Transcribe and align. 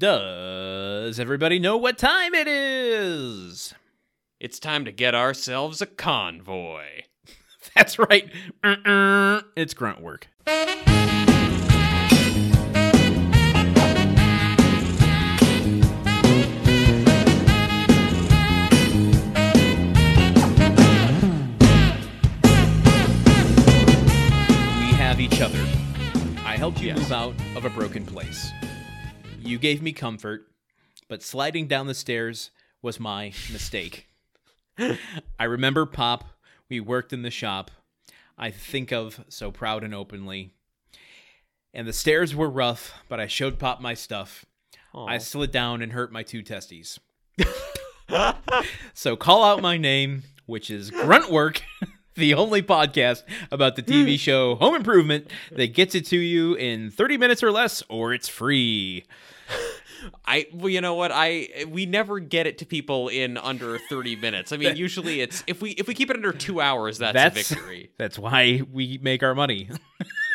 Does 0.00 1.20
everybody 1.20 1.58
know 1.58 1.76
what 1.76 1.98
time 1.98 2.34
it 2.34 2.48
is? 2.48 3.74
It's 4.40 4.58
time 4.58 4.86
to 4.86 4.92
get 4.92 5.14
ourselves 5.14 5.82
a 5.82 5.86
convoy. 5.86 7.02
That's 7.76 7.98
right. 7.98 8.32
Uh-uh. 8.64 9.42
It's 9.56 9.74
grunt 9.74 10.00
work. 10.00 10.28
We 24.80 24.96
have 24.96 25.20
each 25.20 25.40
other. 25.40 25.58
I 26.44 26.56
helped 26.56 26.80
you 26.80 26.88
Yes. 26.88 26.98
move 26.98 27.12
out 27.12 27.34
of 27.56 27.64
a 27.64 27.70
broken 27.70 28.06
place. 28.06 28.50
You 29.42 29.58
gave 29.58 29.82
me 29.82 29.92
comfort, 29.92 30.46
but 31.08 31.22
sliding 31.22 31.66
down 31.66 31.86
the 31.86 31.94
stairs 31.94 32.50
was 32.82 33.00
my 33.00 33.32
mistake. 33.50 34.06
I 35.38 35.44
remember 35.44 35.86
Pop. 35.86 36.24
We 36.68 36.80
worked 36.80 37.12
in 37.12 37.22
the 37.22 37.30
shop. 37.30 37.70
I 38.38 38.50
think 38.50 38.92
of 38.92 39.24
so 39.28 39.50
proud 39.50 39.82
and 39.82 39.94
openly. 39.94 40.52
And 41.72 41.86
the 41.86 41.92
stairs 41.92 42.34
were 42.34 42.50
rough, 42.50 42.94
but 43.08 43.18
I 43.18 43.26
showed 43.26 43.58
Pop 43.58 43.80
my 43.80 43.94
stuff. 43.94 44.44
I 44.94 45.18
slid 45.18 45.50
down 45.50 45.82
and 45.82 45.92
hurt 45.92 46.12
my 46.12 46.22
two 46.22 46.42
testes. 46.42 46.98
so 48.94 49.16
call 49.16 49.42
out 49.42 49.62
my 49.62 49.76
name, 49.76 50.24
which 50.46 50.70
is 50.70 50.90
Grunt 50.90 51.30
Work, 51.30 51.62
the 52.20 52.34
only 52.34 52.62
podcast 52.62 53.24
about 53.50 53.74
the 53.76 53.82
TV 53.82 54.18
show 54.18 54.54
Home 54.56 54.74
Improvement 54.76 55.30
that 55.50 55.74
gets 55.74 55.94
it 55.94 56.06
to 56.06 56.16
you 56.16 56.54
in 56.54 56.90
30 56.90 57.16
minutes 57.16 57.42
or 57.42 57.50
less, 57.50 57.82
or 57.88 58.12
it's 58.12 58.28
free. 58.28 59.04
I 60.24 60.46
well, 60.54 60.68
you 60.68 60.80
know 60.80 60.94
what? 60.94 61.10
I 61.12 61.66
we 61.68 61.84
never 61.86 62.20
get 62.20 62.46
it 62.46 62.58
to 62.58 62.66
people 62.66 63.08
in 63.08 63.36
under 63.36 63.78
30 63.78 64.16
minutes. 64.16 64.52
I 64.52 64.56
mean, 64.56 64.76
usually 64.86 65.20
it's 65.20 65.42
if 65.46 65.60
we 65.60 65.70
if 65.72 65.88
we 65.88 65.94
keep 65.94 66.10
it 66.10 66.16
under 66.16 66.32
2 66.32 66.60
hours, 66.60 66.98
that's, 66.98 67.14
That's 67.14 67.50
a 67.50 67.54
victory. 67.54 67.90
That's 67.98 68.18
why 68.18 68.62
we 68.70 68.98
make 69.02 69.22
our 69.22 69.34
money. 69.34 69.68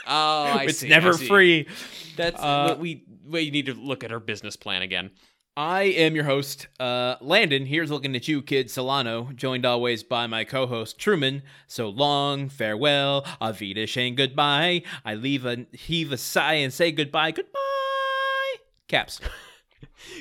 Oh, 0.05 0.43
I 0.43 0.63
it's 0.69 0.79
see, 0.79 0.89
never 0.89 1.13
free. 1.13 1.67
That's 2.15 2.39
Uh, 2.39 2.75
we 2.79 3.05
we 3.25 3.49
need 3.49 3.67
to 3.67 3.73
look 3.73 4.03
at 4.03 4.11
our 4.11 4.19
business 4.19 4.55
plan 4.55 4.81
again. 4.81 5.11
I 5.57 5.83
am 5.83 6.15
your 6.15 6.25
host, 6.25 6.67
uh, 6.81 7.15
Landon. 7.21 7.65
Here's 7.65 7.89
looking 7.89 8.13
at 8.15 8.27
you, 8.27 8.41
kid 8.41 8.69
Solano, 8.69 9.29
joined 9.33 9.65
always 9.65 10.03
by 10.03 10.27
my 10.27 10.43
co-host 10.43 10.99
Truman. 10.99 11.43
So 11.67 11.87
long, 11.87 12.49
farewell, 12.49 13.21
Avita, 13.41 13.87
and 14.05 14.17
goodbye. 14.17 14.83
I 15.05 15.15
leave 15.15 15.45
a 15.45 15.65
heave 15.71 16.11
a 16.11 16.17
sigh 16.17 16.55
and 16.55 16.73
say 16.73 16.91
goodbye, 16.91 17.31
goodbye. 17.31 17.59
Caps. 18.87 19.19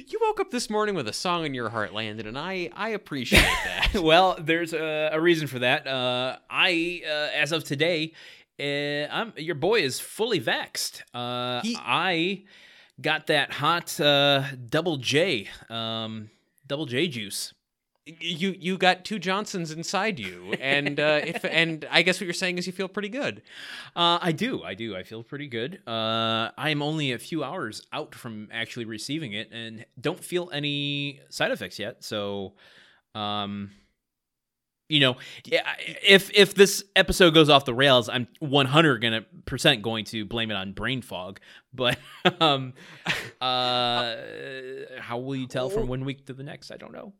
You 0.06 0.18
woke 0.22 0.40
up 0.40 0.50
this 0.50 0.70
morning 0.70 0.94
with 0.94 1.08
a 1.08 1.12
song 1.12 1.44
in 1.44 1.52
your 1.52 1.68
heart, 1.68 1.92
Landon, 1.92 2.26
and 2.26 2.38
I 2.38 2.70
I 2.74 2.90
appreciate 2.90 3.40
that. 3.64 3.90
well, 4.00 4.36
there's 4.40 4.72
a, 4.72 5.10
a 5.12 5.20
reason 5.20 5.46
for 5.46 5.58
that. 5.58 5.86
Uh, 5.86 6.36
I, 6.48 7.02
uh, 7.04 7.28
as 7.34 7.50
of 7.52 7.64
today, 7.64 8.12
uh, 8.58 9.12
I'm 9.12 9.32
your 9.36 9.56
boy 9.56 9.80
is 9.80 10.00
fully 10.00 10.40
vaxxed. 10.40 11.02
Uh, 11.12 11.60
He- 11.62 11.76
I 11.78 12.44
got 13.00 13.26
that 13.28 13.52
hot 13.52 13.98
uh, 14.00 14.44
double 14.68 14.96
J, 14.96 15.48
um, 15.68 16.30
double 16.66 16.86
J 16.86 17.08
juice. 17.08 17.52
you 18.06 18.54
you 18.58 18.76
got 18.76 19.04
two 19.04 19.18
Johnsons 19.18 19.70
inside 19.70 20.18
you, 20.18 20.54
and 20.60 21.00
uh, 21.00 21.20
if 21.24 21.44
and 21.50 21.86
I 21.90 22.02
guess 22.02 22.20
what 22.20 22.26
you're 22.26 22.34
saying 22.34 22.58
is 22.58 22.66
you 22.66 22.72
feel 22.72 22.88
pretty 22.88 23.08
good. 23.08 23.42
Uh, 23.96 24.18
I 24.20 24.32
do, 24.32 24.62
I 24.62 24.74
do. 24.74 24.94
I 24.96 25.02
feel 25.02 25.22
pretty 25.22 25.48
good. 25.48 25.80
Uh, 25.86 26.50
I 26.56 26.70
am 26.70 26.82
only 26.82 27.12
a 27.12 27.18
few 27.18 27.42
hours 27.42 27.82
out 27.92 28.14
from 28.14 28.48
actually 28.52 28.84
receiving 28.84 29.32
it, 29.32 29.50
and 29.52 29.84
don't 30.00 30.22
feel 30.22 30.50
any 30.52 31.20
side 31.30 31.50
effects 31.50 31.78
yet. 31.78 32.04
So, 32.04 32.52
um, 33.14 33.70
you 34.88 35.00
know, 35.00 35.16
if 35.44 36.30
if 36.34 36.54
this 36.54 36.84
episode 36.94 37.34
goes 37.34 37.48
off 37.48 37.64
the 37.64 37.74
rails, 37.74 38.08
I'm 38.08 38.28
100 38.40 39.00
gonna 39.00 39.24
percent 39.46 39.82
going 39.82 40.04
to 40.06 40.24
blame 40.24 40.50
it 40.50 40.54
on 40.54 40.72
brain 40.72 41.02
fog. 41.02 41.40
But 41.72 41.98
um, 42.40 42.74
uh, 43.40 44.16
how 44.98 45.18
will 45.18 45.36
you 45.36 45.46
tell 45.46 45.70
from 45.70 45.88
one 45.88 46.04
week 46.04 46.26
to 46.26 46.34
the 46.34 46.42
next? 46.42 46.70
I 46.70 46.76
don't 46.76 46.92
know. 46.92 47.12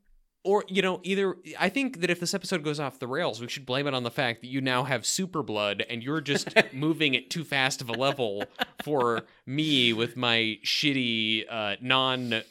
Or, 0.44 0.62
you 0.69 0.82
know, 0.82 1.00
either 1.03 1.37
I 1.59 1.71
think 1.71 2.03
that 2.03 2.10
if 2.10 2.21
this 2.21 2.34
episode 2.34 2.62
goes 2.62 2.78
off 2.78 2.99
the 2.99 3.06
rails, 3.06 3.41
we 3.41 3.49
should 3.49 3.65
blame 3.65 3.87
it 3.87 3.94
on 3.94 4.03
the 4.03 4.10
fact 4.10 4.43
that 4.43 4.49
you 4.49 4.60
now 4.60 4.84
have 4.84 5.06
super 5.06 5.43
blood 5.43 5.84
and 5.88 6.03
you're 6.03 6.21
just 6.21 6.49
moving 6.75 7.16
at 7.16 7.31
too 7.31 7.44
fast 7.44 7.81
of 7.81 7.88
a 7.88 7.93
level 7.93 8.44
for 8.82 9.22
me 9.47 9.94
with 9.94 10.19
my 10.19 10.59
shitty 10.62 11.47
uh, 11.50 11.77
non 11.81 12.34
uh, 12.34 12.43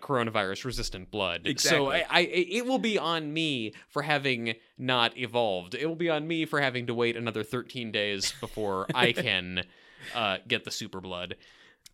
coronavirus 0.00 0.64
resistant 0.64 1.10
blood. 1.10 1.42
So 1.58 1.90
I, 1.90 2.04
I 2.08 2.20
it 2.20 2.66
will 2.66 2.78
be 2.78 2.98
on 2.98 3.32
me 3.32 3.72
for 3.88 4.02
having 4.02 4.54
not 4.78 5.18
evolved. 5.18 5.74
It 5.74 5.86
will 5.86 5.96
be 5.96 6.08
on 6.08 6.28
me 6.28 6.44
for 6.46 6.60
having 6.60 6.86
to 6.86 6.94
wait 6.94 7.16
another 7.16 7.42
13 7.42 7.90
days 7.90 8.32
before 8.40 8.86
I 8.94 9.10
can 9.12 9.64
uh, 10.14 10.38
get 10.46 10.64
the 10.64 10.70
super 10.70 11.00
blood. 11.00 11.34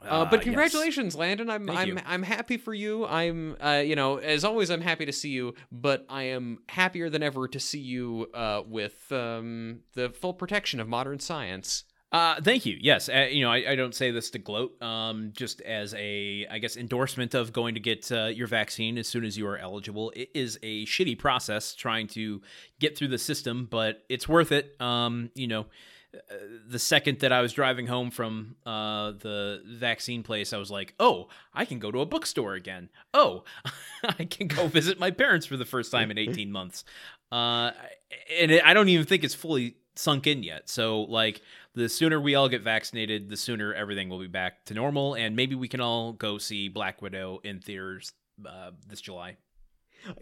Uh, 0.07 0.23
Uh, 0.23 0.25
but 0.25 0.37
yes. 0.37 0.45
congratulations, 0.45 1.15
Landon. 1.15 1.51
I'm 1.51 1.67
Thank 1.67 1.79
I'm 1.79 1.89
you. 1.89 1.99
I'm 2.07 2.23
happy 2.23 2.57
for 2.57 2.73
you. 2.75 3.07
I'm 3.07 3.57
uh, 3.61 3.83
you 3.85 3.97
know, 3.97 4.17
as 4.19 4.45
always, 4.45 4.71
I'm 4.71 4.81
happy 4.81 5.07
to 5.07 5.13
see 5.13 5.31
you. 5.31 5.55
But 5.71 6.07
I 6.09 6.25
am 6.25 6.59
happier 6.69 7.11
than 7.11 7.23
ever 7.23 7.49
to 7.49 7.61
see 7.61 7.81
you 7.81 8.29
uh, 8.35 8.63
with 8.67 9.11
um, 9.13 9.81
the 9.95 10.11
full 10.11 10.35
protection 10.35 10.81
of 10.81 10.89
modern 10.89 11.19
science. 11.19 11.85
Uh, 12.13 12.41
thank 12.41 12.65
you. 12.65 12.79
Yes, 12.81 13.09
uh, 13.09 13.27
you 13.31 13.43
know, 13.45 13.51
I, 13.51 13.73
I 13.73 13.75
don't 13.75 13.95
say 13.95 14.13
this 14.13 14.31
to 14.31 14.39
gloat, 14.39 14.81
um, 14.81 15.33
just 15.35 15.61
as 15.63 15.93
a, 15.95 16.47
I 16.49 16.61
guess, 16.61 16.77
endorsement 16.77 17.35
of 17.35 17.53
going 17.53 17.75
to 17.75 17.81
get 17.81 18.11
uh, 18.13 18.27
your 18.27 18.47
vaccine 18.47 18.97
as 18.97 19.09
soon 19.09 19.25
as 19.25 19.37
you 19.37 19.47
are 19.49 19.59
eligible. 19.59 20.13
It 20.15 20.31
is 20.33 20.57
a 20.63 20.87
shitty 20.87 21.19
process 21.19 21.75
trying 21.75 22.07
to 22.09 22.41
get 22.79 22.97
through 22.97 23.09
the 23.09 23.19
system, 23.19 23.67
but 23.69 24.05
it's 24.09 24.29
worth 24.29 24.53
it. 24.53 24.81
Um, 24.81 25.31
you 25.35 25.49
know, 25.49 25.63
uh, 25.63 25.65
the 26.69 26.79
second 26.79 27.21
that 27.21 27.33
I 27.33 27.41
was 27.41 27.53
driving 27.53 27.87
home 27.87 28.11
from 28.11 28.57
uh, 28.65 29.13
the 29.13 29.63
vaccine 29.67 30.23
place, 30.23 30.53
I 30.53 30.59
was 30.59 30.71
like, 30.71 30.95
oh, 30.99 31.29
I 31.55 31.65
can 31.65 31.79
go 31.79 31.91
to 31.91 32.01
a 32.01 32.07
bookstore 32.07 32.55
again. 32.55 32.89
Oh, 33.15 33.45
I 34.05 34.25
can 34.25 34.49
go 34.49 34.67
visit 34.67 34.99
my 34.99 35.11
parents 35.11 35.47
for 35.47 35.57
the 35.57 35.65
first 35.65 35.91
time 35.91 36.11
in 36.11 36.19
18 36.19 36.51
months. 36.51 36.85
Uh, 37.31 37.73
and 38.39 38.51
it, 38.51 38.65
I 38.65 38.75
don't 38.75 38.89
even 38.89 39.07
think 39.07 39.25
it's 39.25 39.35
fully 39.35 39.77
sunk 39.97 40.27
in 40.27 40.43
yet. 40.43 40.69
So, 40.69 41.03
like, 41.03 41.43
the 41.75 41.89
sooner 41.89 42.21
we 42.21 42.35
all 42.35 42.49
get 42.49 42.63
vaccinated, 42.63 43.29
the 43.29 43.37
sooner 43.37 43.75
everything 43.75 44.09
will 44.09 44.21
be 44.21 44.29
back 44.29 44.65
to 44.67 44.75
normal, 44.75 45.15
and 45.15 45.37
maybe 45.37 45.55
we 45.55 45.69
can 45.69 45.81
all 45.81 46.13
go 46.13 46.39
see 46.39 46.69
Black 46.69 47.03
Widow 47.03 47.41
in 47.45 47.61
theaters 47.61 48.13
uh, 48.47 48.71
this 48.87 49.01
July. 49.01 49.37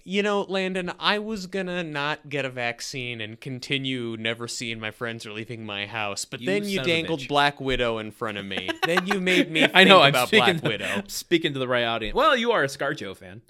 You 0.04 0.22
know, 0.22 0.42
Landon, 0.42 0.92
I 0.98 1.18
was 1.18 1.46
gonna 1.46 1.82
not 1.82 2.28
get 2.28 2.44
a 2.44 2.50
vaccine 2.50 3.20
and 3.20 3.40
continue 3.40 4.16
never 4.18 4.48
seeing 4.48 4.80
my 4.80 4.90
friends 4.90 5.26
or 5.26 5.32
leaving 5.32 5.64
my 5.64 5.86
house, 5.86 6.24
but 6.24 6.40
You 6.40 6.46
then 6.46 6.64
you 6.64 6.76
son 6.76 6.84
of 6.84 6.86
a 6.86 6.90
dangled. 6.90 7.28
Black 7.28 7.60
Widow 7.60 7.98
in 7.98 8.10
front 8.10 8.38
of 8.38 8.44
me. 8.44 8.68
then 8.86 9.06
you 9.06 9.20
made 9.20 9.50
me. 9.50 9.60
Think 9.60 9.72
I 9.74 9.84
know 9.84 10.00
I'm 10.00 10.10
about 10.10 10.28
speaking 10.28 10.58
Black 10.58 10.72
Widow. 10.72 11.02
speaking 11.08 11.52
to 11.52 11.58
the 11.58 11.68
right 11.68 11.84
audience. 11.84 12.14
Well, 12.14 12.36
you 12.36 12.52
are 12.52 12.62
a 12.62 12.68
ScarJo 12.68 13.16
fan. 13.16 13.42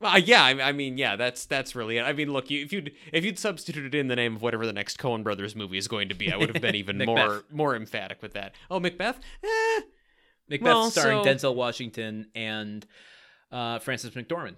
Uh, 0.00 0.20
yeah, 0.24 0.42
I, 0.42 0.60
I 0.60 0.72
mean, 0.72 0.98
yeah, 0.98 1.14
that's 1.14 1.46
that's 1.46 1.76
really 1.76 1.98
it. 1.98 2.02
I 2.02 2.12
mean, 2.12 2.32
look, 2.32 2.50
you, 2.50 2.62
if 2.62 2.72
you'd 2.72 2.92
if 3.12 3.24
you'd 3.24 3.38
substituted 3.38 3.94
in 3.94 4.08
the 4.08 4.16
name 4.16 4.34
of 4.34 4.42
whatever 4.42 4.66
the 4.66 4.72
next 4.72 4.98
Coen 4.98 5.22
Brothers 5.22 5.54
movie 5.54 5.78
is 5.78 5.86
going 5.86 6.08
to 6.08 6.14
be, 6.14 6.32
I 6.32 6.36
would 6.36 6.52
have 6.52 6.60
been 6.60 6.74
even 6.74 6.98
more 6.98 7.44
more 7.52 7.76
emphatic 7.76 8.20
with 8.20 8.32
that. 8.34 8.54
Oh, 8.70 8.80
Macbeth? 8.80 9.20
Eh. 9.44 9.80
Macbeth 10.48 10.64
Well, 10.64 10.90
starring 10.90 11.22
so- 11.22 11.30
Denzel 11.30 11.54
Washington 11.54 12.26
and 12.34 12.84
uh, 13.52 13.78
Frances 13.78 14.10
McDormand. 14.10 14.56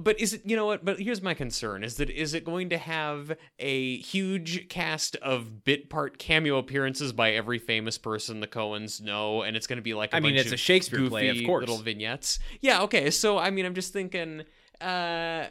But 0.00 0.18
is 0.18 0.32
it? 0.32 0.42
You 0.44 0.56
know 0.56 0.66
what? 0.66 0.84
But 0.84 0.98
here's 0.98 1.22
my 1.22 1.34
concern: 1.34 1.84
is 1.84 1.96
that 1.96 2.10
is 2.10 2.34
it 2.34 2.44
going 2.44 2.70
to 2.70 2.78
have 2.78 3.36
a 3.60 3.98
huge 3.98 4.68
cast 4.68 5.14
of 5.16 5.64
bit 5.64 5.88
part 5.88 6.18
cameo 6.18 6.58
appearances 6.58 7.12
by 7.12 7.30
every 7.32 7.58
famous 7.58 7.96
person 7.96 8.40
the 8.40 8.48
Coens 8.48 9.00
know, 9.00 9.42
and 9.42 9.56
it's 9.56 9.68
going 9.68 9.76
to 9.78 9.82
be 9.82 9.94
like 9.94 10.12
a 10.12 10.16
I 10.16 10.20
mean, 10.20 10.36
it's 10.36 10.50
a 10.50 10.56
Shakespeare 10.56 11.08
play, 11.08 11.28
of 11.28 11.44
course. 11.46 11.60
little 11.62 11.78
vignettes. 11.78 12.40
Yeah. 12.60 12.82
Okay. 12.82 13.10
So 13.10 13.38
I 13.38 13.50
mean, 13.50 13.64
I'm 13.66 13.74
just 13.74 13.92
thinking. 13.92 14.42
uh 14.80 15.46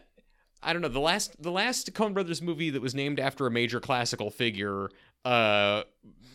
I 0.66 0.72
don't 0.72 0.81
know 0.81 0.88
the 0.88 1.00
last 1.00 1.42
the 1.42 1.51
last 1.51 1.94
Coen 1.94 2.13
Brothers 2.13 2.42
movie 2.42 2.69
that 2.69 2.81
was 2.81 2.96
named 2.96 3.19
after 3.19 3.46
a 3.46 3.51
major 3.51 3.80
classical 3.80 4.30
figure, 4.30 4.89
uh, 5.25 5.84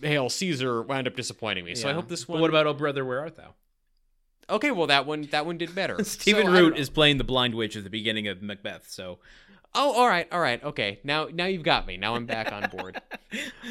Hail 0.03 0.29
Caesar, 0.29 0.83
wound 0.83 1.07
up 1.09 1.17
disappointing 1.17 1.65
me. 1.65 1.75
So 1.75 1.89
I 1.89 1.93
hope 1.95 2.09
this 2.09 2.25
But 2.27 2.35
one. 2.35 2.43
what 2.43 2.51
about 2.51 2.67
Oh 2.67 2.75
Brother, 2.75 3.05
Where 3.05 3.21
Art 3.21 3.37
Thou? 3.37 3.55
Okay, 4.51 4.71
well 4.71 4.87
that 4.87 5.07
one 5.07 5.23
that 5.31 5.47
one 5.47 5.59
did 5.59 5.75
better. 5.75 6.03
Stephen 6.05 6.47
So, 6.47 6.53
Root 6.53 6.79
is 6.79 6.89
playing 6.91 7.19
the 7.19 7.25
blind 7.25 7.55
witch 7.55 7.77
at 7.77 7.85
the 7.85 7.91
beginning 7.91 8.29
of 8.29 8.43
Macbeth. 8.43 8.89
So 8.89 9.19
Oh, 9.75 9.93
all 9.93 10.09
right, 10.09 10.27
all 10.33 10.41
right, 10.41 10.65
okay. 10.65 10.99
Now, 11.05 11.29
now 11.31 11.45
you've 11.45 11.63
got 11.63 11.87
me. 11.87 11.99
Now 11.99 12.15
I'm 12.17 12.25
back 12.25 12.53
on 12.53 12.69
board. 12.71 13.01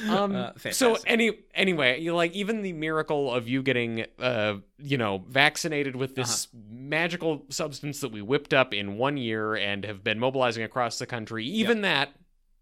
Um, 0.07 0.35
Uh, 0.35 0.51
so 0.71 0.95
any 1.07 1.31
anyway, 1.55 1.99
you 1.99 2.13
like 2.13 2.31
even 2.33 2.61
the 2.61 2.71
miracle 2.73 3.33
of 3.33 3.47
you 3.47 3.63
getting, 3.63 4.05
uh, 4.19 4.57
you 4.77 4.97
know, 4.99 5.23
vaccinated 5.27 5.95
with 5.95 6.13
this 6.13 6.45
Uh-huh. 6.45 6.61
magical 6.69 7.43
substance 7.49 7.99
that 8.01 8.11
we 8.11 8.21
whipped 8.21 8.53
up 8.53 8.75
in 8.75 8.97
one 8.97 9.17
year 9.17 9.55
and 9.55 9.83
have 9.83 10.03
been 10.03 10.19
mobilizing 10.19 10.61
across 10.63 10.99
the 10.99 11.07
country. 11.07 11.43
Even 11.47 11.81
that, 11.81 12.13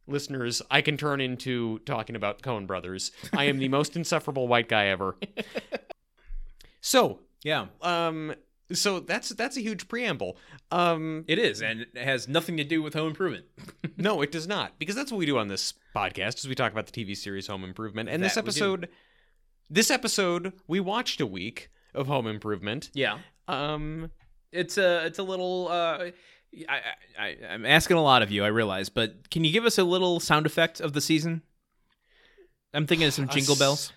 listeners, 0.07 0.61
I 0.71 0.79
can 0.81 0.95
turn 0.95 1.19
into 1.19 1.79
talking 1.79 2.15
about 2.15 2.41
Coen 2.41 2.65
Brothers. 2.65 3.11
I 3.33 3.43
am 3.43 3.57
the 3.57 3.67
most 3.67 3.97
insufferable 3.97 4.47
white 4.47 4.69
guy 4.69 4.85
ever. 4.87 5.17
So, 6.81 7.19
yeah, 7.45 7.67
um, 7.81 8.33
So 8.73 8.99
that's 8.99 9.29
that's 9.29 9.55
a 9.57 9.61
huge 9.61 9.87
preamble. 9.87 10.37
Um, 10.71 11.23
It 11.27 11.37
is, 11.39 11.61
and 11.61 11.81
it 11.81 11.97
has 11.97 12.27
nothing 12.27 12.57
to 12.57 12.63
do 12.63 12.81
with 12.81 12.93
home 12.95 13.07
improvement. 13.09 13.45
no, 13.97 14.21
it 14.21 14.31
does 14.31 14.47
not, 14.47 14.77
because 14.79 14.95
that's 14.95 15.11
what 15.11 15.19
we 15.19 15.25
do 15.27 15.37
on 15.37 15.47
this 15.47 15.73
podcast. 15.95 16.39
Is 16.39 16.47
we 16.47 16.55
talk 16.55 16.71
about 16.71 16.87
the 16.87 16.91
TV 17.05 17.15
series 17.15 17.47
Home 17.47 17.63
Improvement, 17.63 18.09
and 18.09 18.21
this 18.23 18.33
That 18.35 18.41
do. 18.43 18.49
episode, 18.49 18.89
this 19.69 19.89
episode, 19.91 20.53
we 20.67 20.79
watched 20.79 21.21
a 21.21 21.25
week 21.27 21.69
of 21.93 22.07
Home 22.07 22.27
Improvement. 22.27 22.89
Yeah, 22.93 23.19
Um, 23.47 24.09
it's 24.51 24.77
a 24.77 25.05
it's 25.05 25.19
a 25.19 25.23
little. 25.23 25.67
Uh, 25.69 26.09
I, 26.69 26.79
I 27.19 27.35
I'm 27.49 27.65
asking 27.65 27.97
a 27.97 28.01
lot 28.03 28.21
of 28.23 28.31
you, 28.31 28.43
I 28.43 28.47
realize, 28.47 28.89
but 28.89 29.29
can 29.29 29.43
you 29.43 29.51
give 29.51 29.65
us 29.65 29.77
a 29.77 29.83
little 29.83 30.19
sound 30.19 30.45
effect 30.47 30.79
of 30.81 30.93
the 30.93 31.01
season? 31.01 31.43
I'm 32.73 32.87
thinking 32.87 33.07
of 33.07 33.13
some 33.13 33.27
jingle 33.35 33.55
bells. 33.55 33.93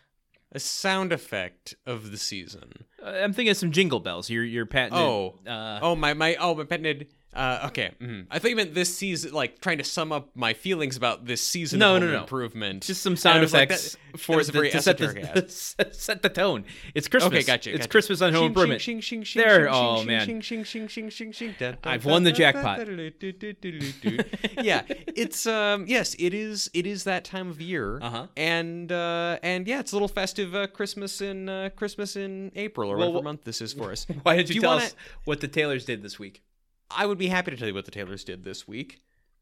A 0.52 0.58
sound 0.58 1.12
effect 1.12 1.74
of 1.84 2.10
the 2.10 2.16
season. 2.16 2.84
Uh, 3.02 3.08
I'm 3.10 3.32
thinking 3.34 3.50
of 3.50 3.56
some 3.58 3.70
jingle 3.70 4.00
bells. 4.00 4.30
Your 4.30 4.44
your 4.44 4.64
patented. 4.66 4.98
Oh. 4.98 5.38
uh, 5.46 5.78
Oh 5.82 5.94
my 5.94 6.14
my 6.14 6.36
oh 6.36 6.54
my 6.54 6.64
patented. 6.64 7.08
Uh, 7.34 7.66
okay, 7.66 7.90
mhm. 8.00 8.26
I 8.30 8.38
thought 8.38 8.48
you 8.50 8.56
meant 8.56 8.74
this 8.74 8.96
season, 8.96 9.32
like 9.32 9.60
trying 9.60 9.78
to 9.78 9.84
sum 9.84 10.12
up 10.12 10.30
my 10.34 10.54
feelings 10.54 10.96
about 10.96 11.26
this 11.26 11.42
season. 11.42 11.78
No, 11.78 11.96
of 11.96 12.02
no, 12.02 12.10
no. 12.10 12.20
Improvement. 12.20 12.82
just 12.82 13.02
some 13.02 13.16
sound 13.16 13.42
was 13.42 13.52
like, 13.52 13.68
effects 13.70 13.92
that- 13.92 13.98
that 14.12 14.18
for 14.20 14.36
was 14.38 14.46
the, 14.46 14.52
very 14.54 14.70
to 14.70 14.80
set 14.80 14.96
the, 14.96 15.44
set, 15.92 16.22
the 16.22 16.30
tone. 16.30 16.64
It's 16.94 17.06
Christmas. 17.06 17.32
Okay, 17.34 17.42
gotcha. 17.44 17.70
It's 17.70 17.80
gotcha. 17.80 17.88
Christmas 17.90 18.22
on 18.22 18.32
Home 18.32 18.46
Improvement. 18.46 18.80
shing, 18.80 19.00
shing, 19.00 19.22
shing, 19.24 19.42
There- 19.42 19.68
oh, 19.70 20.02
man. 20.04 20.42
I've 21.84 22.04
won 22.06 22.22
the 22.22 22.32
jackpot. 22.32 22.80
yeah, 24.62 24.82
it's 24.88 25.46
um 25.46 25.84
yes, 25.86 26.14
it 26.18 26.34
is 26.34 26.70
it 26.74 26.86
is 26.86 27.04
that 27.04 27.24
time 27.24 27.50
of 27.50 27.60
year. 27.60 27.98
Uh-huh. 28.00 28.26
And 28.36 28.90
uh 28.90 29.38
and 29.42 29.66
yeah, 29.66 29.80
it's 29.80 29.92
a 29.92 29.94
little 29.94 30.08
festive 30.08 30.54
uh, 30.54 30.66
Christmas 30.68 31.20
in 31.20 31.48
uh, 31.48 31.70
Christmas 31.76 32.16
in 32.16 32.52
April 32.56 32.90
or 32.90 32.96
Well, 32.96 33.08
whatever 33.12 33.24
month 33.24 33.44
this 33.44 33.60
is 33.60 33.72
for 33.72 33.92
us. 33.92 34.06
Why 34.22 34.36
did 34.36 34.48
you, 34.48 34.56
you 34.56 34.60
tell 34.62 34.70
wanna- 34.70 34.84
us 34.86 34.94
what 35.24 35.40
the 35.40 35.48
Taylors 35.48 35.84
did 35.84 36.02
this 36.02 36.18
week? 36.18 36.42
I 36.90 37.06
would 37.06 37.18
be 37.18 37.28
happy 37.28 37.50
to 37.50 37.56
tell 37.56 37.68
you 37.68 37.74
what 37.74 37.84
the 37.84 37.90
Taylors 37.90 38.24
did 38.24 38.44
this 38.44 38.66
week. 38.66 39.00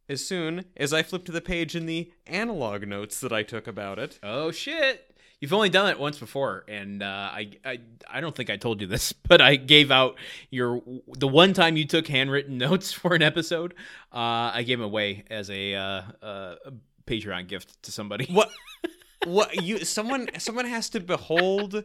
As 0.09 0.25
soon 0.25 0.67
as 0.77 0.93
I 0.93 1.03
flip 1.03 1.25
to 1.25 1.33
the 1.33 1.41
page 1.41 1.75
in 1.75 1.87
the 1.87 2.13
analog 2.27 2.87
notes 2.87 3.21
that 3.21 3.33
I 3.33 3.43
took 3.43 3.67
about 3.67 3.99
it. 3.99 4.21
Oh 4.23 4.53
shit! 4.53 5.17
You've 5.41 5.53
only 5.53 5.69
done 5.69 5.91
it 5.91 5.99
once 5.99 6.19
before, 6.19 6.65
and 6.67 7.03
uh, 7.03 7.31
I, 7.33 7.51
I 7.65 7.81
I 8.09 8.21
don't 8.21 8.35
think 8.35 8.49
I 8.49 8.57
told 8.57 8.81
you 8.81 8.87
this, 8.87 9.13
but 9.29 9.41
I 9.41 9.57
gave 9.57 9.91
out 9.91 10.17
your 10.51 10.81
the 11.19 11.29
one 11.29 11.53
time 11.53 11.77
you 11.77 11.85
took 11.85 12.07
handwritten 12.07 12.57
notes 12.59 12.93
for 12.93 13.15
an 13.15 13.23
episode. 13.23 13.75
Uh, 14.13 14.51
I 14.55 14.63
gave 14.63 14.79
them 14.79 14.87
away 14.87 15.25
as 15.29 15.51
a, 15.51 15.75
uh, 15.75 16.03
uh, 16.23 16.55
a 16.67 16.73
Patreon 17.07 17.49
gift 17.49 17.83
to 17.83 17.93
somebody. 17.93 18.27
What? 18.27 18.51
what 19.27 19.63
you? 19.63 19.85
Someone? 19.85 20.29
Someone 20.39 20.67
has 20.67 20.89
to 20.91 21.01
behold. 21.01 21.85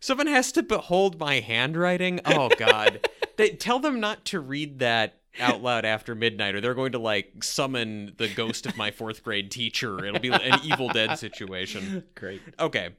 Someone 0.00 0.26
has 0.26 0.52
to 0.52 0.62
behold 0.62 1.18
my 1.18 1.40
handwriting. 1.40 2.20
Oh 2.24 2.50
God! 2.56 3.08
they, 3.36 3.50
tell 3.50 3.78
them 3.78 4.00
not 4.00 4.24
to 4.26 4.40
read 4.40 4.78
that 4.78 5.18
out 5.40 5.62
loud 5.62 5.84
after 5.84 6.14
midnight, 6.14 6.54
or 6.54 6.60
they're 6.60 6.74
going 6.74 6.92
to 6.92 6.98
like 6.98 7.42
summon 7.42 8.14
the 8.18 8.28
ghost 8.28 8.66
of 8.66 8.76
my 8.76 8.90
fourth 8.90 9.22
grade 9.22 9.50
teacher. 9.50 10.04
It'll 10.04 10.20
be 10.20 10.30
an 10.30 10.60
Evil 10.64 10.88
Dead 10.88 11.18
situation. 11.18 12.04
Great. 12.14 12.42
Okay. 12.58 12.90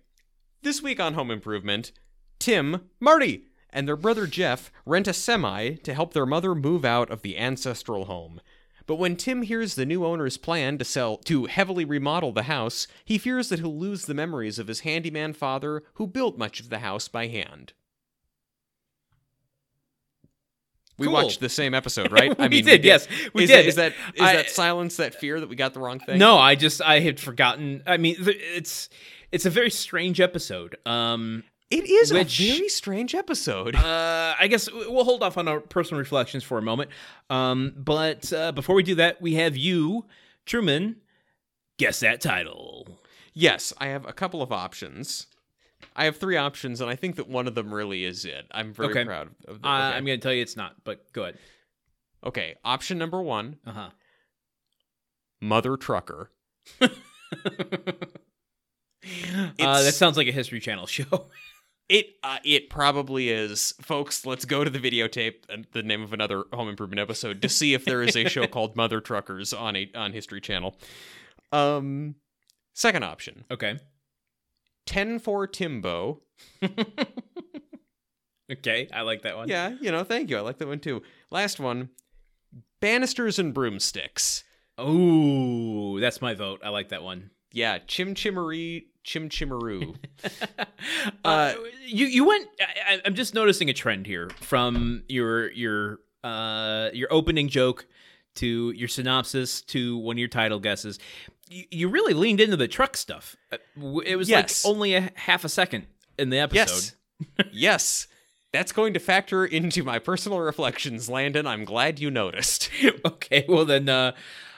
This 0.62 0.82
week 0.82 1.00
on 1.00 1.14
Home 1.14 1.32
Improvement, 1.32 1.92
Tim, 2.38 2.90
Marty, 3.00 3.46
and 3.70 3.88
their 3.88 3.96
brother 3.96 4.28
Jeff 4.28 4.72
rent 4.86 5.08
a 5.08 5.14
semi 5.14 5.76
to 5.76 5.94
help 5.94 6.14
their 6.14 6.26
mother 6.26 6.56
move 6.56 6.84
out 6.84 7.10
of 7.10 7.22
the 7.22 7.38
ancestral 7.38 8.06
home. 8.06 8.42
But 8.90 8.96
when 8.96 9.18
Tim 9.18 9.44
hears 9.44 9.76
the 9.76 9.86
new 9.86 10.04
owner's 10.04 10.36
plan 10.38 10.80
to 10.80 10.84
sell 10.84 11.18
to 11.18 11.46
heavily 11.46 11.86
remodel 11.86 12.32
the 12.32 12.42
house, 12.50 12.88
he 13.06 13.20
fears 13.20 13.50
that 13.50 13.60
he'll 13.60 13.78
lose 13.78 14.06
the 14.08 14.16
memories 14.16 14.58
of 14.58 14.68
his 14.68 14.80
handyman 14.80 15.34
father 15.34 15.84
who 15.94 16.08
built 16.08 16.40
much 16.40 16.60
of 16.60 16.70
the 16.72 16.80
house 16.80 17.08
by 17.08 17.28
hand. 17.28 17.74
We 20.98 21.06
Cool. 21.06 21.14
watched 21.14 21.40
the 21.40 21.50
same 21.50 21.76
episode, 21.76 22.12
right? 22.12 22.36
We 22.50 22.64
did, 22.64 22.84
yes, 22.84 23.08
we 23.32 23.44
is 23.44 23.50
did. 23.52 23.58
That, 23.58 23.68
is 23.68 23.76
that 23.76 23.94
is 24.16 24.22
I- 24.22 24.34
that 24.38 24.50
silence 24.50 24.96
that 24.98 25.14
fear 25.14 25.40
that 25.40 25.48
we 25.50 25.56
got 25.56 25.76
the 25.76 25.80
wrong 25.82 26.00
thing? 26.00 26.18
No, 26.18 26.40
I 26.40 26.56
just 26.56 26.82
I 26.82 27.00
had 27.00 27.20
forgotten. 27.20 27.84
I 27.86 27.98
mean, 27.98 28.16
th- 28.16 28.38
it's 28.56 28.90
it's 29.32 29.46
a 29.46 29.52
very 29.52 29.70
strange 29.70 30.20
episode. 30.20 30.78
Um, 30.88 31.44
It 31.70 31.88
is 31.88 32.12
Which- 32.12 32.40
a 32.42 32.54
very 32.56 32.70
strange 32.70 33.14
episode. 33.14 33.76
Uh, 33.76 34.36
I 34.40 34.48
guess 34.48 34.72
we'll 34.72 35.04
hold 35.04 35.22
off 35.22 35.38
on 35.38 35.48
our 35.48 35.60
personal 35.60 36.00
reflections 36.00 36.44
for 36.44 36.58
a 36.58 36.62
moment. 36.64 36.90
Um, 37.30 37.74
but 37.78 38.34
uh, 38.34 38.52
before 38.54 38.74
we 38.76 38.82
do 38.82 38.96
that, 38.96 39.22
we 39.22 39.36
have 39.36 39.56
you, 39.56 40.06
Truman, 40.48 40.96
guess 41.78 42.00
that 42.00 42.22
title. 42.22 43.00
Yes, 43.36 43.72
I 43.78 43.88
have 43.88 44.08
a 44.08 44.14
couple 44.14 44.42
of 44.42 44.52
options. 44.52 45.28
I 45.96 46.06
have 46.06 46.18
three 46.18 46.38
options, 46.38 46.82
and 46.82 46.90
I 46.90 46.96
think 46.96 47.18
that 47.18 47.30
one 47.30 47.48
of 47.48 47.54
them 47.54 47.72
really 47.72 48.04
is 48.04 48.26
it. 48.26 48.48
I'm 48.52 48.74
very 48.74 48.90
Okay. 48.90 49.06
proud 49.06 49.30
of 49.48 49.58
Uh, 49.64 49.78
that. 49.78 49.88
okay. 49.90 49.98
I'm 49.98 50.06
going 50.06 50.20
to 50.20 50.24
tell 50.24 50.34
you 50.34 50.42
it's 50.42 50.58
not, 50.58 50.84
but 50.84 51.12
go 51.14 51.22
ahead. 51.24 51.38
okay, 52.26 52.56
option 52.66 52.98
number 52.98 53.22
one 53.22 53.60
Uh 53.66 53.72
huh. 53.72 53.90
Mother 55.40 55.78
Trucker. 55.78 56.32
uh, 56.82 56.88
that 59.84 59.94
sounds 59.94 60.18
like 60.18 60.28
a 60.28 60.32
History 60.32 60.60
Channel 60.60 60.88
show. 60.88 61.28
It 61.90 62.18
uh, 62.24 62.38
it 62.44 62.70
probably 62.70 63.30
is. 63.30 63.74
Folks, 63.82 64.26
let's 64.26 64.46
go 64.46 64.64
to 64.64 64.70
the 64.70 64.80
videotape, 64.80 65.50
and 65.50 65.66
the 65.72 65.84
name 65.84 66.04
of 66.04 66.14
another 66.14 66.44
Home 66.54 66.70
Improvement 66.70 67.00
episode, 67.00 67.42
to 67.42 67.50
see 67.50 67.74
if 67.74 67.84
there 67.84 68.02
is 68.04 68.16
a 68.16 68.30
show 68.30 68.46
called 68.48 68.76
Mother 68.76 69.02
Truckers 69.02 69.54
on 69.54 69.76
a 69.76 69.90
on 69.96 70.14
History 70.14 70.40
Channel. 70.40 70.76
Um, 71.52 72.16
second 72.74 73.04
option, 73.04 73.44
okay. 73.50 73.80
10 74.86 75.20
for 75.20 75.46
Timbo. 75.46 76.22
Okay, 78.52 78.88
I 78.92 79.02
like 79.02 79.22
that 79.24 79.38
one. 79.38 79.48
Yeah, 79.48 79.76
you 79.80 79.92
know, 79.92 80.04
thank 80.04 80.30
you. 80.30 80.38
I 80.38 80.42
like 80.42 80.58
that 80.58 80.68
one 80.68 80.80
too. 80.80 81.04
Last 81.30 81.60
one, 81.60 81.90
Banisters 82.80 83.38
and 83.38 83.54
Broomsticks. 83.54 84.44
Oh, 84.78 86.00
that's 86.00 86.22
my 86.22 86.34
vote. 86.34 86.62
I 86.64 86.70
like 86.70 86.90
that 86.90 87.04
one. 87.04 87.30
Yeah, 87.52 87.78
Chim 87.86 88.16
Chimmery, 88.16 88.86
Chim 89.10 89.28
Chimmeroo. 89.28 89.96
uh, 91.26 91.54
you 91.84 92.06
you 92.06 92.24
went. 92.26 92.48
I, 92.88 93.02
I'm 93.06 93.16
just 93.16 93.34
noticing 93.34 93.68
a 93.68 93.74
trend 93.74 94.06
here 94.06 94.30
from 94.40 95.02
your 95.08 95.52
your 95.52 96.00
uh 96.24 96.90
your 96.94 97.08
opening 97.12 97.48
joke 97.48 97.88
to 98.36 98.70
your 98.72 98.88
synopsis 98.88 99.62
to 99.64 99.98
one 99.98 100.14
of 100.16 100.20
your 100.20 100.28
title 100.28 100.60
guesses. 100.60 101.00
You, 101.50 101.64
you 101.72 101.88
really 101.90 102.14
leaned 102.14 102.40
into 102.40 102.56
the 102.56 102.68
truck 102.68 102.96
stuff. 102.96 103.36
Uh, 103.52 103.58
It 104.06 104.16
was 104.16 104.30
Yes. 104.30 104.64
like 104.64 104.72
only 104.72 104.94
a 104.94 105.10
half 105.16 105.44
a 105.44 105.50
second 105.50 105.88
in 106.20 106.30
the 106.30 106.38
episode. 106.38 106.94
yes. 107.40 107.48
yes. 107.52 108.08
That's 108.54 108.72
going 108.72 108.94
to 108.94 109.00
factor 109.00 109.44
into 109.44 109.84
my 109.84 109.98
personal 109.98 110.40
reflections, 110.40 111.10
Landon. 111.10 111.48
I'm 111.48 111.66
glad 111.66 112.00
you 112.00 112.12
noticed. 112.12 112.70
okay, 113.06 113.46
well 113.50 113.66
then, 113.66 113.90
uh, 113.90 114.12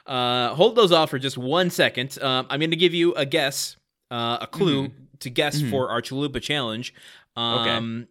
uh, 0.05 0.55
hold 0.55 0.75
those 0.75 0.91
off 0.93 1.09
for 1.09 1.19
just 1.19 1.37
one 1.37 1.69
second. 1.69 2.17
Um, 2.21 2.47
I'm 2.49 2.59
going 2.59 2.69
to 2.71 2.77
give 2.77 2.93
you 2.93 3.13
a 3.15 3.25
guess, 3.25 3.75
uh, 4.11 4.37
a 4.41 4.47
clue 4.47 4.91
to 5.19 5.29
guess 5.31 5.61
Mhm. 5.61 5.69
for 5.71 5.89
our 5.89 6.01
Chalupa 6.01 6.41
challenge. 6.41 6.93
Um, 7.35 8.07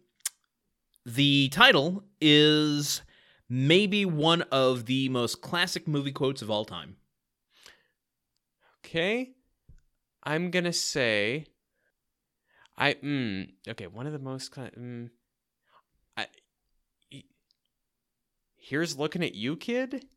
The 1.05 1.49
title 1.49 2.03
is 2.19 3.01
maybe 3.49 4.05
one 4.05 4.41
of 4.51 4.85
the 4.85 5.09
most 5.09 5.41
classic 5.41 5.87
movie 5.87 6.11
quotes 6.11 6.41
of 6.41 6.49
all 6.51 6.65
time. 6.65 6.97
Okay. 8.85 9.31
I'm 10.23 10.51
going 10.51 10.65
to 10.65 10.73
say 10.73 11.45
I 12.77 12.93
mm, 12.95 13.51
okay, 13.67 13.87
one 13.87 14.07
of 14.07 14.13
the 14.13 14.19
most 14.19 14.51
mm, 14.53 15.09
I 16.17 16.27
Here's 18.55 18.97
looking 18.97 19.23
at 19.23 19.35
you, 19.35 19.55
kid. 19.55 20.07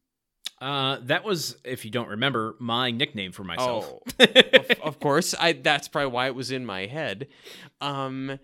Uh, 0.64 0.98
that 1.02 1.24
was, 1.24 1.58
if 1.62 1.84
you 1.84 1.90
don't 1.90 2.08
remember, 2.08 2.56
my 2.58 2.90
nickname 2.90 3.32
for 3.32 3.44
myself. 3.44 3.84
Oh, 4.18 4.24
of, 4.54 4.70
of 4.82 4.98
course. 4.98 5.34
I 5.38 5.52
that's 5.52 5.88
probably 5.88 6.10
why 6.10 6.26
it 6.28 6.34
was 6.34 6.50
in 6.50 6.64
my 6.64 6.86
head. 6.86 7.28
Um 7.82 8.38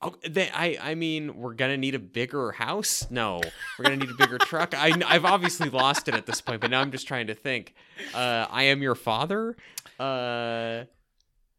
oh, 0.00 0.14
they, 0.28 0.48
I 0.50 0.78
I 0.80 0.94
mean, 0.94 1.34
we're 1.34 1.54
gonna 1.54 1.76
need 1.76 1.96
a 1.96 1.98
bigger 1.98 2.52
house. 2.52 3.08
No, 3.10 3.40
we're 3.76 3.86
gonna 3.86 3.96
need 3.96 4.10
a 4.10 4.14
bigger 4.14 4.38
truck. 4.38 4.72
I 4.72 4.92
I've 5.04 5.24
obviously 5.24 5.68
lost 5.68 6.06
it 6.06 6.14
at 6.14 6.26
this 6.26 6.40
point, 6.40 6.60
but 6.60 6.70
now 6.70 6.80
I'm 6.80 6.92
just 6.92 7.08
trying 7.08 7.26
to 7.26 7.34
think. 7.34 7.74
Uh, 8.14 8.46
I 8.48 8.64
am 8.64 8.80
your 8.80 8.94
father. 8.94 9.56
Uh, 9.98 10.84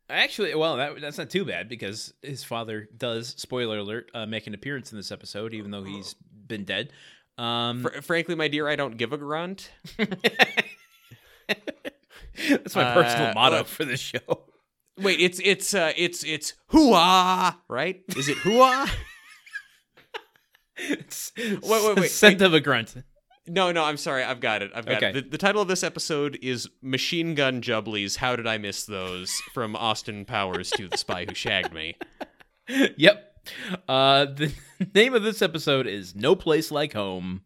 Actually, 0.09 0.53
well, 0.53 0.77
that, 0.77 1.01
that's 1.01 1.17
not 1.17 1.31
too 1.31 1.43
bad 1.43 1.67
because 1.67 2.13
his 2.21 2.43
father 2.43 2.87
does, 2.95 3.29
spoiler 3.37 3.79
alert, 3.79 4.11
uh, 4.13 4.25
make 4.25 4.45
an 4.45 4.53
appearance 4.53 4.91
in 4.91 4.97
this 4.97 5.11
episode, 5.11 5.53
even 5.53 5.71
though 5.71 5.83
he's 5.83 6.13
been 6.47 6.63
dead. 6.63 6.91
Um, 7.37 7.81
fr- 7.83 8.01
frankly, 8.01 8.35
my 8.35 8.47
dear, 8.47 8.67
I 8.67 8.75
don't 8.75 8.97
give 8.97 9.13
a 9.13 9.17
grunt. 9.17 9.71
That's 9.97 10.09
my 12.75 12.93
personal 12.93 13.27
Uh, 13.29 13.33
motto 13.33 13.57
look. 13.59 13.67
for 13.67 13.85
the 13.85 13.97
show. 13.97 14.19
Wait, 14.97 15.19
it's 15.19 15.41
it's 15.43 15.73
uh 15.73 15.91
it's 15.97 16.23
it's 16.23 16.53
hooah, 16.71 17.55
right? 17.67 18.01
Is 18.15 18.29
it 18.29 18.37
hooah? 18.39 18.89
It's 20.77 21.31
wait, 21.37 21.95
wait. 21.97 22.11
Scent 22.11 22.41
of 22.41 22.53
a 22.53 22.59
grunt. 22.59 22.95
No, 23.47 23.71
no, 23.71 23.85
I'm 23.85 23.95
sorry. 23.95 24.25
I've 24.25 24.41
got 24.41 24.61
it. 24.61 24.71
I've 24.75 24.85
got 24.85 24.97
Okay. 24.97 25.11
it. 25.11 25.13
The, 25.13 25.21
the 25.29 25.37
title 25.37 25.61
of 25.61 25.69
this 25.69 25.83
episode 25.83 26.37
is 26.41 26.67
Machine 26.81 27.33
Gun 27.33 27.61
Jubblies. 27.61 28.17
How 28.17 28.35
did 28.35 28.45
I 28.45 28.57
miss 28.57 28.83
those? 28.85 29.31
From 29.53 29.77
Austin 29.77 30.25
Powers 30.25 30.69
to 30.71 30.89
The 30.89 30.97
Spy 30.97 31.27
Who 31.29 31.33
Shagged 31.33 31.73
Me. 31.73 31.95
Yep. 32.97 33.34
Uh, 33.87 34.25
the 34.25 34.53
name 34.95 35.13
of 35.13 35.23
this 35.23 35.41
episode 35.41 35.87
is 35.87 36.15
No 36.15 36.35
Place 36.35 36.71
Like 36.71 36.93
Home. 36.93 37.41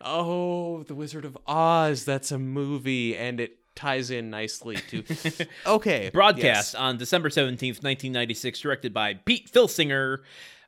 Oh, 0.00 0.82
The 0.84 0.94
Wizard 0.94 1.24
of 1.24 1.36
Oz. 1.46 2.04
That's 2.04 2.32
a 2.32 2.38
movie, 2.38 3.16
and 3.16 3.40
it 3.40 3.58
ties 3.74 4.10
in 4.10 4.30
nicely 4.30 4.76
to. 4.88 5.46
Okay. 5.66 6.10
Broadcast 6.12 6.74
on 6.74 6.96
December 6.98 7.28
17th, 7.28 7.82
1996, 7.82 8.60
directed 8.60 8.92
by 8.92 9.14
Pete 9.14 9.50
Filsinger, 9.50 10.18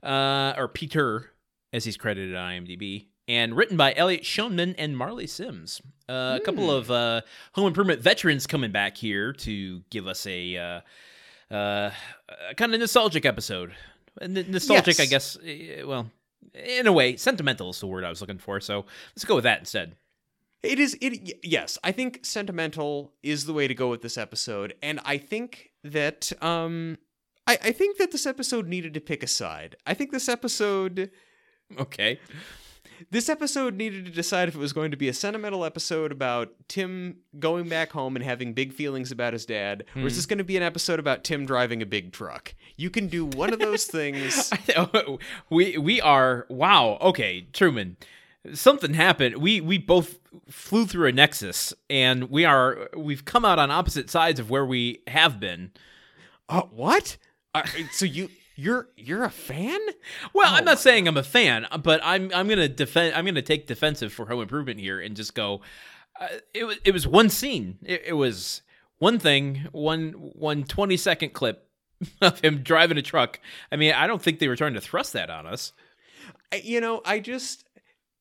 uh, 0.03 0.55
or 0.57 0.69
Peter, 0.69 1.31
as 1.73 1.85
he's 1.85 1.97
credited 1.97 2.37
on 2.37 2.51
IMDb, 2.53 3.07
and 3.27 3.57
written 3.57 3.77
by 3.77 3.93
Elliot 3.95 4.23
Shoenman 4.23 4.75
and 4.79 4.97
Marley 4.97 5.27
Sims. 5.27 5.81
Uh, 6.09 6.39
A 6.41 6.45
couple 6.45 6.71
of 6.71 6.91
uh, 6.91 7.23
home 7.55 7.67
improvement 7.67 8.01
veterans 8.03 8.47
coming 8.47 8.71
back 8.71 8.97
here 8.97 9.33
to 9.33 9.81
give 9.91 10.07
us 10.07 10.27
a 10.27 10.57
uh, 11.51 11.55
uh, 11.55 11.91
kind 12.57 12.73
of 12.75 12.81
nostalgic 12.81 13.25
episode. 13.25 13.73
N- 14.21 14.47
nostalgic, 14.49 15.01
I 15.01 15.07
guess. 15.07 15.37
eh, 15.45 15.83
Well, 15.83 16.11
in 16.55 16.87
a 16.87 16.93
way, 16.93 17.17
sentimental 17.17 17.71
is 17.71 17.81
the 17.81 17.87
word 17.87 18.05
I 18.05 18.09
was 18.11 18.21
looking 18.21 18.39
for. 18.39 18.61
So 18.61 18.85
let's 19.15 19.25
go 19.25 19.35
with 19.37 19.45
that 19.45 19.59
instead. 19.61 19.97
It 20.63 20.79
is 20.79 20.97
it 21.01 21.39
yes, 21.43 21.77
I 21.85 21.93
think 21.93 22.25
sentimental 22.25 23.13
is 23.23 23.45
the 23.45 23.53
way 23.53 23.69
to 23.69 23.75
go 23.75 23.91
with 23.91 24.01
this 24.03 24.17
episode 24.17 24.75
and 24.83 24.99
I 25.05 25.19
think 25.19 25.73
that 25.83 26.33
um 26.41 26.97
I, 27.47 27.59
I 27.63 27.73
think 27.73 27.99
that 27.99 28.13
this 28.13 28.25
episode 28.27 28.67
needed 28.67 28.95
to 28.95 29.01
pick 29.01 29.23
a 29.23 29.27
side. 29.27 29.77
I 29.87 29.93
think 29.93 30.11
this 30.11 30.29
episode 30.29 31.11
Okay. 31.79 32.19
This 33.11 33.29
episode 33.29 33.75
needed 33.75 34.05
to 34.05 34.11
decide 34.11 34.49
if 34.49 34.55
it 34.55 34.59
was 34.59 34.73
going 34.73 34.91
to 34.91 34.97
be 34.97 35.09
a 35.09 35.15
sentimental 35.15 35.65
episode 35.65 36.13
about 36.13 36.53
Tim 36.69 37.17
going 37.39 37.69
back 37.69 37.93
home 37.93 38.17
and 38.17 38.25
having 38.25 38.53
big 38.53 38.73
feelings 38.73 39.11
about 39.11 39.33
his 39.33 39.47
dad, 39.47 39.85
or 39.97 40.03
is 40.03 40.17
this 40.17 40.27
going 40.27 40.39
to 40.39 40.45
be 40.45 40.57
an 40.57 40.63
episode 40.63 40.99
about 40.99 41.25
Tim 41.25 41.47
driving 41.47 41.83
a 41.83 41.87
big 41.87 42.13
truck? 42.13 42.55
You 42.77 42.91
can 42.91 43.09
do 43.09 43.27
one 43.27 43.53
of 43.53 43.59
those 43.59 43.85
things. 43.87 44.53
we 45.51 45.79
we 45.79 46.01
are 46.01 46.47
wow. 46.49 46.99
Okay, 47.01 47.47
Truman. 47.53 47.97
Something 48.53 48.95
happened. 48.95 49.37
We 49.37 49.61
we 49.61 49.79
both 49.79 50.19
flew 50.51 50.87
through 50.87 51.09
a 51.09 51.13
nexus, 51.13 51.73
and 51.89 52.31
we 52.31 52.45
are 52.45 52.91
we've 52.97 53.25
come 53.25 53.45
out 53.45 53.59
on 53.59 53.71
opposite 53.71 54.11
sides 54.11 54.39
of 54.39 54.51
where 54.51 54.67
we 54.67 55.01
have 55.07 55.41
been. 55.41 55.73
Uh, 56.49 56.63
what? 56.63 57.17
Uh, 57.55 57.63
so 57.93 58.05
you 58.05 58.29
you're 58.55 58.89
you're 58.97 59.25
a 59.25 59.31
fan? 59.31 59.81
Well, 60.33 60.53
Oh 60.53 60.57
I'm 60.57 60.65
not 60.65 60.79
saying 60.79 61.09
I'm 61.09 61.17
a 61.17 61.23
fan, 61.23 61.67
but 61.83 62.01
I'm 62.03 62.31
I'm 62.35 62.49
gonna 62.49 62.69
defend. 62.69 63.15
I'm 63.15 63.25
gonna 63.25 63.43
take 63.43 63.67
defensive 63.67 64.13
for 64.13 64.27
Home 64.27 64.41
Improvement 64.41 64.81
here 64.81 65.01
and 65.01 65.17
just 65.17 65.35
go. 65.35 65.61
Uh, 66.21 66.29
it 66.53 66.65
was 66.65 66.77
it 66.85 66.93
was 66.93 67.07
one 67.07 67.29
scene. 67.29 67.79
It, 67.85 68.03
it 68.07 68.13
was 68.13 68.63
one 68.99 69.19
thing. 69.19 69.67
One 69.73 70.13
one 70.13 70.65
20 70.65 70.97
second 70.97 71.33
clip 71.33 71.69
of 72.21 72.41
him 72.41 72.63
driving 72.63 72.99
a 72.99 73.03
truck. 73.03 73.41
I 73.73 73.77
mean, 73.77 73.93
I 73.93 74.07
don't 74.07 74.23
think 74.23 74.39
they 74.39 74.49
were 74.49 74.57
trying 74.57 74.75
to 74.75 74.81
thrust 74.81 75.13
that 75.15 75.31
on 75.31 75.47
us. 75.47 75.73
You 76.63 76.81
know, 76.81 77.03
I 77.05 77.19
just 77.19 77.65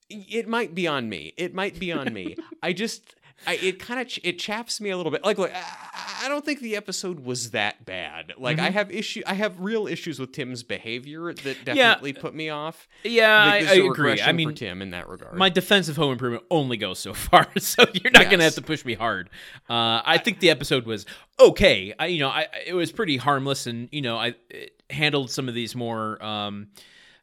it 0.10 0.48
might 0.48 0.74
be 0.74 0.88
on 0.88 1.10
me. 1.10 1.34
It 1.38 1.54
might 1.54 1.80
be 1.80 1.92
on 1.92 2.12
me. 2.14 2.36
I 2.64 2.74
just 2.74 3.16
I, 3.46 3.56
it 3.56 3.80
kind 3.80 4.00
of 4.00 4.08
ch- 4.08 4.20
it 4.24 4.40
chaps 4.40 4.80
me 4.82 4.90
a 4.90 4.98
little 4.98 5.12
bit. 5.12 5.24
Like, 5.24 5.38
look, 5.38 5.52
I, 5.54 6.26
I 6.26 6.30
don't 6.30 6.46
think 6.46 6.60
the 6.60 6.76
episode 6.76 7.20
was 7.22 7.52
that 7.52 7.86
bad. 7.86 8.34
Like, 8.38 8.60
I 8.60 8.70
have 8.70 8.92
issue, 8.92 9.22
I 9.26 9.34
have 9.34 9.60
real 9.60 9.88
issues 9.88 10.20
with 10.20 10.32
Tim's 10.32 10.64
behavior 10.64 11.34
that 11.34 11.66
definitely 11.66 12.14
put 12.14 12.34
me 12.34 12.50
off. 12.50 12.88
Yeah, 13.04 13.46
Like, 13.46 13.68
I, 13.68 13.72
I 13.72 13.74
agree. 13.76 14.22
I 14.22 14.32
mean, 14.32 14.54
Tim 14.56 14.82
in 14.82 14.92
that 14.92 15.10
regard. 15.10 15.36
my 15.36 15.50
defensive 15.50 15.96
home 15.98 16.12
improvement 16.14 16.44
only 16.50 16.78
goes 16.78 17.00
so 17.00 17.14
far, 17.14 17.48
so 17.58 17.86
you're 17.94 18.12
not 18.12 18.30
gonna 18.30 18.44
have 18.44 18.56
to 18.56 18.62
push 18.62 18.86
me 18.86 18.94
hard. 18.94 19.30
Uh, 19.70 20.02
I 20.06 20.18
think 20.24 20.40
the 20.40 20.50
episode 20.50 20.86
was 20.86 21.06
okay. 21.40 21.94
I, 22.00 22.08
you 22.08 22.20
know, 22.20 22.30
I 22.30 22.48
it 22.66 22.74
was 22.74 22.92
pretty 22.92 23.18
harmless, 23.18 23.68
and 23.68 23.90
you 23.92 24.02
know, 24.02 24.18
I 24.18 24.36
it 24.50 24.82
handled 24.90 25.32
some 25.32 25.50
of 25.50 25.56
these 25.56 25.76
more 25.76 26.24
um, 26.24 26.68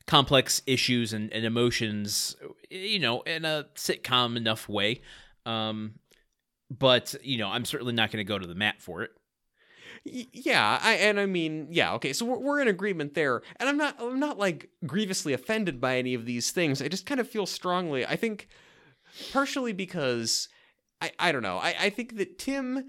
complex 0.07 0.61
issues 0.67 1.12
and, 1.12 1.33
and 1.33 1.45
emotions, 1.45 2.37
you 2.69 2.99
know, 2.99 3.21
in 3.23 3.45
a 3.45 3.67
sitcom 3.77 4.37
enough 4.37 4.69
way. 4.69 5.00
Um, 5.47 5.95
but 6.71 7.15
you 7.23 7.39
know, 7.39 7.49
I'm 7.49 7.65
certainly 7.65 7.93
not 7.93 8.11
going 8.11 8.25
to 8.25 8.29
go 8.29 8.39
to 8.39 8.47
the 8.47 8.55
mat 8.55 8.81
for 8.81 9.03
it. 9.03 9.11
Yeah 10.05 10.79
I, 10.81 10.95
and 10.95 11.21
i 11.21 11.27
mean 11.27 11.69
yeah 11.71 11.93
okay 11.95 12.15
so 12.15 12.25
we're, 12.25 12.39
we're 12.39 12.61
in 12.61 12.69
agreement 12.69 13.12
there 13.12 13.43
and 13.59 13.69
i'm 13.69 13.77
not 13.77 13.97
i'm 14.00 14.19
not 14.19 14.39
like 14.39 14.71
grievously 14.87 15.35
offended 15.35 15.79
by 15.79 15.99
any 15.99 16.15
of 16.15 16.25
these 16.25 16.53
things 16.53 16.81
i 16.81 16.89
just 16.89 17.05
kind 17.05 17.21
of 17.21 17.29
feel 17.29 17.45
strongly 17.45 18.07
i 18.07 18.17
think 18.17 18.49
partially 19.31 19.75
because 19.75 20.49
i 21.03 21.11
i 21.19 21.33
don't 21.33 21.43
know 21.43 21.59
i 21.59 21.75
i 21.79 21.91
think 21.91 22.17
that 22.17 22.39
tim 22.39 22.85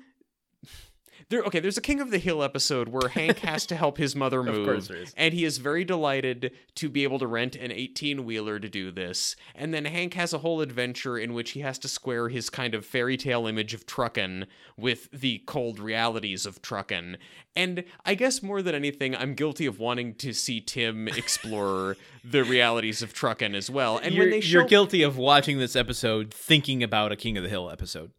there 1.32 1.42
okay 1.42 1.60
there's 1.60 1.78
a 1.78 1.82
king 1.82 2.00
of 2.00 2.12
the 2.12 2.20
hill 2.20 2.44
episode 2.44 2.90
where 2.90 3.10
hank 3.10 3.40
has 3.40 3.66
to 3.66 3.76
help 3.76 3.98
his 3.98 4.16
mother 4.16 4.44
move 4.52 4.66
course 4.66 4.88
there 4.88 4.98
is. 4.98 5.14
and 5.18 5.34
he 5.34 5.44
is 5.44 5.58
very 5.58 5.84
delighted 5.84 6.52
to 6.76 6.90
be 6.90 7.04
able 7.04 7.18
to 7.18 7.26
rent 7.26 7.56
an 7.56 7.72
18 7.72 8.24
wheeler 8.24 8.60
to 8.60 8.70
do 8.70 8.92
this 8.92 9.36
and 9.56 9.74
then 9.74 9.86
hank 9.86 10.14
has 10.14 10.34
a 10.34 10.40
whole 10.40 10.62
adventure 10.62 11.18
in 11.18 11.34
which 11.34 11.52
he 11.52 11.62
has 11.62 11.80
to 11.80 11.88
square 11.88 12.30
his 12.30 12.50
kind 12.50 12.76
of 12.76 12.86
fairy 12.86 13.18
tale 13.18 13.48
image 13.48 13.74
of 13.74 13.86
truckin 13.86 14.46
with 14.78 15.10
the 15.12 15.42
cold 15.48 15.80
realities 15.80 16.46
of 16.46 16.62
truckin 16.62 17.18
and 17.56 17.84
i 18.06 18.14
guess 18.14 18.44
more 18.44 18.62
than 18.62 18.76
anything 18.76 19.16
i'm 19.16 19.34
guilty 19.34 19.66
of 19.66 19.80
wanting 19.80 20.14
to 20.14 20.34
see 20.34 20.62
tim 20.62 21.08
explore 21.08 21.96
the 22.24 22.44
realities 22.44 23.02
of 23.02 23.14
truckin 23.14 23.56
as 23.56 23.70
well 23.70 23.98
and 23.98 24.14
you're, 24.14 24.24
when 24.26 24.30
they 24.32 24.40
you're 24.40 24.66
guilty 24.66 25.02
of 25.02 25.18
watching 25.18 25.58
this 25.58 25.76
episode 25.76 26.34
thinking 26.34 26.84
about 26.84 27.12
a 27.12 27.16
King 27.16 27.38
of 27.38 27.44
the 27.44 27.50
Hill 27.50 27.70
episode. 27.70 28.12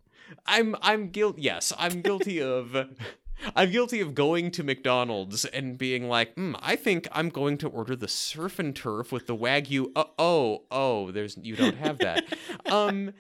I'm 0.47 0.77
I'm 0.83 1.09
guilty. 1.09 1.43
Yes, 1.43 1.73
I'm 1.79 2.01
guilty 2.01 2.41
of. 2.41 2.77
I'm 3.57 3.73
guilty 3.73 4.01
of 4.01 4.15
going 4.15 4.53
to 4.53 4.63
McDonald's 4.63 5.45
and 5.45 5.77
being 5.77 6.09
like, 6.09 6.37
mm, 6.37 6.57
I 6.61 6.77
think 6.77 7.09
I'm 7.11 7.29
going 7.29 7.59
to 7.59 7.69
order 7.69 7.97
the 7.97 8.07
surf 8.07 8.61
and 8.61 8.75
turf 8.75 9.11
with 9.11 9.27
the 9.27 9.37
wagyu. 9.37 9.91
Uh, 9.97 10.05
oh, 10.17 10.63
oh, 10.71 11.11
there's 11.11 11.37
you 11.37 11.57
don't 11.57 11.77
have 11.77 11.99
that. 11.99 12.25
um, 12.71 13.13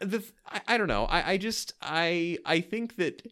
the 0.00 0.24
I, 0.46 0.60
I 0.66 0.78
don't 0.78 0.88
know. 0.88 1.04
I 1.04 1.32
I 1.32 1.36
just 1.36 1.74
I 1.80 2.38
I 2.44 2.60
think 2.60 2.96
that 2.96 3.22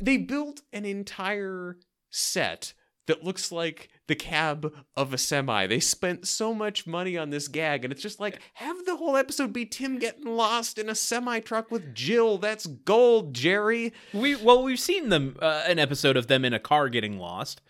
they 0.00 0.16
built 0.16 0.62
an 0.72 0.84
entire 0.84 1.78
set 2.10 2.74
that 3.06 3.24
looks 3.24 3.50
like 3.50 3.88
the 4.06 4.14
cab 4.14 4.72
of 4.96 5.12
a 5.12 5.18
semi. 5.18 5.66
They 5.66 5.80
spent 5.80 6.26
so 6.26 6.54
much 6.54 6.86
money 6.86 7.16
on 7.16 7.30
this 7.30 7.48
gag, 7.48 7.84
and 7.84 7.92
it's 7.92 8.02
just 8.02 8.20
like 8.20 8.40
have 8.54 8.84
the 8.84 8.96
whole 8.96 9.16
episode 9.16 9.52
be 9.52 9.64
Tim 9.64 9.98
getting 9.98 10.24
lost 10.24 10.78
in 10.78 10.88
a 10.88 10.94
semi 10.94 11.40
truck 11.40 11.70
with 11.70 11.94
Jill. 11.94 12.38
That's 12.38 12.66
gold, 12.66 13.34
Jerry. 13.34 13.92
We 14.12 14.36
well, 14.36 14.62
we've 14.62 14.80
seen 14.80 15.08
them 15.08 15.36
uh, 15.40 15.64
an 15.66 15.78
episode 15.78 16.16
of 16.16 16.26
them 16.26 16.44
in 16.44 16.52
a 16.52 16.58
car 16.58 16.88
getting 16.88 17.18
lost. 17.18 17.60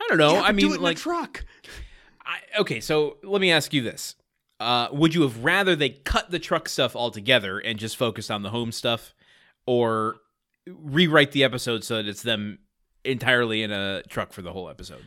I 0.00 0.06
don't 0.08 0.18
know. 0.18 0.34
Yeah, 0.34 0.42
I 0.42 0.50
do 0.50 0.56
mean, 0.56 0.72
it 0.72 0.76
in 0.76 0.82
like, 0.82 0.96
a 0.96 1.00
truck. 1.00 1.44
I, 2.24 2.60
okay. 2.60 2.80
So 2.80 3.18
let 3.22 3.40
me 3.40 3.50
ask 3.50 3.72
you 3.72 3.82
this: 3.82 4.14
uh, 4.60 4.88
Would 4.92 5.14
you 5.14 5.22
have 5.22 5.44
rather 5.44 5.76
they 5.76 5.90
cut 5.90 6.30
the 6.30 6.38
truck 6.38 6.68
stuff 6.68 6.96
altogether 6.96 7.58
and 7.58 7.78
just 7.78 7.96
focus 7.96 8.30
on 8.30 8.42
the 8.42 8.50
home 8.50 8.72
stuff, 8.72 9.14
or 9.66 10.16
rewrite 10.66 11.32
the 11.32 11.44
episode 11.44 11.84
so 11.84 11.96
that 11.96 12.06
it's 12.06 12.22
them 12.22 12.58
entirely 13.04 13.62
in 13.62 13.70
a 13.70 14.02
truck 14.08 14.32
for 14.32 14.42
the 14.42 14.52
whole 14.52 14.68
episode? 14.68 15.02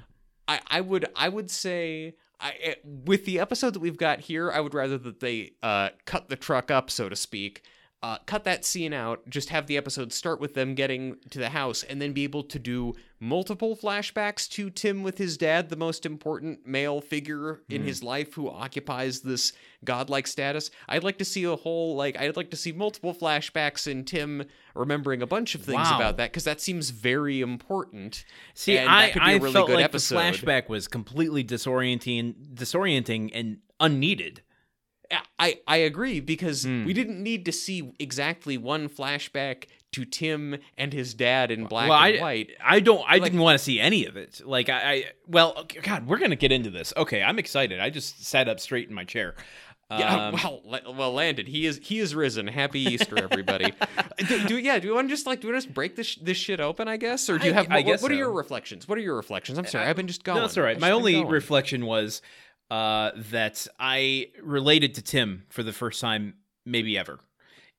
I, 0.47 0.59
I 0.67 0.81
would 0.81 1.05
I 1.15 1.29
would 1.29 1.51
say 1.51 2.15
I, 2.39 2.53
eh, 2.61 2.75
with 2.83 3.25
the 3.25 3.39
episode 3.39 3.73
that 3.73 3.79
we've 3.79 3.97
got 3.97 4.19
here, 4.21 4.51
I 4.51 4.59
would 4.59 4.73
rather 4.73 4.97
that 4.97 5.19
they 5.19 5.53
uh, 5.63 5.89
cut 6.05 6.29
the 6.29 6.35
truck 6.35 6.71
up, 6.71 6.89
so 6.89 7.09
to 7.09 7.15
speak. 7.15 7.63
Uh, 8.03 8.19
cut 8.27 8.43
that 8.43 8.63
scene 8.63 8.93
out. 8.93 9.27
Just 9.27 9.49
have 9.49 9.65
the 9.65 9.75
episode 9.75 10.13
start 10.13 10.39
with 10.39 10.53
them 10.53 10.75
getting 10.75 11.15
to 11.31 11.39
the 11.39 11.49
house, 11.49 11.81
and 11.81 11.99
then 11.99 12.13
be 12.13 12.23
able 12.23 12.43
to 12.43 12.59
do 12.59 12.93
multiple 13.19 13.75
flashbacks 13.75 14.47
to 14.49 14.69
Tim 14.69 15.01
with 15.01 15.17
his 15.17 15.35
dad, 15.35 15.69
the 15.69 15.75
most 15.75 16.05
important 16.05 16.67
male 16.67 17.01
figure 17.01 17.61
in 17.69 17.83
his 17.83 18.03
life 18.03 18.35
who 18.35 18.49
occupies 18.49 19.21
this 19.21 19.51
godlike 19.83 20.27
status. 20.27 20.69
I'd 20.87 21.03
like 21.03 21.17
to 21.17 21.25
see 21.25 21.43
a 21.45 21.55
whole 21.55 21.95
like 21.95 22.15
I'd 22.19 22.37
like 22.37 22.51
to 22.51 22.57
see 22.57 22.71
multiple 22.71 23.15
flashbacks 23.15 23.87
in 23.87 24.05
Tim 24.05 24.43
remembering 24.75 25.23
a 25.23 25.27
bunch 25.27 25.55
of 25.55 25.61
things 25.61 25.77
Wow. 25.89 25.95
about 25.95 26.17
that 26.17 26.29
because 26.31 26.43
that 26.43 26.61
seems 26.61 26.91
very 26.91 27.41
important. 27.41 28.25
See, 28.53 28.77
I, 28.77 29.07
that 29.07 29.13
could 29.13 29.21
be 29.23 29.25
a 29.25 29.29
I 29.31 29.37
really 29.37 29.53
felt 29.53 29.69
like 29.71 29.83
episode. 29.83 30.15
the 30.17 30.21
flashback 30.21 30.69
was 30.69 30.87
completely 30.87 31.43
disorienting, 31.43 32.35
disorienting 32.53 33.31
and 33.33 33.57
unneeded. 33.79 34.43
I, 35.39 35.59
I 35.67 35.77
agree 35.77 36.19
because 36.19 36.63
Hmm. 36.63 36.85
we 36.85 36.93
didn't 36.93 37.21
need 37.21 37.45
to 37.45 37.51
see 37.51 37.91
exactly 37.99 38.57
one 38.57 38.89
flashback 38.89 39.65
to 39.93 40.03
Tim 40.05 40.57
and 40.77 40.91
his 40.93 41.13
dad 41.13 41.49
in 41.49 41.65
black 41.65 41.89
well, 41.89 41.97
and 42.03 42.17
I, 42.17 42.21
white. 42.21 42.49
I 42.63 42.79
don't. 42.79 43.03
I 43.07 43.13
Like- 43.13 43.23
didn't 43.23 43.39
want 43.39 43.57
to 43.57 43.63
see 43.63 43.79
any 43.79 44.05
of 44.05 44.17
it. 44.17 44.41
Like 44.45 44.69
I, 44.69 44.91
I 44.93 45.03
well, 45.27 45.65
God, 45.81 46.07
we're 46.07 46.17
gonna 46.19 46.35
get 46.35 46.51
into 46.51 46.69
this. 46.69 46.91
Okay, 46.97 47.23
I'm 47.23 47.39
excited. 47.39 47.79
I 47.79 47.89
just 47.89 48.25
sat 48.25 48.47
up 48.49 48.59
straight 48.59 48.89
in 48.89 48.93
my 48.95 49.05
chair. 49.05 49.35
Yeah, 49.89 50.27
Um, 50.27 50.33
well, 50.65 50.93
well, 50.93 51.13
landed. 51.13 51.47
He 51.47 51.65
is 51.65 51.79
he 51.81 51.99
is 51.99 52.13
risen. 52.13 52.45
Happy 52.47 52.81
Easter, 52.81 53.17
everybody. 53.17 53.71
do, 54.27 54.43
do 54.45 54.57
yeah? 54.57 54.79
Do 54.79 54.87
you 54.89 54.93
want 54.95 55.07
to 55.07 55.13
just 55.13 55.25
like 55.25 55.39
do 55.39 55.47
you 55.47 55.53
want 55.53 55.61
to 55.63 55.67
just 55.67 55.73
break 55.73 55.95
this 55.95 56.15
this 56.15 56.35
shit 56.35 56.59
open? 56.59 56.89
I 56.89 56.97
guess, 56.97 57.29
or 57.29 57.37
do 57.37 57.45
you 57.47 57.53
I- 57.53 57.55
have? 57.55 57.67
I 57.71 57.75
what, 57.77 57.85
guess 57.85 58.01
what 58.01 58.11
are 58.11 58.15
your 58.15 58.33
reflections? 58.33 58.85
What 58.89 58.97
are 58.97 59.01
your 59.01 59.15
reflections? 59.15 59.57
I'm 59.57 59.65
sorry, 59.65 59.85
I've 59.87 59.95
been 59.95 60.07
just 60.07 60.25
going. 60.25 60.35
No, 60.35 60.41
that's 60.41 60.57
all 60.57 60.63
right. 60.65 60.77
My 60.77 60.91
only 60.91 61.23
reflection 61.23 61.85
was 61.85 62.21
uh, 62.69 63.11
that 63.31 63.67
I 63.79 64.27
related 64.41 64.95
to 64.95 65.01
Tim 65.01 65.45
for 65.49 65.63
the 65.63 65.73
first 65.73 66.01
time, 66.01 66.35
maybe 66.65 66.97
ever, 66.97 67.19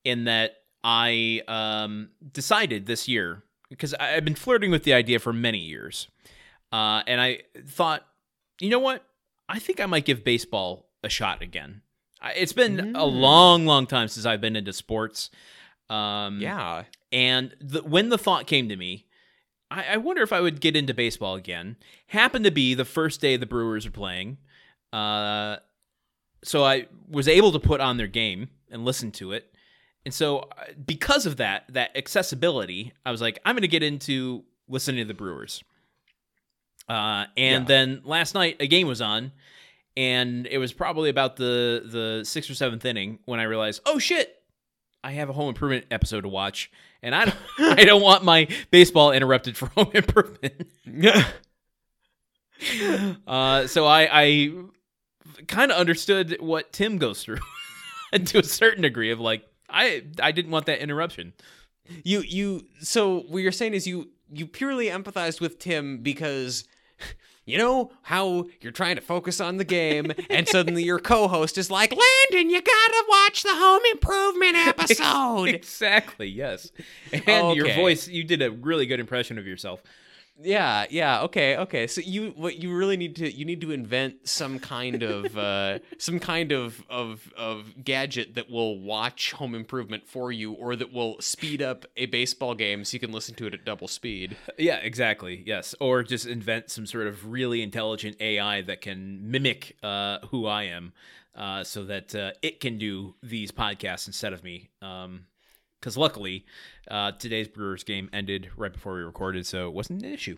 in 0.04 0.24
that 0.24 0.56
I 0.82 1.42
um, 1.48 2.10
decided 2.32 2.86
this 2.86 3.06
year 3.08 3.42
because 3.68 3.92
I've 3.94 4.24
been 4.24 4.34
flirting 4.34 4.70
with 4.70 4.84
the 4.84 4.94
idea 4.94 5.18
for 5.18 5.32
many 5.32 5.58
years, 5.58 6.08
uh, 6.72 7.02
and 7.06 7.20
I 7.20 7.40
thought, 7.66 8.06
you 8.60 8.70
know 8.70 8.78
what, 8.78 9.04
I 9.48 9.58
think 9.58 9.80
I 9.80 9.86
might 9.86 10.04
give 10.06 10.24
baseball 10.24 10.88
a 11.04 11.08
shot 11.08 11.42
again. 11.42 11.82
It's 12.34 12.52
been 12.52 12.80
a 12.96 13.04
Mm. 13.06 13.20
long, 13.20 13.66
long 13.66 13.86
time 13.86 14.08
since 14.08 14.26
I've 14.26 14.40
been 14.40 14.56
into 14.56 14.72
sports. 14.72 15.30
Um, 15.88 16.40
Yeah. 16.40 16.84
and 17.12 17.54
the, 17.60 17.82
when 17.82 18.08
the 18.08 18.18
thought 18.18 18.46
came 18.46 18.68
to 18.68 18.76
me, 18.76 19.06
I, 19.70 19.84
I 19.92 19.96
wonder 19.98 20.22
if 20.22 20.32
I 20.32 20.40
would 20.40 20.60
get 20.60 20.74
into 20.76 20.94
baseball 20.94 21.34
again. 21.36 21.76
Happened 22.08 22.44
to 22.44 22.50
be 22.50 22.74
the 22.74 22.84
first 22.84 23.20
day 23.20 23.36
the 23.36 23.46
Brewers 23.46 23.86
are 23.86 23.90
playing. 23.90 24.38
Uh, 24.92 25.56
so 26.44 26.64
I 26.64 26.86
was 27.08 27.28
able 27.28 27.52
to 27.52 27.58
put 27.58 27.80
on 27.80 27.96
their 27.96 28.06
game 28.06 28.48
and 28.70 28.84
listen 28.84 29.10
to 29.12 29.32
it. 29.32 29.52
And 30.04 30.14
so 30.14 30.38
uh, 30.38 30.64
because 30.86 31.26
of 31.26 31.36
that, 31.38 31.64
that 31.74 31.96
accessibility, 31.96 32.92
I 33.04 33.10
was 33.10 33.20
like, 33.20 33.38
I'm 33.44 33.54
going 33.54 33.62
to 33.62 33.68
get 33.68 33.82
into 33.82 34.44
listening 34.68 34.98
to 34.98 35.04
the 35.06 35.14
Brewers. 35.14 35.62
Uh, 36.88 37.26
and 37.36 37.64
Yeah. 37.64 37.66
then 37.68 38.00
last 38.04 38.34
night 38.34 38.56
a 38.60 38.66
game 38.66 38.86
was 38.86 39.00
on, 39.02 39.32
and 39.96 40.46
it 40.46 40.58
was 40.58 40.72
probably 40.72 41.10
about 41.10 41.36
the 41.36 41.82
the 41.84 42.24
sixth 42.24 42.48
or 42.50 42.54
seventh 42.54 42.84
inning 42.84 43.18
when 43.26 43.40
I 43.40 43.42
realized, 43.42 43.82
oh 43.84 43.98
shit, 43.98 44.34
I 45.04 45.10
have 45.12 45.28
a 45.28 45.32
Home 45.34 45.48
Improvement 45.48 45.84
episode 45.90 46.22
to 46.22 46.28
watch, 46.28 46.70
and 47.02 47.14
I 47.14 47.26
don't, 47.26 47.36
I 47.78 47.84
don't 47.84 48.00
want 48.02 48.24
my 48.24 48.48
baseball 48.70 49.12
interrupted 49.12 49.56
for 49.56 49.66
Home 49.70 49.90
Improvement. 49.94 50.68
uh, 53.26 53.66
so 53.66 53.84
I, 53.86 54.08
I 54.10 54.52
kind 55.46 55.70
of 55.70 55.78
understood 55.78 56.36
what 56.40 56.72
Tim 56.72 56.98
goes 56.98 57.22
through 57.22 57.38
to 58.24 58.38
a 58.38 58.44
certain 58.44 58.82
degree 58.82 59.10
of 59.10 59.20
like 59.20 59.44
I 59.68 60.04
I 60.20 60.32
didn't 60.32 60.50
want 60.50 60.66
that 60.66 60.80
interruption. 60.80 61.32
You 62.04 62.20
you 62.20 62.66
so 62.80 63.20
what 63.20 63.38
you're 63.42 63.52
saying 63.52 63.74
is 63.74 63.86
you 63.86 64.10
you 64.32 64.46
purely 64.46 64.86
empathized 64.86 65.40
with 65.40 65.58
Tim 65.58 65.98
because 65.98 66.64
you 67.44 67.56
know 67.56 67.92
how 68.02 68.46
you're 68.60 68.72
trying 68.72 68.96
to 68.96 69.00
focus 69.02 69.40
on 69.40 69.56
the 69.56 69.64
game 69.64 70.12
and 70.30 70.46
suddenly 70.46 70.82
your 70.84 70.98
co-host 70.98 71.56
is 71.56 71.70
like, 71.70 71.90
"Landon, 71.92 72.50
you 72.50 72.60
got 72.60 72.88
to 72.88 73.04
watch 73.08 73.42
the 73.42 73.54
home 73.54 73.82
improvement 73.92 74.56
episode." 74.68 75.48
exactly. 75.48 76.28
Yes, 76.28 76.70
and 77.26 77.56
your 77.56 77.72
voice. 77.74 78.06
You 78.06 78.24
did 78.24 78.42
a 78.42 78.50
really 78.50 78.86
good 78.86 79.00
impression 79.00 79.38
of 79.38 79.46
yourself. 79.46 79.82
Yeah, 80.40 80.86
yeah, 80.90 81.22
okay, 81.22 81.56
okay. 81.56 81.86
So 81.86 82.00
you 82.00 82.30
what 82.36 82.56
you 82.56 82.74
really 82.74 82.96
need 82.96 83.16
to 83.16 83.30
you 83.30 83.44
need 83.44 83.60
to 83.62 83.72
invent 83.72 84.28
some 84.28 84.58
kind 84.58 85.02
of 85.02 85.36
uh 85.36 85.78
some 85.98 86.20
kind 86.20 86.52
of 86.52 86.84
of 86.88 87.32
of 87.36 87.72
gadget 87.84 88.34
that 88.34 88.50
will 88.50 88.78
watch 88.78 89.32
home 89.32 89.54
improvement 89.54 90.06
for 90.06 90.30
you 90.30 90.52
or 90.52 90.76
that 90.76 90.92
will 90.92 91.20
speed 91.20 91.60
up 91.60 91.86
a 91.96 92.06
baseball 92.06 92.54
game 92.54 92.84
so 92.84 92.94
you 92.94 93.00
can 93.00 93.12
listen 93.12 93.34
to 93.36 93.46
it 93.46 93.54
at 93.54 93.64
double 93.64 93.88
speed. 93.88 94.36
Yeah, 94.56 94.76
exactly. 94.76 95.42
Yes, 95.44 95.74
or 95.80 96.02
just 96.02 96.26
invent 96.26 96.70
some 96.70 96.86
sort 96.86 97.06
of 97.06 97.28
really 97.30 97.62
intelligent 97.62 98.16
AI 98.20 98.62
that 98.62 98.80
can 98.80 99.30
mimic 99.30 99.76
uh, 99.82 100.18
who 100.30 100.46
I 100.46 100.64
am, 100.64 100.92
uh, 101.34 101.64
so 101.64 101.84
that 101.84 102.14
uh, 102.14 102.32
it 102.42 102.60
can 102.60 102.78
do 102.78 103.14
these 103.22 103.50
podcasts 103.50 104.06
instead 104.06 104.32
of 104.32 104.44
me. 104.44 104.70
Because 105.80 105.96
luckily, 105.96 106.44
uh, 106.90 107.12
today's 107.12 107.48
Brewers 107.48 107.84
game 107.84 108.10
ended 108.12 108.50
right 108.56 108.72
before 108.72 108.94
we 108.94 109.00
recorded, 109.00 109.46
so 109.46 109.68
it 109.68 109.72
wasn't 109.72 110.02
an 110.02 110.12
issue. 110.12 110.36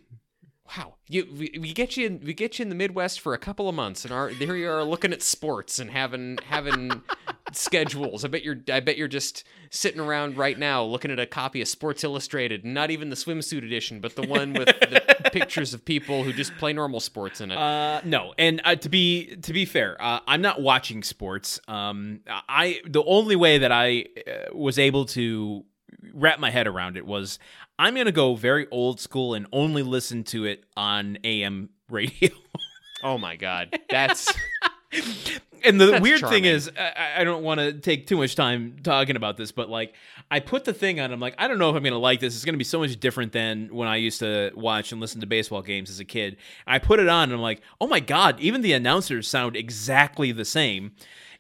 Wow, 0.77 0.95
you 1.09 1.27
we, 1.37 1.59
we 1.61 1.73
get 1.73 1.97
you 1.97 2.07
in 2.07 2.21
we 2.25 2.33
get 2.33 2.59
you 2.59 2.63
in 2.63 2.69
the 2.69 2.75
Midwest 2.75 3.21
for 3.21 3.35
a 3.35 3.39
couple 3.39 3.69
of 3.69 3.75
months, 3.75 4.05
and 4.05 4.13
are 4.13 4.33
there 4.33 4.57
you 4.57 4.71
are 4.71 4.85
looking 4.85 5.13
at 5.13 5.21
sports 5.21 5.81
and 5.81 5.91
having 5.91 6.39
having 6.47 7.03
schedules. 7.53 8.25
I 8.25 8.29
bet 8.29 8.45
you're 8.45 8.59
I 8.73 8.79
bet 8.79 8.97
you're 8.97 9.09
just 9.09 9.45
sitting 9.71 10.01
around 10.01 10.37
right 10.37 10.57
now 10.57 10.85
looking 10.85 11.11
at 11.11 11.19
a 11.19 11.27
copy 11.27 11.61
of 11.61 11.67
Sports 11.67 12.05
Illustrated, 12.05 12.65
not 12.65 12.91
even 12.93 13.11
the 13.11 13.17
swimsuit 13.17 13.65
edition, 13.65 14.01
but 14.01 14.15
the 14.15 14.27
one 14.27 14.53
with 14.53 14.69
the 14.69 15.03
pictures 15.33 15.75
of 15.75 15.85
people 15.85 16.23
who 16.23 16.33
just 16.33 16.57
play 16.57 16.73
normal 16.73 17.01
sports 17.01 17.41
in 17.41 17.51
it. 17.51 17.59
Uh, 17.59 18.01
no, 18.05 18.33
and 18.39 18.61
uh, 18.65 18.77
to 18.77 18.89
be 18.89 19.37
to 19.43 19.53
be 19.53 19.65
fair, 19.65 20.01
uh, 20.01 20.21
I'm 20.29 20.43
not 20.43 20.63
watching 20.63 21.03
sports. 21.03 21.59
Um, 21.67 22.21
I 22.29 22.81
the 22.87 23.03
only 23.05 23.35
way 23.35 23.59
that 23.59 23.73
I 23.73 24.07
uh, 24.27 24.55
was 24.55 24.79
able 24.79 25.07
to 25.07 25.65
wrap 26.15 26.39
my 26.39 26.51
head 26.51 26.67
around 26.67 26.97
it 26.97 27.07
was 27.07 27.39
I'm 27.81 27.95
gonna 27.95 28.13
go 28.13 28.35
very 28.35 28.67
old 28.71 29.01
school 29.01 29.33
and 29.33 29.47
only 29.53 29.83
listen 29.83 30.23
to 30.25 30.45
it 30.45 30.65
on 30.77 31.17
AM 31.25 31.71
radio. 31.89 32.29
oh 33.03 33.17
my 33.17 33.37
god, 33.37 33.75
that's 33.89 34.31
and 35.65 35.81
the 35.81 35.87
That's 35.87 36.03
weird 36.03 36.21
charming. 36.21 36.43
thing 36.43 36.53
is, 36.53 36.71
I, 36.79 37.21
I 37.23 37.25
don't 37.25 37.43
want 37.43 37.59
to 37.61 37.73
take 37.73 38.07
too 38.07 38.19
much 38.19 38.35
time 38.35 38.77
talking 38.83 39.17
about 39.17 39.39
this, 39.39 39.51
but 39.51 39.71
like, 39.71 39.95
I 40.31 40.41
put 40.41 40.65
the 40.65 40.75
thing 40.75 41.01
on. 41.01 41.11
I'm 41.11 41.21
like, 41.21 41.35
I 41.39 41.49
don't 41.49 41.59
know 41.59 41.71
if 41.71 41.77
I'm 41.77 41.83
gonna 41.83 41.99
like 41.99 42.21
this. 42.21 42.35
It's 42.35 42.45
gonna 42.45 42.59
be 42.59 42.65
so 42.65 42.81
much 42.81 43.01
different 43.01 43.33
than 43.33 43.75
when 43.75 43.89
I 43.89 43.97
used 43.97 44.19
to 44.19 44.51
watch 44.55 44.93
and 44.93 45.01
listen 45.01 45.23
to 45.23 45.27
baseball 45.27 45.63
games 45.63 45.89
as 45.89 46.01
a 46.01 46.05
kid. 46.05 46.37
I 46.67 46.81
put 46.81 47.01
it 47.01 47.09
on, 47.09 47.25
and 47.25 47.33
I'm 47.33 47.41
like, 47.41 47.63
oh 47.81 47.87
my 47.87 48.01
god, 48.01 48.39
even 48.41 48.61
the 48.61 48.75
announcers 48.75 49.27
sound 49.27 49.57
exactly 49.57 50.33
the 50.33 50.45
same. 50.45 50.93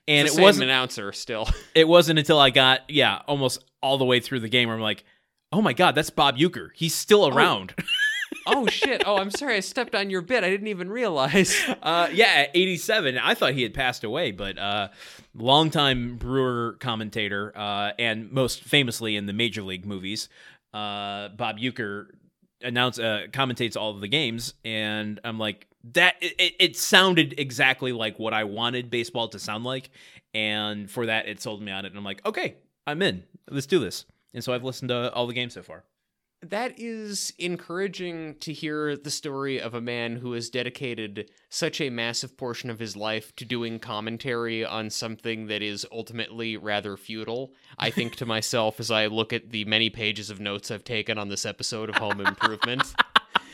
And 0.09 0.27
the 0.27 0.33
it 0.33 0.37
same 0.37 0.43
wasn't. 0.43 0.65
announcer 0.65 1.13
still. 1.13 1.51
It 1.75 1.87
wasn't 1.87 2.19
until 2.19 2.39
I 2.39 2.49
got 2.49 2.89
yeah, 2.89 3.21
almost 3.29 3.63
all 3.83 3.99
the 3.99 4.07
way 4.07 4.21
through 4.21 4.41
the 4.41 4.49
game 4.49 4.69
where 4.69 4.77
I'm 4.77 4.83
like, 4.83 5.05
oh 5.53 5.63
my 5.63 5.73
god, 5.73 5.95
that's 5.95 6.11
Bob 6.11 6.37
Uecker. 6.39 6.71
He's 6.75 6.95
still 6.95 7.27
around. 7.29 7.75
oh 8.47 8.67
shit! 8.67 9.03
Oh, 9.07 9.17
I'm 9.17 9.31
sorry, 9.31 9.57
I 9.57 9.61
stepped 9.61 9.95
on 9.95 10.11
your 10.11 10.23
bit. 10.23 10.45
I 10.45 10.51
didn't 10.51 10.69
even 10.69 10.91
realize. 10.91 11.55
Uh, 11.83 12.09
yeah, 12.13 12.27
at 12.47 12.51
87. 12.55 13.17
I 13.19 13.35
thought 13.35 13.55
he 13.55 13.63
had 13.63 13.73
passed 13.73 14.05
away, 14.05 14.33
but 14.33 14.59
uh, 14.59 14.89
longtime 15.35 16.17
Brewer 16.17 16.77
commentator 16.79 17.53
uh, 17.57 17.93
and 17.99 18.31
most 18.31 18.63
famously 18.63 19.17
in 19.17 19.25
the 19.27 19.33
Major 19.33 19.63
League 19.63 19.87
movies, 19.87 20.29
uh, 20.75 21.29
Bob 21.31 21.59
Uecker 21.59 22.07
announce 22.63 22.99
uh, 22.99 23.23
commentates 23.31 23.77
all 23.77 23.91
of 23.93 24.01
the 24.01 24.09
games, 24.09 24.55
and 24.65 25.19
I'm 25.25 25.39
like 25.39 25.67
that. 25.95 26.17
It- 26.21 26.55
it 26.61 26.77
sounded 26.77 27.35
exactly 27.39 27.93
like 27.93 28.19
what 28.19 28.35
I 28.35 28.45
wanted 28.45 28.91
baseball 28.91 29.29
to 29.29 29.39
sound 29.39 29.65
like, 29.65 29.91
and 30.35 30.91
for 30.91 31.07
that, 31.07 31.27
it 31.27 31.41
sold 31.41 31.63
me 31.63 31.73
on 31.73 31.85
it. 31.87 31.89
And 31.89 31.97
I'm 31.99 32.05
like, 32.05 32.25
okay, 32.27 32.57
I'm 32.87 33.01
in. 33.01 33.23
Let's 33.51 33.67
do 33.67 33.79
this. 33.79 34.05
And 34.33 34.45
so 34.45 34.53
I've 34.53 34.65
listened 34.65 34.91
to 34.91 35.13
all 35.13 35.27
the 35.27 35.35
games 35.35 35.55
so 35.55 35.63
far. 35.63 35.85
That 36.43 36.79
is 36.79 37.35
encouraging 37.39 38.37
to 38.41 38.53
hear 38.55 38.97
the 38.97 39.11
story 39.11 39.61
of 39.61 39.75
a 39.75 39.81
man 39.81 40.17
who 40.17 40.33
has 40.33 40.49
dedicated 40.49 41.31
such 41.51 41.83
a 41.83 41.91
massive 41.91 42.39
portion 42.39 42.71
of 42.71 42.79
his 42.79 42.97
life 42.97 43.37
to 43.37 43.45
doing 43.45 43.79
commentary 43.79 44.65
on 44.65 44.89
something 44.89 45.49
that 45.49 45.61
is 45.61 45.87
ultimately 45.93 46.57
rather 46.57 46.97
futile. 46.97 47.53
I 47.77 47.91
think 47.91 48.17
to 48.17 48.27
myself 48.37 48.81
as 48.81 48.91
I 48.91 49.07
look 49.07 49.35
at 49.35 49.51
the 49.51 49.67
many 49.67 49.91
pages 49.91 50.31
of 50.31 50.41
notes 50.41 50.71
I've 50.71 50.85
taken 50.85 51.19
on 51.19 51.29
this 51.29 51.45
episode 51.45 51.91
of 51.91 51.97
Home 51.97 52.21
Improvement. 52.27 52.95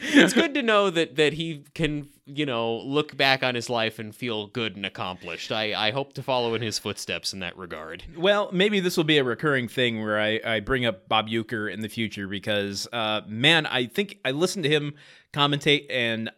It's 0.02 0.32
good 0.34 0.54
to 0.54 0.62
know 0.62 0.90
that 0.90 1.16
that 1.16 1.32
he 1.32 1.64
can, 1.74 2.08
you 2.26 2.46
know, 2.46 2.76
look 2.78 3.16
back 3.16 3.42
on 3.42 3.54
his 3.54 3.68
life 3.70 3.98
and 3.98 4.14
feel 4.14 4.46
good 4.46 4.76
and 4.76 4.84
accomplished. 4.86 5.50
I, 5.52 5.74
I 5.88 5.90
hope 5.90 6.12
to 6.14 6.22
follow 6.22 6.54
in 6.54 6.62
his 6.62 6.78
footsteps 6.78 7.32
in 7.32 7.40
that 7.40 7.56
regard. 7.56 8.04
Well, 8.16 8.50
maybe 8.52 8.80
this 8.80 8.96
will 8.96 9.04
be 9.04 9.18
a 9.18 9.24
recurring 9.24 9.68
thing 9.68 10.02
where 10.02 10.20
I, 10.20 10.40
I 10.44 10.60
bring 10.60 10.84
up 10.86 11.08
Bob 11.08 11.28
Uecker 11.28 11.72
in 11.72 11.80
the 11.80 11.88
future 11.88 12.28
because, 12.28 12.86
uh, 12.92 13.22
man, 13.26 13.66
I 13.66 13.86
think 13.86 14.18
I 14.24 14.30
listened 14.32 14.64
to 14.64 14.70
him 14.70 14.94
commentate 15.32 15.86
and 15.90 16.30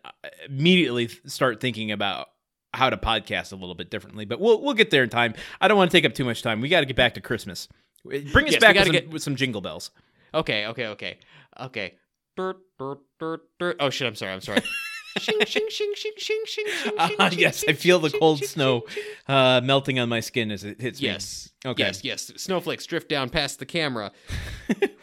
immediately 0.47 1.09
start 1.27 1.61
thinking 1.61 1.91
about 1.93 2.29
how 2.75 2.91
to 2.91 2.97
podcast 2.97 3.53
a 3.53 3.57
little 3.57 3.75
bit 3.75 3.91
differently. 3.91 4.25
But 4.25 4.41
we'll 4.41 4.63
we'll 4.63 4.75
get 4.75 4.91
there 4.91 5.03
in 5.03 5.11
time. 5.11 5.35
I 5.61 5.69
don't 5.69 5.77
want 5.77 5.91
to 5.91 5.97
take 5.97 6.05
up 6.05 6.15
too 6.15 6.25
much 6.25 6.43
time. 6.43 6.61
We 6.61 6.69
got 6.69 6.81
to 6.81 6.87
get 6.87 6.97
back 6.97 7.15
to 7.15 7.21
Christmas. 7.21 7.69
Bring 8.05 8.47
us 8.47 8.53
Yes, 8.53 8.61
back 8.61 8.77
with 8.77 8.85
some, 8.85 8.93
get- 8.93 9.11
with 9.11 9.23
some 9.23 9.37
jingle 9.37 9.61
bells. 9.61 9.91
Okay, 10.35 10.67
okay, 10.67 10.87
okay. 10.89 11.19
Okay. 11.59 11.95
Oh 12.39 13.91
shit, 13.91 14.07
I'm 14.07 14.15
sorry, 14.15 14.33
I'm 14.33 14.41
sorry. 14.41 14.61
shing, 15.19 15.39
shing, 15.47 15.67
shing, 15.69 15.93
shing, 15.95 16.13
shing, 16.17 16.17
shing, 16.17 16.45
shing, 16.47 16.67
shing, 16.67 17.17
shing, 17.31 17.39
yes, 17.39 17.65
I 17.69 17.73
feel 17.73 17.99
the 17.99 18.11
cold 18.11 18.45
snow 18.45 18.85
uh, 19.27 19.61
melting 19.65 19.99
on 19.99 20.09
my 20.09 20.21
skin 20.21 20.51
as 20.53 20.63
it 20.65 20.81
hits 20.81 21.01
me. 21.01 21.09
Yes. 21.09 21.51
Okay. 21.67 21.83
Yes, 21.83 22.05
yes. 22.05 22.33
Snowflakes 22.37 22.87
drift 22.87 23.09
down 23.09 23.29
past 23.31 23.59
the 23.59 23.67
camera. 23.67 24.13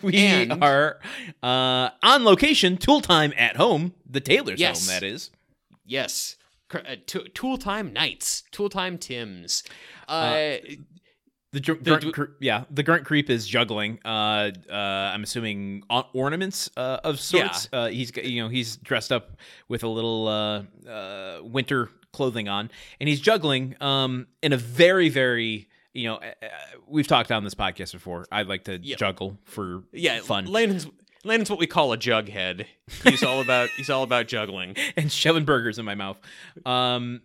We 0.02 0.16
And- 0.18 0.64
are 0.64 1.00
uh, 1.42 1.90
on 2.04 2.24
location, 2.26 2.78
tool 2.78 3.02
time 3.02 3.34
at 3.36 3.56
home, 3.58 3.94
the 4.08 4.22
Taylor's 4.22 4.60
Yes. 4.60 4.88
home, 4.88 4.94
that 4.94 5.04
is. 5.04 5.32
Yes. 5.84 6.36
Uh, 6.72 6.80
to- 7.08 7.28
tool 7.30 7.58
time 7.58 7.92
nights. 7.92 8.44
Tool 8.52 8.70
time 8.70 8.98
Tim's. 9.00 9.64
The, 11.60 11.98
The 12.00 12.12
cre- 12.12 12.24
yeah, 12.40 12.64
the 12.70 12.84
grunt 12.84 13.06
creep 13.06 13.30
is 13.30 13.48
juggling. 13.48 14.00
Uh, 14.06 14.52
uh, 14.70 14.74
I'm 14.74 15.24
assuming 15.24 15.84
or- 15.90 16.06
ornaments 16.14 16.70
uh, 16.78 17.00
of 17.04 17.20
sorts. 17.20 17.70
Uh, 17.72 17.88
he's 17.88 18.16
you 18.18 18.44
know 18.44 18.50
he's 18.50 18.78
dressed 18.78 19.12
up 19.12 19.38
with 19.68 19.84
a 19.84 19.88
little 19.88 20.28
uh, 20.28 20.64
uh, 20.90 21.40
winter 21.44 21.90
clothing 22.12 22.48
on, 22.48 22.70
and 23.00 23.10
he's 23.10 23.20
juggling 23.22 23.76
um, 23.82 24.28
in 24.44 24.54
a 24.54 24.58
very 24.58 25.10
very 25.10 25.68
you 25.94 26.06
know 26.10 26.20
we've 26.88 27.08
talked 27.08 27.32
on 27.32 27.44
this 27.44 27.56
podcast 27.56 27.92
before. 27.94 28.26
I 28.32 28.42
like 28.44 28.66
to 28.66 28.78
Yep. 28.78 28.98
juggle 29.00 29.38
for 29.46 29.84
yeah, 29.94 30.20
fun 30.20 30.46
Landon's 30.46 30.88
Landon's 31.24 31.50
what 31.50 31.58
we 31.60 31.68
call 31.68 31.92
a 31.94 31.98
jughead. 31.98 32.66
He's 33.04 33.24
all 33.24 33.42
about 33.42 33.70
he's 33.78 33.90
all 33.90 34.04
about 34.04 34.28
juggling. 34.28 34.76
and 34.98 35.12
shoving 35.12 35.44
burgers 35.46 35.80
in 35.80 35.86
my 35.86 35.96
mouth. 35.96 36.20
Um, 36.66 37.22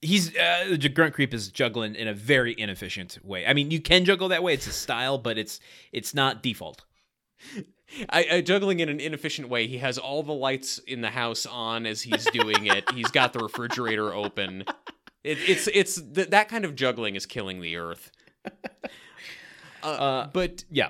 he's 0.00 0.36
uh, 0.36 0.76
the 0.78 0.88
grunt 0.88 1.14
creep 1.14 1.34
is 1.34 1.48
juggling 1.48 1.94
in 1.94 2.08
a 2.08 2.14
very 2.14 2.54
inefficient 2.58 3.18
way. 3.24 3.46
I 3.46 3.52
mean, 3.52 3.70
you 3.70 3.80
can 3.80 4.04
juggle 4.04 4.28
that 4.28 4.42
way; 4.42 4.54
it's 4.54 4.66
a 4.66 4.72
style, 4.72 5.18
but 5.18 5.38
it's 5.38 5.60
it's 5.92 6.14
not 6.14 6.42
default. 6.42 6.84
I, 8.10 8.26
I, 8.30 8.40
juggling 8.42 8.80
in 8.80 8.88
an 8.88 9.00
inefficient 9.00 9.48
way. 9.48 9.66
He 9.66 9.78
has 9.78 9.96
all 9.96 10.22
the 10.22 10.32
lights 10.32 10.78
in 10.78 11.00
the 11.00 11.10
house 11.10 11.46
on 11.46 11.86
as 11.86 12.02
he's 12.02 12.26
doing 12.26 12.66
it. 12.66 12.90
he's 12.92 13.10
got 13.10 13.32
the 13.32 13.38
refrigerator 13.38 14.12
open. 14.12 14.64
It, 15.24 15.38
it's 15.48 15.68
it's 15.68 16.00
th- 16.00 16.28
that 16.30 16.48
kind 16.48 16.64
of 16.64 16.74
juggling 16.74 17.14
is 17.14 17.26
killing 17.26 17.60
the 17.60 17.76
earth. 17.76 18.10
Uh, 19.80 19.86
Uh, 19.86 20.26
but 20.32 20.64
Yeah, 20.70 20.88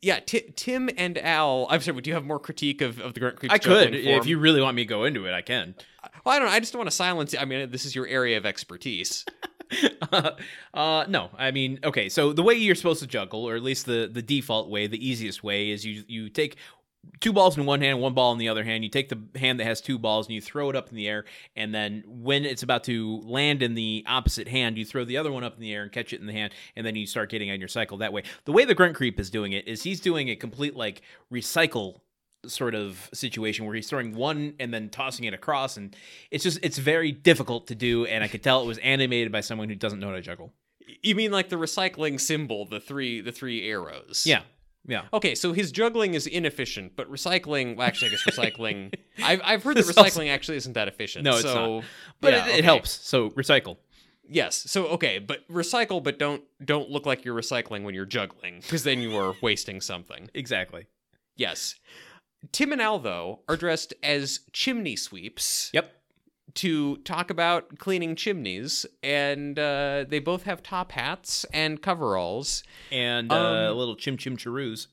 yeah, 0.00 0.20
Ti 0.20 0.52
Tim 0.56 0.88
and 0.96 1.18
Al. 1.18 1.66
I'm 1.68 1.82
sorry. 1.82 2.00
Do 2.00 2.08
you 2.08 2.14
have 2.14 2.24
more 2.24 2.38
critique 2.38 2.80
of, 2.80 2.98
of 3.00 3.12
the 3.12 3.20
Grunt 3.20 3.36
Creep? 3.36 3.52
I 3.52 3.58
could 3.58 3.94
if 3.94 4.24
you 4.24 4.38
really 4.38 4.62
want 4.62 4.76
me 4.76 4.82
to 4.82 4.88
go 4.88 5.04
into 5.04 5.26
it. 5.26 5.34
I 5.34 5.42
can. 5.42 5.74
Well, 6.24 6.34
I 6.34 6.38
don't 6.38 6.48
know. 6.48 6.54
I 6.54 6.60
just 6.60 6.72
don't 6.72 6.80
want 6.80 6.90
to 6.90 6.96
silence. 6.96 7.34
I 7.38 7.44
mean, 7.44 7.70
this 7.70 7.84
is 7.84 7.94
your 7.94 8.06
area 8.06 8.36
of 8.36 8.46
expertise. 8.46 9.24
uh, 10.74 11.04
no, 11.08 11.30
I 11.36 11.50
mean, 11.50 11.78
okay. 11.84 12.08
So 12.08 12.32
the 12.32 12.42
way 12.42 12.54
you're 12.54 12.74
supposed 12.74 13.00
to 13.00 13.06
juggle, 13.06 13.48
or 13.48 13.56
at 13.56 13.62
least 13.62 13.86
the 13.86 14.10
the 14.12 14.22
default 14.22 14.68
way, 14.68 14.86
the 14.86 15.06
easiest 15.06 15.42
way, 15.44 15.70
is 15.70 15.84
you 15.84 16.04
you 16.08 16.28
take 16.28 16.56
two 17.20 17.32
balls 17.32 17.56
in 17.56 17.64
one 17.66 17.80
hand, 17.80 18.00
one 18.00 18.14
ball 18.14 18.32
in 18.32 18.38
the 18.38 18.48
other 18.48 18.64
hand. 18.64 18.84
You 18.84 18.90
take 18.90 19.08
the 19.08 19.38
hand 19.38 19.60
that 19.60 19.64
has 19.64 19.80
two 19.80 19.98
balls 19.98 20.26
and 20.26 20.34
you 20.34 20.40
throw 20.40 20.70
it 20.70 20.76
up 20.76 20.88
in 20.88 20.96
the 20.96 21.08
air, 21.08 21.24
and 21.56 21.74
then 21.74 22.02
when 22.06 22.44
it's 22.44 22.62
about 22.62 22.84
to 22.84 23.20
land 23.24 23.62
in 23.62 23.74
the 23.74 24.04
opposite 24.08 24.48
hand, 24.48 24.76
you 24.76 24.84
throw 24.84 25.04
the 25.04 25.16
other 25.16 25.32
one 25.32 25.44
up 25.44 25.54
in 25.54 25.60
the 25.60 25.72
air 25.72 25.82
and 25.82 25.92
catch 25.92 26.12
it 26.12 26.20
in 26.20 26.26
the 26.26 26.32
hand, 26.32 26.52
and 26.76 26.84
then 26.84 26.96
you 26.96 27.06
start 27.06 27.30
getting 27.30 27.50
on 27.50 27.60
your 27.60 27.68
cycle 27.68 27.98
that 27.98 28.12
way. 28.12 28.24
The 28.44 28.52
way 28.52 28.64
the 28.64 28.74
grunt 28.74 28.96
creep 28.96 29.20
is 29.20 29.30
doing 29.30 29.52
it 29.52 29.68
is 29.68 29.82
he's 29.82 30.00
doing 30.00 30.28
a 30.28 30.36
complete 30.36 30.76
like 30.76 31.02
recycle 31.32 32.00
sort 32.46 32.74
of 32.74 33.10
situation 33.12 33.66
where 33.66 33.74
he's 33.74 33.88
throwing 33.88 34.14
one 34.14 34.54
and 34.58 34.72
then 34.72 34.88
tossing 34.88 35.24
it 35.26 35.34
across 35.34 35.76
and 35.76 35.94
it's 36.30 36.42
just 36.42 36.58
it's 36.62 36.78
very 36.78 37.12
difficult 37.12 37.66
to 37.66 37.74
do 37.74 38.06
and 38.06 38.24
i 38.24 38.28
could 38.28 38.42
tell 38.42 38.62
it 38.62 38.66
was 38.66 38.78
animated 38.78 39.30
by 39.30 39.40
someone 39.42 39.68
who 39.68 39.74
doesn't 39.74 40.00
know 40.00 40.08
how 40.08 40.14
to 40.14 40.22
juggle 40.22 40.52
You 41.02 41.14
mean 41.14 41.30
like 41.32 41.50
the 41.50 41.56
recycling 41.56 42.18
symbol, 42.18 42.64
the 42.66 42.80
three 42.80 43.20
the 43.20 43.30
three 43.32 43.68
arrows? 43.68 44.24
yeah 44.26 44.42
yeah 44.86 45.02
Okay, 45.12 45.34
so 45.34 45.52
his 45.52 45.70
juggling 45.70 46.14
is 46.14 46.26
inefficient, 46.26 46.96
but 46.96 47.06
recycling. 47.10 47.76
Well, 47.76 47.86
actually, 47.86 48.08
I 48.08 48.10
guess 48.12 48.24
recycling. 48.34 48.94
I've 49.22 49.40
I've 49.44 49.62
heard 49.62 49.76
that 49.76 49.86
also- 49.86 50.02
recycling 50.02 50.30
actually 50.30 50.56
isn't 50.56 50.72
that 50.72 50.88
efficient. 50.88 51.24
No, 51.24 51.32
it's 51.32 51.42
so, 51.42 51.82
but 52.22 52.32
yeah, 52.32 52.46
it, 52.48 52.58
it 52.60 52.64
helps 52.64 52.90
so 52.90 53.28
recycle 53.30 53.76
Yes. 54.32 54.56
So 54.70 54.86
okay, 54.96 55.18
but 55.18 55.46
recycle, 55.48 56.02
but 56.02 56.18
don't 56.18 56.42
don't 56.64 56.88
look 56.88 57.04
like 57.04 57.24
you're 57.26 57.36
recycling 57.36 57.82
when 57.82 57.94
you're 57.94 58.06
juggling, 58.06 58.60
because 58.62 58.82
then 58.84 59.00
you 59.00 59.14
are 59.18 59.34
wasting 59.42 59.80
something. 59.82 60.30
exactly 60.34 60.86
Yes. 61.36 61.74
Tim 62.52 62.72
and 62.72 62.80
Al 62.82 62.98
though 62.98 63.40
are 63.48 63.56
dressed 63.56 63.94
as 64.02 64.40
chimney 64.52 64.96
sweeps. 64.96 65.70
yep 65.72 65.92
to 66.54 66.96
talk 66.98 67.30
about 67.30 67.78
cleaning 67.78 68.16
chimneys, 68.16 68.84
and 69.04 69.56
uh, 69.56 70.04
they 70.08 70.18
both 70.18 70.42
have 70.42 70.64
top 70.64 70.90
hats 70.90 71.46
and 71.52 71.80
coveralls. 71.80 72.64
and 72.90 73.30
uh, 73.30 73.68
Um, 73.70 73.76
little 73.76 73.94
chim 73.94 74.16
chim 74.16 74.36
charoos 74.36 74.88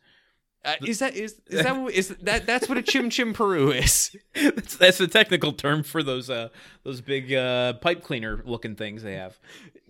Uh, 0.64 0.76
is 0.86 1.00
that 1.00 1.16
is 1.16 1.40
is 1.48 1.64
that 1.64 1.76
what- 1.82 1.94
is 1.94 2.10
that 2.22 2.46
that's 2.46 2.70
what 2.70 2.78
a 2.78 2.84
chim 2.84 3.10
chim 3.10 3.34
peru 3.34 3.72
is? 3.72 4.16
that's, 4.36 4.76
that's 4.78 4.98
the 5.00 5.08
technical 5.08 5.52
term 5.52 5.82
for 5.82 6.04
those 6.04 6.30
uh 6.30 6.50
those 6.84 7.02
big 7.02 7.34
uh 7.34 7.74
pipe 7.74 8.04
cleaner 8.04 8.44
looking 8.46 8.76
things 8.76 9.02
they 9.02 9.14
have 9.16 9.40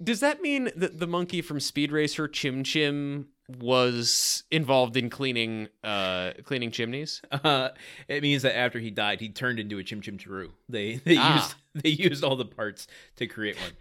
Does 0.01 0.21
that 0.21 0.41
mean 0.41 0.69
that 0.75 0.99
the 0.99 1.07
monkey 1.07 1.41
from 1.41 1.59
Speed 1.59 1.91
Racer 1.91 2.29
Chim 2.29 2.63
Chim 2.63 3.27
was 3.47 4.43
involved 4.51 4.97
in 4.97 5.09
cleaning 5.09 5.67
uh 5.83 6.31
cleaning 6.43 6.71
chimneys? 6.71 7.21
uh 7.31 7.69
it 8.07 8.21
means 8.21 8.41
that 8.41 8.57
after 8.57 8.79
he 8.79 8.91
died 8.91 9.19
he 9.21 9.29
turned 9.29 9.59
into 9.59 9.77
a 9.77 9.83
chim 9.83 10.01
chim 10.01 10.17
charoo 10.17 10.49
they 10.67 10.95
they 10.97 11.15
Ah. 11.17 11.35
used 11.35 11.55
they 11.83 11.89
used 11.89 12.23
all 12.23 12.35
the 12.35 12.45
parts 12.45 12.87
to 13.15 13.25
create 13.27 13.55
one 13.59 13.71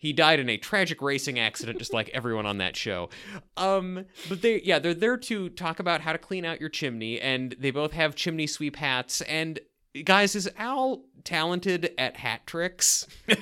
He 0.00 0.12
died 0.12 0.38
in 0.38 0.48
a 0.48 0.56
tragic 0.56 1.02
racing 1.02 1.40
accident, 1.40 1.78
just 1.78 1.92
like 1.92 2.08
everyone 2.10 2.46
on 2.46 2.58
that 2.58 2.76
show. 2.76 3.08
Um, 3.56 4.04
but 4.28 4.42
they, 4.42 4.60
yeah, 4.62 4.78
they're 4.78 4.94
there 4.94 5.16
to 5.16 5.48
talk 5.48 5.80
about 5.80 6.02
how 6.02 6.12
to 6.12 6.18
clean 6.18 6.44
out 6.44 6.60
your 6.60 6.68
chimney, 6.68 7.20
and 7.20 7.56
they 7.58 7.72
both 7.72 7.90
have 7.94 8.14
chimney 8.14 8.46
sweep 8.46 8.76
hats. 8.76 9.22
And 9.22 9.58
guys, 10.04 10.36
is 10.36 10.48
Al 10.56 11.02
talented 11.24 11.94
at 11.98 12.16
hat 12.18 12.46
tricks? 12.46 13.08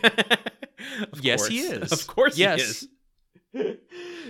Yes, 1.21 1.47
he 1.47 1.61
is. 1.61 1.93
Of 1.93 2.07
course 2.07 2.39
yes. 2.39 2.87
he 3.53 3.59
is. 3.59 3.77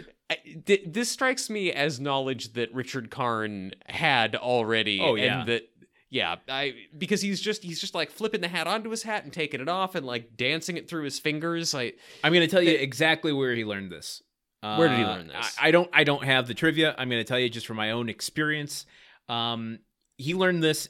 This 0.65 1.11
strikes 1.11 1.49
me 1.49 1.73
as 1.73 2.01
knowledge 2.01 2.55
that 2.55 2.75
Richard 2.75 3.11
Karn 3.11 3.73
had 3.87 4.35
already. 4.35 5.01
Oh, 5.01 5.15
yeah. 5.15 5.41
and 5.41 5.49
that 5.49 5.69
yeah, 6.11 6.37
I 6.49 6.75
because 6.97 7.21
he's 7.21 7.41
just 7.41 7.63
he's 7.63 7.81
just 7.81 7.95
like 7.95 8.11
flipping 8.11 8.41
the 8.41 8.49
hat 8.49 8.67
onto 8.67 8.91
his 8.91 9.03
hat 9.03 9.25
and 9.25 9.33
taking 9.33 9.61
it 9.61 9.69
off 9.69 9.95
and 9.95 10.07
like 10.07 10.37
dancing 10.37 10.77
it 10.77 10.89
through 10.89 11.05
his 11.05 11.19
fingers. 11.19 11.75
Like 11.75 11.99
I'm 12.25 12.33
going 12.33 12.47
to 12.47 12.51
tell 12.51 12.63
you 12.63 12.73
exactly 12.73 13.33
where 13.33 13.55
he 13.55 13.65
learned 13.65 13.91
this. 13.93 14.23
Where 14.63 14.89
did 14.89 14.99
he 14.99 15.05
Uh, 15.05 15.15
learn 15.15 15.29
this? 15.29 15.57
I, 15.61 15.69
I 15.69 15.71
don't. 15.71 15.91
I 15.93 16.05
don't 16.05 16.25
have 16.25 16.49
the 16.49 16.55
trivia. 16.55 16.95
I'm 16.99 17.09
going 17.09 17.21
to 17.21 17.29
tell 17.29 17.39
you 17.39 17.49
just 17.49 17.67
from 17.67 17.77
my 17.77 17.93
own 17.93 18.09
experience. 18.09 18.85
Um, 19.29 19.79
he 20.17 20.35
learned 20.35 20.63
this 20.63 20.89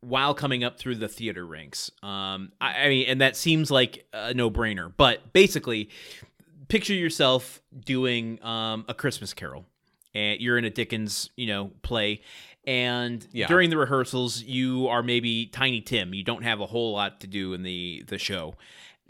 while 0.00 0.34
coming 0.34 0.64
up 0.64 0.78
through 0.78 0.96
the 0.96 1.08
theater 1.08 1.46
ranks. 1.46 1.90
Um, 2.02 2.52
I, 2.60 2.84
I 2.84 2.88
mean, 2.88 3.06
and 3.08 3.20
that 3.20 3.36
seems 3.36 3.70
like 3.70 4.06
a 4.12 4.34
no-brainer, 4.34 4.92
but 4.96 5.32
basically, 5.32 5.90
picture 6.68 6.94
yourself 6.94 7.60
doing 7.84 8.42
um, 8.44 8.84
a 8.88 8.94
Christmas 8.94 9.34
Carol, 9.34 9.64
and 10.14 10.40
you're 10.40 10.58
in 10.58 10.64
a 10.64 10.70
Dickens, 10.70 11.30
you 11.36 11.46
know, 11.46 11.70
play. 11.82 12.22
And 12.66 13.26
Yeah. 13.32 13.46
during 13.46 13.68
the 13.70 13.76
rehearsals, 13.76 14.42
you 14.42 14.88
are 14.88 15.02
maybe 15.02 15.46
Tiny 15.46 15.80
Tim. 15.82 16.14
You 16.14 16.24
don't 16.24 16.44
have 16.44 16.60
a 16.60 16.66
whole 16.66 16.92
lot 16.92 17.20
to 17.20 17.26
do 17.26 17.52
in 17.52 17.62
the 17.62 18.04
the 18.06 18.16
show, 18.18 18.54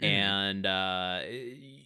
Mhm. 0.01 0.05
and 0.05 0.65
uh, 0.65 1.21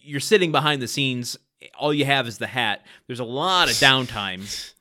you're 0.02 0.18
sitting 0.20 0.50
behind 0.52 0.82
the 0.82 0.88
scenes. 0.88 1.36
All 1.78 1.92
you 1.94 2.04
have 2.06 2.26
is 2.26 2.38
the 2.38 2.46
hat. 2.48 2.84
There's 3.06 3.20
a 3.20 3.24
lot 3.24 3.68
of 3.68 3.74
downtime. 3.76 4.72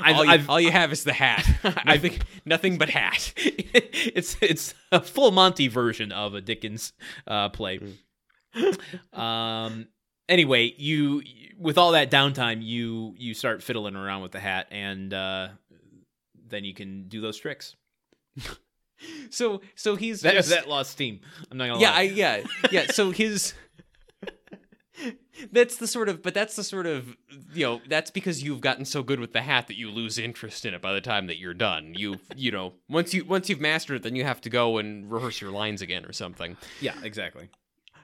I've, 0.00 0.16
all, 0.16 0.24
you, 0.24 0.30
I've, 0.30 0.50
all 0.50 0.60
you 0.60 0.70
have 0.70 0.92
is 0.92 1.02
the 1.02 1.12
hat. 1.12 1.44
I 1.84 1.98
think 1.98 2.20
nothing 2.44 2.78
but 2.78 2.90
hat. 2.90 3.32
it's 3.36 4.36
it's 4.40 4.74
a 4.92 5.00
full 5.00 5.30
Monty 5.32 5.66
version 5.66 6.12
of 6.12 6.34
a 6.34 6.40
Dickens 6.40 6.92
uh, 7.26 7.48
play. 7.48 7.80
Um. 9.12 9.88
Anyway, 10.28 10.72
you 10.78 11.22
with 11.58 11.76
all 11.76 11.92
that 11.92 12.10
downtime, 12.10 12.62
you 12.62 13.14
you 13.18 13.34
start 13.34 13.62
fiddling 13.62 13.96
around 13.96 14.22
with 14.22 14.32
the 14.32 14.40
hat, 14.40 14.68
and 14.70 15.12
uh, 15.12 15.48
then 16.46 16.64
you 16.64 16.72
can 16.74 17.08
do 17.08 17.20
those 17.20 17.36
tricks. 17.38 17.76
So 19.30 19.62
so 19.76 19.96
he's 19.96 20.20
That 20.20 20.34
just, 20.34 20.50
that 20.50 20.68
lost 20.68 20.90
steam. 20.90 21.20
I'm 21.50 21.56
not 21.56 21.68
gonna 21.68 21.80
yeah 21.80 21.90
lie. 21.92 21.96
I 21.96 22.02
yeah 22.02 22.42
yeah. 22.70 22.90
So 22.90 23.10
his 23.12 23.54
that's 25.52 25.78
the 25.78 25.86
sort 25.86 26.10
of 26.10 26.22
but 26.22 26.34
that's 26.34 26.54
the 26.54 26.62
sort 26.62 26.84
of 26.86 27.16
you 27.54 27.64
know 27.64 27.80
that's 27.88 28.10
because 28.10 28.42
you've 28.42 28.60
gotten 28.60 28.84
so 28.84 29.02
good 29.02 29.18
with 29.18 29.32
the 29.32 29.40
hat 29.40 29.68
that 29.68 29.76
you 29.78 29.90
lose 29.90 30.18
interest 30.18 30.66
in 30.66 30.74
it 30.74 30.82
by 30.82 30.92
the 30.92 31.00
time 31.00 31.28
that 31.28 31.38
you're 31.38 31.54
done. 31.54 31.94
You 31.96 32.20
you 32.36 32.50
know 32.50 32.74
once 32.90 33.14
you 33.14 33.24
once 33.24 33.48
you've 33.48 33.60
mastered 33.60 33.96
it, 33.96 34.02
then 34.02 34.16
you 34.16 34.24
have 34.24 34.42
to 34.42 34.50
go 34.50 34.76
and 34.76 35.10
rehearse 35.10 35.40
your 35.40 35.50
lines 35.50 35.80
again 35.80 36.04
or 36.04 36.12
something. 36.12 36.58
yeah, 36.82 36.94
exactly. 37.02 37.48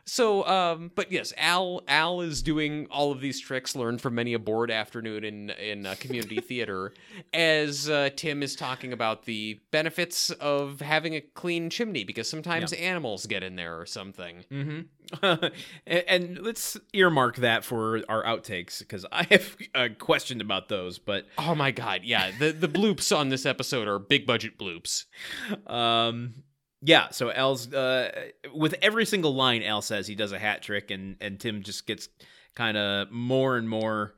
So, 0.09 0.47
um, 0.47 0.93
but 0.95 1.11
yes, 1.11 1.33
Al 1.37 1.83
Al 1.89 2.21
is 2.21 2.41
doing 2.41 2.87
all 2.93 3.11
of 3.11 3.21
these 3.21 3.41
tricks 3.41 3.75
learned 3.75 4.01
from 4.01 4.15
many 4.15 4.35
a 4.35 4.39
bored 4.39 4.71
afternoon 4.71 5.25
in 5.25 5.51
in 5.51 5.85
uh, 5.85 5.97
community 5.99 6.41
theater, 6.41 6.95
as 7.35 7.91
uh, 7.91 8.11
Tim 8.15 8.41
is 8.41 8.55
talking 8.55 8.93
about 8.93 9.25
the 9.25 9.59
benefits 9.73 10.31
of 10.31 10.81
having 10.81 11.17
a 11.17 11.21
clean 11.21 11.71
chimney 11.71 12.05
because 12.05 12.31
sometimes 12.31 12.73
animals 12.73 13.27
get 13.27 13.43
in 13.43 13.57
there 13.57 13.81
or 13.81 13.85
something. 13.85 14.45
Mm-hmm. 14.49 14.81
and, 15.87 16.05
and 16.09 16.39
let's 16.39 16.77
earmark 16.93 17.37
that 17.37 17.65
for 17.65 18.03
our 18.09 18.23
outtakes 18.25 18.79
because 18.79 19.05
I 19.11 19.25
have 19.31 19.57
a 19.75 19.89
question 19.89 20.41
about 20.41 20.69
those. 20.69 21.01
But 21.01 21.27
Oh 21.37 21.57
my 21.57 21.73
god, 21.73 22.03
yeah, 22.05 22.31
the 22.39 22.53
the 22.53 22.69
bloops 22.69 23.17
on 23.17 23.29
this 23.29 23.45
episode 23.45 23.89
are 23.89 23.99
big 23.99 24.25
budget 24.25 24.57
bloops. 24.57 25.07
um, 25.67 26.45
yeah. 26.87 27.11
So 27.11 27.31
Al's 27.33 27.73
uh, 27.73 28.11
with 28.55 28.75
every 28.81 29.05
single 29.05 29.35
line 29.35 29.63
Al 29.63 29.83
says, 29.83 30.07
he 30.07 30.15
does 30.15 30.33
a 30.33 30.39
hat 30.39 30.63
trick, 30.63 30.91
and 30.91 31.17
and 31.21 31.39
Tim 31.39 31.63
just 31.63 31.87
gets 31.87 32.09
kind 32.55 32.77
of 32.77 33.11
more 33.11 33.57
and 33.59 33.69
more. 33.69 34.15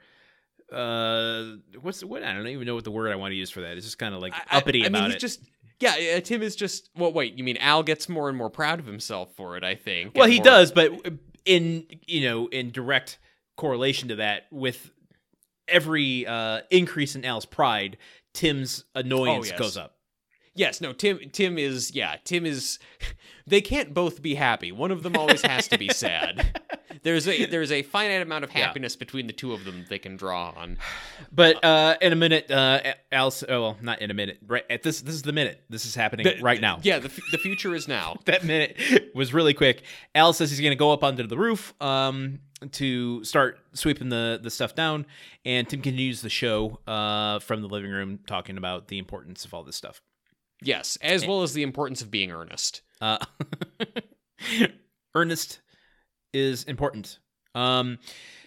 Uh, 0.73 1.57
what's 1.81 2.05
what? 2.05 2.23
I 2.23 2.35
don't 2.35 2.47
even 2.49 2.67
know 2.67 2.75
what 2.75 2.85
the 2.85 2.91
word 2.91 3.11
I 3.11 3.17
want 3.17 3.33
to 3.33 3.37
use 3.37 3.51
for 3.51 3.63
that. 3.63 3.77
It's 3.77 3.87
just 3.87 3.99
kind 3.99 4.15
of 4.15 4.21
like 4.21 4.35
I- 4.35 4.43
I- 4.51 4.57
uppity 4.59 4.81
I, 4.81 4.85
mean, 4.85 4.95
about 4.97 5.07
he's 5.07 5.15
it. 5.17 5.21
just. 5.21 5.41
Yeah, 5.81 6.19
Tim 6.21 6.43
is 6.43 6.57
just. 6.57 6.91
Well, 6.97 7.13
wait. 7.13 7.39
You 7.39 7.45
mean 7.45 7.57
Al 7.59 7.83
gets 7.85 8.09
more 8.09 8.29
and 8.29 8.37
more 8.37 8.51
proud 8.51 8.81
of 8.81 8.87
himself 8.87 9.35
for 9.37 9.57
it? 9.57 9.63
I 9.65 9.77
think. 9.77 10.15
well, 10.17 10.27
he 10.29 10.37
more- 10.39 10.45
does, 10.45 10.73
but 10.73 10.93
in 11.45 11.87
you 12.07 12.29
know 12.29 12.49
in 12.49 12.71
direct 12.73 13.19
correlation 13.57 14.09
to 14.09 14.17
that, 14.17 14.47
with 14.51 14.91
every 15.69 16.27
uh, 16.27 16.63
increase 16.71 17.15
in 17.15 17.25
Al's 17.25 17.47
pride, 17.47 17.97
Tim's 18.35 18.85
annoyance 18.95 19.47
Oh, 19.47 19.51
yes. 19.51 19.59
goes 19.59 19.77
up. 19.77 19.95
Yes, 20.59 20.81
no, 20.81 20.93
Tim 20.93 21.19
Tim 21.33 21.57
is 21.59 21.95
yeah, 21.95 22.17
Tim 22.25 22.45
is 22.45 22.79
they 23.47 23.61
can't 23.61 23.95
both 23.95 24.21
be 24.21 24.35
happy. 24.35 24.73
One 24.73 24.91
of 24.91 25.03
them 25.03 25.17
always 25.17 25.43
has 25.43 25.69
to 25.69 25.79
be 25.79 25.89
sad. 25.93 26.61
there's 27.05 27.29
a 27.29 27.47
there's 27.47 27.71
a 27.71 27.83
finite 27.83 28.23
amount 28.23 28.43
of 28.45 28.51
Yeah. 28.53 28.67
happiness 28.67 28.97
between 28.97 29.29
the 29.29 29.33
two 29.33 29.53
of 29.53 29.65
them 29.65 29.85
they 29.89 29.99
can 30.01 30.17
draw 30.17 30.51
on. 30.57 30.77
But 31.33 31.65
uh, 31.65 31.97
in 32.01 32.13
a 32.13 32.17
minute, 32.17 32.51
uh, 32.51 32.81
Alice. 33.13 33.45
Oh, 33.49 33.61
well, 33.63 33.77
not 33.81 34.03
in 34.03 34.11
a 34.11 34.15
minute. 34.15 34.39
Right 34.47 34.65
at 34.69 34.83
this. 34.83 35.01
This 35.01 35.15
is 35.15 35.23
the 35.23 35.33
minute. 35.33 35.63
This 35.71 35.87
is 35.87 35.95
happening 35.95 36.25
The- 36.25 36.43
right 36.43 36.61
now. 36.61 36.81
Yeah, 36.83 36.99
the, 36.99 37.09
f- 37.09 37.21
the 37.31 37.39
future 37.39 37.75
is 37.75 37.87
now. 37.87 38.17
that 38.27 38.45
minute 38.45 38.77
was 39.15 39.33
really 39.33 39.55
quick. 39.55 39.83
Al 40.15 40.33
says 40.33 40.51
he's 40.51 40.61
going 40.61 40.73
to 40.73 40.77
go 40.77 40.93
up 40.93 41.05
onto 41.05 41.25
the 41.27 41.39
roof 41.39 41.73
um, 41.81 42.41
to 42.73 43.23
start 43.25 43.61
sweeping 43.75 44.09
the, 44.09 44.41
the 44.43 44.51
stuff 44.51 44.75
down, 44.75 45.07
and 45.45 45.69
Tim 45.69 45.81
continues 45.83 46.21
the 46.23 46.29
show 46.31 46.81
uh, 46.89 47.39
from 47.39 47.63
the 47.63 47.69
living 47.69 47.91
room, 47.93 48.19
talking 48.27 48.59
about 48.59 48.89
the 48.89 48.99
importance 48.99 49.45
of 49.45 49.55
all 49.55 49.63
this 49.63 49.77
stuff. 49.77 50.01
Yes, 50.63 50.99
as 51.03 51.27
well 51.27 51.43
as 51.43 51.53
the 51.55 51.63
importance 51.63 52.03
of 52.03 52.11
being 52.11 52.31
earnest. 52.33 52.83
Uh, 53.01 53.19
Ernest 55.15 55.61
is 56.33 56.65
important. 56.65 57.19
Um, 57.55 57.99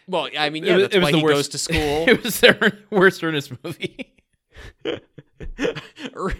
Well, 0.07 0.29
I 0.37 0.49
mean, 0.49 0.63
It 0.63 0.67
yeah, 0.67 0.73
was- 0.75 0.83
that's 0.83 0.95
it 0.95 0.99
was 0.99 1.03
why 1.05 1.11
the 1.11 1.17
he 1.17 1.23
worst- 1.23 1.35
goes 1.35 1.47
to 1.49 1.57
school. 1.57 2.05
it 2.07 2.23
was 2.23 2.39
their 2.39 2.71
worst 2.89 3.23
Ernest 3.23 3.51
movie. 3.63 4.13
Er- 6.15 6.33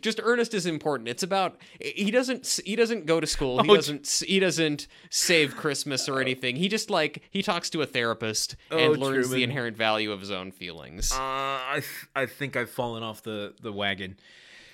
Just 0.00 0.18
earnest 0.22 0.54
is 0.54 0.64
important. 0.66 1.08
It's 1.08 1.22
about 1.22 1.56
he 1.80 2.10
doesn't 2.10 2.60
he 2.64 2.74
doesn't 2.74 3.04
go 3.06 3.20
to 3.20 3.26
school. 3.26 3.62
He 3.62 3.70
Oh, 3.70 3.74
doesn't 3.76 4.22
he 4.26 4.40
doesn't 4.40 4.86
save 5.10 5.56
Christmas 5.56 6.08
or 6.08 6.20
anything. 6.20 6.56
He 6.56 6.68
just 6.68 6.88
like 6.90 7.22
he 7.30 7.42
talks 7.42 7.68
to 7.70 7.82
a 7.82 7.86
therapist 7.86 8.56
Oh, 8.70 8.78
and 8.78 8.96
learns 9.00 9.28
the 9.30 9.42
inherent 9.42 9.76
value 9.76 10.10
of 10.10 10.20
his 10.20 10.30
own 10.30 10.52
feelings. 10.52 11.12
Uh, 11.12 11.16
I 11.18 11.82
I 12.16 12.26
think 12.26 12.56
I've 12.56 12.70
fallen 12.70 13.02
off 13.02 13.22
the, 13.22 13.54
the 13.60 13.72
wagon. 13.72 14.16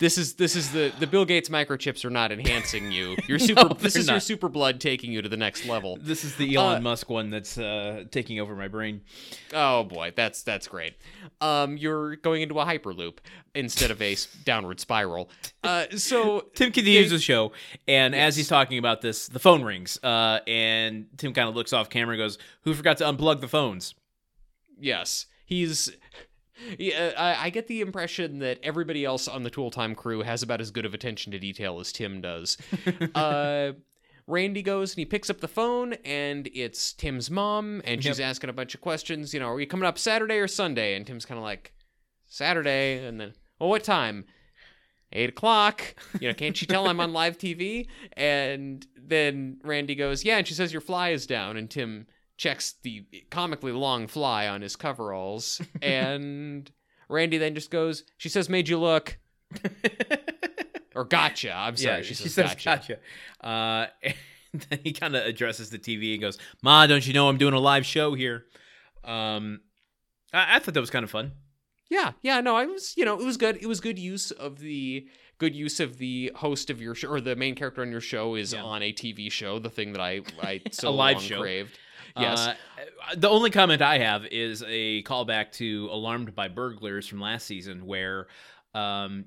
This 0.00 0.16
is 0.16 0.34
this 0.34 0.56
is 0.56 0.72
the 0.72 0.92
the 0.98 1.06
Bill 1.06 1.26
Gates 1.26 1.50
microchips 1.50 2.06
are 2.06 2.10
not 2.10 2.32
enhancing 2.32 2.90
you. 2.90 3.16
Your 3.28 3.38
super 3.38 3.74
this 3.74 3.92
they're 3.92 4.00
is 4.00 4.08
your 4.08 4.18
super 4.18 4.48
blood 4.48 4.80
taking 4.80 5.12
you 5.12 5.20
to 5.20 5.28
the 5.28 5.36
next 5.36 5.66
level. 5.66 5.98
This 6.00 6.24
is 6.24 6.34
the 6.36 6.56
Elon 6.56 6.78
Uh, 6.78 6.80
Musk 6.80 7.10
one 7.10 7.28
that's 7.28 7.58
uh, 7.58 8.04
taking 8.10 8.40
over 8.40 8.56
my 8.56 8.66
brain. 8.66 9.02
Oh 9.52 9.84
boy, 9.84 10.14
that's 10.16 10.42
that's 10.42 10.66
great. 10.66 10.94
Um, 11.42 11.76
you're 11.76 12.16
going 12.16 12.40
into 12.40 12.58
a 12.58 12.64
hyperloop 12.64 13.18
instead 13.54 13.90
of 13.90 14.00
a 14.00 14.16
downward 14.44 14.80
spiral. 14.80 15.28
Uh, 15.62 15.84
so 15.94 16.46
Tim 16.54 16.72
continues 16.72 17.10
the 17.10 17.18
show, 17.18 17.52
and 17.86 18.14
as 18.14 18.36
he's 18.36 18.48
talking 18.48 18.78
about 18.78 19.02
this, 19.02 19.28
the 19.28 19.38
phone 19.38 19.62
rings, 19.62 20.02
uh, 20.02 20.40
and 20.46 21.08
Tim 21.18 21.34
kind 21.34 21.46
of 21.48 21.54
looks 21.54 21.74
off 21.74 21.90
camera 21.90 22.14
and 22.14 22.22
goes, 22.22 22.38
"Who 22.62 22.72
forgot 22.72 22.96
to 22.98 23.04
unplug 23.04 23.40
the 23.42 23.48
phones?" 23.48 23.94
yes, 24.80 25.26
he's. 25.44 25.90
Yeah, 26.78 27.12
I, 27.16 27.46
I 27.46 27.50
get 27.50 27.66
the 27.66 27.80
impression 27.80 28.38
that 28.40 28.58
everybody 28.62 29.04
else 29.04 29.28
on 29.28 29.42
the 29.42 29.50
Tool 29.50 29.70
Time 29.70 29.94
crew 29.94 30.22
has 30.22 30.42
about 30.42 30.60
as 30.60 30.70
good 30.70 30.84
of 30.84 30.94
attention 30.94 31.32
to 31.32 31.38
detail 31.38 31.80
as 31.80 31.92
Tim 31.92 32.20
does. 32.20 32.56
uh, 33.14 33.72
Randy 34.26 34.62
goes 34.62 34.92
and 34.92 34.98
he 34.98 35.04
picks 35.04 35.28
up 35.30 35.40
the 35.40 35.48
phone, 35.48 35.94
and 36.04 36.48
it's 36.54 36.92
Tim's 36.92 37.30
mom, 37.30 37.82
and 37.84 38.02
she's 38.02 38.20
asking 38.20 38.50
a 38.50 38.52
bunch 38.52 38.74
of 38.74 38.80
questions. 38.80 39.34
You 39.34 39.40
know, 39.40 39.48
are 39.48 39.60
you 39.60 39.66
coming 39.66 39.86
up 39.86 39.98
Saturday 39.98 40.36
or 40.36 40.48
Sunday? 40.48 40.94
And 40.94 41.06
Tim's 41.06 41.26
kind 41.26 41.38
of 41.38 41.44
like, 41.44 41.72
Saturday, 42.26 43.04
and 43.04 43.20
then, 43.20 43.34
well, 43.58 43.68
what 43.68 43.84
time? 43.84 44.24
Eight 45.12 45.30
o'clock. 45.30 45.82
You 46.20 46.28
know, 46.28 46.34
can't 46.34 46.60
you 46.60 46.66
tell 46.68 46.86
I'm 46.86 47.00
on 47.00 47.12
live 47.12 47.36
TV? 47.36 47.88
And 48.12 48.86
then 48.96 49.58
Randy 49.64 49.96
goes, 49.96 50.24
yeah, 50.24 50.38
and 50.38 50.46
she 50.46 50.54
says 50.54 50.72
your 50.72 50.80
fly 50.80 51.10
is 51.10 51.26
down, 51.26 51.56
and 51.56 51.68
Tim 51.68 52.06
checks 52.40 52.74
the 52.82 53.04
comically 53.28 53.70
long 53.70 54.06
fly 54.06 54.48
on 54.48 54.62
his 54.62 54.74
coveralls, 54.74 55.60
and 55.82 56.70
Randy 57.10 57.36
then 57.36 57.54
just 57.54 57.70
goes, 57.70 58.02
she 58.16 58.30
says, 58.30 58.48
made 58.48 58.66
you 58.66 58.78
look. 58.78 59.18
or 60.94 61.04
gotcha. 61.04 61.52
I'm 61.54 61.76
sorry. 61.76 61.96
yeah, 61.96 62.02
she, 62.02 62.14
she, 62.14 62.28
says, 62.28 62.32
says, 62.32 62.54
gotcha. 62.64 62.98
"Gotcha." 63.42 63.46
Uh, 63.46 63.86
and 64.52 64.62
then 64.70 64.78
he 64.82 64.92
kind 64.92 65.14
of 65.14 65.26
addresses 65.26 65.68
the 65.68 65.78
TV 65.78 66.12
and 66.14 66.22
goes, 66.22 66.38
"Ma, 66.62 66.86
don't 66.86 67.06
you 67.06 67.12
know 67.12 67.28
I'm 67.28 67.36
doing 67.36 67.52
a 67.52 67.58
live 67.60 67.84
show 67.84 68.14
here?" 68.14 68.46
Um, 69.04 69.60
I, 70.32 70.56
I 70.56 70.58
thought 70.60 70.72
that 70.74 70.80
was 70.80 70.90
kind 70.90 71.04
of 71.04 71.10
fun. 71.10 71.32
Yeah, 71.90 72.12
yeah, 72.22 72.40
no, 72.40 72.56
I 72.56 72.64
was, 72.66 72.94
you 72.96 73.04
know, 73.04 73.20
it 73.20 73.24
was 73.26 73.36
good. 73.36 73.58
It 73.60 73.66
was 73.66 73.80
good 73.80 73.98
use 73.98 74.30
of 74.30 74.60
the 74.60 75.06
good 75.38 75.54
use 75.54 75.78
of 75.80 75.98
the 75.98 76.32
host 76.36 76.70
of 76.70 76.80
your 76.80 76.94
show 76.94 77.08
or 77.08 77.20
the 77.20 77.34
main 77.36 77.54
character 77.54 77.82
on 77.82 77.90
your 77.90 78.00
show 78.00 78.34
is 78.34 78.52
Yeah. 78.52 78.62
on 78.62 78.82
a 78.82 78.92
TV 78.92 79.30
show. 79.30 79.58
The 79.58 79.70
thing 79.70 79.92
that 79.92 80.00
I 80.00 80.20
I 80.40 80.60
so 80.70 80.88
A 80.88 80.90
live 80.90 81.16
long 81.16 81.24
show. 81.24 81.40
craved. 81.40 81.78
Yes, 82.18 82.48
Uh, 82.48 82.54
the 83.16 83.28
only 83.28 83.50
comment 83.50 83.82
I 83.82 83.98
have 83.98 84.26
is 84.26 84.62
a 84.66 85.02
callback 85.04 85.52
to 85.52 85.88
Alarmed 85.90 86.34
by 86.34 86.48
Burglars 86.48 87.06
from 87.06 87.20
last 87.20 87.46
season, 87.46 87.86
where 87.86 88.26
um, 88.74 89.26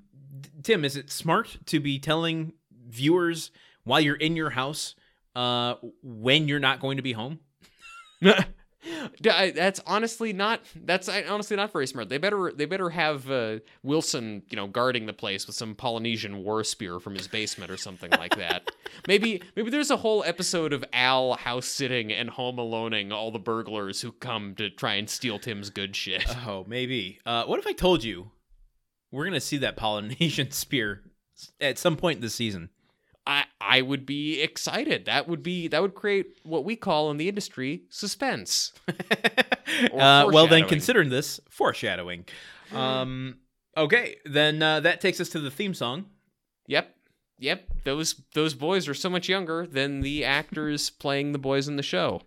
Tim, 0.63 0.86
is 0.86 0.96
it 0.96 1.12
smart 1.12 1.58
to 1.67 1.80
be 1.80 2.00
telling 2.00 2.54
viewers 2.88 3.52
while 3.84 4.00
you're 4.00 4.15
in 4.15 4.36
your 4.36 4.50
house 4.52 4.96
uh, 5.36 5.76
when 6.02 6.48
you're 6.48 6.60
not 6.60 6.80
going 6.80 6.98
to 6.98 7.04
be 7.04 7.13
home? 7.13 7.39
That's 9.22 9.80
honestly 9.86 10.34
not. 10.34 10.62
That's 10.76 11.10
honestly 11.10 11.58
not 11.58 11.72
very 11.72 11.88
smart. 11.88 12.10
They 12.10 12.17
better 12.17 12.52
they 12.56 12.65
better 12.65 12.89
have 12.89 13.30
uh, 13.30 13.60
Wilson, 13.82 14.43
you 14.50 14.56
know, 14.56 14.67
guarding 14.67 15.06
the 15.06 15.13
place 15.13 15.48
with 15.48 15.56
some 15.56 15.76
Polynesian 15.76 16.43
war 16.43 16.63
spear 16.63 17.00
from 17.00 17.15
his 17.15 17.28
basement 17.28 17.72
or 17.72 17.78
something 17.78 18.12
like 18.12 18.36
that. 18.38 18.69
maybe 19.08 19.41
maybe 19.56 19.69
there's 19.69 19.91
a 19.91 19.98
whole 19.98 20.24
episode 20.26 20.74
of 20.74 20.84
Al 20.93 21.34
house 21.34 21.65
sitting 21.65 22.12
and 22.12 22.30
home 22.30 22.58
aloneing 22.58 23.12
all 23.12 23.32
the 23.32 23.39
burglars 23.39 24.02
who 24.02 24.12
come 24.12 24.56
to 24.56 24.69
try 24.69 24.96
and 24.96 25.10
steal 25.10 25.39
Tim's 25.39 25.69
good 25.69 25.96
shit. 25.96 26.24
Oh, 26.46 26.65
maybe. 26.67 27.19
Uh, 27.26 27.46
what 27.46 27.60
if 27.60 27.65
I 27.67 27.72
told 27.72 28.04
you 28.04 28.32
we're 29.12 29.24
gonna 29.24 29.39
see 29.39 29.58
that 29.58 29.78
Polynesian 29.78 30.52
spear 30.52 31.04
at 31.62 31.78
some 31.78 31.96
point 31.96 32.19
this 32.19 32.36
season? 32.36 32.69
I 33.26 33.46
I 33.62 33.82
would 33.82 34.06
be 34.06 34.42
excited. 34.42 35.06
That 35.06 35.28
would 35.28 35.44
be 35.44 35.68
that 35.70 35.82
would 35.82 35.96
create 35.96 36.38
what 36.44 36.66
we 36.66 36.76
call 36.76 37.12
in 37.12 37.18
the 37.18 37.30
industry 37.30 37.84
suspense. 37.90 38.74
Uh, 39.92 40.30
well, 40.32 40.46
then 40.46 40.68
considering 40.68 41.10
this 41.10 41.40
foreshadowing. 41.50 42.26
Um, 42.74 43.38
okay, 43.76 44.18
then 44.24 44.62
uh, 44.62 44.82
that 44.82 45.02
takes 45.02 45.20
us 45.20 45.30
to 45.30 45.40
the 45.40 45.50
theme 45.50 45.74
song. 45.74 46.06
Yep. 46.68 46.96
Yep. 47.40 47.64
Those 47.84 48.22
those 48.34 48.54
boys 48.54 48.88
are 48.88 48.94
so 48.94 49.10
much 49.10 49.28
younger 49.28 49.66
than 49.66 50.02
the 50.02 50.24
actors 50.24 50.90
playing 50.90 51.32
the 51.32 51.40
boys 51.40 51.68
in 51.68 51.76
the 51.76 51.84
show. 51.84 52.22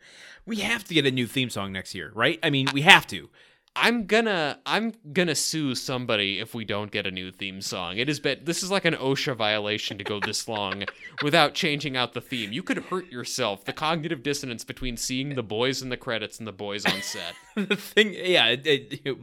We 0.44 0.56
have 0.56 0.84
to 0.84 0.94
get 0.94 1.06
a 1.06 1.10
new 1.10 1.26
theme 1.26 1.50
song 1.50 1.72
next 1.72 1.94
year, 1.94 2.10
right? 2.14 2.38
I 2.42 2.50
mean, 2.50 2.66
we 2.72 2.82
have 2.82 3.06
to. 3.08 3.30
I'm 3.78 4.06
gonna 4.06 4.58
I'm 4.64 4.94
gonna 5.12 5.34
sue 5.34 5.74
somebody 5.74 6.40
if 6.40 6.54
we 6.54 6.64
don't 6.64 6.90
get 6.90 7.06
a 7.06 7.10
new 7.10 7.30
theme 7.30 7.60
song. 7.60 7.98
It 7.98 8.08
is 8.08 8.18
bet 8.18 8.46
this 8.46 8.62
is 8.62 8.70
like 8.70 8.86
an 8.86 8.94
OSHA 8.94 9.36
violation 9.36 9.98
to 9.98 10.04
go 10.04 10.18
this 10.18 10.48
long 10.48 10.84
without 11.22 11.54
changing 11.54 11.96
out 11.96 12.14
the 12.14 12.20
theme. 12.22 12.52
You 12.52 12.62
could 12.62 12.78
hurt 12.78 13.12
yourself. 13.12 13.64
The 13.64 13.74
cognitive 13.74 14.22
dissonance 14.22 14.64
between 14.64 14.96
seeing 14.96 15.34
the 15.34 15.42
boys 15.42 15.82
in 15.82 15.90
the 15.90 15.96
credits 15.96 16.38
and 16.38 16.48
the 16.48 16.52
boys 16.52 16.86
on 16.86 17.02
set. 17.02 17.34
the 17.54 17.76
thing, 17.76 18.14
yeah, 18.14 18.46
it, 18.48 18.66
it- 18.66 19.18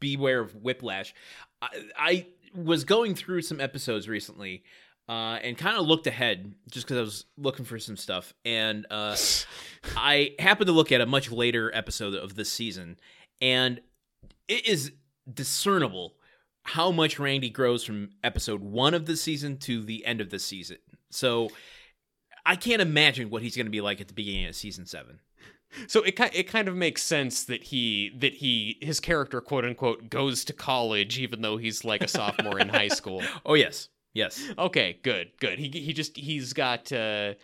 beware 0.00 0.40
of 0.40 0.54
whiplash. 0.56 1.14
I, 1.62 1.68
I 1.96 2.26
was 2.54 2.84
going 2.84 3.14
through 3.14 3.40
some 3.40 3.58
episodes 3.58 4.06
recently 4.06 4.64
uh, 5.08 5.38
and 5.42 5.56
kind 5.56 5.78
of 5.78 5.86
looked 5.86 6.06
ahead 6.06 6.54
just 6.70 6.86
because 6.86 6.98
I 6.98 7.00
was 7.00 7.24
looking 7.38 7.64
for 7.64 7.78
some 7.78 7.96
stuff. 7.96 8.34
And 8.44 8.86
uh, 8.90 9.16
I 9.96 10.34
happened 10.38 10.66
to 10.66 10.72
look 10.72 10.92
at 10.92 11.00
a 11.00 11.06
much 11.06 11.30
later 11.30 11.74
episode 11.74 12.14
of 12.14 12.34
this 12.34 12.52
season, 12.52 12.98
and 13.40 13.80
it 14.48 14.66
is 14.66 14.92
discernible 15.32 16.14
how 16.64 16.90
much 16.90 17.18
Randy 17.18 17.50
grows 17.50 17.84
from 17.84 18.10
episode 18.22 18.62
one 18.62 18.94
of 18.94 19.06
the 19.06 19.16
season 19.16 19.58
to 19.58 19.82
the 19.82 20.04
end 20.06 20.20
of 20.20 20.30
the 20.30 20.38
season. 20.38 20.78
So 21.10 21.50
I 22.46 22.56
can't 22.56 22.82
imagine 22.82 23.30
what 23.30 23.42
he's 23.42 23.56
going 23.56 23.66
to 23.66 23.70
be 23.70 23.80
like 23.80 24.00
at 24.00 24.08
the 24.08 24.14
beginning 24.14 24.46
of 24.46 24.54
season 24.54 24.86
seven. 24.86 25.20
So 25.88 26.02
it 26.02 26.18
it 26.34 26.44
kind 26.44 26.68
of 26.68 26.76
makes 26.76 27.02
sense 27.02 27.44
that 27.44 27.64
he 27.64 28.12
that 28.18 28.34
he 28.34 28.78
his 28.80 29.00
character 29.00 29.40
quote 29.40 29.64
unquote 29.64 30.08
goes 30.08 30.44
to 30.44 30.52
college 30.52 31.18
even 31.18 31.42
though 31.42 31.56
he's 31.56 31.84
like 31.84 32.02
a 32.02 32.08
sophomore 32.08 32.58
in 32.58 32.68
high 32.68 32.88
school. 32.88 33.22
Oh 33.44 33.54
yes, 33.54 33.88
yes. 34.12 34.40
Okay, 34.56 34.98
good, 35.02 35.32
good. 35.40 35.58
He 35.58 35.68
he 35.68 35.92
just 35.92 36.16
he's 36.16 36.52
got 36.52 36.92
uh 36.92 37.34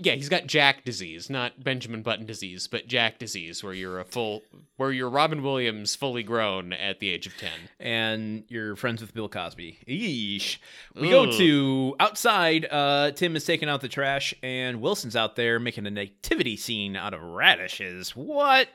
yeah, 0.00 0.14
he's 0.14 0.28
got 0.28 0.46
Jack 0.46 0.84
disease, 0.84 1.30
not 1.30 1.62
Benjamin 1.62 2.02
Button 2.02 2.26
disease, 2.26 2.66
but 2.66 2.86
Jack 2.86 3.18
disease 3.18 3.62
where 3.62 3.72
you're 3.72 4.00
a 4.00 4.04
full 4.04 4.42
where 4.76 4.90
you're 4.90 5.10
Robin 5.10 5.42
Williams 5.42 5.94
fully 5.94 6.22
grown 6.22 6.72
at 6.72 6.98
the 7.00 7.10
age 7.10 7.26
of 7.26 7.36
10. 7.36 7.50
and 7.78 8.44
you're 8.48 8.76
friends 8.76 9.00
with 9.00 9.14
Bill 9.14 9.28
Cosby. 9.28 9.78
Eesh. 9.86 10.58
We 10.94 11.10
go 11.10 11.30
to 11.30 11.94
outside. 12.00 12.66
Uh, 12.70 13.10
Tim 13.12 13.36
is 13.36 13.44
taking 13.44 13.68
out 13.68 13.80
the 13.80 13.88
trash, 13.88 14.34
and 14.42 14.80
Wilson's 14.80 15.16
out 15.16 15.36
there 15.36 15.58
making 15.60 15.86
a 15.86 15.90
nativity 15.90 16.56
scene 16.56 16.96
out 16.96 17.14
of 17.14 17.22
radishes. 17.22 18.16
What? 18.16 18.68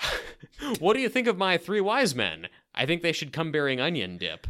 What 0.78 0.94
do 0.94 1.00
you 1.00 1.08
think 1.08 1.26
of 1.26 1.36
my 1.36 1.58
three 1.58 1.80
wise 1.80 2.14
men? 2.14 2.48
I 2.74 2.86
think 2.86 3.02
they 3.02 3.12
should 3.12 3.32
come 3.32 3.52
bearing 3.52 3.80
onion 3.80 4.16
dip. 4.18 4.46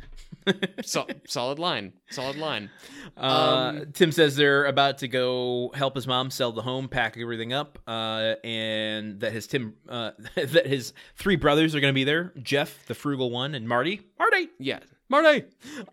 So, 0.84 1.06
solid 1.26 1.58
line. 1.58 1.92
Solid 2.10 2.36
line. 2.36 2.70
Uh, 3.16 3.72
Um, 3.80 3.92
Tim 3.92 4.12
says 4.12 4.36
they're 4.36 4.64
about 4.66 4.98
to 4.98 5.08
go 5.08 5.70
help 5.74 5.94
his 5.94 6.06
mom 6.06 6.30
sell 6.30 6.52
the 6.52 6.62
home, 6.62 6.88
pack 6.88 7.16
everything 7.18 7.52
up, 7.52 7.78
uh, 7.86 8.34
and 8.44 9.20
that 9.20 9.32
his 9.32 9.46
Tim, 9.46 9.74
uh, 9.88 10.12
that 10.34 10.66
his 10.66 10.92
three 11.16 11.36
brothers 11.36 11.74
are 11.74 11.80
going 11.80 11.92
to 11.92 11.94
be 11.94 12.04
there: 12.04 12.32
Jeff, 12.42 12.84
the 12.86 12.94
frugal 12.94 13.30
one, 13.30 13.54
and 13.54 13.68
Marty. 13.68 14.00
Marty. 14.18 14.48
Yeah. 14.58 14.80
Marty. 15.08 15.44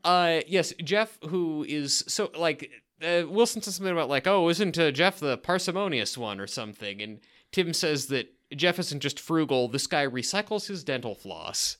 Uh 0.03 0.39
yes, 0.47 0.73
Jeff 0.83 1.19
who 1.27 1.65
is 1.67 2.03
so 2.07 2.31
like 2.37 2.71
uh, 3.03 3.23
Wilson 3.27 3.61
says 3.61 3.75
something 3.75 3.91
about 3.91 4.09
like, 4.09 4.25
"Oh, 4.25 4.47
isn't 4.49 4.77
uh, 4.77 4.91
Jeff 4.91 5.19
the 5.19 5.37
parsimonious 5.37 6.17
one 6.17 6.39
or 6.39 6.47
something?" 6.47 7.01
And 7.01 7.19
Tim 7.51 7.73
says 7.73 8.07
that 8.07 8.33
Jeff 8.55 8.79
isn't 8.79 9.01
just 9.01 9.19
frugal. 9.19 9.67
This 9.67 9.85
guy 9.87 10.07
recycles 10.07 10.67
his 10.67 10.83
dental 10.85 11.13
floss. 11.13 11.77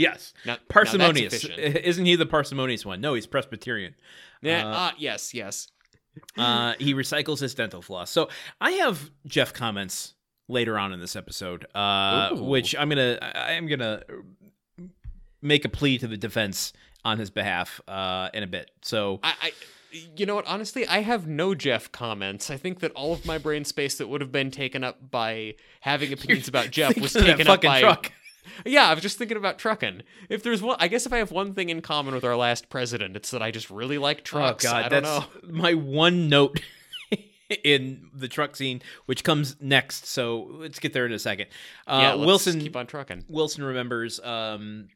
Yes, 0.00 0.32
Now- 0.44 0.52
now 0.52 0.56
that's 0.56 0.68
parsimonious. 0.68 1.44
Isn't 1.58 2.06
he 2.06 2.16
the 2.16 2.26
parsimonious 2.26 2.84
one? 2.86 3.00
No, 3.00 3.14
he's 3.14 3.26
Presbyterian. 3.26 3.94
Yeah. 4.42 4.66
Uh, 4.66 4.72
ah, 4.74 4.94
yes. 4.98 5.34
Yes. 5.34 5.68
Uh, 6.36 6.74
he 6.78 6.94
recycles 6.94 7.38
his 7.40 7.54
dental 7.54 7.82
floss. 7.82 8.10
So 8.10 8.28
I 8.60 8.72
have 8.72 9.10
Jeff 9.26 9.52
comments 9.52 10.14
later 10.48 10.78
on 10.78 10.92
in 10.92 10.98
this 11.00 11.14
episode, 11.14 11.66
uh, 11.74 12.34
which 12.34 12.74
I'm 12.76 12.88
gonna 12.88 13.18
I 13.20 13.52
am 13.52 13.66
gonna 13.68 14.02
make 15.42 15.64
a 15.64 15.68
plea 15.68 15.98
to 15.98 16.08
the 16.08 16.16
defense 16.16 16.72
on 17.04 17.18
his 17.18 17.30
behalf 17.30 17.80
uh, 17.88 18.28
in 18.34 18.42
a 18.42 18.46
bit. 18.46 18.70
So 18.82 19.20
I, 19.22 19.34
I, 19.42 19.52
you 20.16 20.26
know 20.26 20.34
what? 20.34 20.46
Honestly, 20.46 20.86
I 20.86 20.98
have 21.02 21.26
no 21.26 21.54
Jeff 21.54 21.90
comments. 21.92 22.50
I 22.50 22.56
think 22.56 22.80
that 22.80 22.92
all 22.92 23.12
of 23.12 23.24
my 23.24 23.38
brain 23.38 23.64
space 23.64 23.98
that 23.98 24.08
would 24.08 24.20
have 24.20 24.32
been 24.32 24.50
taken 24.50 24.84
up 24.84 25.10
by 25.10 25.54
having 25.80 26.12
opinions 26.14 26.48
about 26.48 26.70
Jeff 26.70 26.98
was 27.00 27.12
Thinking 27.12 27.32
of 27.32 27.38
that 27.38 27.44
taken 27.44 27.52
up 27.52 27.62
by. 27.62 27.80
truck. 27.80 28.12
Yeah, 28.64 28.88
I 28.88 28.94
was 28.94 29.02
just 29.02 29.18
thinking 29.18 29.36
about 29.36 29.58
trucking. 29.58 30.02
If 30.28 30.42
there's 30.42 30.62
one, 30.62 30.76
I 30.80 30.88
guess 30.88 31.06
if 31.06 31.12
I 31.12 31.18
have 31.18 31.30
one 31.30 31.54
thing 31.54 31.68
in 31.68 31.82
common 31.82 32.14
with 32.14 32.24
our 32.24 32.36
last 32.36 32.68
president, 32.68 33.16
it's 33.16 33.30
that 33.30 33.42
I 33.42 33.50
just 33.50 33.70
really 33.70 33.98
like 33.98 34.24
trucks. 34.24 34.64
Oh 34.64 34.70
god, 34.70 34.84
I 34.84 34.88
don't 34.88 35.02
that's 35.02 35.44
know. 35.44 35.52
my 35.52 35.74
one 35.74 36.28
note 36.28 36.60
in 37.64 38.08
the 38.14 38.28
truck 38.28 38.56
scene, 38.56 38.82
which 39.06 39.24
comes 39.24 39.56
next. 39.60 40.06
So 40.06 40.48
let's 40.52 40.78
get 40.78 40.92
there 40.92 41.06
in 41.06 41.12
a 41.12 41.18
second. 41.18 41.48
Uh, 41.86 41.98
yeah, 42.00 42.14
Wilson 42.14 42.60
keep 42.60 42.76
on 42.76 42.86
trucking. 42.86 43.24
Wilson 43.28 43.64
remembers 43.64 44.20
um, 44.20 44.88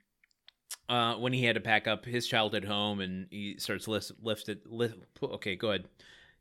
uh, 0.89 1.15
when 1.15 1.33
he 1.33 1.45
had 1.45 1.55
to 1.55 1.61
pack 1.61 1.87
up 1.87 2.05
his 2.05 2.27
childhood 2.27 2.65
home, 2.65 3.01
and 3.01 3.27
he 3.31 3.57
starts 3.59 3.89
list, 3.89 4.13
lifted. 4.23 4.61
Lift, 4.67 4.99
okay, 5.23 5.57
go 5.57 5.69
ahead. 5.71 5.85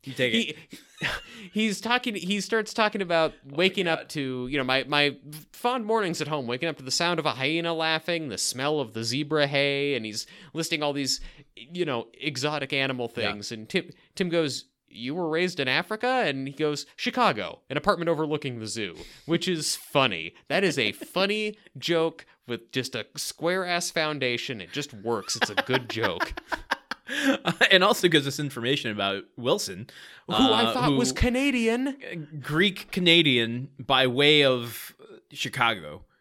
You 0.04 0.14
take 0.14 0.34
it. 0.34 0.58
he 1.00 1.08
he's 1.54 1.82
talking 1.82 2.16
he 2.16 2.42
starts 2.42 2.74
talking 2.74 3.02
about 3.02 3.34
Oh 3.34 3.56
waking 3.56 3.88
up 3.88 4.10
to 4.10 4.48
you 4.48 4.58
know 4.58 4.64
my 4.64 4.84
my 4.88 5.18
fond 5.52 5.86
mornings 5.86 6.22
at 6.22 6.28
home 6.28 6.48
waking 6.48 6.70
up 6.70 6.78
to 6.78 6.84
the 6.84 6.92
sound 6.92 7.20
of 7.20 7.26
a 7.26 7.32
hyena 7.32 7.74
laughing 7.74 8.30
the 8.30 8.38
smell 8.38 8.80
of 8.80 8.94
the 8.94 9.04
zebra 9.04 9.48
hay 9.48 9.96
and 9.96 10.06
he's 10.06 10.26
listing 10.54 10.82
all 10.82 10.94
these 10.94 11.20
you 11.56 11.86
know 11.86 12.08
exotic 12.20 12.74
animal 12.74 13.08
things 13.08 13.52
and 13.52 13.70
tim 13.70 13.90
tim 14.16 14.30
goes 14.30 14.66
you 14.96 15.16
were 15.16 15.28
raised 15.28 15.60
in 15.60 15.68
Africa? 15.68 16.24
And 16.26 16.48
he 16.48 16.54
goes, 16.54 16.86
Chicago, 16.96 17.62
an 17.70 17.78
apartment 17.78 18.10
overlooking 18.10 18.60
the 18.60 18.68
zoo, 18.68 18.96
which 19.26 19.48
is 19.48 19.76
funny. 19.76 20.36
That 20.50 20.64
is 20.64 20.78
a 20.78 20.92
funny 20.92 21.58
joke 21.78 22.26
with 22.48 22.72
just 22.72 22.96
a 22.96 23.06
square 23.18 23.66
ass 23.66 23.90
foundation. 23.90 24.62
It 24.62 24.72
just 24.72 24.94
works. 24.94 25.36
It's 25.36 25.50
a 25.50 25.56
good 25.56 25.90
joke. 25.90 26.34
and 27.72 27.84
also 27.84 28.08
gives 28.08 28.28
us 28.28 28.40
information 28.40 28.92
about 28.92 29.24
Wilson, 29.38 29.88
Who 30.28 30.34
I 30.34 30.64
uh, 30.64 30.74
thought 30.74 30.90
who- 30.92 30.98
was 30.98 31.12
Canadian. 31.12 32.40
Greek 32.42 32.92
Canadian 32.92 33.70
by 33.80 34.08
way 34.08 34.44
of 34.44 34.96
Chicago. 35.32 36.04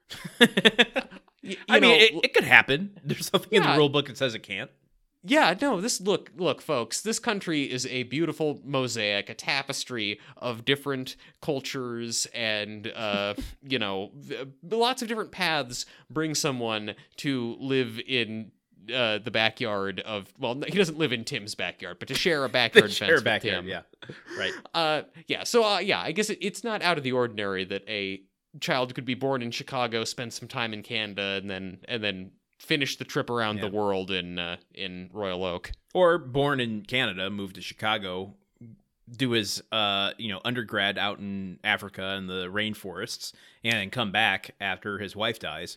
Y- 1.44 1.56
I 1.68 1.80
know, 1.80 1.88
mean, 1.88 2.00
it, 2.00 2.24
it 2.26 2.34
could 2.34 2.44
happen. 2.44 3.00
There's 3.02 3.26
something 3.26 3.50
in 3.52 3.62
the 3.64 3.76
rule 3.76 3.88
book 3.88 4.06
that 4.06 4.16
says 4.16 4.34
it 4.36 4.44
can't. 4.44 4.70
Yeah, 5.24 5.54
no, 5.60 5.80
this 5.80 6.00
look, 6.00 6.30
look, 6.36 6.60
folks, 6.60 7.00
this 7.00 7.18
country 7.20 7.62
is 7.62 7.86
a 7.86 8.04
beautiful 8.04 8.60
mosaic, 8.64 9.28
a 9.28 9.34
tapestry 9.34 10.18
of 10.36 10.64
different 10.64 11.16
cultures 11.40 12.26
and, 12.34 12.88
uh, 12.94 13.34
you 13.62 13.78
know, 13.78 14.10
lots 14.68 15.02
of 15.02 15.08
different 15.08 15.30
paths 15.32 15.86
bring 16.10 16.34
someone 16.34 16.94
to 17.16 17.56
live 17.60 18.00
in 18.06 18.52
uh, 18.94 19.18
the 19.18 19.30
backyard 19.30 20.00
of, 20.00 20.32
well, 20.38 20.54
he 20.66 20.76
doesn't 20.78 20.98
live 20.98 21.12
in 21.12 21.24
Tim's 21.24 21.54
backyard, 21.54 21.98
but 21.98 22.08
to 22.08 22.14
share 22.14 22.44
a 22.44 22.48
backyard 22.60 22.90
share 22.92 23.08
fence 23.08 23.16
with 23.18 23.24
backyard, 23.24 23.64
Tim. 23.64 23.68
yeah, 23.68 23.82
right. 24.38 24.52
Uh, 24.74 25.02
yeah. 25.28 25.44
So, 25.44 25.64
uh, 25.64 25.78
yeah, 25.78 26.00
I 26.00 26.12
guess 26.12 26.30
it, 26.30 26.38
it's 26.40 26.64
not 26.64 26.82
out 26.82 26.98
of 26.98 27.04
the 27.04 27.12
ordinary 27.12 27.64
that 27.66 27.82
a 27.88 28.22
child 28.60 28.94
could 28.94 29.04
be 29.04 29.14
born 29.14 29.42
in 29.42 29.50
Chicago, 29.50 30.04
spend 30.04 30.32
some 30.32 30.48
time 30.48 30.72
in 30.74 30.82
Canada, 30.82 31.38
and 31.40 31.50
then 31.50 31.78
and 31.88 32.02
then 32.02 32.30
finish 32.58 32.96
the 32.96 33.04
trip 33.04 33.28
around 33.30 33.56
Yeah. 33.56 33.62
the 33.68 33.70
world 33.70 34.10
in 34.10 34.38
uh, 34.38 34.56
in 34.74 35.10
Royal 35.12 35.44
Oak. 35.44 35.72
Or 35.94 36.18
born 36.18 36.60
in 36.60 36.82
Canada, 36.82 37.28
moved 37.30 37.56
to 37.56 37.60
Chicago, 37.60 38.34
do 39.10 39.30
his 39.32 39.62
uh, 39.72 40.12
you 40.18 40.28
know 40.28 40.40
undergrad 40.44 40.96
out 40.98 41.18
in 41.18 41.58
Africa 41.64 42.14
in 42.16 42.26
the 42.26 42.46
rainforests, 42.46 43.32
and 43.64 43.74
then 43.74 43.90
come 43.90 44.10
back 44.12 44.54
after 44.60 44.98
his 44.98 45.14
wife 45.16 45.38
dies. 45.38 45.76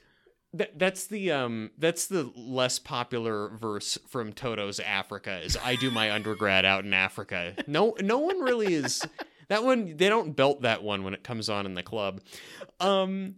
That, 0.57 0.79
that's 0.79 1.07
the 1.07 1.31
um 1.31 1.71
that's 1.77 2.07
the 2.07 2.31
less 2.35 2.79
popular 2.79 3.49
verse 3.49 3.97
from 4.07 4.33
Toto's 4.33 4.79
Africa 4.79 5.39
is 5.43 5.57
I 5.63 5.75
do 5.75 5.91
my 5.91 6.11
undergrad 6.11 6.65
out 6.65 6.85
in 6.85 6.93
Africa. 6.93 7.55
No 7.67 7.95
no 8.01 8.19
one 8.19 8.39
really 8.39 8.73
is 8.73 9.03
that 9.49 9.63
one 9.63 9.97
they 9.97 10.09
don't 10.09 10.35
belt 10.35 10.61
that 10.61 10.83
one 10.83 11.03
when 11.03 11.13
it 11.13 11.23
comes 11.23 11.49
on 11.49 11.65
in 11.65 11.73
the 11.73 11.83
club. 11.83 12.21
Um 12.79 13.35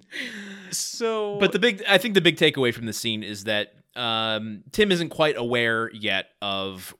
so 0.72 1.38
But 1.40 1.52
the 1.52 1.60
big, 1.60 1.84
I 1.88 1.98
think 1.98 2.14
the 2.14 2.22
big 2.22 2.38
takeaway 2.38 2.74
from 2.74 2.86
the 2.86 2.94
scene 2.94 3.24
is 3.24 3.46
that 3.46 3.74
um, 3.96 4.64
Tim 4.72 4.92
isn't 4.92 5.10
quite 5.10 5.38
aware 5.38 5.92
yet 5.92 6.28
of 6.42 6.96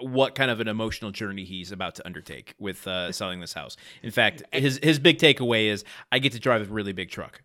what 0.00 0.34
kind 0.34 0.50
of 0.50 0.60
an 0.60 0.68
emotional 0.68 1.10
journey 1.10 1.44
he's 1.44 1.72
about 1.72 1.94
to 1.96 2.06
undertake 2.06 2.54
with 2.58 2.86
uh, 2.86 3.12
selling 3.12 3.40
this 3.40 3.52
house. 3.52 3.76
In 4.02 4.10
fact, 4.10 4.42
his 4.52 4.78
his 4.82 4.98
big 4.98 5.18
takeaway 5.18 5.66
is 5.66 5.84
I 6.10 6.18
get 6.18 6.32
to 6.32 6.40
drive 6.40 6.60
a 6.62 6.72
really 6.72 6.92
big 6.92 7.10
truck. 7.10 7.42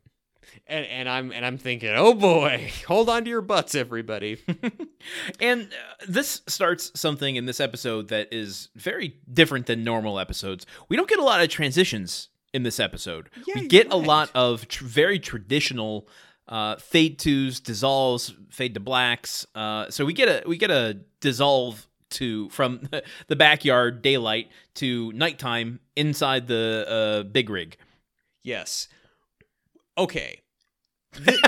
And, 0.69 0.85
and 0.85 1.09
I'm 1.09 1.31
and 1.31 1.45
I'm 1.45 1.57
thinking, 1.57 1.91
"Oh 1.95 2.13
boy, 2.13 2.71
hold 2.87 3.09
on 3.09 3.23
to 3.23 3.29
your 3.29 3.41
butts 3.41 3.75
everybody." 3.75 4.37
And 5.39 5.63
uh, 5.67 6.05
this 6.07 6.41
starts 6.47 6.91
something 6.99 7.35
in 7.37 7.45
this 7.45 7.59
episode 7.59 8.09
that 8.09 8.27
is 8.33 8.69
very 8.75 9.15
different 9.31 9.67
than 9.67 9.83
normal 9.83 10.19
episodes. 10.19 10.65
We 10.89 10.97
don't 10.97 11.07
get 11.07 11.19
a 11.19 11.23
lot 11.23 11.39
of 11.41 11.49
transitions 11.49 12.29
in 12.53 12.63
this 12.63 12.79
episode. 12.79 13.29
Yeah, 13.45 13.61
we 13.61 13.67
get 13.67 13.91
a 13.91 13.95
lot 13.95 14.29
of 14.35 14.67
tr- 14.67 14.83
very 14.83 15.19
traditional 15.19 16.09
uh, 16.49 16.75
fade 16.77 17.19
twos, 17.19 17.59
dissolves, 17.59 18.33
fade 18.49 18.73
to 18.73 18.79
blacks. 18.79 19.45
Uh, 19.55 19.89
so 19.91 20.03
we 20.03 20.13
get 20.13 20.27
a 20.27 20.47
we 20.47 20.57
get 20.57 20.71
a 20.71 20.99
dissolve 21.21 21.87
to 22.09 22.49
from 22.49 22.89
the 23.27 23.35
backyard 23.35 24.01
daylight 24.01 24.49
to 24.75 25.11
nighttime 25.13 25.79
inside 25.95 26.47
the 26.47 26.85
uh, 26.87 27.23
big 27.23 27.49
rig. 27.49 27.77
yes. 28.43 28.87
Okay. 29.97 30.41
Th- 31.13 31.39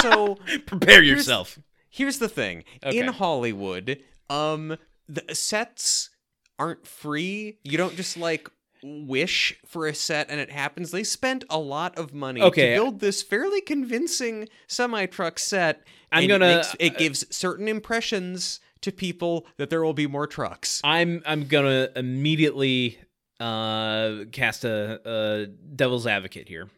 so 0.00 0.36
Prepare 0.66 1.02
yourself. 1.02 1.58
here's 1.90 2.18
the 2.18 2.28
thing 2.28 2.64
Okay. 2.84 2.98
in 2.98 3.08
hollywood 3.08 4.00
um 4.28 4.76
the 5.08 5.34
sets 5.34 6.10
aren't 6.58 6.86
free 6.86 7.58
you 7.62 7.78
don't 7.78 7.96
just 7.96 8.16
like 8.16 8.48
wish 8.82 9.58
for 9.66 9.86
a 9.86 9.94
set 9.94 10.28
and 10.28 10.38
it 10.40 10.50
happens 10.50 10.90
they 10.90 11.04
spent 11.04 11.42
a 11.48 11.58
lot 11.58 11.96
of 11.98 12.12
money 12.12 12.42
Okay. 12.42 12.74
to 12.74 12.82
build 12.82 13.00
this 13.00 13.22
fairly 13.22 13.60
convincing 13.62 14.48
semi 14.66 15.06
truck 15.06 15.38
set 15.38 15.82
I'm 16.12 16.24
it 16.24 16.26
gonna- 16.28 16.56
makes- 16.56 16.76
it 16.78 16.98
gives 16.98 17.24
certain 17.34 17.66
impressions 17.68 18.60
to 18.82 18.92
people 18.92 19.46
that 19.56 19.70
there 19.70 19.82
will 19.82 19.94
be 19.94 20.06
more 20.06 20.26
trucks 20.26 20.80
I'm 20.84 21.22
I'm 21.24 21.46
gonna 21.46 21.88
immediately 21.96 22.98
uh, 23.40 24.24
cast 24.30 24.64
a, 24.64 25.00
a 25.04 25.46
devil's 25.46 26.06
advocate 26.06 26.48
here. 26.48 26.68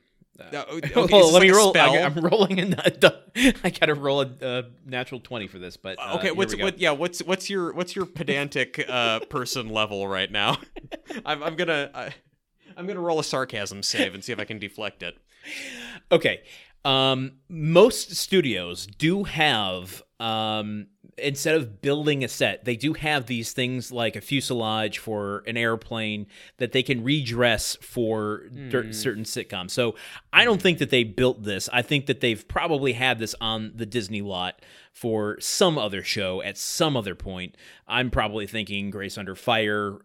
Uh, 0.41 0.65
okay, 0.71 0.91
Well, 1.13 1.33
let 1.33 1.43
me 1.43 1.51
like 1.51 1.57
roll. 1.57 1.77
I, 1.77 1.97
am 1.99 2.15
rolling 2.17 2.59
in. 2.59 2.71
The, 2.71 3.23
I 3.65 3.71
gotta 3.71 3.95
roll 3.95 4.23
a, 4.23 4.65
natural 4.85 5.21
twenty 5.21 5.47
for 5.47 5.59
this, 5.59 5.77
but 5.77 5.99
uh, 5.99 6.17
okay, 6.19 6.31
what's 6.31 6.57
what? 6.57 6.79
Yeah, 6.79 6.93
what's 6.93 7.21
what's 7.21 7.49
your 7.49 7.73
what's 7.73 7.97
your 7.97 8.07
pedantic 8.07 8.85
uh, 8.89 9.21
person 9.31 9.69
level 9.69 10.07
right 10.07 10.31
now? 10.31 10.59
I'm, 11.25 11.43
I'm 11.43 11.57
gonna 11.57 11.91
I, 11.95 12.15
I'm 12.77 12.87
gonna 12.87 13.01
roll 13.01 13.19
a 13.19 13.25
sarcasm 13.25 13.83
save 13.83 14.15
and 14.15 14.23
see 14.23 14.33
if 14.33 14.39
I 14.39 14.45
can 14.45 14.59
deflect 14.59 15.03
it. 15.03 15.17
Okay. 16.13 16.43
Um, 16.85 17.39
most 17.49 18.15
studios 18.15 18.87
do 18.87 19.25
have 19.25 20.05
um, 20.21 20.87
instead 21.19 21.55
of 21.55 21.81
building 21.81 22.23
a 22.23 22.29
set, 22.29 22.65
they 22.65 22.77
do 22.77 22.93
have 22.93 23.27
these 23.27 23.53
things 23.53 23.91
like 23.91 24.17
a 24.17 24.21
fuselage 24.21 24.99
for 24.99 25.43
an 25.47 25.57
airplane 25.57 26.27
that 26.59 26.73
they 26.73 26.83
can 26.83 27.03
redress 27.03 27.77
for 27.81 28.43
cer- 28.71 28.85
hmm. 28.85 28.93
certain 28.93 29.25
sitcoms. 29.25 29.71
So 29.71 29.95
I 30.33 30.45
don't 30.45 30.61
think 30.61 30.79
that 30.79 30.91
they 30.91 31.05
built 31.05 31.43
this. 31.43 31.69
I 31.73 31.83
think 31.83 32.07
that 32.07 32.21
they've 32.21 32.47
probably 32.47 32.93
had 32.93 33.19
this 33.19 33.35
on 33.41 33.73
the 33.75 33.87
Disney 33.87 34.21
lot 34.21 34.61
for 34.93 35.39
some 35.41 35.79
other 35.79 36.03
show 36.03 36.43
at 36.43 36.59
some 36.59 36.97
other 36.97 37.15
point. 37.15 37.55
I'm 37.87 38.11
probably 38.11 38.47
thinking 38.47 38.91
Grace 38.91 39.19
Under 39.19 39.35
Fire 39.35 39.99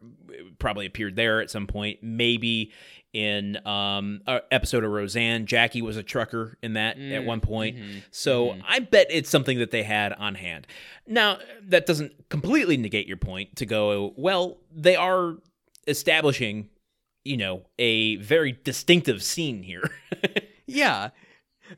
probably 0.60 0.86
appeared 0.86 1.16
there 1.16 1.42
at 1.42 1.50
some 1.50 1.68
point. 1.68 2.00
Maybe 2.02 2.72
in 3.14 3.66
um 3.68 4.22
a 4.28 4.42
episode 4.52 4.84
of 4.84 4.92
Roseanne, 4.92 5.46
Jackie 5.46 5.82
was 5.82 5.98
a 5.98 6.04
trucker 6.04 6.58
in 6.62 6.74
that 6.74 6.98
at 6.98 7.22
mm, 7.22 7.26
one 7.26 7.42
point. 7.42 7.78
Mm-hmm, 7.78 8.00
so 8.12 8.50
mm-hmm. 8.50 8.62
I 8.68 8.80
bet 8.80 9.08
it's 9.10 9.30
something 9.30 9.60
that 9.60 9.72
they 9.72 9.84
had 9.84 10.14
on 10.14 10.36
hand. 10.36 10.68
Now 11.08 11.38
that 11.64 11.86
doesn't 11.86 12.30
completely 12.30 12.78
negate 12.78 13.08
your 13.08 13.18
point 13.18 13.56
to 13.58 13.66
go. 13.66 14.14
Well, 14.16 14.58
they 14.74 14.96
are 14.96 15.36
establishing, 15.88 16.70
you 17.24 17.38
know, 17.38 17.64
a 17.78 18.16
very 18.18 18.58
distinctive 18.64 19.24
scene 19.24 19.64
here. 19.64 19.90
Yeah. 20.72 21.10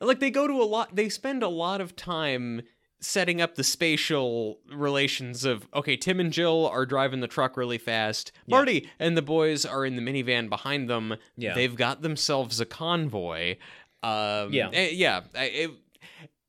Like 0.00 0.20
they 0.20 0.30
go 0.30 0.46
to 0.46 0.54
a 0.54 0.64
lot 0.64 0.94
they 0.94 1.08
spend 1.08 1.42
a 1.42 1.48
lot 1.48 1.80
of 1.80 1.96
time 1.96 2.62
setting 3.04 3.40
up 3.40 3.54
the 3.54 3.64
spatial 3.64 4.58
relations 4.72 5.44
of 5.44 5.66
okay, 5.74 5.96
Tim 5.96 6.20
and 6.20 6.32
Jill 6.32 6.66
are 6.66 6.86
driving 6.86 7.20
the 7.20 7.28
truck 7.28 7.56
really 7.56 7.78
fast. 7.78 8.32
Yeah. 8.46 8.56
Marty 8.56 8.90
and 8.98 9.16
the 9.16 9.22
boys 9.22 9.64
are 9.64 9.84
in 9.84 9.96
the 9.96 10.02
minivan 10.02 10.48
behind 10.48 10.88
them. 10.88 11.16
Yeah. 11.36 11.54
They've 11.54 11.74
got 11.74 12.02
themselves 12.02 12.60
a 12.60 12.64
convoy. 12.64 13.56
Um, 14.02 14.52
Yeah. 14.52 14.70
eh, 14.72 14.90
yeah. 14.92 15.22
It, 15.34 15.70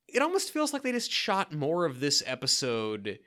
it 0.08 0.22
almost 0.22 0.52
feels 0.52 0.72
like 0.74 0.82
they 0.84 0.92
just 0.92 1.12
shot 1.12 1.54
more 1.54 1.86
of 1.86 2.00
this 2.00 2.24
episode. 2.26 3.20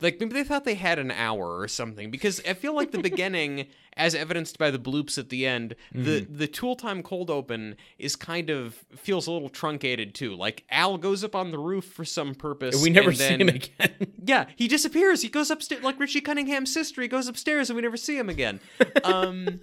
Like 0.00 0.20
maybe 0.20 0.32
they 0.34 0.44
thought 0.44 0.64
they 0.64 0.76
had 0.76 0.98
an 1.00 1.10
hour 1.10 1.58
or 1.58 1.66
something 1.66 2.10
because 2.10 2.40
I 2.48 2.54
feel 2.54 2.72
like 2.74 2.92
the 2.92 2.98
beginning, 3.02 3.66
as 3.96 4.14
evidenced 4.14 4.56
by 4.56 4.70
the 4.70 4.78
bloops 4.78 5.18
at 5.18 5.28
the 5.28 5.44
end, 5.46 5.74
the 5.92 6.20
Mm-hmm. 6.20 6.36
the 6.36 6.46
tool 6.46 6.76
time 6.76 7.02
cold 7.02 7.30
open 7.30 7.74
is 7.98 8.14
kind 8.14 8.48
of 8.48 8.74
feels 8.96 9.26
a 9.26 9.32
little 9.32 9.48
truncated 9.48 10.14
too. 10.14 10.36
Like 10.36 10.62
Al 10.70 10.98
goes 10.98 11.24
up 11.24 11.34
on 11.34 11.50
the 11.50 11.58
roof 11.58 11.84
for 11.84 12.04
some 12.04 12.34
purpose. 12.36 12.80
we 12.80 12.90
never 12.90 13.08
and 13.08 13.18
see 13.18 13.28
then, 13.28 13.40
him 13.40 13.48
again. 13.48 14.06
Yeah, 14.24 14.44
he 14.56 14.68
disappears. 14.68 15.22
He 15.22 15.28
goes 15.28 15.50
upstairs 15.50 15.82
like 15.82 15.98
Richie 15.98 16.20
Cunningham's 16.20 16.72
sister. 16.72 17.00
He 17.02 17.08
goes 17.08 17.26
upstairs 17.26 17.70
and 17.70 17.76
we 17.76 17.82
never 17.82 17.96
see 17.96 18.16
him 18.18 18.28
again. 18.28 18.60
Um, 19.04 19.60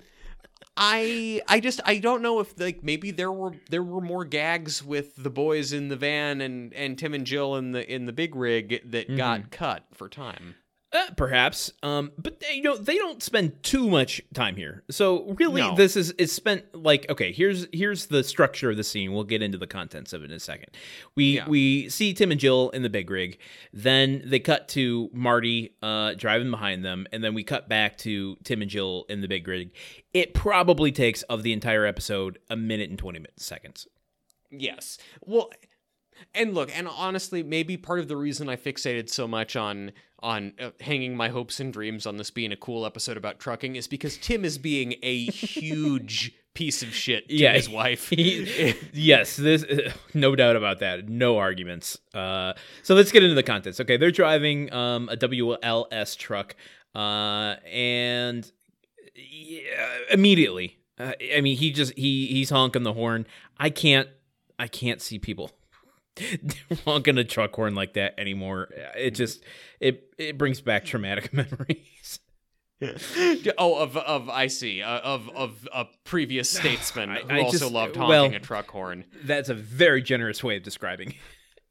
I 0.78 1.42
I 1.48 1.60
just 1.60 1.80
I 1.86 1.98
don't 2.00 2.22
know 2.22 2.40
if 2.40 2.60
like 2.60 2.84
maybe 2.84 3.12
there 3.12 3.32
were 3.32 3.54
there 3.70 3.84
were 3.84 4.02
more 4.02 4.26
gags 4.26 4.84
with 4.84 5.16
the 5.16 5.30
boys 5.30 5.72
in 5.72 5.88
the 5.88 5.96
van 5.96 6.42
and 6.42 6.74
and 6.74 6.98
Tim 6.98 7.14
and 7.14 7.26
Jill 7.26 7.56
in 7.56 7.72
the 7.72 7.90
in 7.94 8.06
the 8.06 8.14
big 8.14 8.36
rig 8.36 8.82
that 8.92 9.08
Mm-hmm. 9.08 9.18
got 9.18 9.52
cut 9.52 9.86
for 9.94 10.10
time. 10.10 10.56
Uh, 10.96 11.12
perhaps, 11.18 11.72
um, 11.84 12.12
but 12.18 12.40
they, 12.40 12.54
you 12.54 12.62
know 12.62 12.78
they 12.78 12.96
don't 12.98 13.22
spend 13.22 13.62
too 13.64 13.90
much 13.90 14.22
time 14.34 14.56
here. 14.56 14.84
So 14.90 15.34
really, 15.38 15.62
No. 15.62 15.76
this 15.76 15.98
is 15.98 16.12
is 16.12 16.32
spent 16.32 16.64
like 16.74 17.06
okay. 17.10 17.34
Here's 17.34 17.68
here's 17.74 18.06
the 18.06 18.24
structure 18.24 18.72
of 18.72 18.78
the 18.78 18.84
scene. 18.84 19.12
We'll 19.12 19.26
get 19.26 19.42
into 19.42 19.58
the 19.58 19.68
contents 19.68 20.14
of 20.14 20.24
it 20.24 20.32
in 20.32 20.32
a 20.38 20.40
second. 20.40 20.70
We 21.16 21.36
Yeah. 21.38 21.50
we 21.50 21.90
see 21.90 22.14
Tim 22.14 22.32
and 22.32 22.40
Jill 22.40 22.70
in 22.70 22.82
the 22.82 22.90
big 22.90 23.10
rig. 23.10 23.40
Then 23.74 24.22
they 24.26 24.40
cut 24.40 24.68
to 24.70 25.10
Marty 25.12 25.76
uh, 25.82 26.14
driving 26.14 26.50
behind 26.50 26.86
them, 26.86 27.08
and 27.12 27.24
then 27.24 27.34
we 27.34 27.44
cut 27.44 27.68
back 27.68 27.98
to 28.00 28.38
Tim 28.44 28.62
and 28.62 28.72
Jill 28.72 29.06
in 29.10 29.20
the 29.22 29.28
big 29.28 29.48
rig. 29.48 29.72
It 30.14 30.34
probably 30.34 30.92
takes 30.94 31.24
of 31.24 31.44
the 31.44 31.52
entire 31.52 31.86
episode 31.86 32.40
a 32.50 32.56
minute 32.56 32.90
and 32.90 32.98
twenty 32.98 33.20
minutes 33.20 33.46
seconds. 33.46 33.88
Yes. 34.50 34.98
Well, 35.22 35.50
and 36.34 36.54
look, 36.54 36.76
and 36.76 36.88
honestly, 36.88 37.44
maybe 37.44 37.78
part 37.78 38.00
of 38.00 38.08
the 38.08 38.18
reason 38.18 38.50
I 38.50 38.56
fixated 38.56 39.10
so 39.10 39.28
much 39.28 39.56
on 39.56 39.92
on 40.22 40.54
uh, 40.60 40.72
hanging 40.82 41.16
my 41.16 41.30
hopes 41.30 41.60
and 41.60 41.72
dreams 41.72 42.06
on 42.06 42.18
this 42.18 42.32
being 42.32 42.52
a 42.52 42.56
cool 42.56 42.86
episode 42.86 43.16
about 43.18 43.40
trucking 43.40 43.76
is 43.76 43.88
because 43.88 44.18
Tim 44.18 44.44
is 44.44 44.58
being 44.58 44.96
a 45.04 45.26
huge 45.26 46.34
piece 46.56 46.82
of 46.82 46.96
shit 46.96 47.30
to 47.30 47.50
his 47.50 47.70
wife. 47.70 48.10
He- 48.10 48.74
yes, 48.94 49.36
this 49.36 49.64
no 50.14 50.36
doubt 50.36 50.56
about 50.56 50.80
that. 50.80 51.08
No 51.10 51.38
arguments. 51.38 52.00
Uh, 52.14 52.54
so 52.82 52.96
let's 52.96 53.12
get 53.12 53.24
into 53.24 53.36
the 53.36 53.44
contents. 53.44 53.80
Okay, 53.80 53.98
they're 53.98 54.10
driving 54.12 54.74
um, 54.74 55.10
a 55.10 55.18
WLS 55.18 56.18
truck, 56.18 56.56
uh, 56.96 57.56
and 57.72 58.50
yeah, 59.16 59.88
immediately, 60.12 60.80
uh, 60.98 61.12
I 61.36 61.42
mean, 61.42 61.58
he 61.58 61.72
just 61.72 61.94
he 61.98 62.28
he's 62.28 62.50
honking 62.50 62.84
the 62.84 62.94
horn. 62.94 63.28
I 63.58 63.70
can't 63.70 64.10
I 64.58 64.68
can't 64.68 65.02
see 65.02 65.20
people 65.20 65.52
honking 66.86 67.18
a 67.18 67.24
truck 67.24 67.56
horn 67.56 67.76
like 67.76 67.94
that 67.94 68.20
anymore. 68.20 68.70
It 68.98 69.12
just 69.12 69.44
it 69.80 70.12
it 70.18 70.38
brings 70.38 70.62
back 70.62 70.86
traumatic 70.86 71.34
memories. 71.34 72.20
oh, 73.58 73.76
of 73.82 73.96
of 73.98 74.30
I 74.30 74.48
see 74.48 74.82
uh, 74.82 75.00
of 75.00 75.30
of 75.30 75.68
a 75.74 75.86
previous 76.04 76.50
statesman 76.60 77.10
I- 77.10 77.20
who 77.22 77.30
I 77.30 77.40
also 77.42 77.58
just- 77.60 77.72
loved 77.72 77.98
well- 77.98 78.24
honking 78.24 78.36
a 78.38 78.40
truck 78.40 78.70
horn. 78.70 79.06
That's 79.24 79.50
a 79.50 79.54
very 79.54 80.02
generous 80.02 80.44
way 80.44 80.58
of 80.58 80.64
describing 80.64 81.16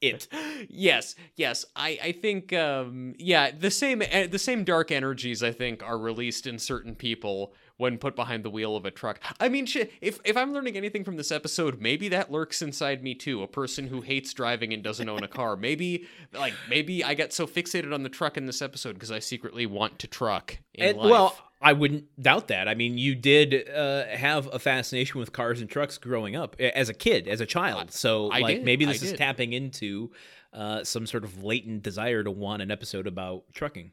it. 0.00 0.28
yes, 0.68 1.14
yes. 1.36 1.64
I 1.76 1.98
I 2.02 2.12
think 2.12 2.52
um 2.52 3.14
yeah, 3.18 3.50
the 3.50 3.70
same 3.70 4.02
eh, 4.02 4.26
the 4.26 4.38
same 4.38 4.64
dark 4.64 4.90
energies 4.90 5.42
I 5.42 5.52
think 5.52 5.82
are 5.82 5.98
released 5.98 6.46
in 6.46 6.58
certain 6.58 6.94
people 6.94 7.54
when 7.76 7.98
put 7.98 8.14
behind 8.14 8.44
the 8.44 8.50
wheel 8.50 8.76
of 8.76 8.84
a 8.84 8.90
truck. 8.90 9.20
I 9.40 9.48
mean, 9.48 9.66
shit, 9.66 9.92
if 10.00 10.18
if 10.24 10.36
I'm 10.36 10.52
learning 10.52 10.76
anything 10.76 11.02
from 11.04 11.16
this 11.16 11.32
episode, 11.32 11.80
maybe 11.80 12.08
that 12.08 12.30
lurks 12.30 12.62
inside 12.62 13.02
me 13.02 13.14
too, 13.14 13.42
a 13.42 13.48
person 13.48 13.88
who 13.88 14.00
hates 14.00 14.32
driving 14.32 14.72
and 14.72 14.82
doesn't 14.82 15.08
own 15.08 15.22
a 15.24 15.28
car. 15.28 15.56
Maybe 15.64 16.06
like 16.32 16.54
maybe 16.68 17.02
I 17.02 17.14
got 17.14 17.32
so 17.32 17.46
fixated 17.46 17.92
on 17.92 18.02
the 18.02 18.08
truck 18.08 18.36
in 18.36 18.46
this 18.46 18.60
episode 18.62 18.92
because 18.94 19.10
I 19.10 19.18
secretly 19.18 19.66
want 19.66 19.98
to 20.00 20.06
truck 20.06 20.58
in 20.74 20.88
And, 20.90 20.98
life. 20.98 21.10
well, 21.10 21.36
I 21.60 21.72
wouldn't 21.72 22.04
doubt 22.22 22.48
that. 22.48 22.68
I 22.68 22.74
mean, 22.74 22.98
you 22.98 23.14
did 23.14 23.68
uh, 23.70 24.04
have 24.06 24.48
a 24.52 24.58
fascination 24.58 25.18
with 25.18 25.32
cars 25.32 25.60
and 25.60 25.70
trucks 25.70 25.96
growing 25.98 26.36
up 26.36 26.54
as 26.60 26.88
a 26.90 26.94
kid, 26.94 27.26
as 27.26 27.40
a 27.40 27.46
child. 27.46 27.90
So, 27.90 28.30
I 28.30 28.40
like, 28.40 28.56
did, 28.56 28.64
maybe 28.66 28.84
I 28.86 28.92
this 28.92 29.02
is 29.02 29.10
did. 29.12 29.18
tapping 29.18 29.52
into 29.54 30.10
uh, 30.52 30.84
some 30.84 31.06
sort 31.06 31.24
of 31.24 31.42
latent 31.42 31.82
desire 31.82 32.22
to 32.22 32.30
want 32.30 32.60
an 32.60 32.70
episode 32.70 33.06
about 33.06 33.44
trucking. 33.54 33.92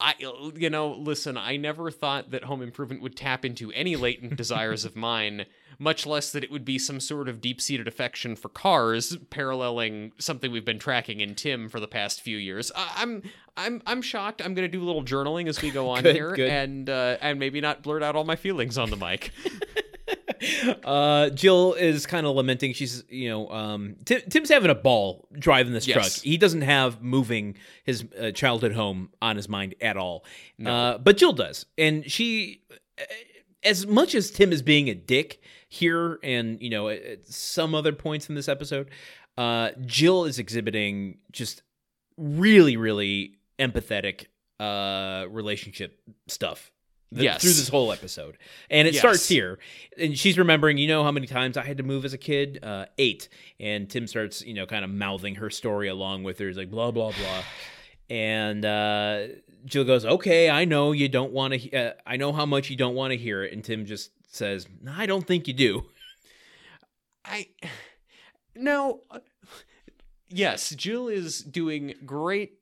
I, 0.00 0.14
you 0.56 0.70
know, 0.70 0.92
listen, 0.92 1.36
I 1.36 1.56
never 1.56 1.90
thought 1.90 2.30
that 2.30 2.44
Home 2.44 2.62
Improvement 2.62 3.02
would 3.02 3.16
tap 3.16 3.44
into 3.44 3.70
any 3.72 3.96
latent 3.96 4.36
desires 4.36 4.84
of 4.84 4.96
mine, 5.08 5.46
much 5.78 6.06
less 6.06 6.32
that 6.32 6.42
it 6.42 6.50
would 6.50 6.64
be 6.64 6.78
some 6.78 7.00
sort 7.00 7.28
of 7.28 7.40
deep 7.40 7.60
seated 7.60 7.86
affection 7.86 8.36
for 8.36 8.48
cars, 8.48 9.16
paralleling 9.28 10.12
something 10.18 10.50
we've 10.50 10.64
been 10.64 10.78
tracking 10.78 11.20
in 11.20 11.34
Tim 11.34 11.68
for 11.68 11.80
the 11.80 11.88
past 11.88 12.20
few 12.20 12.36
years. 12.38 12.72
I, 12.74 12.92
I'm, 12.96 13.22
I'm, 13.56 13.82
I'm 13.86 14.02
shocked. 14.02 14.40
I'm 14.42 14.54
going 14.54 14.70
to 14.70 14.72
do 14.76 14.82
a 14.82 14.86
little 14.86 15.04
journaling 15.04 15.48
as 15.48 15.60
we 15.60 15.70
go 15.70 15.90
on 15.90 16.02
Good, 16.02 16.14
here, 16.14 16.32
good. 16.32 16.50
and 16.50 16.88
uh, 16.88 17.18
and 17.20 17.38
maybe 17.38 17.60
not 17.60 17.82
blurt 17.82 18.02
out 18.02 18.16
all 18.16 18.24
my 18.24 18.36
feelings 18.36 18.78
on 18.78 18.90
the 18.90 18.96
mic. 18.96 19.32
Uh, 20.84 21.30
Jill 21.30 21.74
is 21.74 22.06
kind 22.06 22.26
of 22.26 22.34
lamenting. 22.34 22.72
She's, 22.72 23.04
you 23.08 23.28
know, 23.28 23.48
um, 23.50 23.96
Tim, 24.04 24.22
Tim's 24.28 24.48
having 24.48 24.70
a 24.70 24.74
ball 24.74 25.28
driving 25.38 25.72
this 25.72 25.86
Yes. 25.86 25.94
truck. 25.94 26.24
He 26.24 26.36
doesn't 26.36 26.62
have 26.62 27.02
moving 27.02 27.56
his 27.84 28.04
uh, 28.18 28.30
childhood 28.32 28.72
home 28.72 29.10
on 29.20 29.36
his 29.36 29.48
mind 29.48 29.74
at 29.80 29.96
all. 29.96 30.24
Uh, 30.64 30.98
but 30.98 31.16
Jill 31.16 31.32
does, 31.32 31.66
and 31.78 32.10
she, 32.10 32.62
uh, 32.98 33.04
as 33.62 33.86
much 33.86 34.14
as 34.14 34.30
Tim 34.30 34.52
is 34.52 34.62
being 34.62 34.88
a 34.88 34.94
dick 34.94 35.40
here, 35.68 36.18
and 36.22 36.60
you 36.62 36.70
know, 36.70 36.88
at, 36.88 37.02
at 37.02 37.26
some 37.28 37.74
other 37.74 37.92
points 37.92 38.28
in 38.28 38.34
this 38.34 38.48
episode, 38.48 38.90
uh, 39.38 39.70
Jill 39.84 40.24
is 40.24 40.38
exhibiting 40.38 41.18
just 41.32 41.62
really, 42.16 42.76
really 42.76 43.36
empathetic 43.58 44.26
uh, 44.58 45.26
relationship 45.30 46.00
stuff. 46.28 46.70
Th- 47.12 47.22
Yes. 47.24 47.42
through 47.42 47.52
this 47.52 47.68
whole 47.68 47.92
episode, 47.92 48.38
and 48.70 48.86
it 48.88 48.94
Yes. 48.94 49.00
starts 49.00 49.28
here 49.28 49.58
and 49.98 50.16
she's 50.18 50.38
remembering, 50.38 50.78
you 50.78 50.86
know, 50.88 51.02
how 51.04 51.10
many 51.10 51.26
times 51.26 51.56
I 51.56 51.64
had 51.64 51.76
to 51.78 51.82
move 51.82 52.04
as 52.04 52.12
a 52.12 52.18
kid? 52.18 52.58
Uh, 52.62 52.86
eight. 52.98 53.28
And 53.58 53.88
Tim 53.90 54.06
starts, 54.06 54.42
you 54.42 54.54
know, 54.54 54.66
kind 54.66 54.84
of 54.84 54.90
mouthing 54.90 55.34
her 55.36 55.50
story 55.50 55.88
along 55.88 56.22
with 56.22 56.38
her. 56.38 56.46
He's 56.46 56.56
like, 56.56 56.70
blah, 56.70 56.90
blah, 56.90 57.12
blah. 57.12 57.42
And 58.08 58.64
uh, 58.64 59.26
Jill 59.64 59.84
goes, 59.84 60.04
okay, 60.06 60.48
I 60.50 60.64
know 60.64 60.92
you 60.92 61.08
don't 61.08 61.32
want 61.32 61.54
to, 61.54 61.72
uh, 61.76 61.92
I 62.06 62.16
know 62.16 62.32
how 62.32 62.46
much 62.46 62.70
you 62.70 62.76
don't 62.76 62.94
want 62.94 63.10
to 63.12 63.16
hear 63.16 63.42
it. 63.44 63.52
And 63.52 63.62
Tim 63.62 63.84
just 63.86 64.10
says, 64.28 64.66
no, 64.82 64.92
I 64.96 65.06
don't 65.06 65.26
think 65.26 65.46
you 65.48 65.54
do. 65.54 65.86
I 67.24 67.48
no. 68.54 69.02
uh, 69.10 69.18
Yes, 70.32 70.70
Jill 70.70 71.08
is 71.08 71.40
doing 71.40 71.94
great 72.06 72.59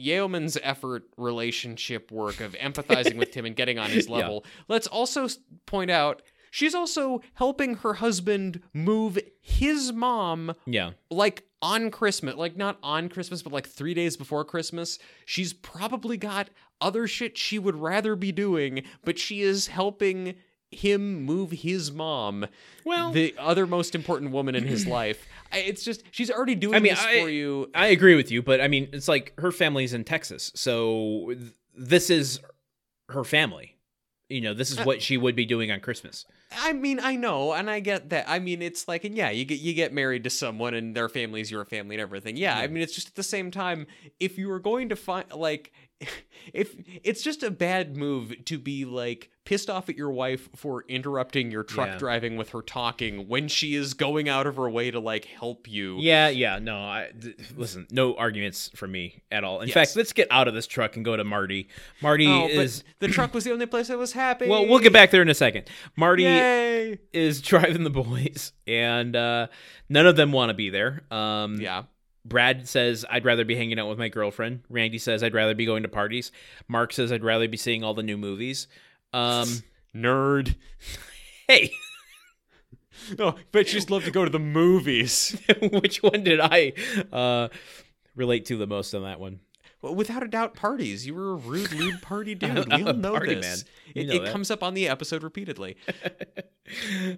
yeoman's 0.00 0.56
effort 0.62 1.04
relationship 1.16 2.10
work 2.10 2.40
of 2.40 2.52
empathizing 2.54 3.16
with 3.16 3.30
Tim 3.30 3.44
and 3.46 3.54
getting 3.56 3.78
on 3.78 3.90
his 3.90 4.06
Yeah. 4.08 4.16
level. 4.16 4.44
Let's 4.68 4.86
also 4.86 5.28
point 5.66 5.90
out 5.90 6.22
she's 6.50 6.74
also 6.74 7.20
helping 7.34 7.74
her 7.76 7.94
husband 7.94 8.60
move 8.72 9.18
his 9.40 9.92
mom 9.92 10.54
Yeah. 10.66 10.92
like 11.10 11.44
on 11.62 11.90
Christmas, 11.90 12.34
like 12.36 12.56
not 12.56 12.78
on 12.82 13.08
Christmas, 13.08 13.42
but 13.42 13.52
like 13.52 13.68
three 13.68 13.92
days 13.94 14.16
before 14.16 14.44
Christmas. 14.44 14.98
She's 15.26 15.52
probably 15.52 16.16
got 16.16 16.48
other 16.80 17.06
shit 17.06 17.36
she 17.36 17.58
would 17.58 17.76
rather 17.76 18.16
be 18.16 18.32
doing, 18.32 18.82
but 19.04 19.18
she 19.18 19.42
is 19.42 19.66
helping 19.66 20.34
him 20.70 21.22
move 21.22 21.50
his 21.50 21.90
mom, 21.90 22.46
Well, 22.84 23.10
the 23.12 23.34
other 23.38 23.66
most 23.66 23.94
important 23.94 24.30
woman 24.30 24.54
in 24.54 24.64
his 24.66 24.86
life. 25.00 25.26
It's 25.52 25.82
just 25.84 26.02
she's 26.12 26.30
already 26.30 26.54
doing 26.54 26.74
I 26.76 26.78
mean, 26.78 26.92
this 26.92 27.04
I- 27.04 27.20
for 27.22 27.28
you. 27.28 27.70
I 27.74 27.86
agree 27.88 28.14
with 28.14 28.30
you, 28.30 28.42
but 28.42 28.60
I 28.60 28.68
mean, 28.68 28.88
it's 28.92 29.08
like 29.08 29.32
her 29.38 29.50
family's 29.52 29.92
in 29.94 30.04
Texas. 30.04 30.52
So 30.54 31.32
th- 31.36 31.52
this 31.76 32.10
is 32.10 32.40
her 33.08 33.24
family. 33.24 33.76
You 34.28 34.40
know, 34.42 34.54
this 34.54 34.70
is 34.70 34.78
Uh, 34.78 34.84
what 34.84 35.02
she 35.02 35.16
would 35.16 35.34
be 35.34 35.44
doing 35.44 35.72
on 35.72 35.80
Christmas. 35.80 36.24
I 36.56 36.72
mean, 36.72 37.00
I 37.00 37.16
know, 37.16 37.52
and 37.52 37.68
I 37.68 37.80
get 37.80 38.10
that. 38.10 38.26
I 38.28 38.38
mean, 38.38 38.62
it's 38.62 38.86
like, 38.86 39.02
and 39.02 39.16
yeah, 39.16 39.30
you 39.30 39.44
get 39.44 39.58
you 39.58 39.74
get 39.74 39.92
married 39.92 40.22
to 40.22 40.30
someone, 40.30 40.72
and 40.74 40.94
their 40.94 41.08
family's 41.08 41.50
your 41.50 41.64
family, 41.64 41.96
and 41.96 42.02
everything. 42.02 42.36
Yeah, 42.36 42.56
I 42.56 42.68
mean, 42.68 42.80
it's 42.80 42.94
just 42.94 43.08
at 43.08 43.14
the 43.16 43.24
same 43.24 43.50
time, 43.50 43.88
if 44.20 44.38
you 44.38 44.48
were 44.48 44.60
going 44.60 44.88
to 44.90 44.96
find 44.96 45.24
like, 45.32 45.72
if 46.52 46.74
it's 47.04 47.22
just 47.22 47.42
a 47.42 47.50
bad 47.50 47.96
move 47.96 48.34
to 48.46 48.58
be 48.58 48.84
like 48.84 49.30
pissed 49.44 49.68
off 49.68 49.88
at 49.88 49.96
your 49.96 50.10
wife 50.10 50.48
for 50.56 50.84
interrupting 50.88 51.50
your 51.50 51.62
truck 51.64 51.88
Yeah. 51.88 51.98
driving 51.98 52.36
with 52.36 52.50
her 52.50 52.62
talking 52.62 53.26
when 53.28 53.48
she 53.48 53.74
is 53.74 53.94
going 53.94 54.28
out 54.28 54.46
of 54.46 54.56
her 54.56 54.70
way 54.70 54.90
to 54.90 55.00
like 55.00 55.24
help 55.26 55.68
you. 55.68 55.98
Yeah, 56.00 56.28
yeah, 56.28 56.58
no. 56.58 56.76
I 56.76 57.10
th- 57.20 57.36
listen, 57.56 57.86
no 57.90 58.14
arguments 58.14 58.70
from 58.74 58.92
me 58.92 59.22
at 59.30 59.44
all. 59.44 59.60
In 59.60 59.68
Yes. 59.68 59.74
fact, 59.74 59.96
let's 59.96 60.12
get 60.12 60.28
out 60.30 60.48
of 60.48 60.54
this 60.54 60.66
truck 60.66 60.96
and 60.96 61.04
go 61.04 61.16
to 61.16 61.24
Marty. 61.24 61.68
Marty 62.00 62.26
Oh, 62.26 62.46
is 62.48 62.84
the 63.00 63.08
truck 63.08 63.34
was 63.34 63.44
the 63.44 63.52
only 63.52 63.66
place 63.66 63.90
I 63.90 63.96
was 63.96 64.12
happy. 64.12 64.46
well, 64.48 64.66
we'll 64.66 64.78
get 64.78 64.92
back 64.92 65.10
there 65.10 65.22
in 65.22 65.28
a 65.28 65.34
second. 65.34 65.68
Marty 65.96 66.22
Yay! 66.22 66.98
is 67.12 67.40
driving 67.42 67.84
the 67.84 67.90
boys, 67.90 68.52
and 68.66 69.14
uh, 69.16 69.48
none 69.88 70.06
of 70.06 70.16
them 70.16 70.32
want 70.32 70.50
to 70.50 70.54
be 70.54 70.70
there. 70.70 71.02
Um, 71.10 71.60
Yeah. 71.60 71.82
Brad 72.24 72.68
says, 72.68 73.04
I'd 73.10 73.24
rather 73.24 73.44
be 73.44 73.56
hanging 73.56 73.78
out 73.78 73.88
with 73.88 73.98
my 73.98 74.08
girlfriend. 74.08 74.62
Randy 74.68 74.98
says, 74.98 75.22
I'd 75.22 75.34
rather 75.34 75.54
be 75.54 75.64
going 75.66 75.82
to 75.82 75.88
parties. 75.88 76.32
Mark 76.68 76.92
says, 76.92 77.12
I'd 77.12 77.24
rather 77.24 77.48
be 77.48 77.56
seeing 77.56 77.82
all 77.82 77.94
the 77.94 78.02
new 78.02 78.18
movies. 78.18 78.68
Um, 79.12 79.48
Nerd. 79.94 80.56
hey, 81.48 81.70
Oh, 83.18 83.34
but 83.52 83.66
you 83.66 83.72
just 83.72 83.90
love 83.90 84.04
to 84.04 84.10
go 84.10 84.24
to 84.24 84.30
the 84.30 84.38
movies. 84.38 85.36
which 85.72 86.02
one 86.02 86.22
did 86.22 86.40
I 86.40 86.72
uh, 87.12 87.48
relate 88.14 88.44
to 88.46 88.56
the 88.56 88.66
most 88.66 88.94
on 88.94 89.02
that 89.02 89.20
one? 89.20 89.40
Well, 89.82 89.94
without 89.94 90.22
a 90.22 90.28
doubt, 90.28 90.54
parties. 90.54 91.06
You 91.06 91.14
were 91.14 91.30
a 91.32 91.36
rude, 91.36 91.72
lewd 91.72 92.02
party 92.02 92.34
dude. 92.36 92.66
We 92.72 92.82
all 92.84 92.92
know 92.92 93.12
party 93.12 93.34
this. 93.36 93.64
man. 93.64 93.94
You 93.94 94.02
It, 94.02 94.06
know 94.18 94.22
it 94.24 94.32
comes 94.32 94.50
up 94.50 94.62
on 94.62 94.74
the 94.74 94.88
episode 94.88 95.22
repeatedly. 95.22 95.76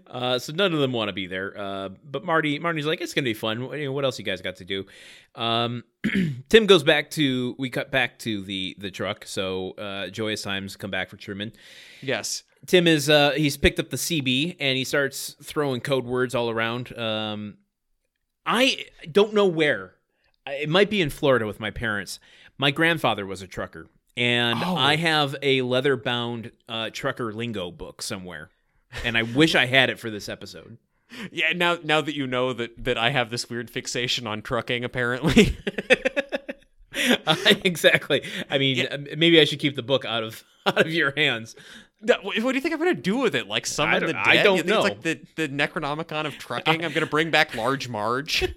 Uh, 0.07 0.39
so 0.39 0.51
none 0.55 0.73
of 0.73 0.81
them 0.81 0.93
want 0.93 1.09
to 1.11 1.13
be 1.13 1.27
there. 1.27 1.55
Uh, 1.59 1.91
but 2.05 2.25
Marty, 2.25 2.59
Marty's 2.59 2.87
like, 2.87 3.03
it's 3.03 3.13
gonna 3.13 3.25
be 3.27 3.35
fun. 3.35 3.67
What, 3.93 4.03
else 4.05 4.19
you 4.19 4.25
guys 4.25 4.41
got 4.41 4.57
to 4.57 4.65
do? 4.65 4.87
Um, 5.35 5.85
Tim 6.49 6.65
goes 6.65 6.83
back 6.83 7.11
to. 7.11 7.55
We 7.59 7.69
cut 7.69 7.91
back 7.91 8.19
to 8.21 8.43
the 8.43 8.75
the 8.79 8.91
truck. 8.91 9.27
So 9.27 9.73
uh, 9.73 10.09
joyous 10.09 10.41
times 10.41 10.77
come 10.77 10.91
back 10.91 11.11
for 11.11 11.17
Truman. 11.19 11.53
Yes. 12.01 12.45
Tim 12.67 12.87
is 12.87 13.11
uh, 13.11 13.33
he's 13.33 13.57
picked 13.59 13.79
up 13.79 13.91
the 13.91 13.97
CB 13.99 14.57
and 14.59 14.79
he 14.79 14.85
starts 14.85 15.37
throwing 15.43 15.83
code 15.83 16.07
words 16.07 16.35
all 16.35 16.49
around. 16.49 16.97
Um, 16.97 17.59
I 18.47 18.87
don't 19.11 19.35
know 19.35 19.47
where. 19.47 19.97
It 20.47 20.69
might 20.71 20.89
be 20.91 21.01
in 21.03 21.11
Florida 21.11 21.47
with 21.47 21.61
my 21.61 21.71
parents. 21.71 22.19
My 22.59 22.71
grandfather 22.71 23.27
was 23.27 23.43
a 23.43 23.47
trucker, 23.47 23.89
and 24.17 24.59
Oh. 24.63 24.77
I 24.77 24.97
have 24.97 25.35
a 25.43 25.63
leather 25.63 25.97
bound 25.97 26.53
uh, 26.69 26.91
trucker 26.93 27.33
lingo 27.33 27.71
book 27.71 28.03
somewhere, 28.03 28.51
and 29.05 29.17
I 29.19 29.23
wish 29.23 29.55
I 29.55 29.67
had 29.67 29.91
it 29.91 29.99
for 29.99 30.11
this 30.11 30.29
episode. 30.29 30.79
Yeah. 31.31 31.53
Now, 31.55 31.77
now 31.85 32.01
that 32.01 32.17
you 32.17 32.27
know 32.27 32.55
that 32.55 32.85
that 32.85 32.97
I 32.97 33.11
have 33.11 33.29
this 33.29 33.51
weird 33.51 33.69
fixation 33.69 34.27
on 34.27 34.41
trucking, 34.41 34.83
apparently. 34.85 35.59
Uh, 37.27 37.37
exactly. 37.65 38.23
I 38.51 38.59
mean, 38.59 38.87
uh, 38.87 38.99
maybe 39.17 39.41
I 39.41 39.45
should 39.45 39.59
keep 39.59 39.77
the 39.77 39.83
book 39.83 40.05
out 40.05 40.23
of 40.23 40.45
out 40.67 40.79
of 40.87 40.93
your 40.93 41.13
hands. 41.17 41.57
What 42.01 42.35
do 42.35 42.55
you 42.55 42.61
think 42.61 42.73
I'm 42.75 42.79
gonna 42.79 42.95
do 42.95 43.17
with 43.19 43.35
it? 43.35 43.49
Like 43.49 43.67
summon 43.67 44.01
the 44.07 44.13
dead? 44.13 44.17
I 44.17 44.43
don't 44.43 44.59
You 44.59 44.65
know. 44.65 44.85
It's 44.85 44.89
like 44.89 45.03
the 45.03 45.21
the 45.37 45.49
Necronomicon 45.49 46.27
of 46.27 46.37
trucking. 46.39 46.85
I'm 46.85 46.93
gonna 46.93 47.07
bring 47.07 47.31
back 47.31 47.55
Large 47.57 47.89
Marge. 47.89 48.55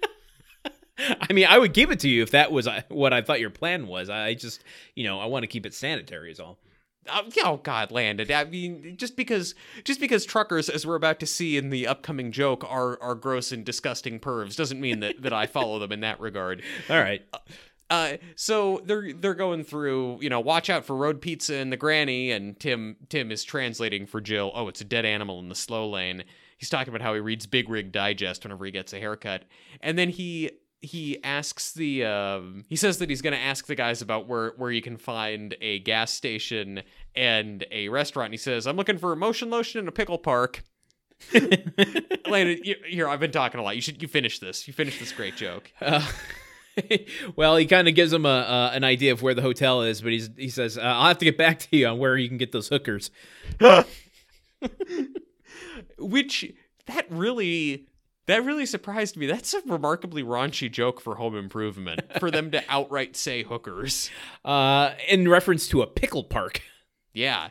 I 0.98 1.32
mean, 1.32 1.46
I 1.48 1.58
would 1.58 1.72
give 1.72 1.90
it 1.90 2.00
to 2.00 2.08
you 2.08 2.22
if 2.22 2.30
that 2.30 2.52
was 2.52 2.66
uh, 2.66 2.82
what 2.88 3.12
I 3.12 3.22
thought 3.22 3.40
your 3.40 3.50
plan 3.50 3.86
was. 3.86 4.08
I 4.08 4.34
just, 4.34 4.64
you 4.94 5.04
know, 5.04 5.20
I 5.20 5.26
want 5.26 5.42
to 5.42 5.46
keep 5.46 5.66
it 5.66 5.74
sanitary, 5.74 6.30
is 6.30 6.40
all. 6.40 6.58
Uh, 7.08 7.22
oh 7.44 7.60
God, 7.62 7.90
landed. 7.90 8.30
I 8.30 8.44
mean, 8.44 8.96
just 8.96 9.16
because 9.16 9.54
just 9.84 10.00
because 10.00 10.24
truckers, 10.24 10.68
as 10.68 10.86
we're 10.86 10.96
about 10.96 11.20
to 11.20 11.26
see 11.26 11.56
in 11.56 11.70
the 11.70 11.86
upcoming 11.86 12.32
joke, 12.32 12.64
are 12.68 13.00
are 13.00 13.14
gross 13.14 13.52
and 13.52 13.64
disgusting 13.64 14.18
pervs, 14.18 14.56
doesn't 14.56 14.80
mean 14.80 15.00
that 15.00 15.22
that 15.22 15.32
I 15.32 15.46
follow 15.46 15.78
them 15.78 15.92
in 15.92 16.00
that 16.00 16.20
regard. 16.20 16.62
All 16.90 17.00
right. 17.00 17.22
Uh, 17.88 18.16
so 18.34 18.82
they're 18.84 19.12
they're 19.12 19.34
going 19.34 19.62
through, 19.62 20.18
you 20.20 20.28
know, 20.28 20.40
watch 20.40 20.68
out 20.68 20.84
for 20.84 20.96
road 20.96 21.20
pizza 21.20 21.54
and 21.54 21.72
the 21.72 21.76
granny, 21.76 22.32
and 22.32 22.58
Tim 22.58 22.96
Tim 23.08 23.30
is 23.30 23.44
translating 23.44 24.06
for 24.06 24.20
Jill. 24.20 24.50
Oh, 24.54 24.68
it's 24.68 24.80
a 24.80 24.84
dead 24.84 25.04
animal 25.04 25.38
in 25.38 25.48
the 25.48 25.54
slow 25.54 25.88
lane. 25.88 26.24
He's 26.58 26.70
talking 26.70 26.88
about 26.88 27.04
how 27.04 27.14
he 27.14 27.20
reads 27.20 27.46
Big 27.46 27.68
Rig 27.68 27.92
Digest 27.92 28.42
whenever 28.44 28.64
he 28.64 28.70
gets 28.70 28.92
a 28.92 28.98
haircut, 28.98 29.44
and 29.80 29.96
then 29.96 30.08
he 30.08 30.50
he 30.82 31.22
asks 31.24 31.72
the 31.72 32.04
um, 32.04 32.64
he 32.68 32.76
says 32.76 32.98
that 32.98 33.08
he's 33.10 33.22
going 33.22 33.32
to 33.32 33.38
ask 33.40 33.66
the 33.66 33.74
guys 33.74 34.02
about 34.02 34.28
where 34.28 34.52
where 34.56 34.70
you 34.70 34.82
can 34.82 34.96
find 34.96 35.56
a 35.60 35.78
gas 35.80 36.12
station 36.12 36.82
and 37.14 37.64
a 37.70 37.88
restaurant. 37.88 38.26
And 38.26 38.34
he 38.34 38.38
says, 38.38 38.66
"I'm 38.66 38.76
looking 38.76 38.98
for 38.98 39.12
a 39.12 39.16
motion 39.16 39.50
lotion 39.50 39.78
and 39.80 39.88
a 39.88 39.92
pickle 39.92 40.18
park." 40.18 40.62
Landon, 41.32 42.60
you- 42.62 42.76
here 42.86 43.08
I've 43.08 43.20
been 43.20 43.30
talking 43.30 43.58
a 43.58 43.62
lot. 43.62 43.74
You 43.74 43.82
should 43.82 44.00
you 44.02 44.08
finish 44.08 44.38
this. 44.38 44.68
You 44.68 44.74
finish 44.74 44.98
this 44.98 45.12
great 45.12 45.36
joke. 45.36 45.72
Uh, 45.80 46.06
well, 47.36 47.56
he 47.56 47.64
kind 47.64 47.88
of 47.88 47.94
gives 47.94 48.12
him 48.12 48.26
a 48.26 48.28
uh, 48.28 48.70
an 48.74 48.84
idea 48.84 49.10
of 49.12 49.22
where 49.22 49.32
the 49.32 49.40
hotel 49.40 49.80
is, 49.80 50.02
but 50.02 50.12
he's 50.12 50.28
he 50.36 50.50
says, 50.50 50.76
uh, 50.76 50.82
"I'll 50.82 51.08
have 51.08 51.18
to 51.18 51.24
get 51.24 51.38
back 51.38 51.58
to 51.60 51.68
you 51.76 51.86
on 51.86 51.98
where 51.98 52.18
you 52.18 52.28
can 52.28 52.36
get 52.36 52.52
those 52.52 52.68
hookers." 52.68 53.10
which 55.98 56.52
that 56.86 57.06
really 57.10 57.88
that 58.26 58.44
really 58.44 58.66
surprised 58.66 59.16
me. 59.16 59.26
That's 59.26 59.54
a 59.54 59.60
remarkably 59.66 60.22
raunchy 60.22 60.70
joke 60.70 61.00
for 61.00 61.14
home 61.16 61.36
improvement 61.36 62.00
for 62.20 62.30
them 62.30 62.50
to 62.52 62.62
outright 62.68 63.16
say 63.16 63.42
hookers. 63.42 64.10
Uh, 64.44 64.94
in 65.08 65.28
reference 65.28 65.66
to 65.68 65.82
a 65.82 65.86
pickle 65.86 66.22
park. 66.24 66.62
yeah. 67.12 67.48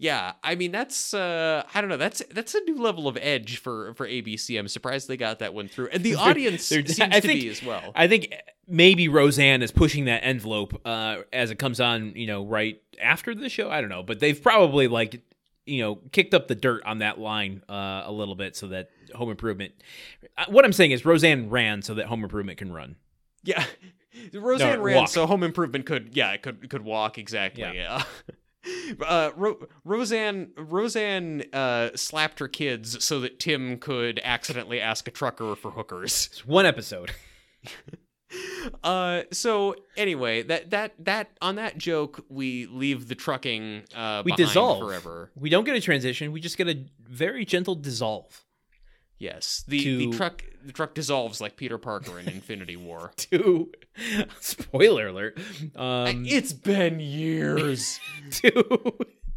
Yeah 0.00 0.34
i 0.44 0.54
mean 0.54 0.70
that's 0.70 1.12
uh 1.12 1.64
i 1.74 1.80
don't 1.80 1.90
know 1.90 1.96
that's 1.96 2.22
that's 2.32 2.54
a 2.54 2.60
new 2.60 2.80
level 2.80 3.08
of 3.08 3.18
edge 3.20 3.58
for 3.58 3.94
for 3.94 4.06
abc 4.06 4.56
i'm 4.56 4.68
surprised 4.68 5.08
they 5.08 5.16
got 5.16 5.40
that 5.40 5.52
one 5.54 5.66
through. 5.66 5.88
And 5.88 6.04
the 6.04 6.14
audience 6.14 6.68
they're- 6.68 6.86
seems 6.86 7.00
I 7.16 7.18
to 7.20 7.26
think- 7.26 7.40
be 7.40 7.48
as 7.48 7.62
well. 7.64 7.90
I 7.96 8.06
think 8.06 8.32
maybe 8.68 9.08
Roseanne 9.08 9.60
is 9.60 9.72
pushing 9.72 10.04
that 10.04 10.20
envelope 10.24 10.80
uh, 10.86 11.22
as 11.32 11.50
it 11.50 11.58
comes 11.58 11.80
on, 11.80 12.12
you 12.14 12.28
know, 12.28 12.44
right 12.46 12.80
after 13.02 13.34
the 13.34 13.48
show. 13.48 13.70
I 13.70 13.80
don't 13.80 13.90
know, 13.90 14.02
but 14.04 14.20
they've 14.20 14.40
probably 14.40 14.86
like, 14.88 15.20
you 15.68 15.82
know, 15.82 15.96
kicked 16.12 16.34
up 16.34 16.48
the 16.48 16.54
dirt 16.54 16.82
on 16.84 16.98
that 16.98 17.18
line 17.18 17.62
uh, 17.68 18.02
a 18.06 18.12
little 18.12 18.34
bit 18.34 18.56
so 18.56 18.68
that 18.68 18.90
Home 19.14 19.30
Improvement. 19.30 19.72
Uh, 20.36 20.46
what 20.48 20.64
I'm 20.64 20.72
saying 20.72 20.90
is 20.92 21.04
Roseanne 21.04 21.50
ran 21.50 21.82
so 21.82 21.94
that 21.94 22.06
Home 22.06 22.22
Improvement 22.24 22.58
can 22.58 22.72
run. 22.72 22.96
yeah 23.44 23.64
roseanne 24.32 24.78
No, 24.78 24.82
ran 24.82 24.96
walk. 24.96 25.08
so 25.08 25.26
home 25.26 25.44
improvement 25.44 25.86
could 25.86 26.16
yeah 26.16 26.32
it 26.32 26.42
could 26.42 26.68
could 26.68 26.82
walk 26.82 27.18
exactly 27.18 27.62
yeah, 27.62 28.02
Uh, 29.06 29.30
Ro- 29.36 29.66
Roseanne 29.84 30.50
Roseanne 30.56 31.44
uh, 31.52 31.90
slapped 31.94 32.38
her 32.40 32.48
kids 32.48 33.02
so 33.04 33.20
that 33.20 33.38
Tim 33.38 33.78
could 33.78 34.20
accidentally 34.24 34.80
ask 34.80 35.06
a 35.06 35.10
trucker 35.12 35.54
for 35.54 35.70
hookers. 35.70 36.28
It's 36.32 36.44
one 36.46 36.66
episode. 36.66 37.12
Uh, 38.84 39.22
so 39.32 39.74
anyway, 39.96 40.42
that 40.42 40.70
that 40.70 40.92
that 41.04 41.30
on 41.40 41.56
that 41.56 41.78
joke, 41.78 42.24
we 42.28 42.66
leave 42.66 43.08
the 43.08 43.14
trucking 43.14 43.84
uh, 43.94 44.22
We 44.24 44.32
dissolve 44.32 44.80
forever. 44.86 45.30
We 45.34 45.48
don't 45.50 45.64
get 45.64 45.76
a 45.76 45.80
transition. 45.80 46.32
We 46.32 46.40
just 46.40 46.58
get 46.58 46.68
a 46.68 46.84
very 47.08 47.44
gentle 47.44 47.74
dissolve 47.74 48.44
Yes, 49.18 49.64
the 49.66 49.82
To- 49.82 49.98
the 49.98 50.16
truck 50.16 50.44
the 50.64 50.72
truck 50.72 50.94
dissolves 50.94 51.40
like 51.40 51.56
Peter 51.56 51.78
Parker 51.78 52.18
in 52.18 52.28
Infinity 52.28 52.76
War. 52.76 53.12
to 53.16 53.72
spoiler 54.40 55.08
alert. 55.08 55.38
Um, 55.74 56.24
it's 56.26 56.52
been 56.52 57.00
years. 57.00 57.98
to 58.32 58.50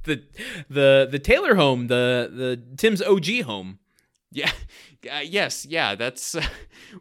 the 0.04 0.24
the 0.70 1.08
the 1.10 1.20
Taylor 1.20 1.56
home, 1.56 1.88
the 1.88 2.30
the 2.32 2.62
Tim's 2.78 3.02
OG 3.02 3.42
home. 3.46 3.80
Yeah, 4.32 4.52
uh, 5.12 5.20
yes, 5.20 5.66
yeah. 5.66 5.96
That's 5.96 6.36
uh, 6.36 6.44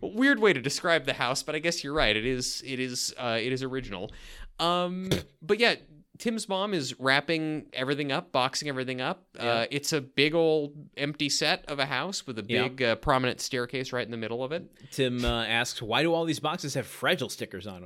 a 0.03 0.07
weird 0.07 0.39
way 0.41 0.53
to 0.53 0.61
describe 0.61 1.05
the 1.07 1.12
house, 1.14 1.43
but 1.43 1.55
I 1.55 1.59
guess 1.61 1.83
you're 1.85 1.95
right. 1.95 2.16
It 2.16 2.26
is 2.26 2.62
it 2.66 2.81
is 2.81 3.14
uh, 3.18 3.39
it 3.41 3.53
is 3.53 3.62
original. 3.62 4.11
Um, 4.59 5.11
but 5.43 5.59
yeah. 5.59 5.76
Tim's 6.18 6.51
mom 6.51 6.74
is 6.74 7.01
wrapping 7.01 7.64
everything 7.72 8.12
up, 8.12 8.31
boxing 8.31 8.68
everything 8.68 9.01
up. 9.01 9.24
Uh, 9.39 9.64
it's 9.70 9.95
a 9.95 10.03
big 10.03 10.35
old 10.35 10.74
empty 10.99 11.31
set 11.31 11.64
of 11.66 11.78
a 11.78 11.87
house 11.87 12.26
with 12.26 12.39
a 12.39 12.45
Yeah. 12.47 12.64
big 12.68 12.83
uh, 12.83 12.97
prominent 12.97 13.41
staircase 13.41 13.91
right 13.91 14.05
in 14.05 14.11
the 14.11 14.18
middle 14.18 14.45
of 14.45 14.53
it. 14.53 14.70
Tim 14.91 15.24
uh, 15.24 15.45
asks, 15.47 15.81
"Why 15.81 16.03
do 16.03 16.12
all 16.12 16.26
these 16.26 16.39
boxes 16.39 16.74
have 16.74 16.87
fragile 16.87 17.31
stickers 17.31 17.66
on 17.66 17.81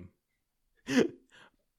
them?" 0.89 1.05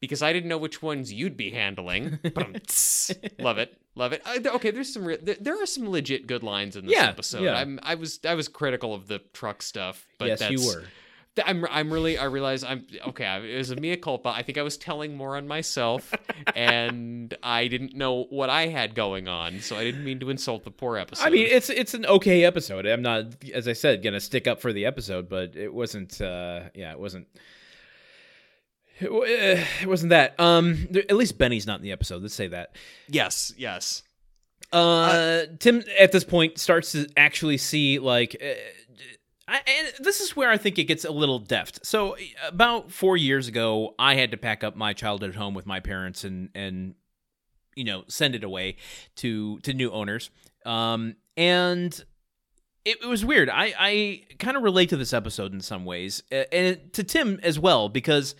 because 0.01 0.21
I 0.21 0.33
didn't 0.33 0.49
know 0.49 0.57
which 0.57 0.81
ones 0.81 1.11
you'd 1.13 1.37
be 1.37 1.51
handling. 1.51 2.19
Love 3.39 3.57
it, 3.57 3.77
love 3.95 4.13
it. 4.13 4.21
Uh, 4.25 4.55
okay, 4.55 4.71
there's 4.71 4.91
some 4.93 5.05
re- 5.05 5.17
there, 5.21 5.35
there 5.39 5.61
are 5.61 5.65
some 5.65 5.89
legit 5.89 6.27
good 6.27 6.43
lines 6.43 6.75
in 6.75 6.85
this 6.85 6.95
Yeah, 6.95 7.07
episode. 7.09 7.43
yeah. 7.43 7.55
I'm 7.55 7.79
I 7.83 7.95
was 7.95 8.19
I 8.27 8.35
was 8.35 8.47
critical 8.47 8.93
of 8.93 9.07
the 9.07 9.19
truck 9.33 9.61
stuff, 9.61 10.05
but 10.17 10.27
yes, 10.27 10.49
you 10.49 10.65
were. 10.65 10.83
I'm 11.45 11.65
I'm 11.69 11.91
really 11.91 12.17
I 12.17 12.25
realize 12.25 12.63
I'm 12.63 12.87
okay. 13.09 13.25
I- 13.25 13.39
It 13.41 13.57
was 13.57 13.69
a 13.71 13.75
mea 13.75 13.97
culpa. 13.97 14.29
I 14.29 14.41
think 14.41 14.57
I 14.57 14.61
was 14.61 14.77
telling 14.77 15.17
more 15.17 15.35
on 15.35 15.47
myself, 15.47 16.13
and 16.55 17.35
I 17.43 17.67
didn't 17.67 17.93
know 17.93 18.23
what 18.29 18.49
I 18.49 18.67
had 18.67 18.95
going 18.95 19.27
on, 19.27 19.59
so 19.59 19.75
I 19.75 19.83
didn't 19.83 20.03
mean 20.05 20.19
to 20.21 20.29
insult 20.29 20.63
the 20.63 20.71
poor 20.71 20.97
episode. 20.97 21.25
I 21.25 21.29
mean, 21.29 21.47
it's 21.49 21.69
it's 21.69 21.93
an 21.93 22.05
okay 22.05 22.43
episode. 22.45 22.85
I'm 22.85 23.01
not, 23.01 23.25
as 23.53 23.67
I 23.67 23.73
said, 23.73 24.01
gonna 24.03 24.19
stick 24.21 24.47
up 24.47 24.61
for 24.61 24.71
the 24.71 24.85
episode, 24.85 25.27
but 25.29 25.55
it 25.55 25.73
wasn't. 25.73 26.19
Uh, 26.21 26.61
yeah, 26.73 26.91
it 26.91 26.99
wasn't. 26.99 27.27
It, 28.99 29.09
eh, 29.09 29.65
it 29.81 29.87
wasn't 29.87 30.11
that. 30.11 30.39
Um, 30.39 30.87
at 30.95 31.15
least 31.15 31.37
Benny's 31.37 31.67
not 31.67 31.79
in 31.79 31.83
the 31.83 31.91
episode. 31.91 32.21
Let's 32.21 32.33
say 32.33 32.47
that. 32.47 32.75
yes, 33.07 33.53
yes. 33.57 34.03
Uh, 34.71 35.45
Tim 35.59 35.83
at 35.99 36.11
this 36.11 36.23
point 36.23 36.57
starts 36.57 36.91
to 36.93 37.07
actually 37.17 37.57
see 37.57 37.99
like. 37.99 38.35
Uh, 38.41 38.53
I, 39.47 39.61
and 39.67 39.93
this 40.03 40.21
is 40.21 40.35
where 40.35 40.49
I 40.49 40.57
think 40.57 40.79
it 40.79 40.85
gets 40.85 41.05
a 41.05 41.11
little 41.11 41.37
deft. 41.37 41.85
So 41.85 42.15
about 42.47 42.91
four 42.91 43.15
years 43.15 43.47
ago, 43.47 43.93
I 43.99 44.15
had 44.15 44.31
to 44.31 44.37
pack 44.37 44.63
up 44.63 44.75
my 44.75 44.93
childhood 44.93 45.35
home 45.35 45.53
with 45.53 45.67
my 45.67 45.79
parents 45.79 46.23
and 46.23 46.49
and 46.55 46.95
you 47.75 47.83
know 47.83 48.05
send 48.07 48.33
it 48.33 48.43
away 48.43 48.77
to 49.17 49.59
to 49.59 49.73
new 49.73 49.91
owners. 49.91 50.31
Um, 50.65 51.15
and 51.37 51.93
it, 52.85 52.97
it 53.03 53.07
was 53.07 53.23
weird. 53.23 53.49
I 53.49 53.73
I 53.77 54.23
kind 54.39 54.57
of 54.57 54.63
relate 54.63 54.89
to 54.89 54.97
this 54.97 55.13
episode 55.13 55.53
in 55.53 55.61
some 55.61 55.85
ways, 55.85 56.23
uh, 56.31 56.45
and 56.51 56.91
to 56.93 57.03
Tim 57.03 57.39
as 57.43 57.59
well 57.59 57.87
because 57.87 58.33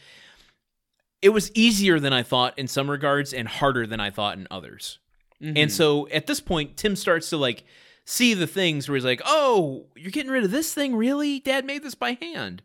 it 1.26 1.30
was 1.30 1.52
easier 1.56 2.00
than 2.00 2.14
I 2.14 2.22
thought 2.24 2.58
in 2.58 2.68
some 2.68 2.90
regards 2.90 3.34
and 3.34 3.48
harder 3.48 3.88
than 3.88 4.00
I 4.00 4.10
thought 4.12 4.38
in 4.38 4.48
others. 4.52 5.00
Mhm. 5.42 5.58
And 5.58 5.72
so 5.72 6.08
at 6.10 6.28
this 6.28 6.40
point, 6.40 6.78
Tim 6.78 6.96
starts 6.96 7.30
to 7.32 7.38
like 7.38 7.64
see 8.06 8.34
the 8.36 8.48
things 8.48 8.88
where 8.88 8.96
he's 8.96 9.06
like, 9.06 9.22
"Oh, 9.26 9.88
you're 9.96 10.12
getting 10.12 10.32
rid 10.32 10.44
of 10.44 10.52
this 10.52 10.74
thing, 10.74 10.96
really? 10.96 11.40
Dad 11.40 11.66
made 11.66 11.84
this 11.84 11.96
by 11.96 12.18
hand." 12.22 12.62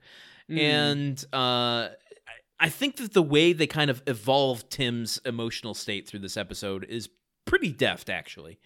Mm. 0.51 0.59
and 0.59 1.25
uh, 1.33 1.89
I 2.59 2.69
think 2.69 2.97
that 2.97 3.13
the 3.13 3.23
way 3.23 3.53
they 3.53 3.67
kind 3.69 3.89
of 3.91 4.03
evolved 4.07 4.69
Tim's 4.71 5.21
emotional 5.25 5.75
state 5.75 6.07
through 6.09 6.21
this 6.21 6.37
episode 6.37 6.85
is 6.85 7.09
pretty 7.47 7.73
deft, 7.73 8.11
actually, 8.11 8.59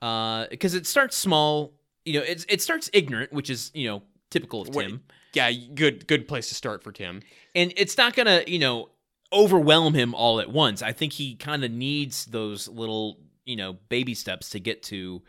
because 0.00 0.74
it 0.74 0.86
starts 0.86 1.16
small. 1.16 1.72
You 2.04 2.14
know, 2.20 2.24
it 2.26 2.44
it 2.48 2.60
starts 2.62 2.90
ignorant, 2.92 3.32
which 3.32 3.50
is 3.50 3.70
you 3.74 3.86
know 3.88 4.02
typical 4.30 4.62
of 4.62 4.68
Wait. 4.74 4.86
Tim, 4.88 5.02
Yeah, 5.34 5.50
good 5.74 6.06
good 6.06 6.26
place 6.28 6.48
to 6.50 6.54
start 6.54 6.82
for 6.82 6.92
Tim. 6.92 7.22
and 7.54 7.72
it's 7.76 7.96
not 7.96 8.14
gonna 8.14 8.42
you 8.46 8.58
know 8.58 8.90
overwhelm 9.32 9.94
him 9.94 10.14
all 10.14 10.40
at 10.40 10.50
once. 10.50 10.82
I 10.82 10.92
think 10.92 11.12
he 11.12 11.34
kind 11.34 11.64
of 11.64 11.70
needs 11.70 12.26
those 12.26 12.68
little 12.68 13.18
you 13.44 13.56
know 13.56 13.76
baby 13.88 14.14
steps 14.14 14.50
to 14.50 14.60
get 14.60 14.82
to 14.84 15.22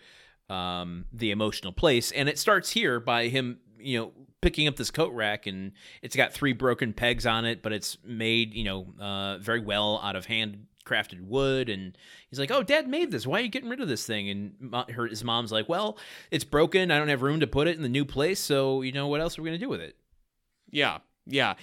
um, 0.50 1.06
the 1.14 1.32
emotional 1.32 1.74
place, 1.74 2.12
and 2.12 2.28
it 2.30 2.40
starts 2.40 2.70
here 2.72 3.00
by 3.00 3.28
him 3.28 3.60
you 3.80 4.00
know 4.00 4.12
picking 4.42 4.68
up 4.68 4.76
this 4.78 4.92
coat 4.92 5.14
rack 5.14 5.48
and 5.48 5.74
it's 6.02 6.16
got 6.16 6.34
three 6.34 6.54
broken 6.54 6.94
pegs 6.94 7.26
on 7.26 7.46
it, 7.46 7.62
but 7.62 7.74
it's 7.74 7.98
made 8.04 8.54
you 8.54 8.64
know 8.64 8.94
uh, 9.00 9.38
very 9.40 9.60
well 9.60 10.00
out 10.04 10.16
of 10.16 10.28
handcrafted 10.28 11.22
wood, 11.22 11.70
and 11.70 11.98
he's 12.30 12.40
like, 12.40 12.52
"Oh, 12.52 12.64
Dad 12.64 12.88
made 12.88 13.12
this. 13.12 13.28
Why 13.28 13.40
are 13.40 13.44
you 13.44 13.50
getting 13.50 13.70
rid 13.70 13.82
of 13.82 13.88
this 13.88 14.06
thing?" 14.06 14.30
And 14.30 14.92
her, 14.92 15.08
his 15.08 15.24
mom's 15.24 15.52
like, 15.52 15.70
"Well, 15.70 15.98
it's 16.32 16.44
broken. 16.46 16.92
I 16.92 16.98
don't 16.98 17.10
have 17.10 17.22
room 17.22 17.40
to 17.42 17.48
put 17.48 17.68
it 17.68 17.76
in 17.78 17.84
the 17.84 17.90
new 17.90 18.06
place, 18.06 18.40
so 18.40 18.82
you 18.82 18.92
know 18.92 19.08
what 19.08 19.22
else 19.22 19.38
are 19.38 19.42
we 19.42 19.50
gonna 19.50 19.58
do 19.58 19.70
with 19.70 19.82
it?" 19.82 19.96
Yeah, 20.72 21.00
yeah. 21.26 21.56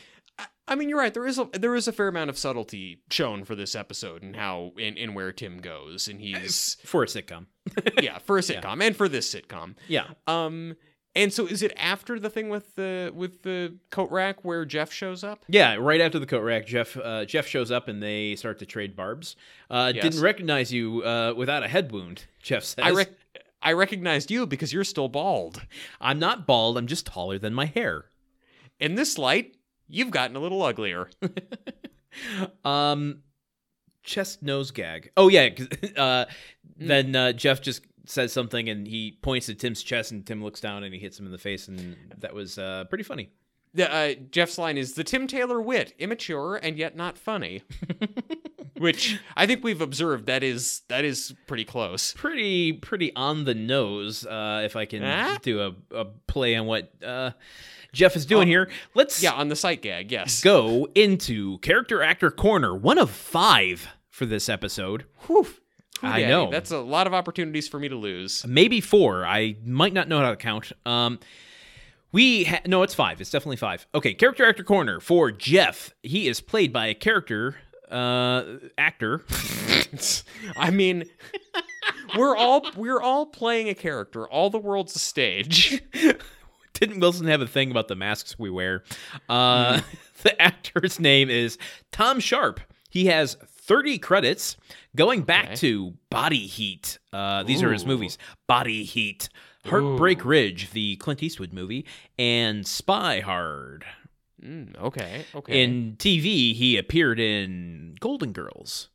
I- 0.69 0.75
mean, 0.75 0.89
you're 0.89 0.99
right. 0.99 1.13
There 1.15 1.27
is 1.27 1.39
a 1.39 1.49
there 1.53 1.75
is 1.75 1.87
a 1.89 1.93
fair 1.93 2.09
amount 2.09 2.31
of 2.31 2.39
subtlety 2.39 3.03
shown 3.11 3.45
for 3.45 3.55
this 3.55 3.75
episode 3.75 4.23
and 4.23 4.35
how 4.37 4.73
in, 4.79 4.97
in 4.97 5.15
where 5.15 5.33
Tim 5.33 5.59
goes, 5.59 6.09
and 6.09 6.21
he's 6.21 6.77
For 6.85 7.03
a 7.03 7.07
sitcom, 7.07 7.47
yeah 8.03 8.19
for 8.19 8.39
a 8.39 8.41
sitcom 8.41 8.83
and 8.83 8.97
for 8.97 9.09
this 9.09 9.33
sitcom. 9.33 9.75
yeah. 9.89 10.09
Um, 10.27 10.77
and 11.15 11.33
so 11.33 11.47
is 11.47 11.63
it 11.63 11.73
after 11.79 12.21
the 12.21 12.29
thing 12.29 12.51
with 12.51 12.75
the 12.75 13.11
with 13.15 13.43
the 13.43 13.79
coat 13.91 14.11
rack 14.11 14.45
where 14.45 14.65
Jeff 14.67 14.93
shows 14.93 15.25
up? 15.25 15.45
Yeah, 15.49 15.77
right 15.77 16.01
after 16.03 16.19
the 16.19 16.27
coat 16.27 16.43
rack, 16.43 16.67
Jeff 16.67 16.95
uh, 16.97 17.25
Jeff 17.25 17.47
shows 17.47 17.71
up 17.71 17.89
and 17.89 18.03
they 18.03 18.37
start 18.37 18.59
to 18.59 18.67
trade 18.67 18.95
barbs. 18.97 19.35
Uh, 19.71 19.93
Yes. 19.95 20.03
Didn't 20.03 20.21
recognize 20.21 20.73
you 20.73 21.03
uh, 21.05 21.33
without 21.35 21.63
a 21.63 21.69
head 21.69 21.91
wound. 21.91 22.25
Jeff 22.43 22.65
says, 22.65 22.85
I 22.85 22.91
rec- 22.91 23.13
I 23.63 23.73
recognized 23.73 24.31
you 24.31 24.47
because 24.47 24.75
you're 24.75 24.85
still 24.85 25.09
bald. 25.09 25.63
"I'm 26.03 26.19
not 26.19 26.47
bald. 26.47 26.77
I'm 26.77 26.87
just 26.87 27.07
taller 27.07 27.39
than 27.39 27.55
my 27.55 27.65
hair." 27.65 28.07
In 28.79 28.95
this 28.97 29.17
light, 29.17 29.57
you've 29.89 30.11
gotten 30.11 30.37
a 30.37 30.41
little 30.41 30.63
uglier. 30.63 31.09
um, 32.65 33.21
chest 34.03 34.43
nose 34.43 34.71
gag. 34.71 35.11
Oh 35.17 35.29
yeah, 35.29 35.51
Uh, 35.97 36.25
Then 36.77 37.15
uh, 37.17 37.33
Jeff 37.33 37.61
just 37.63 37.83
says 38.07 38.33
something 38.33 38.69
and 38.69 38.87
he 38.87 39.19
points 39.23 39.49
at 39.49 39.59
Tim's 39.59 39.83
chest 39.83 40.13
and 40.13 40.25
Tim 40.25 40.43
looks 40.43 40.61
down 40.61 40.85
and 40.85 40.95
he 40.95 41.01
hits 41.01 41.19
him 41.19 41.27
in 41.27 41.33
the 41.33 41.39
face 41.39 41.69
and 41.69 41.97
that 42.19 42.35
was 42.35 42.59
uh, 42.59 42.85
pretty 42.89 43.05
funny. 43.05 43.31
The, 43.75 43.93
uh, 43.93 44.15
Jeff's 44.31 44.57
line 44.59 44.79
is 44.79 44.95
the 44.95 45.05
Tim 45.05 45.27
Taylor 45.27 45.61
wit, 45.61 45.93
immature 45.99 46.57
and 46.57 46.79
yet 46.79 46.97
not 46.97 47.19
funny. 47.19 47.63
Which 48.79 49.19
I 49.37 49.47
think 49.47 49.65
we've 49.65 49.81
observed 49.81 50.27
that 50.27 50.43
is 50.43 50.83
that 50.89 51.03
is 51.05 51.35
pretty 51.47 51.65
close. 51.65 52.13
Pretty 52.13 52.75
pretty 52.75 53.15
on 53.17 53.45
the 53.45 53.55
nose. 53.55 54.27
Uh, 54.27 54.63
if 54.65 54.77
I 54.77 54.85
can 54.85 55.03
Huh? 55.03 55.39
do 55.43 55.61
a, 55.63 55.97
a 55.97 56.05
play 56.27 56.57
on 56.57 56.67
what 56.67 56.93
uh, 57.03 57.31
Jeff 57.97 58.15
is 58.15 58.27
doing 58.27 58.49
Oh, 58.49 58.51
here, 58.51 58.71
let's 58.95 59.23
Yeah, 59.23 59.33
on 59.33 59.49
the 59.49 59.57
sight 59.57 59.83
gag, 59.83 60.13
yes. 60.13 60.43
go 60.43 60.87
into 60.95 61.59
character 61.59 62.03
actor 62.03 62.31
corner. 62.31 62.75
One 62.75 62.99
of 62.99 63.11
five 63.11 63.89
for 64.11 64.27
this 64.27 64.49
episode. 64.49 65.05
Whew. 65.27 65.47
I 66.03 66.21
Daddy, 66.21 66.31
know. 66.31 66.51
That's 66.51 66.71
a 66.71 66.79
lot 66.79 67.07
of 67.07 67.15
opportunities 67.15 67.69
for 67.69 67.79
me 67.81 67.89
to 67.89 67.97
lose. 67.97 68.45
maybe 68.47 68.83
four. 68.83 69.25
I 69.25 69.57
might 69.65 69.95
not 69.95 70.09
know 70.09 70.21
how 70.21 70.29
to 70.31 70.37
count. 70.37 70.73
Um, 70.85 71.19
we 72.13 72.45
ha- 72.45 72.61
no, 72.67 72.83
it's 72.83 72.95
five. 72.95 73.21
It's 73.21 73.31
definitely 73.31 73.57
five. 73.57 73.87
Okay, 73.95 74.13
character 74.13 74.45
actor 74.47 74.63
corner 74.63 75.01
for 75.01 75.31
Jeff. 75.31 75.95
He 76.03 76.29
is 76.29 76.41
played 76.43 76.73
by 76.73 76.87
a 76.89 76.95
character 76.95 77.57
uh 77.91 78.59
actor. 78.77 79.23
I 80.57 80.71
mean, 80.71 81.05
we're 82.17 82.37
all 82.37 82.67
we're 82.77 83.01
all 83.01 83.27
playing 83.27 83.69
a 83.71 83.75
character. 83.75 84.27
All 84.29 84.51
the 84.51 84.59
world's 84.59 84.95
a 84.97 84.99
stage. 84.99 85.83
Didn't 86.81 87.01
Wilson 87.01 87.27
have 87.27 87.41
a 87.41 87.47
thing 87.47 87.71
about 87.71 87.89
the 87.89 87.97
masks 87.97 88.39
we 88.39 88.51
wear? 88.51 88.83
Uh, 89.29 89.81
the 90.23 90.41
actor's 90.41 91.01
name 91.01 91.31
is 91.31 91.59
Thom 91.93 92.21
Sharp. 92.21 92.61
He 92.91 93.07
has 93.07 93.35
30 93.47 93.99
credits 93.99 94.57
going 94.95 95.23
back 95.23 95.47
Okay. 95.47 95.55
to 95.57 95.95
Body 96.11 96.47
Heat. 96.47 96.99
Uh, 97.13 97.43
these 97.43 97.63
are 97.63 97.73
his 97.73 97.85
movies 97.87 98.17
Body 98.47 98.85
Heat, 98.85 99.29
Heartbreak 99.67 100.25
Ridge, 100.25 100.71
the 100.71 100.97
Clint 100.97 101.23
Eastwood 101.23 101.53
movie, 101.53 101.85
and 102.19 102.67
Spy 102.67 103.21
Hard. 103.21 103.85
Mm, 104.43 104.79
okay, 104.79 105.25
okay. 105.35 105.63
In 105.63 105.97
TV, 105.99 106.55
he 106.55 106.77
appeared 106.77 107.19
in 107.19 107.97
Golden 108.01 108.33
Girls, 108.33 108.91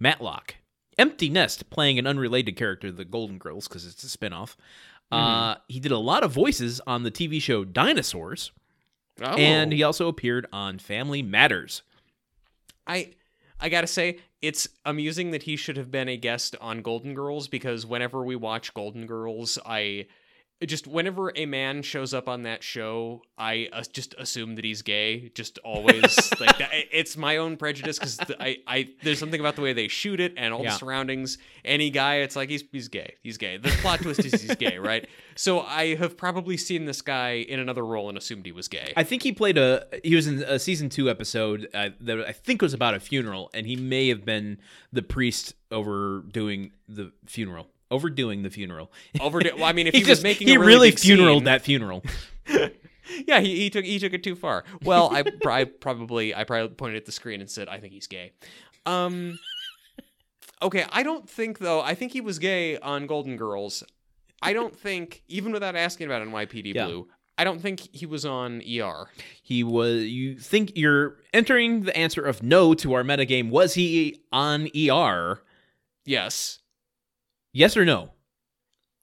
Matlock, 0.00 0.56
Empty 0.98 1.28
Nest, 1.28 1.70
playing 1.70 1.98
an 1.98 2.06
unrelated 2.06 2.56
character, 2.56 2.90
the 2.90 3.04
Golden 3.04 3.38
Girls, 3.38 3.68
because 3.68 3.86
it's 3.86 4.02
a 4.02 4.18
spinoff. 4.18 4.56
Uh, 5.10 5.56
he 5.68 5.80
did 5.80 5.92
a 5.92 5.98
lot 5.98 6.22
of 6.22 6.32
voices 6.32 6.80
on 6.86 7.02
the 7.02 7.10
TV 7.10 7.40
show 7.40 7.64
Dinosaurs, 7.64 8.52
oh, 9.22 9.36
and 9.36 9.72
he 9.72 9.82
also 9.82 10.08
appeared 10.08 10.46
on 10.52 10.78
Family 10.78 11.22
Matters. 11.22 11.82
I 12.86 13.12
I 13.60 13.68
gotta 13.68 13.86
say, 13.86 14.18
it's 14.42 14.68
amusing 14.84 15.30
that 15.32 15.42
he 15.44 15.56
should 15.56 15.76
have 15.76 15.90
been 15.90 16.08
a 16.08 16.16
guest 16.16 16.56
on 16.60 16.82
Golden 16.82 17.14
Girls 17.14 17.48
because 17.48 17.86
whenever 17.86 18.22
we 18.22 18.36
watch 18.36 18.74
Golden 18.74 19.06
Girls, 19.06 19.58
I 19.64 20.06
just 20.66 20.86
whenever 20.88 21.32
a 21.36 21.46
man 21.46 21.82
shows 21.82 22.12
up 22.12 22.28
on 22.28 22.42
that 22.42 22.62
show, 22.64 23.22
I 23.36 23.68
uh, 23.72 23.84
just 23.92 24.14
assume 24.18 24.56
that 24.56 24.64
he's 24.64 24.82
gay. 24.82 25.30
Just 25.34 25.58
always 25.58 26.02
like 26.40 26.58
that. 26.58 26.70
It's 26.90 27.16
my 27.16 27.36
own 27.36 27.56
prejudice 27.56 27.98
because 27.98 28.18
I, 28.40 28.56
I 28.66 28.88
there's 29.04 29.18
something 29.20 29.38
about 29.38 29.54
the 29.54 29.62
way 29.62 29.72
they 29.72 29.86
shoot 29.88 30.18
it 30.18 30.34
and 30.36 30.52
all 30.52 30.62
Yeah. 30.64 30.70
the 30.72 30.78
surroundings. 30.78 31.38
Any 31.64 31.90
guy, 31.90 32.16
it's 32.16 32.34
like 32.34 32.48
he's 32.50 32.64
he's 32.72 32.88
gay. 32.88 33.14
He's 33.22 33.38
gay. 33.38 33.56
The 33.56 33.68
plot 33.82 34.00
twist 34.00 34.24
is 34.24 34.40
he's 34.42 34.56
gay, 34.56 34.78
right? 34.78 35.06
So 35.36 35.60
I 35.60 35.94
have 35.94 36.16
probably 36.16 36.56
seen 36.56 36.84
this 36.86 37.00
guy 37.00 37.34
in 37.34 37.60
another 37.60 37.86
role 37.86 38.08
and 38.08 38.18
assumed 38.18 38.44
he 38.44 38.50
was 38.50 38.66
gay. 38.66 38.92
I 38.96 39.04
think 39.04 39.22
he 39.22 39.30
played 39.30 39.56
a. 39.56 39.86
He 40.02 40.16
was 40.16 40.26
in 40.26 40.42
a 40.42 40.58
season 40.58 40.88
two 40.88 41.08
episode 41.08 41.68
uh, 41.72 41.90
that 42.00 42.18
I 42.26 42.32
think 42.32 42.60
was 42.60 42.74
about 42.74 42.94
a 42.94 42.98
funeral, 43.00 43.48
and 43.54 43.64
he 43.64 43.76
may 43.76 44.08
have 44.08 44.24
been 44.24 44.58
the 44.92 45.00
priest 45.02 45.54
over 45.70 46.24
doing 46.28 46.72
the 46.88 47.12
funeral, 47.26 47.68
overdoing 47.90 48.42
the 48.42 48.50
funeral. 48.50 48.92
Overdo- 49.20 49.56
well, 49.56 49.64
I 49.64 49.72
mean, 49.72 49.86
if 49.86 49.94
he, 49.94 50.02
he, 50.02 50.10
was 50.10 50.22
making 50.22 50.48
he 50.48 50.56
really, 50.56 50.72
really 50.72 50.92
funeraled 50.92 51.36
scene- 51.36 51.44
that 51.44 51.62
funeral. 51.62 52.04
yeah, 53.26 53.40
he, 53.40 53.56
he 53.56 53.70
took 53.70 53.84
he 53.84 53.98
took 53.98 54.12
it 54.12 54.22
too 54.22 54.36
far. 54.36 54.64
Well, 54.82 55.10
I, 55.12 55.24
I 55.46 55.64
probably 55.64 56.34
I 56.34 56.44
probably 56.44 56.74
pointed 56.74 56.96
at 56.96 57.06
the 57.06 57.12
screen 57.12 57.40
and 57.40 57.50
said 57.50 57.68
I 57.68 57.78
think 57.78 57.92
he's 57.92 58.06
gay. 58.06 58.32
Um, 58.86 59.38
okay, 60.62 60.86
I 60.90 61.02
don't 61.02 61.28
think 61.28 61.58
though. 61.58 61.80
I 61.80 61.94
think 61.94 62.12
he 62.12 62.20
was 62.20 62.38
gay 62.38 62.78
on 62.78 63.06
Golden 63.06 63.36
Girls. 63.36 63.82
I 64.40 64.52
don't 64.52 64.76
think 64.76 65.22
even 65.28 65.52
without 65.52 65.76
asking 65.76 66.06
about 66.06 66.26
NYPD 66.26 66.74
Yeah. 66.74 66.86
Blue. 66.86 67.08
I 67.36 67.44
don't 67.44 67.60
think 67.60 67.88
he 67.92 68.04
was 68.04 68.24
on 68.24 68.62
ER. 68.68 69.06
He 69.42 69.62
was. 69.62 70.02
You 70.02 70.36
think 70.38 70.72
you're 70.74 71.18
entering 71.32 71.82
the 71.82 71.96
answer 71.96 72.20
of 72.22 72.42
no 72.42 72.74
to 72.74 72.94
our 72.94 73.04
metagame? 73.04 73.50
Was 73.50 73.74
he 73.74 74.22
on 74.32 74.68
ER? 74.76 75.40
Yes, 76.04 76.58
Yes 77.52 77.76
or 77.76 77.84
no? 77.84 78.10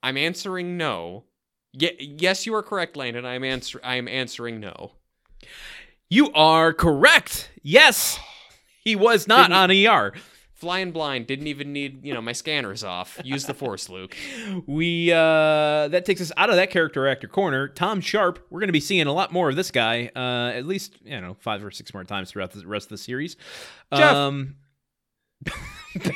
I'm 0.03 0.17
answering 0.17 0.77
no. 0.77 1.23
Ye- 1.73 2.15
yes, 2.19 2.45
you 2.45 2.53
are 2.55 2.63
correct, 2.63 2.95
Landon. 2.95 3.25
I'm 3.25 3.43
answer 3.43 3.79
I 3.83 3.95
am 3.95 4.07
answering 4.07 4.59
no. 4.59 4.91
You 6.09 6.31
are 6.33 6.73
correct. 6.73 7.49
Yes, 7.63 8.19
he 8.83 8.95
was 8.95 9.27
not 9.27 9.49
Didn't- 9.49 9.89
on 9.89 10.07
ER. 10.07 10.13
Flying 10.53 10.91
blind 10.93 11.27
didn't 11.27 11.47
even 11.47 11.73
need 11.73 12.05
you 12.05 12.13
know 12.13 12.21
my 12.21 12.31
scanners 12.31 12.81
off. 12.83 13.19
Use 13.25 13.45
the 13.45 13.53
force, 13.53 13.89
Luke. 13.89 14.15
We 14.67 15.11
uh 15.11 15.89
that 15.89 16.05
takes 16.05 16.21
us 16.21 16.31
out 16.37 16.49
of 16.49 16.55
that 16.55 16.69
character 16.69 17.07
actor 17.09 17.27
corner. 17.27 17.67
Thom 17.67 17.99
Sharp. 17.99 18.39
We're 18.49 18.61
going 18.61 18.69
to 18.69 18.73
be 18.73 18.79
seeing 18.79 19.05
a 19.05 19.11
lot 19.13 19.33
more 19.33 19.49
of 19.49 19.57
this 19.57 19.69
guy. 19.69 20.11
Uh, 20.15 20.51
at 20.55 20.65
least 20.65 20.95
you 21.03 21.19
know 21.19 21.35
five 21.41 21.61
or 21.63 21.71
six 21.71 21.93
more 21.93 22.05
times 22.05 22.31
throughout 22.31 22.51
the 22.51 22.65
rest 22.65 22.85
of 22.85 22.89
the 22.91 22.97
series. 22.97 23.35
Jeff. 23.93 24.15
Um, 24.15 24.55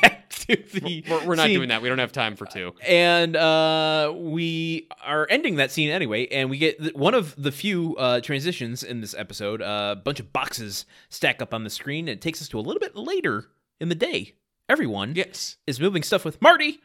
back 0.01 0.18
to 0.49 0.79
the. 0.79 1.03
We're, 1.09 1.25
we're 1.27 1.35
not 1.35 1.45
scene. 1.47 1.55
doing 1.55 1.69
that. 1.69 1.81
We 1.81 1.89
don't 1.89 1.99
have 1.99 2.11
time 2.11 2.35
for 2.35 2.45
two. 2.45 2.73
and 2.87 3.35
uh, 3.35 4.13
we 4.15 4.87
are 5.03 5.27
ending 5.29 5.55
that 5.57 5.71
scene 5.71 5.89
anyway, 5.89 6.27
and 6.27 6.49
we 6.49 6.57
get 6.57 6.95
one 6.95 7.13
of 7.13 7.33
the 7.41 7.51
few 7.51 7.95
uh, 7.97 8.19
transitions 8.21 8.83
in 8.83 9.01
this 9.01 9.13
episode. 9.17 9.61
A 9.61 9.99
bunch 10.03 10.19
of 10.19 10.33
boxes 10.33 10.85
stack 11.09 11.41
up 11.41 11.53
on 11.53 11.63
the 11.63 11.69
screen, 11.69 12.07
and 12.07 12.17
it 12.17 12.21
takes 12.21 12.41
us 12.41 12.47
to 12.49 12.59
a 12.59 12.61
little 12.61 12.79
bit 12.79 12.95
later 12.95 13.45
in 13.79 13.89
the 13.89 13.95
day. 13.95 14.33
Everyone 14.67 15.13
Yes. 15.15 15.57
is 15.65 15.79
moving 15.79 16.03
stuff 16.03 16.23
with 16.25 16.41
Marty, 16.41 16.79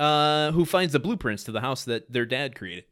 uh, 0.00 0.52
who 0.52 0.64
finds 0.64 0.92
the 0.92 1.00
blueprints 1.00 1.44
to 1.44 1.52
the 1.52 1.60
house 1.60 1.84
that 1.84 2.12
their 2.12 2.26
dad 2.26 2.54
created. 2.54 2.84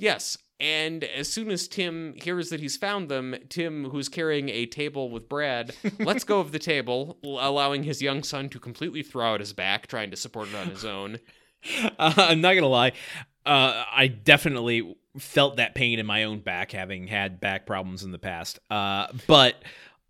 Yes. 0.00 0.36
And 0.58 1.04
as 1.04 1.32
soon 1.32 1.50
as 1.50 1.66
Tim 1.66 2.14
hears 2.22 2.50
that 2.50 2.60
he's 2.60 2.76
found 2.76 3.08
them, 3.08 3.34
Tim, 3.48 3.86
who's 3.86 4.10
carrying 4.10 4.50
a 4.50 4.66
table 4.66 5.08
with 5.08 5.28
Brad, 5.28 5.74
lets 5.98 6.22
go 6.22 6.38
of 6.38 6.52
the 6.52 6.58
table, 6.58 7.16
allowing 7.24 7.82
his 7.82 8.02
young 8.02 8.22
son 8.22 8.50
to 8.50 8.60
completely 8.60 9.02
throw 9.02 9.32
out 9.34 9.40
his 9.40 9.54
back, 9.54 9.86
trying 9.86 10.10
to 10.10 10.16
support 10.18 10.48
it 10.48 10.54
on 10.54 10.68
his 10.68 10.84
own. 10.84 11.18
Uh, 11.98 12.14
I'm 12.16 12.40
not 12.40 12.54
gonna 12.54 12.68
lie. 12.68 12.92
Uh, 13.44 13.84
I 13.92 14.06
definitely 14.06 14.96
felt 15.18 15.56
that 15.56 15.74
pain 15.74 15.98
in 15.98 16.06
my 16.06 16.24
own 16.24 16.40
back, 16.40 16.72
having 16.72 17.06
had 17.06 17.38
back 17.38 17.66
problems 17.66 18.02
in 18.02 18.12
the 18.12 18.18
past. 18.18 18.58
Uh, 18.70 19.08
but 19.26 19.56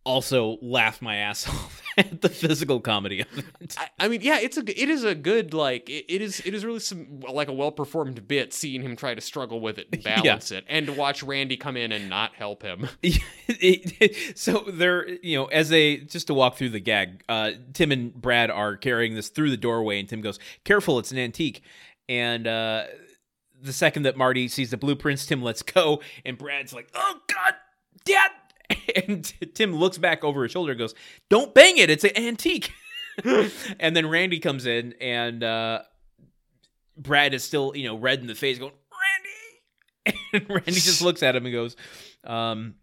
also 0.05 0.59
laughed 0.63 1.03
my 1.03 1.17
ass 1.17 1.49
off 1.49 1.83
at 1.99 2.23
the 2.23 2.29
physical 2.29 2.81
comedy 2.81 3.21
of 3.21 3.39
it. 3.39 3.77
I, 3.79 3.89
I 4.01 4.09
mean, 4.09 4.21
yeah, 4.23 4.39
it's 4.41 4.57
a 4.57 4.61
it 4.83 4.89
is 4.89 5.05
a 5.05 5.15
good 5.15 5.53
like 5.53 5.89
it, 5.91 6.07
it 6.09 6.23
is 6.23 6.41
it 6.47 6.55
is 6.55 6.65
really 6.65 6.79
some 6.81 7.21
like 7.21 7.49
a 7.49 7.53
well 7.53 7.71
performed 7.73 8.27
bit 8.27 8.53
seeing 8.55 8.83
him 8.83 8.97
try 8.97 9.15
to 9.15 9.21
struggle 9.21 9.61
with 9.61 9.79
it 9.79 9.89
and 9.93 10.03
Yeah. 10.05 10.23
balance 10.23 10.51
it, 10.51 10.65
and 10.69 10.87
to 10.87 10.93
watch 10.93 11.23
Randy 11.23 11.57
come 11.57 11.77
in 11.77 11.93
and 11.93 12.09
not 12.09 12.35
help 12.35 12.63
him. 12.63 12.89
So 14.35 14.65
they're 14.69 15.09
you 15.23 15.37
know 15.37 15.47
as 15.47 15.69
they 15.69 15.99
just 15.99 16.29
to 16.29 16.35
walk 16.35 16.57
through 16.57 16.71
the 16.71 16.81
gag 16.81 17.23
uh 17.29 17.53
tim 17.75 17.93
and 17.93 18.15
brad 18.15 18.51
are 18.51 18.77
carrying 18.77 19.15
this 19.15 19.29
through 19.29 19.51
the 19.51 19.57
doorway 19.57 19.99
and 20.01 20.09
tim 20.09 20.21
goes 20.21 20.39
careful 20.65 20.99
it's 20.99 21.13
an 21.13 21.19
antique 21.19 21.63
and 22.09 22.47
uh 22.47 22.85
the 23.61 23.73
second 23.73 24.05
that 24.05 24.17
marty 24.17 24.49
sees 24.49 24.71
the 24.71 24.77
blueprints 24.77 25.27
tim 25.27 25.43
lets 25.43 25.63
go 25.63 26.01
and 26.25 26.39
brad's 26.39 26.73
like 26.73 26.89
oh 26.95 27.21
god 27.27 27.55
dad 28.05 28.31
and 29.07 29.33
tim 29.55 29.75
looks 29.75 29.99
back 29.99 30.25
over 30.25 30.43
his 30.43 30.53
shoulder 30.53 30.73
and 30.73 30.79
goes 30.79 30.95
don't 31.29 31.55
bang 31.55 31.77
it 31.79 31.91
it's 31.91 32.05
an 32.05 32.17
antique 32.17 32.73
and 33.81 33.97
then 33.97 34.09
randy 34.09 34.39
comes 34.39 34.67
in 34.67 34.95
and 35.01 35.43
uh 35.43 35.81
brad 36.97 37.35
is 37.35 37.43
still 37.45 37.73
you 37.75 37.87
know 37.87 37.97
red 37.97 38.21
in 38.21 38.27
the 38.27 38.35
face 38.35 38.59
going 38.59 38.73
randy 40.07 40.21
and 40.33 40.49
randy 40.49 40.73
just 40.73 41.03
looks 41.03 41.23
at 41.23 41.35
him 41.37 41.45
and 41.47 41.53
goes 41.53 41.77
um 42.25 42.75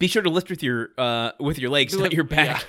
be 0.00 0.08
sure 0.08 0.22
to 0.22 0.30
lift 0.30 0.50
with 0.50 0.62
your 0.64 0.90
uh 0.98 1.32
with 1.38 1.60
your 1.60 1.70
legs, 1.70 1.96
not 1.96 2.12
your 2.12 2.24
back. 2.24 2.66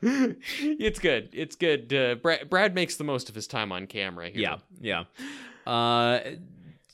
it's 0.00 0.98
good. 0.98 1.28
It's 1.32 1.56
good. 1.56 1.92
Uh, 1.92 2.14
Brad, 2.14 2.48
Brad 2.48 2.74
makes 2.74 2.96
the 2.96 3.04
most 3.04 3.28
of 3.28 3.34
his 3.34 3.46
time 3.46 3.72
on 3.72 3.86
camera 3.86 4.30
here. 4.30 4.40
Yeah, 4.40 4.56
yeah. 4.80 5.70
Uh 5.70 6.20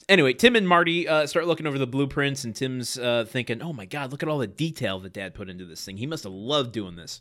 anyway, 0.09 0.33
Tim 0.35 0.57
and 0.57 0.67
Marty 0.69 1.07
uh 1.09 1.27
start 1.27 1.47
looking 1.47 1.67
over 1.67 1.79
the 1.79 1.87
blueprints 1.87 2.45
and 2.45 2.55
Tim's 2.55 2.99
uh 2.99 3.25
thinking, 3.29 3.63
"Oh 3.63 3.73
my 3.73 3.87
god, 3.87 4.11
look 4.13 4.23
at 4.23 4.29
all 4.29 4.39
the 4.39 4.47
detail 4.47 4.99
that 5.01 5.13
dad 5.13 5.35
put 5.35 5.49
into 5.49 5.65
this 5.65 5.85
thing. 5.85 5.97
He 5.97 6.07
must 6.07 6.25
have 6.25 6.33
loved 6.33 6.73
doing 6.73 6.97
this." 6.97 7.21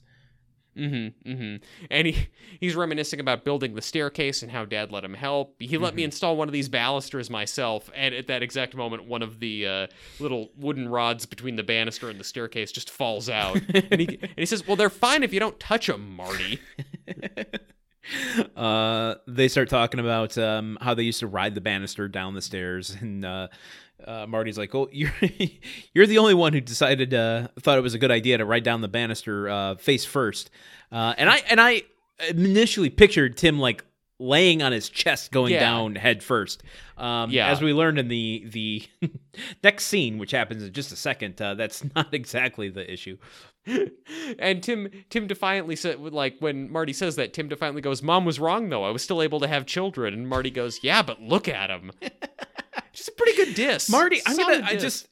Mm-hmm. 0.78 1.32
Mm-hmm. 1.32 1.64
And 1.90 2.06
he 2.08 2.28
he's 2.60 2.76
reminiscing 2.76 3.22
about 3.22 3.46
building 3.46 3.76
the 3.76 3.82
staircase 3.82 4.44
and 4.44 4.52
how 4.52 4.66
Dad 4.66 4.92
let 4.92 5.06
him 5.06 5.14
help. 5.14 5.56
He 5.58 5.78
let 5.78 5.96
me 5.96 6.02
Mm-hmm. 6.02 6.08
install 6.08 6.36
one 6.36 6.50
of 6.50 6.52
these 6.52 6.68
balusters 6.68 7.30
myself, 7.30 7.90
and 7.96 8.14
at 8.14 8.28
that 8.28 8.44
exact 8.44 8.76
moment, 8.76 9.06
one 9.06 9.22
of 9.22 9.40
the 9.40 9.66
uh, 9.66 9.88
little 10.20 10.50
wooden 10.58 10.90
rods 10.90 11.26
between 11.26 11.56
the 11.56 11.64
banister 11.64 12.10
and 12.10 12.20
the 12.20 12.26
staircase 12.26 12.74
just 12.74 12.90
falls 12.90 13.30
out. 13.30 13.56
and, 13.74 14.02
he, 14.02 14.20
and 14.22 14.30
he 14.36 14.46
says, 14.46 14.68
"Well, 14.68 14.76
they're 14.76 14.90
fine 14.90 15.24
if 15.24 15.32
you 15.34 15.40
don't 15.40 15.58
touch 15.62 15.88
them, 15.88 16.14
Marty." 16.14 16.60
uh, 18.56 19.16
they 19.28 19.48
start 19.48 19.70
talking 19.70 20.00
about 20.00 20.38
um, 20.38 20.78
how 20.82 20.94
they 20.94 21.04
used 21.04 21.20
to 21.20 21.28
ride 21.28 21.56
the 21.56 21.62
banister 21.62 22.08
down 22.08 22.34
the 22.34 22.42
stairs, 22.42 22.96
and 23.00 23.26
uh, 23.26 23.48
uh, 24.06 24.26
Marty's 24.28 24.58
like, 24.58 24.74
"Oh, 24.76 24.88
you're 24.92 25.14
you're 25.94 26.08
the 26.08 26.18
only 26.18 26.34
one 26.34 26.54
who 26.54 26.62
decided 26.62 27.14
uh, 27.14 27.48
thought 27.60 27.78
it 27.78 27.82
was 27.82 27.94
a 27.94 28.00
good 28.00 28.12
idea 28.12 28.38
to 28.38 28.46
ride 28.46 28.64
down 28.64 28.82
the 28.82 28.88
banister 28.88 29.50
uh, 29.50 29.76
face 29.76 30.06
first. 30.06 30.50
Uh, 30.92 31.14
and 31.18 31.30
I 31.30 31.38
and 31.50 31.60
I 31.60 31.84
initially 32.30 32.90
pictured 32.90 33.38
Tim 33.38 33.60
like 33.60 33.84
laying 34.18 34.62
on 34.64 34.72
his 34.72 34.88
chest, 34.88 35.32
going 35.32 35.52
Yeah. 35.54 35.60
down 35.60 35.96
head 35.96 36.24
first. 36.24 36.64
Um, 36.98 37.32
Yeah. 37.32 37.50
As 37.50 37.62
we 37.62 37.74
learned 37.74 38.00
in 38.00 38.08
the 38.08 38.46
the 38.48 38.84
next 39.64 39.86
scene, 39.86 40.18
which 40.18 40.32
happens 40.32 40.64
in 40.64 40.72
just 40.72 40.92
a 40.92 40.96
second, 40.96 41.42
uh, 41.42 41.56
that's 41.56 41.84
not 41.96 42.14
exactly 42.14 42.70
the 42.70 42.90
issue. 42.92 43.18
And 44.40 44.62
Tim 44.62 44.90
Tim 45.10 45.28
defiantly 45.28 45.76
said, 45.76 46.00
like 46.00 46.36
when 46.40 46.72
Marty 46.72 46.94
says 46.94 47.16
that, 47.16 47.34
Tim 47.34 47.48
defiantly 47.48 47.82
goes, 47.82 48.02
"Mom 48.02 48.26
was 48.26 48.40
wrong 48.40 48.70
though. 48.70 48.84
I 48.84 48.92
was 48.92 49.02
still 49.02 49.22
able 49.22 49.40
to 49.40 49.48
have 49.48 49.66
children." 49.66 50.14
And 50.14 50.28
Marty 50.28 50.52
goes, 50.52 50.80
"Yeah, 50.84 51.02
but 51.02 51.22
look 51.22 51.48
at 51.48 51.70
him." 51.70 51.92
Just 52.94 53.10
a 53.10 53.12
pretty 53.14 53.36
good 53.36 53.56
diss, 53.56 53.90
Marty, 53.90 54.22
I'm 54.26 54.38
gonna 54.38 54.62
I 54.64 54.76
just 54.78 55.08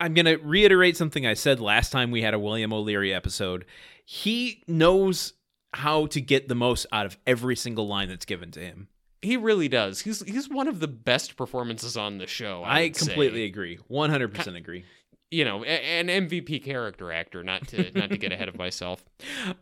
I'm 0.00 0.12
gonna 0.12 0.38
reiterate 0.38 0.96
something 0.96 1.24
I 1.24 1.34
said 1.34 1.60
last 1.60 1.90
time 1.90 2.10
we 2.10 2.22
had 2.22 2.34
a 2.34 2.38
William 2.38 2.72
O'Leary 2.72 3.14
episode. 3.14 3.64
He 4.04 4.64
knows 4.66 5.34
how 5.74 6.06
to 6.06 6.20
get 6.20 6.48
the 6.48 6.56
most 6.56 6.86
out 6.92 7.06
of 7.06 7.16
every 7.26 7.54
single 7.54 7.86
line 7.86 8.08
that's 8.08 8.24
given 8.24 8.50
to 8.52 8.60
him. 8.60 8.88
He 9.22 9.36
really 9.36 9.68
does. 9.68 10.00
He's 10.00 10.22
he's 10.22 10.48
one 10.48 10.68
of 10.68 10.80
the 10.80 10.88
best 10.88 11.36
performances 11.36 11.96
on 11.96 12.18
the 12.18 12.26
show. 12.26 12.62
I, 12.64 12.78
I, 12.78 12.82
would 12.84 12.96
say. 12.96 13.06
completely 13.06 13.44
agree. 13.44 13.78
100% 13.90 14.56
agree. 14.56 14.84
You 15.30 15.44
know, 15.44 15.62
a- 15.64 15.66
an 15.68 16.08
MVP 16.08 16.64
character 16.64 17.12
actor. 17.12 17.42
Not 17.44 17.68
to 17.68 17.90
not 17.98 18.10
to 18.10 18.16
get 18.16 18.32
ahead 18.32 18.48
of 18.48 18.56
myself. 18.58 19.04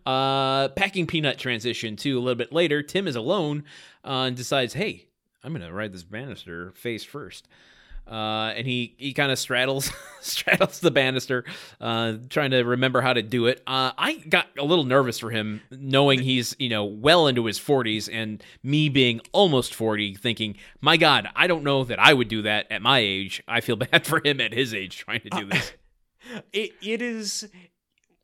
Uh, 0.04 0.68
packing 0.68 1.06
peanut 1.06 1.38
transition 1.38 1.96
to 1.96 2.18
a 2.18 2.20
little 2.20 2.36
bit 2.36 2.52
later. 2.52 2.82
Tim 2.82 3.08
is 3.08 3.16
alone 3.16 3.64
uh, 4.04 4.24
and 4.28 4.36
decides, 4.36 4.74
"Hey, 4.74 5.06
I'm 5.42 5.52
gonna 5.52 5.72
ride 5.72 5.92
this 5.92 6.04
banister 6.04 6.70
face 6.72 7.04
first. 7.04 7.48
Uh, 8.08 8.52
and 8.56 8.66
he 8.66 8.94
he 8.98 9.12
kind 9.12 9.32
of 9.32 9.38
straddles 9.38 9.90
straddles 10.20 10.78
the 10.80 10.90
banister, 10.92 11.44
uh, 11.80 12.14
trying 12.30 12.52
to 12.52 12.62
remember 12.62 13.00
how 13.00 13.12
to 13.12 13.22
do 13.22 13.46
it. 13.46 13.58
Uh, 13.66 13.90
I 13.98 14.22
got 14.28 14.46
a 14.58 14.64
little 14.64 14.84
nervous 14.84 15.18
for 15.18 15.30
him, 15.30 15.60
knowing 15.72 16.20
he's 16.20 16.54
you 16.58 16.68
know 16.68 16.84
well 16.84 17.26
into 17.26 17.46
his 17.46 17.58
40s, 17.58 18.08
and 18.12 18.42
me 18.62 18.88
being 18.88 19.20
almost 19.32 19.74
40, 19.74 20.14
thinking, 20.14 20.56
"My 20.80 20.96
God, 20.96 21.28
I 21.34 21.46
don't 21.48 21.64
know 21.64 21.82
that 21.84 21.98
I 21.98 22.12
would 22.14 22.28
do 22.28 22.42
that 22.42 22.66
at 22.70 22.80
my 22.80 23.00
age. 23.00 23.42
I 23.48 23.60
feel 23.60 23.76
bad 23.90 24.06
for 24.06 24.20
him 24.24 24.40
at 24.40 24.52
his 24.52 24.72
age 24.72 24.98
trying 24.98 25.20
to 25.22 25.30
do 25.30 25.46
this." 25.46 25.72
It 26.52 26.72
it 26.82 27.02
is. 27.02 27.48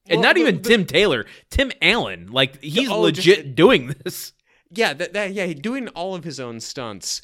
and 0.09 0.23
not 0.23 0.35
the- 0.35 0.41
even 0.41 0.63
the- 0.63 0.69
Tim 0.69 0.85
Taylor, 0.87 1.25
Tim 1.51 1.71
Allen. 1.81 2.27
Like 2.33 2.61
he's 2.61 2.89
Oh, 2.91 3.09
just- 3.11 3.27
legit 3.27 3.55
doing 3.55 3.95
this. 4.05 4.33
Yeah, 4.71 4.93
that, 4.95 5.13
that 5.13 5.33
yeah, 5.33 5.53
doing 5.53 5.87
all 5.89 6.15
of 6.17 6.25
his 6.25 6.41
own 6.41 6.59
stunts. 6.61 7.23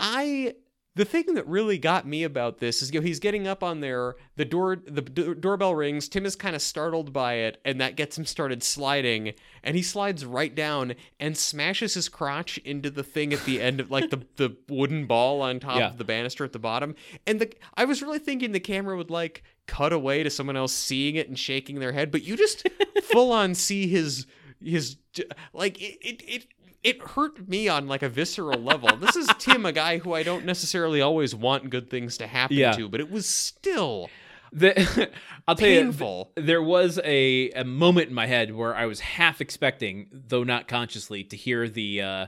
I 0.00 0.54
the 0.96 1.04
thing 1.04 1.34
that 1.34 1.46
really 1.46 1.78
got 1.78 2.06
me 2.06 2.24
about 2.24 2.58
this 2.58 2.82
is 2.82 2.92
you 2.92 2.98
know 3.00 3.06
he's 3.06 3.20
getting 3.20 3.46
up 3.46 3.62
on 3.62 3.80
there, 3.80 4.16
the 4.34 4.44
door 4.44 4.76
the 4.84 5.02
d- 5.02 5.34
doorbell 5.34 5.74
rings, 5.74 6.08
Tim 6.08 6.26
is 6.26 6.34
kind 6.34 6.56
of 6.56 6.62
startled 6.62 7.12
by 7.12 7.34
it 7.34 7.60
and 7.64 7.80
that 7.80 7.94
gets 7.96 8.18
him 8.18 8.24
started 8.24 8.62
sliding 8.64 9.34
and 9.62 9.76
he 9.76 9.82
slides 9.82 10.24
right 10.24 10.54
down 10.54 10.94
and 11.20 11.36
smashes 11.36 11.94
his 11.94 12.08
crotch 12.08 12.58
into 12.58 12.90
the 12.90 13.02
thing 13.04 13.32
at 13.32 13.44
the 13.44 13.60
end 13.60 13.78
of 13.78 13.90
like 13.90 14.10
the 14.10 14.26
the 14.36 14.56
wooden 14.68 15.06
ball 15.06 15.42
on 15.42 15.60
top 15.60 15.76
Yeah. 15.78 15.88
of 15.90 15.98
the 15.98 16.04
banister 16.04 16.44
at 16.44 16.52
the 16.52 16.58
bottom. 16.58 16.94
And 17.26 17.40
the 17.40 17.52
I 17.76 17.84
was 17.84 18.02
really 18.02 18.18
thinking 18.18 18.52
the 18.52 18.60
camera 18.60 18.96
would 18.96 19.10
like 19.10 19.44
cut 19.66 19.92
away 19.92 20.22
to 20.22 20.30
someone 20.30 20.56
else 20.56 20.72
seeing 20.72 21.14
it 21.16 21.28
and 21.28 21.38
shaking 21.38 21.78
their 21.78 21.92
head, 21.92 22.10
but 22.10 22.22
you 22.24 22.36
just 22.36 22.66
full 23.02 23.30
on 23.32 23.54
see 23.54 23.86
his 23.86 24.26
his 24.64 24.96
like 25.52 25.78
it 25.80 25.98
it, 26.00 26.22
it 26.26 26.46
it 26.86 27.02
hurt 27.02 27.48
me 27.48 27.68
on 27.68 27.88
like 27.88 28.02
a 28.02 28.08
visceral 28.08 28.60
level. 28.60 28.96
This 28.96 29.16
is 29.16 29.28
Tim, 29.38 29.66
a 29.66 29.72
guy 29.72 29.98
who 29.98 30.12
I 30.14 30.22
don't 30.22 30.44
necessarily 30.44 31.00
always 31.00 31.34
want 31.34 31.68
good 31.70 31.90
things 31.90 32.16
to 32.18 32.26
happen 32.26 32.56
Yeah. 32.56 32.72
to, 32.72 32.88
but 32.88 33.00
it 33.00 33.10
was 33.10 33.26
still 33.28 34.08
The, 34.52 35.10
I'll 35.48 35.56
tell 35.56 35.68
you, 35.68 35.82
painful. 35.82 36.32
th- 36.36 36.46
there 36.46 36.62
was 36.62 36.98
a, 37.04 37.50
a 37.50 37.64
moment 37.64 38.08
in 38.08 38.14
my 38.14 38.26
head 38.26 38.54
where 38.54 38.74
I 38.74 38.86
was 38.86 39.00
half 39.00 39.40
expecting, 39.40 40.06
though 40.12 40.44
not 40.44 40.68
consciously, 40.68 41.24
to 41.24 41.36
hear 41.36 41.68
the 41.68 42.00
uh, 42.02 42.26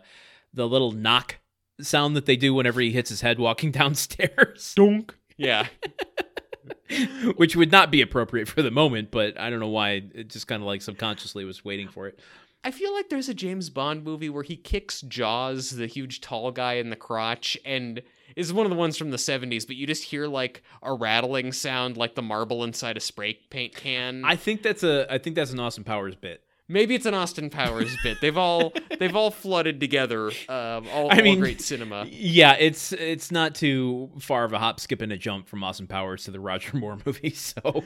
the 0.52 0.66
little 0.68 0.90
knock 0.92 1.36
sound 1.80 2.16
that 2.16 2.26
they 2.26 2.36
do 2.36 2.52
whenever 2.52 2.80
he 2.80 2.90
hits 2.90 3.10
his 3.10 3.20
head 3.20 3.38
walking 3.38 3.70
downstairs. 3.80 4.74
Dunk. 4.76 5.14
yeah. 5.36 5.68
Which 7.36 7.54
would 7.54 7.70
not 7.70 7.90
be 7.90 8.00
appropriate 8.00 8.48
for 8.48 8.62
the 8.62 8.70
moment, 8.70 9.10
but 9.10 9.38
I 9.38 9.50
don't 9.50 9.60
know 9.60 9.68
why. 9.68 10.02
It 10.14 10.28
just 10.30 10.46
kind 10.46 10.62
of 10.62 10.66
like 10.66 10.80
subconsciously 10.82 11.44
was 11.44 11.62
waiting 11.64 11.86
for 11.88 12.08
it. 12.08 12.18
I 12.64 12.70
feel 12.70 12.92
like 12.92 13.08
there's 13.08 13.28
a 13.28 13.34
James 13.34 13.70
Bond 13.70 14.04
movie 14.04 14.28
where 14.28 14.42
he 14.42 14.56
kicks 14.56 15.00
Jaws, 15.02 15.70
the 15.70 15.86
huge 15.86 16.20
tall 16.20 16.50
guy, 16.50 16.74
in 16.74 16.90
the 16.90 16.96
crotch, 16.96 17.56
and 17.64 18.02
is 18.36 18.52
one 18.52 18.66
of 18.66 18.70
the 18.70 18.76
ones 18.76 18.96
from 18.96 19.10
the 19.10 19.16
70s, 19.16 19.66
but 19.66 19.76
you 19.76 19.86
just 19.86 20.04
hear 20.04 20.26
like 20.26 20.62
a 20.82 20.92
rattling 20.92 21.52
sound 21.52 21.96
like 21.96 22.14
the 22.14 22.22
marble 22.22 22.64
inside 22.64 22.96
a 22.96 23.00
spray 23.00 23.38
paint 23.50 23.74
can. 23.74 24.24
I 24.24 24.36
think 24.36 24.62
that's 24.62 24.82
a 24.82 25.12
I 25.12 25.18
think 25.18 25.36
that's 25.36 25.52
an 25.52 25.60
Austin 25.60 25.84
Powers 25.84 26.14
bit. 26.14 26.42
Maybe 26.70 26.94
it's 26.94 27.06
an 27.06 27.14
Austin 27.14 27.48
Powers 27.48 27.96
bit. 28.02 28.18
They've 28.20 28.36
all 28.36 28.72
they've 28.98 29.16
all 29.16 29.30
flooded 29.30 29.80
together. 29.80 30.28
Um, 30.48 30.86
all, 30.92 31.10
I 31.10 31.16
all 31.16 31.22
mean, 31.22 31.40
great 31.40 31.62
cinema. 31.62 32.06
Yeah, 32.08 32.56
it's 32.58 32.92
it's 32.92 33.30
not 33.30 33.54
too 33.54 34.10
far 34.18 34.44
of 34.44 34.52
a 34.52 34.58
hop, 34.58 34.78
skip, 34.80 35.00
and 35.00 35.10
a 35.12 35.16
jump 35.16 35.48
from 35.48 35.64
Austin 35.64 35.86
Powers 35.86 36.24
to 36.24 36.30
the 36.30 36.40
Roger 36.40 36.76
Moore 36.76 36.98
movie. 37.06 37.30
So 37.30 37.84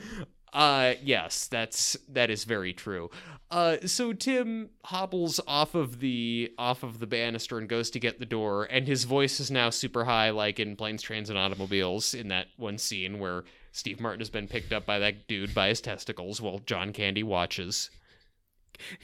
Uh 0.53 0.93
yes, 1.03 1.47
that's 1.47 1.97
that 2.09 2.29
is 2.29 2.43
very 2.43 2.73
true. 2.73 3.09
Uh 3.49 3.77
so 3.85 4.13
Tim 4.13 4.69
hobbles 4.85 5.39
off 5.47 5.73
of 5.73 5.99
the 5.99 6.51
off 6.57 6.83
of 6.83 6.99
the 6.99 7.07
banister 7.07 7.57
and 7.57 7.67
goes 7.67 7.89
to 7.91 7.99
get 7.99 8.19
the 8.19 8.25
door 8.25 8.67
and 8.69 8.87
his 8.87 9.03
voice 9.03 9.39
is 9.39 9.49
now 9.49 9.69
super 9.71 10.05
high 10.05 10.29
like 10.29 10.59
in 10.59 10.75
Planes, 10.75 11.01
Trains 11.01 11.29
and 11.29 11.39
Automobiles 11.39 12.13
in 12.13 12.27
that 12.27 12.47
one 12.57 12.77
scene 12.77 13.19
where 13.19 13.43
Steve 13.71 13.99
Martin 13.99 14.19
has 14.19 14.29
been 14.29 14.47
picked 14.47 14.71
up 14.71 14.85
by 14.85 14.99
that 14.99 15.27
dude 15.27 15.55
by 15.55 15.69
his 15.69 15.81
testicles 15.81 16.39
while 16.39 16.59
John 16.59 16.93
Candy 16.93 17.23
watches. 17.23 17.89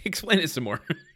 explain 0.05 0.39
it 0.39 0.49
some 0.51 0.63
more. 0.65 0.81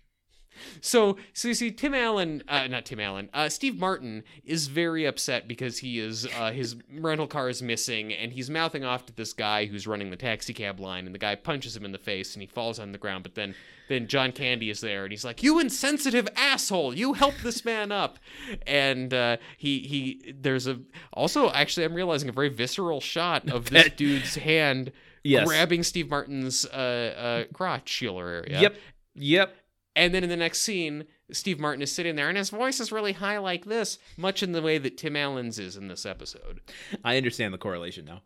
So, 0.82 1.18
so 1.34 1.48
you 1.48 1.54
see, 1.54 1.72
Tim 1.72 1.94
Allen, 1.94 2.44
uh, 2.48 2.68
not 2.68 2.86
Tim 2.86 3.00
Allen, 3.00 3.30
uh, 3.34 3.50
Steve 3.50 3.80
Martin 3.80 4.24
is 4.44 4.68
very 4.68 5.06
upset 5.06 5.48
because 5.48 5.80
he 5.80 6.00
is 6.00 6.28
uh, 6.38 6.52
his 6.52 6.76
rental 6.92 7.28
car 7.28 7.50
is 7.50 7.62
missing, 7.62 8.14
and 8.14 8.32
he's 8.34 8.50
mouthing 8.50 8.84
off 8.84 9.06
to 9.08 9.14
this 9.14 9.34
guy 9.34 9.66
who's 9.66 9.88
running 9.88 10.10
the 10.10 10.16
taxi 10.16 10.54
cab 10.54 10.80
line, 10.80 11.06
and 11.06 11.14
the 11.14 11.20
guy 11.20 11.36
punches 11.36 11.76
him 11.76 11.86
in 11.86 11.92
the 11.92 11.98
face, 11.98 12.34
and 12.34 12.42
he 12.42 12.48
falls 12.48 12.80
on 12.80 12.92
the 12.92 12.98
ground. 12.98 13.24
But 13.24 13.36
then, 13.36 13.56
then 13.90 14.08
John 14.08 14.32
Candy 14.32 14.70
is 14.70 14.82
there, 14.82 15.04
and 15.04 15.12
he's 15.12 15.26
like, 15.26 15.44
"You 15.44 15.60
insensitive 15.60 16.28
asshole! 16.36 16.94
You 16.94 17.14
help 17.14 17.36
this 17.44 17.66
man 17.66 17.92
up!" 17.92 18.20
And 18.68 19.14
uh, 19.14 19.38
he 19.58 19.80
he 19.80 20.34
there's 20.40 20.68
a 20.68 20.80
also 21.12 21.50
actually 21.52 21.86
I'm 21.86 21.94
realizing 21.94 22.30
a 22.30 22.34
very 22.34 22.50
visceral 22.50 23.02
shot 23.02 23.50
of 23.50 23.70
this 23.70 23.90
dude's 23.98 24.36
hand. 24.36 24.92
Yes. 25.24 25.48
Grabbing 25.48 25.84
Steve 25.84 26.10
Martin's 26.10 26.66
uh, 26.66 27.46
uh, 27.48 27.54
crotch 27.54 27.94
healer 27.94 28.28
area. 28.28 28.62
Yep. 28.62 28.76
Yep. 29.16 29.56
And 29.96 30.14
then 30.14 30.24
in 30.24 30.30
the 30.30 30.36
next 30.38 30.62
scene, 30.62 31.06
Steve 31.32 31.60
Martin 31.60 31.82
is 31.82 31.92
sitting 31.92 32.16
there 32.16 32.30
and 32.30 32.38
his 32.38 32.50
voice 32.50 32.80
is 32.80 32.92
really 32.92 33.14
high 33.14 33.38
like 33.38 33.66
this, 33.66 34.00
much 34.18 34.42
in 34.42 34.52
the 34.52 34.62
way 34.62 34.78
that 34.80 34.98
Tim 34.98 35.16
Allen's 35.16 35.60
is 35.60 35.78
in 35.78 35.88
this 35.88 36.06
episode. 36.06 36.62
I 37.04 37.18
understand 37.18 37.54
the 37.54 37.60
correlation 37.60 38.06
now. 38.06 38.22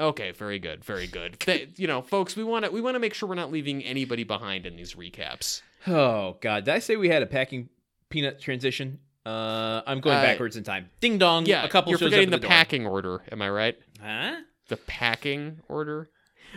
Okay, 0.00 0.30
very 0.30 0.60
good, 0.60 0.84
very 0.84 1.08
good. 1.08 1.38
You 1.76 1.88
know, 1.88 2.02
folks, 2.02 2.36
we 2.36 2.44
want 2.44 2.64
to 2.64 2.70
we 2.70 2.80
want 2.80 2.94
to 2.94 3.00
make 3.00 3.14
sure 3.14 3.28
we're 3.28 3.34
not 3.34 3.50
leaving 3.50 3.82
anybody 3.82 4.22
behind 4.22 4.64
in 4.64 4.76
these 4.76 4.94
recaps. 4.94 5.60
Oh 5.88 6.36
God! 6.40 6.66
Did 6.66 6.74
I 6.74 6.78
say 6.78 6.94
we 6.94 7.08
had 7.08 7.22
a 7.22 7.26
packing 7.26 7.68
peanut 8.08 8.40
transition? 8.40 9.00
Uh, 9.26 9.82
I'm 9.86 10.00
going 10.00 10.16
Uh, 10.16 10.22
backwards 10.22 10.56
in 10.56 10.62
time. 10.62 10.88
Ding 11.00 11.18
dong! 11.18 11.46
Yeah, 11.46 11.64
a 11.64 11.68
couple 11.68 11.90
you're 11.90 11.98
forgetting 11.98 12.30
the, 12.30 12.38
the, 12.38 12.46
packing 12.46 12.86
order. 12.86 13.22
Am 13.32 13.42
I 13.42 13.50
right? 13.50 13.76
Huh? 14.00 14.36
The 14.68 14.76
packing 14.76 15.60
order. 15.68 16.10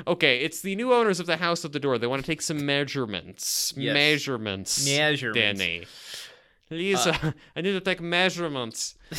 Okay, 0.07 0.39
it's 0.39 0.61
the 0.61 0.75
new 0.75 0.93
owners 0.93 1.19
of 1.19 1.25
the 1.27 1.37
house 1.37 1.63
at 1.65 1.73
the 1.73 1.79
door. 1.79 1.97
They 1.97 2.07
want 2.07 2.23
to 2.23 2.27
take 2.31 2.41
some 2.41 2.65
measurements. 2.65 3.73
Yes. 3.75 3.93
Measurements. 3.93 4.85
Measurements. 4.85 5.59
Danny. 5.59 5.83
Uh. 5.83 6.75
Lisa, 6.75 7.35
I 7.55 7.61
need 7.61 7.73
to 7.73 7.81
take 7.81 7.99
measurements. 8.01 8.95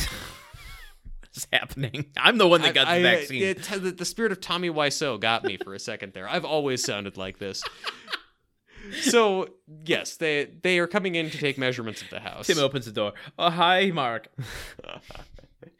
What's 1.21 1.47
happening? 1.53 2.05
I'm 2.17 2.37
the 2.37 2.47
one 2.47 2.61
that 2.63 2.73
got 2.73 2.87
I- 2.87 2.99
the 2.99 3.07
I- 3.07 3.13
uh, 3.13 3.17
vaccine. 3.17 3.43
it- 3.43 3.63
the, 3.63 3.91
the 3.91 4.05
spirit 4.05 4.31
of 4.31 4.41
Tommy 4.41 4.69
Wiseau 4.69 5.19
got 5.19 5.43
me 5.43 5.57
for 5.57 5.73
a 5.73 5.79
second 5.79 6.13
there. 6.13 6.27
I've 6.27 6.45
always 6.45 6.83
sounded 6.83 7.17
like 7.17 7.39
this. 7.39 7.63
So 8.99 9.47
yes, 9.85 10.17
they 10.17 10.51
they 10.61 10.77
are 10.77 10.87
coming 10.87 11.15
in 11.15 11.29
to 11.29 11.37
take 11.37 11.57
measurements 11.57 12.01
of 12.01 12.09
the 12.09 12.19
house. 12.19 12.47
Tim 12.47 12.59
opens 12.59 12.85
the 12.85 12.91
door. 12.91 13.13
Oh, 13.39 13.49
hi, 13.49 13.91
Mark. 13.91 14.27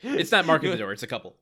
it's 0.01 0.31
not 0.31 0.45
Mark 0.45 0.63
at 0.63 0.71
the 0.71 0.77
door. 0.77 0.93
It's 0.93 1.03
a 1.03 1.07
couple. 1.07 1.35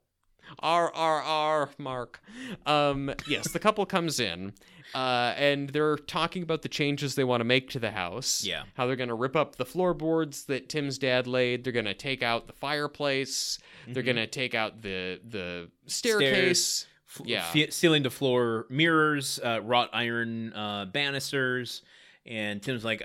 R 0.59 0.91
R 0.93 1.21
R 1.21 1.69
Mark. 1.77 2.21
Um, 2.65 3.13
yes, 3.27 3.51
the 3.51 3.59
couple 3.59 3.85
comes 3.85 4.19
in, 4.19 4.53
uh, 4.93 5.33
and 5.37 5.69
they're 5.69 5.95
talking 5.97 6.43
about 6.43 6.61
the 6.61 6.69
changes 6.69 7.15
they 7.15 7.23
want 7.23 7.41
to 7.41 7.45
make 7.45 7.69
to 7.71 7.79
the 7.79 7.91
house. 7.91 8.43
Yeah. 8.43 8.63
how 8.75 8.87
they're 8.87 8.95
going 8.95 9.09
to 9.09 9.15
rip 9.15 9.35
up 9.35 9.55
the 9.55 9.65
floorboards 9.65 10.45
that 10.45 10.69
Tim's 10.69 10.97
dad 10.97 11.27
laid. 11.27 11.63
They're 11.63 11.73
going 11.73 11.85
to 11.85 11.93
take 11.93 12.21
out 12.23 12.47
the 12.47 12.53
fireplace. 12.53 13.57
They're 13.87 14.03
going 14.03 14.15
to 14.17 14.27
take 14.27 14.53
out 14.55 14.81
the 14.81 15.19
the 15.27 15.69
staircase. 15.87 16.87
F- 17.09 17.21
Yeah. 17.25 17.43
fe- 17.51 17.69
ceiling 17.71 18.03
to 18.03 18.09
floor 18.09 18.65
mirrors, 18.69 19.37
uh, 19.43 19.59
wrought 19.61 19.89
iron 19.91 20.53
uh, 20.53 20.85
banisters, 20.85 21.81
and 22.25 22.61
Tim's 22.63 22.85
like, 22.85 23.03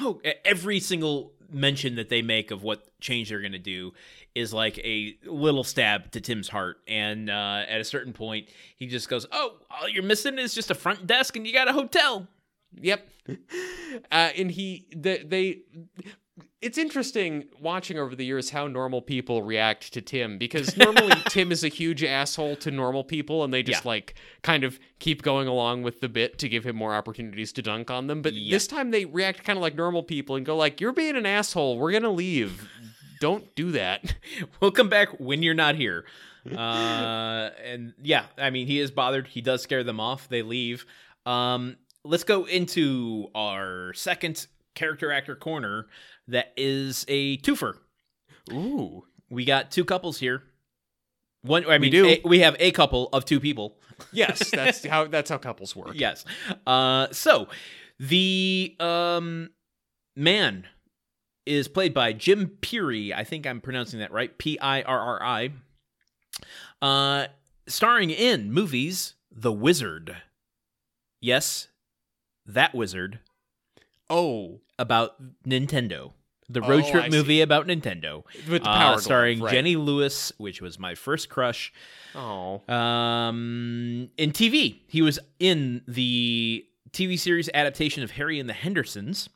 "Oh, 0.00 0.20
every 0.44 0.80
single 0.80 1.32
mention 1.50 1.96
that 1.96 2.08
they 2.08 2.22
make 2.22 2.50
of 2.50 2.62
what 2.62 2.84
change 3.00 3.28
they're 3.28 3.40
going 3.40 3.52
to 3.52 3.58
do 3.58 3.92
is 4.34 4.52
like 4.52 4.78
a 4.78 5.16
little 5.24 5.64
stab 5.64 6.10
to 6.12 6.20
Tim's 6.20 6.48
heart." 6.48 6.78
And 6.86 7.30
uh, 7.30 7.64
at 7.68 7.80
a 7.80 7.84
certain 7.84 8.12
point, 8.12 8.48
he 8.76 8.86
just 8.86 9.08
goes, 9.08 9.26
"Oh, 9.32 9.54
all 9.70 9.88
you're 9.88 10.02
missing 10.02 10.38
is 10.38 10.54
just 10.54 10.70
a 10.70 10.74
front 10.74 11.06
desk, 11.06 11.36
and 11.36 11.46
you 11.46 11.52
got 11.52 11.68
a 11.68 11.72
hotel." 11.72 12.26
Yep. 12.80 13.08
Uh, 14.12 14.30
and 14.36 14.50
he, 14.50 14.86
they, 14.94 15.18
they, 15.18 15.60
it's 16.60 16.76
interesting 16.78 17.44
watching 17.60 17.98
over 17.98 18.14
the 18.14 18.24
years 18.24 18.50
how 18.50 18.66
normal 18.66 19.00
people 19.00 19.42
react 19.42 19.92
to 19.94 20.00
Tim 20.02 20.36
because 20.38 20.76
normally 20.76 21.12
Tim 21.28 21.50
is 21.52 21.64
a 21.64 21.68
huge 21.68 22.02
asshole 22.04 22.56
to 22.56 22.70
normal 22.70 23.04
people 23.04 23.44
and 23.44 23.54
they 23.54 23.62
just 23.62 23.84
Yeah. 23.84 23.88
like 23.88 24.14
kind 24.42 24.64
of 24.64 24.78
keep 24.98 25.22
going 25.22 25.48
along 25.48 25.82
with 25.82 26.00
the 26.00 26.08
bit 26.08 26.38
to 26.40 26.48
give 26.48 26.64
him 26.64 26.76
more 26.76 26.94
opportunities 26.94 27.52
to 27.54 27.62
dunk 27.62 27.90
on 27.90 28.06
them. 28.06 28.20
But 28.22 28.34
Yeah. 28.34 28.50
this 28.50 28.66
time 28.66 28.90
they 28.90 29.04
react 29.06 29.44
kind 29.44 29.56
of 29.56 29.62
like 29.62 29.74
normal 29.76 30.02
people 30.02 30.36
and 30.36 30.44
go 30.44 30.56
like, 30.56 30.80
"You're 30.80 30.92
being 30.92 31.16
an 31.16 31.24
asshole. 31.26 31.78
We're 31.78 31.92
gonna 31.92 32.10
leave. 32.12 32.68
Don't 33.20 33.54
do 33.54 33.70
that." 33.72 34.14
We'll 34.60 34.72
come 34.72 34.88
back 34.90 35.18
when 35.20 35.42
you're 35.42 35.54
not 35.54 35.76
here. 35.76 36.04
Uh, 36.54 37.50
and 37.64 37.94
yeah, 38.02 38.26
I 38.38 38.50
mean, 38.50 38.66
he 38.66 38.78
is 38.80 38.90
bothered. 38.90 39.26
He 39.28 39.40
does 39.40 39.62
scare 39.62 39.82
them 39.84 40.00
off. 40.00 40.28
They 40.28 40.42
leave. 40.42 40.86
Um, 41.24 41.76
let's 42.04 42.24
go 42.24 42.44
into 42.44 43.28
our 43.34 43.92
second 43.94 44.46
character 44.76 45.10
actor 45.10 45.34
corner 45.34 45.86
that 46.28 46.52
is 46.56 47.04
a 47.08 47.38
twofer. 47.38 47.78
Ooh. 48.52 49.04
We 49.28 49.44
got 49.44 49.72
two 49.72 49.84
couples 49.84 50.18
here. 50.18 50.44
One, 51.42 51.68
I 51.68 51.78
mean, 51.78 51.90
do. 51.90 52.06
a- 52.06 52.20
we 52.24 52.40
have 52.40 52.54
a 52.60 52.70
couple 52.70 53.08
of 53.12 53.24
two 53.24 53.40
people. 53.40 53.76
Yes, 54.12 54.50
that's 54.52 54.84
how 54.86 55.06
that's 55.06 55.30
how 55.30 55.38
couples 55.38 55.74
work. 55.74 55.92
Yes. 55.94 56.24
Uh, 56.66 57.08
so 57.12 57.48
the 57.98 58.76
um 58.78 59.50
man 60.14 60.66
is 61.46 61.66
played 61.68 61.94
by 61.94 62.12
Jim 62.12 62.58
Pirri. 62.60 63.12
I 63.12 63.24
think 63.24 63.46
I'm 63.46 63.60
pronouncing 63.60 64.00
that 64.00 64.12
right. 64.12 64.36
P 64.38 64.58
I 64.60 64.82
R 64.82 64.98
R 65.00 65.22
I. 65.22 65.50
Uh, 66.82 67.26
starring 67.66 68.10
in 68.10 68.52
movies 68.52 69.14
The 69.32 69.52
Wizard. 69.52 70.16
Yes, 71.20 71.68
that 72.44 72.74
wizard 72.74 73.20
Oh, 74.10 74.60
about 74.78 75.16
Nintendo. 75.46 76.12
The 76.48 76.60
road 76.60 76.84
Oh, 76.86 76.90
trip 76.92 77.04
I 77.04 77.08
see. 77.10 77.16
movie 77.16 77.40
about 77.40 77.66
Nintendo. 77.66 78.22
with 78.48 78.62
the 78.62 78.70
Uh, 78.70 78.76
power 78.76 78.92
glove, 78.92 79.02
starring 79.02 79.40
right. 79.40 79.52
Jenny 79.52 79.74
Lewis, 79.74 80.32
which 80.38 80.62
was 80.62 80.78
my 80.78 80.94
first 80.94 81.28
crush. 81.28 81.72
Oh. 82.14 82.62
Um, 82.72 84.10
in 84.16 84.30
TV, 84.32 84.80
he 84.86 85.02
was 85.02 85.18
in 85.40 85.82
the 85.88 86.64
TV 86.92 87.18
series 87.18 87.50
adaptation 87.52 88.02
of 88.04 88.12
Harry 88.12 88.38
and 88.38 88.48
the 88.48 88.52
Hendersons. 88.54 89.28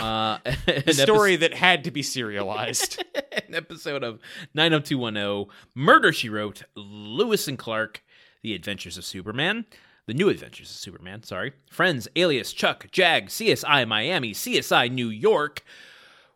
Uh, 0.00 0.38
The 0.66 0.92
story 0.94 1.34
that 1.36 1.54
had 1.54 1.82
to 1.84 1.90
be 1.90 2.02
serialized. 2.02 3.02
an 3.32 3.54
episode 3.54 4.04
of 4.04 4.20
90210, 4.54 5.52
Murder 5.74 6.12
She 6.12 6.28
Wrote, 6.28 6.62
Lewis 6.76 7.48
and 7.48 7.58
Clark, 7.58 8.02
The 8.42 8.54
Adventures 8.54 8.96
of 8.96 9.04
Superman, 9.04 9.64
The 10.06 10.14
New 10.14 10.28
Adventures 10.28 10.70
of 10.70 10.76
Superman, 10.76 11.24
sorry, 11.24 11.52
Friends, 11.68 12.06
Alias, 12.14 12.52
Chuck, 12.52 12.86
Jag, 12.92 13.26
CSI 13.26 13.88
Miami, 13.88 14.32
CSI 14.32 14.90
New 14.90 15.08
York. 15.08 15.64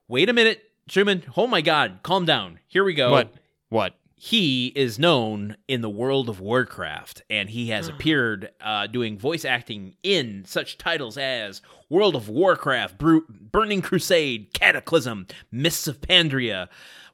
Wait 0.09 0.29
a 0.29 0.33
minute, 0.33 0.62
Truman. 0.89 1.23
Oh 1.37 1.47
my 1.47 1.61
God, 1.61 2.01
calm 2.03 2.25
down. 2.25 2.59
Here 2.66 2.83
we 2.83 2.95
go 2.95 3.12
what? 3.12 3.35
What? 3.68 3.95
he 4.23 4.66
is 4.77 4.99
known 4.99 5.57
in 5.66 5.81
the 5.81 5.89
world 5.89 6.29
of 6.29 6.41
Warcraft, 6.41 7.23
and 7.31 7.49
he 7.49 7.71
has 7.71 7.89
appeared 7.89 8.51
uh, 8.61 8.87
doing 8.87 9.18
voice 9.18 9.47
acting 9.47 9.95
in 10.03 10.45
such 10.45 10.77
titles 10.77 11.16
as 11.16 11.62
World 11.89 12.14
of 12.14 12.29
Warcraft, 12.29 12.99
Bru- 12.99 13.25
Burning 13.31 13.81
Crusade, 13.81 14.53
Cataclysm, 14.53 15.27
Mists 15.51 15.89
of 15.89 16.03
Pandaria, 16.03 16.68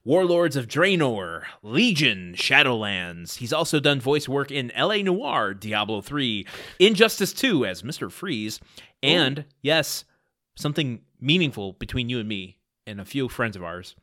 Warlords 0.06 0.54
of 0.54 0.68
Draenor, 0.68 1.42
Legion, 1.64 2.34
Shadowlands. 2.36 3.38
He's 3.38 3.52
also 3.52 3.80
done 3.80 4.00
voice 4.00 4.28
work 4.28 4.52
in 4.52 4.70
LA 4.78 4.98
Noire, 4.98 5.52
Diablo 5.52 6.00
3, 6.00 6.46
Injustice 6.78 7.32
2 7.32 7.66
as 7.66 7.82
Mr. 7.82 8.08
Freeze, 8.08 8.60
and 9.02 9.44
yes, 9.62 10.04
something 10.54 11.00
meaningful 11.20 11.72
between 11.72 12.08
you 12.08 12.20
and 12.20 12.28
me 12.28 12.56
and 12.86 13.00
a 13.00 13.04
few 13.04 13.28
friends 13.28 13.56
of 13.56 13.64
ours. 13.64 13.96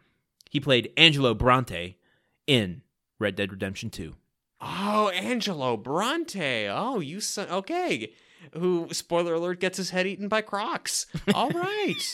He 0.52 0.60
played 0.60 0.92
Angelo 0.98 1.34
Bronte 1.34 1.96
in 2.48 2.82
Red 3.18 3.38
Dead 3.38 3.54
Redemption 3.54 3.90
2. 3.90 4.14
Oh, 4.60 5.08
Angelo 5.08 5.78
Bronte. 5.78 6.68
Oh, 6.68 7.00
you 7.00 7.22
son. 7.22 7.48
Okay. 7.50 8.12
Who, 8.52 8.90
spoiler 8.92 9.36
alert, 9.36 9.62
gets 9.62 9.78
his 9.78 9.92
head 9.92 10.06
eaten 10.06 10.28
by 10.28 10.42
crocs. 10.42 11.06
All 11.34 11.52
right. 11.52 12.14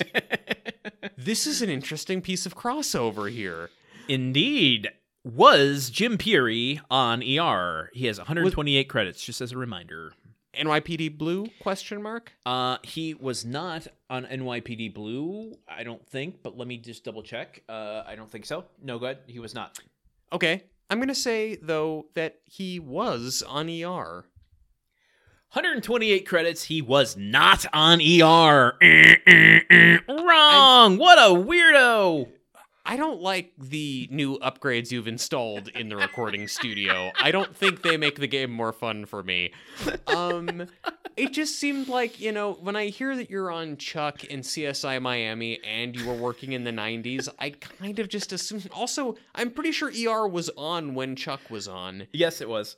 this 1.18 1.48
is 1.48 1.64
an 1.64 1.72
interesting 1.72 2.22
piece 2.22 2.46
of 2.46 2.56
crossover 2.56 3.32
here. 3.32 3.72
Indeed. 4.10 4.90
Was 5.24 5.90
Jim 5.90 6.18
Pirri 6.18 6.82
on 6.90 7.22
ER? 7.22 7.92
He 7.94 8.08
has 8.08 8.18
128 8.18 8.90
credits, 8.90 9.24
just 9.24 9.40
as 9.40 9.52
a 9.52 9.58
reminder. 9.58 10.14
NYPD 10.58 11.18
Blue? 11.18 11.48
Question 11.62 12.02
mark. 12.02 12.34
Uh, 12.46 12.78
he 12.84 13.14
was 13.14 13.46
not 13.46 13.88
on 14.10 14.26
NYPD 14.26 14.94
Blue, 14.94 15.54
I 15.68 15.84
don't 15.84 16.06
think, 16.08 16.42
but 16.42 16.58
let 16.58 16.68
me 16.68 16.78
just 16.78 17.04
double 17.04 17.22
check. 17.22 17.62
Uh, 17.70 18.04
I 18.08 18.16
don't 18.16 18.32
think 18.32 18.46
so. 18.46 18.66
No, 18.82 18.98
good. 18.98 19.20
He 19.28 19.40
was 19.40 19.54
not. 19.54 19.80
Okay. 20.34 20.64
I'm 20.90 21.00
gonna 21.00 21.14
say 21.14 21.56
though 21.62 22.08
that 22.16 22.40
he 22.46 22.80
was 22.80 23.44
on 23.48 23.70
ER. 23.70 24.26
128 25.52 26.28
credits. 26.28 26.64
He 26.64 26.82
was 26.82 27.16
not 27.16 27.66
on 27.74 28.02
ER. 28.02 28.74
Wrong. 30.08 30.98
what 30.98 31.20
a 31.20 31.36
weirdo. 31.36 32.28
I 32.90 32.98
don't 32.98 33.22
like 33.22 33.54
the 33.56 34.08
new 34.10 34.40
upgrades 34.40 34.90
you've 34.92 35.08
installed 35.08 35.68
in 35.68 35.90
the 35.90 35.96
recording 35.96 36.48
studio. 36.48 37.12
I 37.22 37.30
don't 37.30 37.56
think 37.56 37.84
they 37.84 37.98
make 37.98 38.16
the 38.16 38.26
game 38.26 38.50
more 38.50 38.74
fun 38.74 39.06
for 39.06 39.22
me. 39.22 39.54
Um, 40.08 40.66
it 41.16 41.32
just 41.32 41.60
seemed 41.60 41.88
like, 41.88 42.20
you 42.20 42.32
know, 42.32 42.54
when 42.54 42.76
I 42.76 42.88
hear 42.88 43.16
that 43.16 43.30
you're 43.30 43.52
on 43.52 43.78
Chuck 43.78 44.24
in 44.24 44.40
CSI 44.40 45.00
Miami 45.04 45.60
and 45.64 45.96
you 45.96 46.08
were 46.08 46.16
working 46.16 46.54
in 46.54 46.64
the 46.64 46.72
90s, 46.72 47.30
I 47.38 47.52
kind 47.52 48.00
of 48.00 48.10
just 48.10 48.34
assume. 48.34 48.64
Also, 48.74 49.18
I'm 49.36 49.52
pretty 49.52 49.72
sure 49.72 49.90
ER 49.90 50.28
was 50.28 50.50
on 50.58 50.96
when 50.96 51.16
Chuck 51.16 51.42
was 51.52 51.68
on. 51.68 52.08
Yes, 52.12 52.42
it 52.42 52.50
was. 52.50 52.78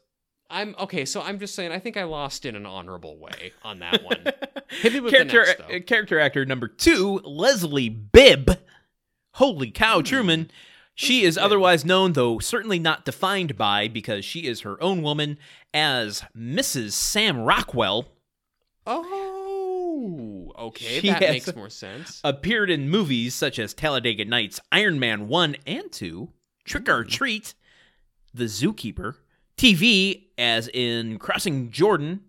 I'm 0.50 0.76
okay, 0.78 1.06
so 1.06 1.22
I'm 1.22 1.40
just 1.40 1.56
saying, 1.56 1.72
I 1.72 1.80
think 1.80 1.96
I 1.96 2.04
lost 2.04 2.46
in 2.46 2.58
an 2.58 2.66
honorable 2.66 3.18
way 3.18 3.54
on 3.64 3.80
that 3.80 4.04
one. 4.04 4.26
Hit 4.82 4.92
me 4.92 5.00
with 5.00 5.14
character, 5.14 5.56
next, 5.70 5.88
character 5.88 6.20
actor 6.20 6.46
number 6.46 6.68
two, 6.68 7.22
Leslie 7.24 7.88
Bibb. 7.88 8.58
Holy 9.36 9.72
cow, 9.72 9.98
Hmm. 10.00 10.04
Truman. 10.06 10.52
She 10.94 11.24
is 11.24 11.38
otherwise 11.38 11.86
known, 11.86 12.14
though 12.14 12.40
certainly 12.40 12.78
not 12.78 13.06
defined 13.06 13.58
by, 13.58 13.88
because 13.88 14.26
she 14.26 14.42
is 14.46 14.62
her 14.62 14.82
own 14.84 15.02
woman, 15.02 15.38
as 15.74 16.24
Mrs. 16.38 16.92
Sam 16.92 17.40
Rockwell. 17.40 18.10
Oh, 18.86 20.52
okay, 20.58 21.00
She 21.00 21.08
that 21.10 21.22
has- 21.22 21.30
makes 21.32 21.56
more 21.56 21.70
sense. 21.70 22.20
Appeared 22.24 22.70
in 22.70 22.90
movies 22.90 23.34
such 23.36 23.58
as 23.60 23.74
Talladega 23.74 24.26
Nights, 24.26 24.60
Iron 24.72 25.00
Man 25.00 25.28
1 25.28 25.56
and 25.66 25.92
2, 25.92 26.30
Trick 26.66 26.90
or 26.90 27.04
Treat, 27.04 27.54
The 28.34 28.46
Zookeeper, 28.46 29.16
TV, 29.58 30.30
as 30.38 30.68
in 30.74 31.20
Crossing 31.20 31.72
Jordan, 31.72 32.22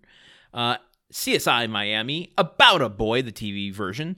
uh, 0.54 0.76
CSI 1.12 1.66
Miami, 1.68 2.32
About 2.38 2.80
a 2.82 2.88
Boy, 2.88 3.22
the 3.22 3.32
TV 3.32 3.72
version, 3.72 4.16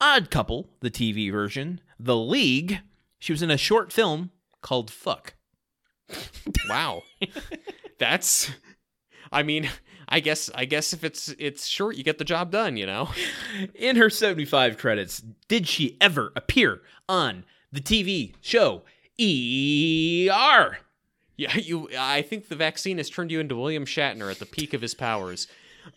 Odd 0.00 0.30
Couple, 0.30 0.68
the 0.80 0.90
TV 0.90 1.30
version, 1.30 1.80
The 1.98 2.16
League. 2.16 2.80
She 3.18 3.32
was 3.32 3.42
in 3.42 3.50
a 3.50 3.56
short 3.56 3.92
film 3.92 4.30
called 4.62 4.90
Fuck. 4.90 5.34
Wow. 6.68 7.02
That's 7.98 8.50
I 9.30 9.42
mean, 9.42 9.68
I 10.08 10.20
guess 10.20 10.50
I 10.54 10.64
guess 10.64 10.92
if 10.92 11.04
it's 11.04 11.28
it's 11.38 11.66
short, 11.66 11.96
you 11.96 12.04
get 12.04 12.18
the 12.18 12.24
job 12.24 12.50
done, 12.50 12.76
you 12.76 12.86
know. 12.86 13.10
In 13.74 13.96
her 13.96 14.10
75 14.10 14.78
credits, 14.78 15.22
did 15.48 15.68
she 15.68 15.96
ever 16.00 16.32
appear 16.36 16.80
on 17.08 17.44
the 17.72 17.80
TV 17.80 18.34
show 18.40 18.82
ER? 19.20 20.78
Yeah, 21.36 21.56
you 21.56 21.88
I 21.98 22.22
think 22.22 22.48
the 22.48 22.56
vaccine 22.56 22.98
has 22.98 23.10
turned 23.10 23.30
you 23.30 23.40
into 23.40 23.56
William 23.56 23.84
Shatner 23.84 24.30
at 24.30 24.38
the 24.38 24.46
peak 24.46 24.74
of 24.74 24.80
his 24.80 24.94
powers. 24.94 25.46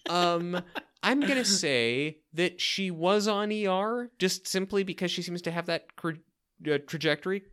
Um 0.09 0.61
I'm 1.03 1.19
going 1.19 1.35
to 1.35 1.45
say 1.45 2.19
that 2.33 2.61
she 2.61 2.91
was 2.91 3.27
on 3.27 3.51
ER 3.51 4.09
just 4.19 4.47
simply 4.47 4.83
because 4.83 5.11
she 5.11 5.21
seems 5.21 5.41
to 5.43 5.51
have 5.51 5.65
that 5.65 5.85
uh, 6.03 6.77
trajectory. 6.87 7.43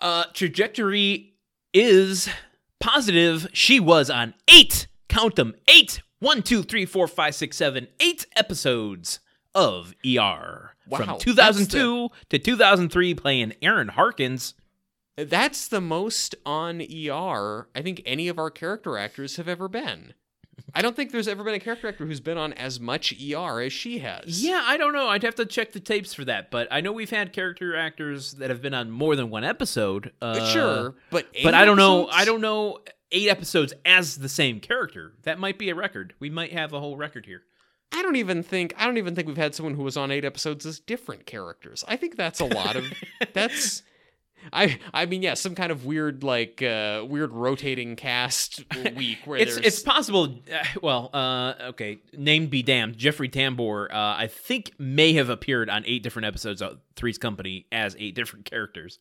Uh, 0.00 0.24
trajectory 0.32 1.34
is 1.72 2.28
positive. 2.80 3.48
She 3.52 3.80
was 3.80 4.10
on 4.10 4.34
eight, 4.48 4.86
count 5.08 5.36
them, 5.36 5.54
eight, 5.68 6.02
one, 6.18 6.42
two, 6.42 6.62
three, 6.62 6.86
four, 6.86 7.06
five, 7.06 7.34
six, 7.34 7.56
seven, 7.56 7.88
eight 8.00 8.26
episodes 8.36 9.20
of 9.54 9.94
ER. 10.04 10.74
Wow, 10.86 10.98
From 10.98 11.06
that's 11.06 11.24
2002 11.24 12.10
to 12.30 12.38
2003, 12.38 13.14
playing 13.14 13.54
Erin 13.62 13.88
Harkins. 13.88 14.54
That's 15.16 15.68
the 15.68 15.80
most 15.80 16.34
on 16.44 16.80
ER 16.82 17.68
I 17.74 17.82
think 17.82 18.02
any 18.04 18.28
of 18.28 18.38
our 18.38 18.50
character 18.50 18.98
actors 18.98 19.36
have 19.36 19.48
ever 19.48 19.68
been. 19.68 20.14
I 20.74 20.82
don't 20.82 20.96
think 20.96 21.12
there's 21.12 21.28
ever 21.28 21.44
been 21.44 21.54
a 21.54 21.60
character 21.60 21.88
actor 21.88 22.04
who's 22.04 22.20
been 22.20 22.36
on 22.36 22.52
as 22.54 22.80
much 22.80 23.14
ER 23.20 23.60
as 23.60 23.72
she 23.72 23.98
has. 23.98 24.42
Yeah, 24.42 24.62
I 24.64 24.76
don't 24.76 24.92
know. 24.92 25.08
I'd 25.08 25.22
have 25.22 25.36
to 25.36 25.46
check 25.46 25.72
the 25.72 25.80
tapes 25.80 26.12
for 26.12 26.24
that, 26.24 26.50
but 26.50 26.66
I 26.70 26.80
know 26.80 26.92
we've 26.92 27.10
had 27.10 27.32
character 27.32 27.76
actors 27.76 28.32
that 28.34 28.50
have 28.50 28.60
been 28.60 28.74
on 28.74 28.90
more 28.90 29.14
than 29.14 29.30
one 29.30 29.44
episode. 29.44 30.12
Uh, 30.20 30.44
sure, 30.46 30.94
but 31.10 31.26
but 31.42 31.54
I 31.54 31.64
don't 31.64 31.76
know. 31.76 32.08
I 32.08 32.24
don't 32.24 32.40
know 32.40 32.78
eight 33.12 33.28
episodes 33.28 33.72
as 33.86 34.16
the 34.16 34.28
same 34.28 34.60
character. 34.60 35.12
That 35.22 35.38
might 35.38 35.58
be 35.58 35.70
a 35.70 35.74
record. 35.74 36.14
We 36.18 36.30
might 36.30 36.52
have 36.52 36.72
a 36.72 36.80
whole 36.80 36.96
record 36.96 37.26
here. 37.26 37.42
I 37.92 38.02
don't 38.02 38.16
even 38.16 38.42
think 38.42 38.74
I 38.76 38.86
don't 38.86 38.98
even 38.98 39.14
think 39.14 39.28
we've 39.28 39.36
had 39.36 39.54
someone 39.54 39.74
who 39.74 39.84
was 39.84 39.96
on 39.96 40.10
eight 40.10 40.24
episodes 40.24 40.66
as 40.66 40.80
different 40.80 41.26
characters. 41.26 41.84
I 41.86 41.96
think 41.96 42.16
that's 42.16 42.40
a 42.40 42.44
lot 42.44 42.74
of 42.74 42.92
that's 43.32 43.82
I 44.52 44.78
I 44.92 45.06
mean 45.06 45.22
yeah, 45.22 45.34
some 45.34 45.54
kind 45.54 45.72
of 45.72 45.84
weird 45.84 46.22
like 46.22 46.62
uh 46.62 47.04
weird 47.06 47.32
rotating 47.32 47.96
cast 47.96 48.64
week 48.96 49.18
where 49.24 49.38
It's 49.38 49.54
there's 49.54 49.66
it's 49.66 49.80
possible. 49.80 50.38
Uh, 50.52 50.64
well, 50.82 51.10
uh, 51.12 51.54
okay. 51.68 51.98
Name 52.16 52.46
be 52.46 52.62
damned. 52.62 52.96
Jeffrey 52.96 53.28
Tambor, 53.28 53.90
uh, 53.90 54.14
I 54.18 54.28
think, 54.28 54.72
may 54.78 55.12
have 55.14 55.28
appeared 55.30 55.70
on 55.70 55.84
eight 55.86 56.02
different 56.02 56.26
episodes 56.26 56.62
of 56.62 56.78
Three's 56.96 57.18
Company 57.18 57.66
as 57.72 57.96
eight 57.98 58.14
different 58.14 58.44
characters. 58.44 58.98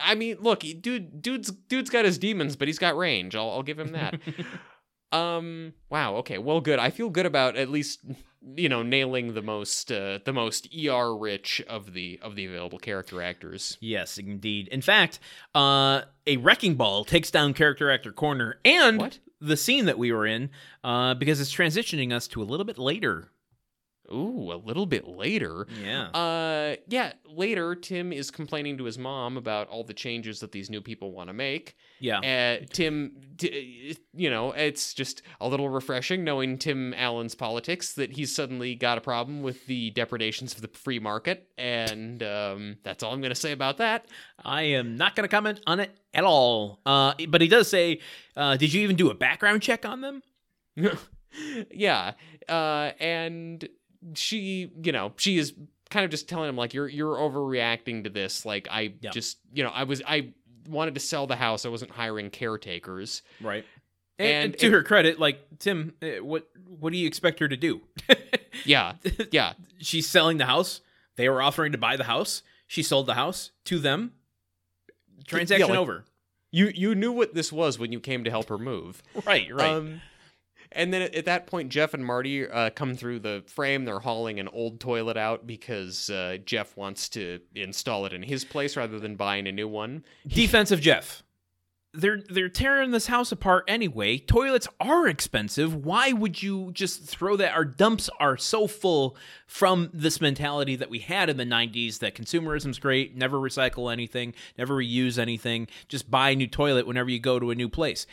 I 0.00 0.14
mean, 0.14 0.38
look, 0.40 0.60
dude 0.60 1.22
dude's 1.22 1.50
dude's 1.50 1.90
got 1.90 2.04
his 2.04 2.18
demons, 2.18 2.56
but 2.56 2.68
he's 2.68 2.78
got 2.78 2.96
range. 2.96 3.36
I'll 3.36 3.50
I'll 3.50 3.62
give 3.62 3.78
him 3.78 3.92
that. 3.92 4.20
um 5.12 5.74
wow, 5.90 6.16
okay. 6.16 6.38
Well, 6.38 6.60
good. 6.60 6.78
I 6.78 6.90
feel 6.90 7.10
good 7.10 7.26
about 7.26 7.56
at 7.56 7.70
least 7.70 8.00
you 8.54 8.68
know 8.68 8.82
nailing 8.82 9.34
the 9.34 9.42
most 9.42 9.90
uh, 9.90 10.18
the 10.24 10.32
most 10.32 10.68
ER 10.74 11.16
rich 11.16 11.62
of 11.68 11.92
the 11.92 12.18
of 12.22 12.36
the 12.36 12.46
available 12.46 12.78
character 12.78 13.20
actors. 13.22 13.76
Yes, 13.80 14.18
indeed. 14.18 14.68
In 14.68 14.80
fact, 14.82 15.18
uh, 15.54 16.02
a 16.26 16.36
wrecking 16.38 16.74
ball 16.76 17.04
takes 17.04 17.30
down 17.30 17.54
character 17.54 17.90
actor 17.90 18.12
corner 18.12 18.58
and 18.64 18.98
What? 18.98 19.18
the 19.40 19.56
scene 19.56 19.86
that 19.86 19.98
we 19.98 20.12
were 20.12 20.26
in 20.26 20.50
uh, 20.84 21.14
because 21.14 21.40
it's 21.40 21.54
transitioning 21.54 22.12
us 22.12 22.26
to 22.28 22.42
a 22.42 22.44
little 22.44 22.64
bit 22.66 22.78
later. 22.78 23.30
Ooh, 24.12 24.52
a 24.52 24.56
little 24.56 24.86
bit 24.86 25.06
later. 25.06 25.66
Yeah. 25.82 26.08
Uh, 26.08 26.76
yeah. 26.88 27.12
Later, 27.28 27.74
Tim 27.74 28.12
is 28.12 28.30
complaining 28.30 28.78
to 28.78 28.84
his 28.84 28.98
mom 28.98 29.36
about 29.36 29.68
all 29.68 29.84
the 29.84 29.94
changes 29.94 30.40
that 30.40 30.52
these 30.52 30.70
new 30.70 30.80
people 30.80 31.12
want 31.12 31.28
to 31.28 31.32
make. 31.32 31.76
yeah. 32.00 32.18
Uh, 32.20 32.64
Tim, 32.72 33.12
t- 33.38 33.96
you 34.14 34.30
know, 34.30 34.52
it's 34.52 34.94
just 34.94 35.22
a 35.40 35.48
little 35.48 35.68
refreshing 35.68 36.24
knowing 36.24 36.58
Tim 36.58 36.94
Allen's 36.94 37.34
politics 37.34 37.94
that 37.94 38.12
he's 38.12 38.34
suddenly 38.34 38.74
got 38.74 38.98
a 38.98 39.00
problem 39.00 39.42
with 39.42 39.66
the 39.66 39.90
depredations 39.90 40.54
of 40.54 40.62
the 40.62 40.68
free 40.68 40.98
market, 40.98 41.48
and 41.58 42.22
um, 42.22 42.76
that's 42.84 43.02
all 43.02 43.12
I'm 43.12 43.20
going 43.20 43.30
to 43.30 43.34
say 43.34 43.52
about 43.52 43.78
that. 43.78 44.06
I 44.44 44.62
am 44.62 44.96
not 44.96 45.16
going 45.16 45.28
to 45.28 45.34
comment 45.34 45.60
on 45.66 45.80
it 45.80 45.90
at 46.14 46.24
all. 46.24 46.80
Uh, 46.86 47.14
but 47.28 47.40
he 47.40 47.48
does 47.48 47.68
say, 47.68 48.00
uh, 48.36 48.56
"Did 48.56 48.72
you 48.72 48.82
even 48.82 48.96
do 48.96 49.10
a 49.10 49.14
background 49.14 49.62
check 49.62 49.84
on 49.84 50.00
them?" 50.00 50.22
yeah, 51.70 52.12
uh, 52.48 52.90
and 53.00 53.68
she, 54.14 54.70
you 54.82 54.92
know, 54.92 55.12
she 55.16 55.38
is 55.38 55.54
kind 55.90 56.04
of 56.04 56.10
just 56.10 56.28
telling 56.28 56.48
him 56.48 56.56
like 56.56 56.74
you're 56.74 56.88
you're 56.88 57.16
overreacting 57.16 58.04
to 58.04 58.10
this. 58.10 58.44
Like 58.44 58.68
I 58.70 58.94
Yeah. 59.00 59.10
just, 59.10 59.38
you 59.52 59.62
know, 59.64 59.70
I 59.70 59.84
was 59.84 60.02
I 60.06 60.32
wanted 60.68 60.94
to 60.94 61.00
sell 61.00 61.26
the 61.26 61.36
house. 61.36 61.64
I 61.64 61.68
wasn't 61.68 61.90
hiring 61.92 62.30
caretakers. 62.30 63.22
Right. 63.40 63.64
And, 64.18 64.28
And 64.28 64.44
and 64.52 64.58
to 64.60 64.66
it- 64.66 64.72
her 64.72 64.82
credit, 64.82 65.18
like 65.20 65.58
Tim, 65.58 65.92
uh, 66.02 66.24
what 66.24 66.48
what 66.78 66.92
do 66.92 66.98
you 66.98 67.06
expect 67.06 67.38
her 67.40 67.48
to 67.48 67.56
do? 67.56 67.80
Yeah, 68.64 68.94
yeah. 69.32 69.52
She's 69.78 70.08
selling 70.08 70.38
the 70.38 70.46
house. 70.46 70.80
They 71.16 71.28
were 71.28 71.42
offering 71.42 71.72
to 71.72 71.78
buy 71.78 71.96
the 71.96 72.04
house. 72.04 72.42
She 72.66 72.82
sold 72.82 73.04
the 73.06 73.12
house 73.14 73.50
to 73.66 73.78
them. 73.78 74.12
Transaction 75.26 75.68
like- 75.68 75.78
over. 75.78 76.04
You 76.52 76.72
you 76.74 76.94
knew 76.94 77.12
what 77.12 77.34
this 77.34 77.52
was 77.52 77.78
when 77.78 77.92
you 77.92 78.00
came 78.00 78.24
to 78.24 78.30
help 78.30 78.48
her 78.48 78.56
move. 78.58 79.02
Right. 79.26 79.52
Right. 79.54 79.68
Um, 79.70 80.00
and 80.72 80.92
then 80.92 81.02
at, 81.02 81.14
at 81.14 81.24
that 81.26 81.46
point, 81.46 81.70
Jeff 81.70 81.94
and 81.94 82.04
Marty 82.04 82.48
uh, 82.48 82.70
come 82.70 82.94
through 82.94 83.20
the 83.20 83.42
frame. 83.46 83.84
They're 83.84 84.00
hauling 84.00 84.40
an 84.40 84.48
old 84.48 84.80
toilet 84.80 85.16
out 85.16 85.46
because 85.46 86.10
uh, 86.10 86.38
Jeff 86.44 86.76
wants 86.76 87.08
to 87.10 87.40
install 87.54 88.06
it 88.06 88.12
in 88.12 88.22
his 88.22 88.44
place 88.44 88.76
rather 88.76 88.98
than 88.98 89.16
buying 89.16 89.46
a 89.46 89.52
new 89.52 89.68
one. 89.68 90.04
Defensive 90.26 90.80
Jeff. 90.80 91.22
They're 91.92 92.20
they're 92.28 92.50
tearing 92.50 92.90
this 92.90 93.06
house 93.06 93.32
apart 93.32 93.64
anyway. 93.66 94.18
Toilets 94.18 94.68
are 94.78 95.08
expensive. 95.08 95.74
Why 95.74 96.12
would 96.12 96.42
you 96.42 96.70
just 96.72 97.04
throw 97.04 97.36
that? 97.36 97.54
Our 97.54 97.64
dumps 97.64 98.10
are 98.20 98.36
so 98.36 98.66
full 98.66 99.16
from 99.46 99.88
this 99.94 100.20
mentality 100.20 100.76
that 100.76 100.90
we 100.90 100.98
had 100.98 101.30
in 101.30 101.38
the 101.38 101.44
'90s 101.44 102.00
that 102.00 102.14
consumerism's 102.14 102.78
great. 102.78 103.16
Never 103.16 103.38
recycle 103.38 103.90
anything. 103.90 104.34
Never 104.58 104.74
reuse 104.74 105.18
anything. 105.18 105.68
Just 105.88 106.10
buy 106.10 106.30
a 106.30 106.36
new 106.36 106.46
toilet 106.46 106.86
whenever 106.86 107.08
you 107.08 107.18
go 107.18 107.38
to 107.38 107.50
a 107.50 107.54
new 107.54 107.68
place. 107.70 108.06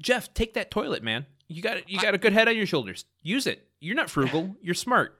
Jeff, 0.00 0.34
take 0.34 0.54
that 0.54 0.72
toilet, 0.72 1.04
man. 1.04 1.26
You 1.50 1.62
got 1.62 1.90
you 1.90 2.00
got 2.00 2.14
a 2.14 2.18
good 2.18 2.32
head 2.32 2.46
on 2.46 2.56
your 2.56 2.66
shoulders. 2.66 3.04
Use 3.22 3.48
it. 3.48 3.66
You're 3.80 3.96
not 3.96 4.08
frugal. 4.08 4.56
You're 4.62 4.74
smart. 4.74 5.18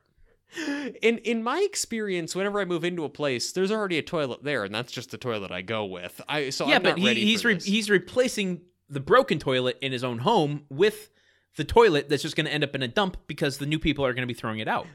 In 1.02 1.18
in 1.18 1.42
my 1.42 1.60
experience, 1.60 2.36
whenever 2.36 2.60
I 2.60 2.64
move 2.64 2.84
into 2.84 3.04
a 3.04 3.08
place, 3.08 3.50
there's 3.50 3.72
already 3.72 3.98
a 3.98 4.02
toilet 4.02 4.44
there, 4.44 4.62
and 4.62 4.72
that's 4.72 4.92
just 4.92 5.10
the 5.10 5.18
toilet 5.18 5.50
I 5.50 5.62
go 5.62 5.84
with. 5.84 6.20
I 6.28 6.50
so 6.50 6.68
yeah, 6.68 6.76
I'm 6.76 6.82
but 6.84 6.98
not 6.98 6.98
he, 6.98 7.14
he's 7.14 7.44
re- 7.44 7.58
he's 7.58 7.90
replacing 7.90 8.60
the 8.88 9.00
broken 9.00 9.40
toilet 9.40 9.78
in 9.80 9.90
his 9.90 10.04
own 10.04 10.18
home 10.18 10.66
with 10.68 11.10
the 11.56 11.64
toilet 11.64 12.08
that's 12.08 12.22
just 12.22 12.36
going 12.36 12.46
to 12.46 12.52
end 12.52 12.62
up 12.62 12.76
in 12.76 12.82
a 12.82 12.88
dump 12.88 13.16
because 13.26 13.58
the 13.58 13.66
new 13.66 13.78
people 13.78 14.06
are 14.06 14.12
going 14.12 14.26
to 14.26 14.32
be 14.32 14.38
throwing 14.38 14.60
it 14.60 14.68
out. 14.68 14.86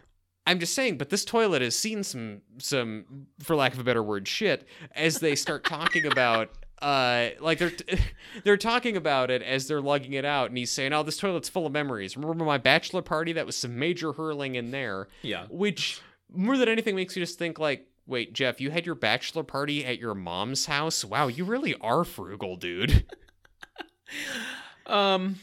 I'm 0.47 0.59
just 0.59 0.73
saying, 0.73 0.97
but 0.97 1.09
this 1.09 1.25
toilet 1.25 1.61
has 1.61 1.75
seen 1.75 2.03
some 2.03 2.41
some, 2.59 3.27
for 3.39 3.57
lack 3.57 3.73
of 3.73 3.79
a 3.79 3.83
better 3.83 4.03
word, 4.03 4.27
shit 4.27 4.67
as 4.93 5.19
they 5.19 5.35
start 5.35 5.65
talking 5.65 6.05
about. 6.05 6.49
Uh, 6.85 7.31
like 7.39 7.57
they're 7.57 7.71
they're 8.43 8.57
talking 8.57 8.95
about 8.95 9.31
it 9.31 9.41
as 9.41 9.67
they're 9.67 9.81
lugging 9.81 10.13
it 10.13 10.23
out, 10.23 10.49
and 10.49 10.57
he's 10.57 10.71
saying, 10.71 10.93
"Oh, 10.93 11.01
this 11.01 11.17
toilet's 11.17 11.49
full 11.49 11.65
of 11.65 11.71
memories. 11.71 12.15
Remember 12.15 12.45
my 12.45 12.59
bachelor 12.59 13.01
party? 13.01 13.33
That 13.33 13.47
was 13.47 13.57
some 13.57 13.79
major 13.79 14.13
hurling 14.13 14.53
in 14.53 14.69
there." 14.69 15.07
Yeah. 15.23 15.47
Which 15.49 15.99
more 16.31 16.57
than 16.57 16.69
anything 16.69 16.95
makes 16.95 17.15
you 17.15 17.23
just 17.23 17.39
think 17.39 17.57
like, 17.57 17.87
wait, 18.05 18.33
Jeff, 18.33 18.61
you 18.61 18.69
had 18.69 18.85
your 18.85 18.93
bachelor 18.93 19.41
party 19.41 19.83
at 19.83 19.97
your 19.97 20.13
mom's 20.13 20.67
house? 20.67 21.03
Wow, 21.03 21.25
you 21.27 21.43
really 21.43 21.73
are 21.81 22.03
frugal, 22.03 22.55
dude. 22.55 23.05
Um. 24.85 25.37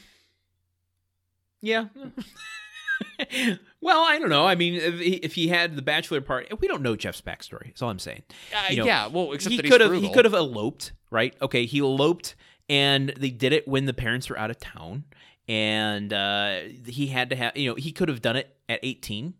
Yeah. 1.60 1.86
well, 3.80 4.04
I 4.04 4.18
don't 4.20 4.28
know. 4.30 4.46
I 4.46 4.54
mean, 4.54 4.74
if 4.74 5.00
he, 5.00 5.14
if 5.14 5.34
he 5.34 5.48
had 5.48 5.74
the 5.74 5.82
bachelor 5.82 6.20
party, 6.20 6.46
we 6.60 6.68
don't 6.68 6.80
know 6.82 6.94
Jeff's 6.94 7.20
backstory. 7.20 7.66
That's 7.66 7.82
all 7.82 7.90
I'm 7.90 7.98
saying. 7.98 8.22
Uh, 8.54 8.66
You 8.70 8.76
know, 8.78 8.84
yeah, 8.86 9.08
well, 9.08 9.32
except 9.32 9.50
he 9.50 9.56
that 9.56 9.68
could 9.68 9.80
have 9.80 9.94
he 9.94 10.12
could 10.12 10.24
have 10.24 10.34
eloped, 10.34 10.92
right? 11.12 11.34
Okay, 11.40 11.66
he 11.66 11.78
eloped, 11.78 12.34
and 12.68 13.12
they 13.16 13.30
did 13.30 13.52
it 13.52 13.68
when 13.68 13.84
the 13.84 13.92
parents 13.92 14.28
were 14.28 14.38
out 14.38 14.50
of 14.50 14.58
town, 14.58 15.04
and 15.46 16.12
uh, 16.12 16.60
he 16.86 17.08
had 17.08 17.30
to 17.30 17.36
have 17.36 17.56
you 17.56 17.70
know 17.70 17.74
he 17.76 17.92
could 17.92 18.08
have 18.08 18.22
done 18.22 18.36
it 18.36 18.56
at 18.68 18.80
18. 18.82 19.34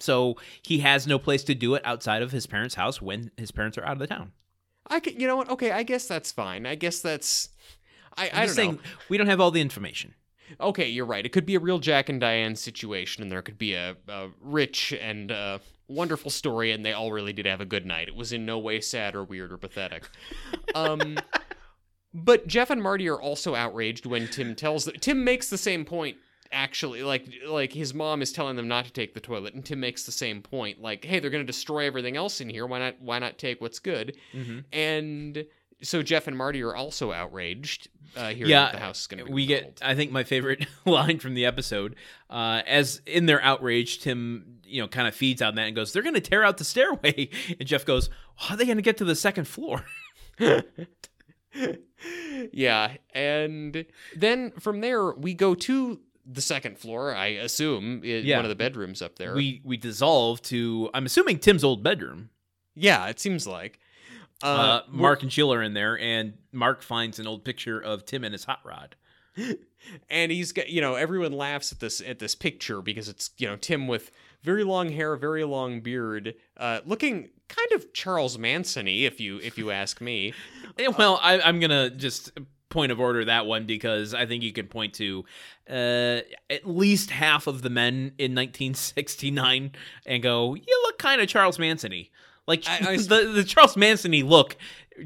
So 0.00 0.36
he 0.62 0.78
has 0.78 1.06
no 1.06 1.18
place 1.18 1.44
to 1.44 1.54
do 1.54 1.74
it 1.74 1.82
outside 1.84 2.22
of 2.22 2.32
his 2.32 2.46
parents' 2.46 2.74
house 2.74 3.02
when 3.02 3.30
his 3.36 3.50
parents 3.50 3.76
are 3.76 3.84
out 3.84 3.92
of 3.92 3.98
the 3.98 4.06
town. 4.06 4.32
I 4.86 4.98
could, 4.98 5.20
you 5.20 5.28
know 5.28 5.36
what? 5.36 5.50
Okay, 5.50 5.70
I 5.70 5.82
guess 5.82 6.06
that's 6.06 6.32
fine. 6.32 6.66
I 6.66 6.74
guess 6.74 7.00
that's. 7.00 7.50
I, 8.16 8.24
I'm 8.24 8.30
I 8.32 8.36
don't 8.36 8.44
just 8.46 8.56
saying 8.56 8.72
know. 8.72 8.80
we 9.08 9.18
don't 9.18 9.28
have 9.28 9.40
all 9.40 9.50
the 9.50 9.60
information. 9.60 10.14
Okay, 10.58 10.88
you're 10.88 11.06
right. 11.06 11.24
It 11.24 11.28
could 11.28 11.46
be 11.46 11.54
a 11.54 11.60
real 11.60 11.78
Jack 11.78 12.08
and 12.08 12.20
Diane 12.20 12.56
situation, 12.56 13.22
and 13.22 13.30
there 13.30 13.42
could 13.42 13.58
be 13.58 13.74
a, 13.74 13.94
a 14.08 14.30
rich 14.40 14.92
and 15.00 15.30
uh, 15.30 15.58
wonderful 15.90 16.30
story, 16.30 16.72
and 16.72 16.84
they 16.84 16.92
all 16.92 17.12
really 17.12 17.32
did 17.32 17.46
have 17.46 17.60
a 17.60 17.66
good 17.66 17.86
night. 17.86 18.08
It 18.08 18.14
was 18.14 18.32
in 18.32 18.46
no 18.46 18.58
way 18.58 18.80
sad 18.80 19.14
or 19.14 19.24
weird 19.24 19.52
or 19.52 19.58
pathetic. 19.58 20.08
Um, 20.74 21.18
but 22.14 22.46
Jeff 22.46 22.70
and 22.70 22.82
Marty 22.82 23.08
are 23.08 23.20
also 23.20 23.54
outraged 23.54 24.06
when 24.06 24.28
Tim 24.28 24.54
tells 24.54 24.84
them. 24.84 24.94
Tim 25.00 25.24
makes 25.24 25.50
the 25.50 25.58
same 25.58 25.84
point. 25.84 26.16
Actually, 26.52 27.04
like 27.04 27.28
like 27.46 27.72
his 27.72 27.94
mom 27.94 28.22
is 28.22 28.32
telling 28.32 28.56
them 28.56 28.66
not 28.66 28.84
to 28.84 28.92
take 28.92 29.14
the 29.14 29.20
toilet, 29.20 29.54
and 29.54 29.64
Tim 29.64 29.78
makes 29.78 30.02
the 30.02 30.10
same 30.10 30.42
point. 30.42 30.80
Like, 30.80 31.04
hey, 31.04 31.20
they're 31.20 31.30
going 31.30 31.44
to 31.44 31.52
destroy 31.52 31.86
everything 31.86 32.16
else 32.16 32.40
in 32.40 32.48
here. 32.50 32.66
Why 32.66 32.80
not? 32.80 33.00
Why 33.00 33.20
not 33.20 33.38
take 33.38 33.60
what's 33.60 33.78
good? 33.78 34.16
Mm-hmm. 34.34 34.58
And 34.72 35.44
so 35.82 36.02
Jeff 36.02 36.26
and 36.26 36.36
Marty 36.36 36.62
are 36.62 36.74
also 36.74 37.12
outraged. 37.12 37.88
Uh, 38.16 38.28
hearing 38.30 38.50
Yeah, 38.50 38.64
that 38.66 38.72
the 38.72 38.78
house 38.78 39.00
is 39.02 39.06
going 39.06 39.18
to 39.20 39.24
be 39.26 39.32
we 39.32 39.46
get 39.46 39.78
i 39.82 39.94
think 39.94 40.10
my 40.10 40.24
favorite 40.24 40.66
line 40.84 41.18
from 41.18 41.34
the 41.34 41.46
episode 41.46 41.96
uh, 42.28 42.62
as 42.66 43.00
in 43.06 43.26
their 43.26 43.40
outrage 43.42 44.00
tim 44.00 44.58
you 44.64 44.80
know 44.82 44.88
kind 44.88 45.06
of 45.08 45.14
feeds 45.14 45.42
on 45.42 45.54
that 45.56 45.66
and 45.66 45.76
goes 45.76 45.92
they're 45.92 46.02
going 46.02 46.14
to 46.14 46.20
tear 46.20 46.42
out 46.44 46.58
the 46.58 46.64
stairway 46.64 47.28
and 47.60 47.68
jeff 47.68 47.84
goes 47.84 48.10
how 48.36 48.54
are 48.54 48.56
they 48.56 48.64
going 48.64 48.76
to 48.78 48.82
get 48.82 48.96
to 48.96 49.04
the 49.04 49.14
second 49.14 49.46
floor 49.46 49.84
yeah, 52.52 52.94
and 53.14 53.84
then 54.16 54.52
from 54.52 54.80
there 54.80 55.12
we 55.12 55.34
go 55.34 55.54
to 55.54 56.00
the 56.26 56.40
second 56.40 56.78
floor. 56.78 57.14
I 57.14 57.26
assume 57.26 58.00
i- 58.04 58.06
Yeah. 58.06 58.36
one 58.36 58.44
of 58.44 58.48
the 58.48 58.54
bedrooms 58.54 59.02
up 59.02 59.16
there. 59.16 59.34
we 59.34 59.60
we 59.64 59.76
dissolve 59.76 60.40
to 60.42 60.88
i'm 60.94 61.06
assuming 61.06 61.38
tim's 61.38 61.64
old 61.64 61.82
bedroom 61.82 62.30
yeah, 62.76 63.08
it 63.08 63.18
seems 63.20 63.46
like. 63.48 63.78
Uh, 64.42 64.46
uh, 64.46 64.82
mark 64.88 65.22
and 65.22 65.30
jill 65.30 65.52
are 65.52 65.62
in 65.62 65.74
there 65.74 65.98
and 65.98 66.32
mark 66.50 66.82
finds 66.82 67.18
an 67.18 67.26
old 67.26 67.44
picture 67.44 67.78
of 67.78 68.06
tim 68.06 68.24
and 68.24 68.32
his 68.32 68.44
hot 68.44 68.60
rod 68.64 68.96
and 70.10 70.32
he's 70.32 70.52
got 70.52 70.68
you 70.68 70.80
know 70.80 70.94
everyone 70.94 71.32
laughs 71.32 71.72
at 71.72 71.80
this 71.80 72.00
at 72.00 72.18
this 72.18 72.34
picture 72.34 72.82
because 72.82 73.08
it's 73.08 73.30
you 73.38 73.46
know 73.46 73.56
Tim 73.56 73.86
with 73.86 74.10
very 74.42 74.64
long 74.64 74.90
hair, 74.90 75.16
very 75.16 75.44
long 75.44 75.80
beard, 75.80 76.34
uh, 76.56 76.80
looking 76.86 77.28
kind 77.48 77.72
of 77.72 77.92
Charles 77.92 78.38
Manson-y, 78.38 78.90
if 78.90 79.20
you 79.20 79.38
if 79.42 79.58
you 79.58 79.70
ask 79.70 80.00
me. 80.00 80.34
Well 80.96 81.18
I, 81.20 81.40
i'm 81.40 81.60
going 81.60 81.70
to 81.70 81.90
just 81.90 82.30
point 82.70 82.90
of 82.90 83.00
order 83.00 83.24
that 83.24 83.44
one 83.44 83.66
because 83.66 84.14
i 84.14 84.24
think 84.24 84.42
you 84.42 84.52
can 84.52 84.66
point 84.66 84.94
to 84.94 85.24
uh, 85.68 86.20
at 86.48 86.64
least 86.64 87.10
half 87.10 87.46
of 87.48 87.60
the 87.60 87.68
men 87.68 88.12
in 88.16 88.34
1969 88.34 89.72
and 90.06 90.22
go 90.22 90.54
you 90.54 90.82
look 90.84 90.96
kind 90.98 91.20
of 91.20 91.28
charles 91.28 91.58
manson-y 91.58 92.08
like 92.46 92.68
I- 92.68 92.92
I- 92.92 92.96
the, 92.98 93.32
the 93.34 93.44
charles 93.44 93.76
manson-y 93.76 94.22
look 94.24 94.56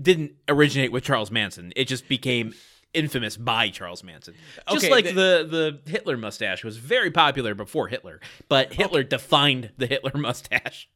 didn't 0.00 0.32
originate 0.48 0.92
with 0.92 1.04
charles 1.04 1.30
manson 1.30 1.72
it 1.76 1.86
just 1.86 2.08
became 2.08 2.54
infamous 2.92 3.36
by 3.36 3.68
charles 3.70 4.02
manson 4.04 4.34
just 4.70 4.84
Okay, 4.84 4.90
like 4.92 5.04
th- 5.04 5.14
the 5.16 5.78
the 5.84 5.90
hitler 5.90 6.16
mustache 6.16 6.62
was 6.64 6.76
very 6.76 7.10
popular 7.10 7.54
before 7.54 7.88
hitler 7.88 8.20
but 8.48 8.72
hitler 8.72 9.02
defined 9.02 9.70
the 9.78 9.86
hitler 9.86 10.12
mustache 10.14 10.88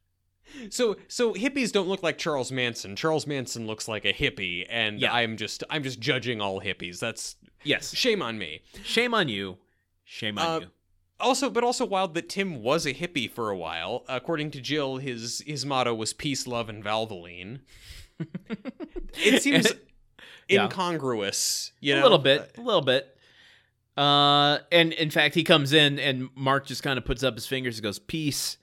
So 0.71 0.95
so 1.07 1.33
hippies 1.35 1.71
don't 1.71 1.87
look 1.87 2.01
like 2.01 2.17
Charles 2.17 2.51
Manson. 2.51 2.95
Charles 2.95 3.27
Manson 3.27 3.67
looks 3.67 3.87
like 3.87 4.03
a 4.03 4.11
hippie, 4.11 4.65
and 4.67 4.99
Yeah. 4.99 5.13
I'm 5.13 5.37
just 5.37 5.63
I'm 5.69 5.83
just 5.83 5.99
judging 5.99 6.41
all 6.41 6.59
hippies. 6.59 6.97
That's 6.99 7.35
yes 7.63 7.93
shame 7.93 8.23
on 8.23 8.39
me. 8.39 8.61
shame 8.83 9.13
on 9.13 9.29
you 9.29 9.59
shame 10.05 10.39
on 10.39 10.45
Uh, 10.47 10.59
you 10.61 10.67
Also, 11.19 11.49
but 11.49 11.63
also 11.63 11.85
wild 11.85 12.13
that 12.13 12.29
Tim 12.29 12.61
was 12.63 12.85
a 12.85 12.93
hippie 12.93 13.29
for 13.29 13.49
a 13.49 13.57
while. 13.57 14.05
According 14.07 14.51
to 14.51 14.61
Jill, 14.61 14.97
his 14.97 15.43
his 15.45 15.65
motto 15.65 15.93
was 15.93 16.13
peace, 16.13 16.47
love, 16.47 16.69
and 16.69 16.83
Valvoline. 16.83 17.59
it 19.15 19.41
seems 19.41 19.67
Yeah. 20.47 20.63
incongruous, 20.63 21.71
you 21.79 21.93
know. 21.95 22.01
a 22.01 22.03
little 22.03 22.17
bit, 22.17 22.51
a 22.57 22.61
little 22.61 22.81
bit. 22.81 23.15
Uh, 23.97 24.59
and 24.71 24.93
in 24.93 25.09
fact, 25.09 25.35
he 25.35 25.43
comes 25.43 25.73
in 25.73 25.99
and 25.99 26.29
Mark 26.35 26.65
just 26.65 26.83
kind 26.83 26.97
of 26.97 27.03
puts 27.03 27.21
up 27.21 27.35
his 27.35 27.45
fingers 27.47 27.77
and 27.77 27.83
goes, 27.83 27.99
"Peace." 27.99 28.57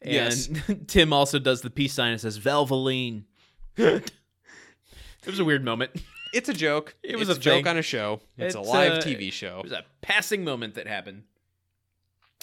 And 0.00 0.12
Yes. 0.12 0.48
Tim 0.86 1.12
also 1.12 1.38
does 1.38 1.60
the 1.60 1.70
peace 1.70 1.92
sign 1.92 2.12
and 2.12 2.20
says, 2.20 2.38
"Valvoline." 2.38 3.24
it 3.76 4.10
was 5.26 5.38
a 5.38 5.44
weird 5.44 5.64
moment. 5.64 5.90
It's 6.32 6.48
a 6.48 6.54
joke. 6.54 6.94
It 7.02 7.16
was 7.18 7.28
It's 7.28 7.38
a 7.38 7.40
joke 7.42 7.66
on 7.66 7.76
a 7.78 7.82
show. 7.82 8.20
It's, 8.36 8.54
a 8.54 8.60
live 8.60 8.92
uh, 8.92 9.00
TV 9.00 9.32
show. 9.32 9.58
It 9.58 9.64
was 9.64 9.72
a 9.72 9.84
passing 10.02 10.44
moment 10.44 10.74
that 10.74 10.86
happened. 10.86 11.24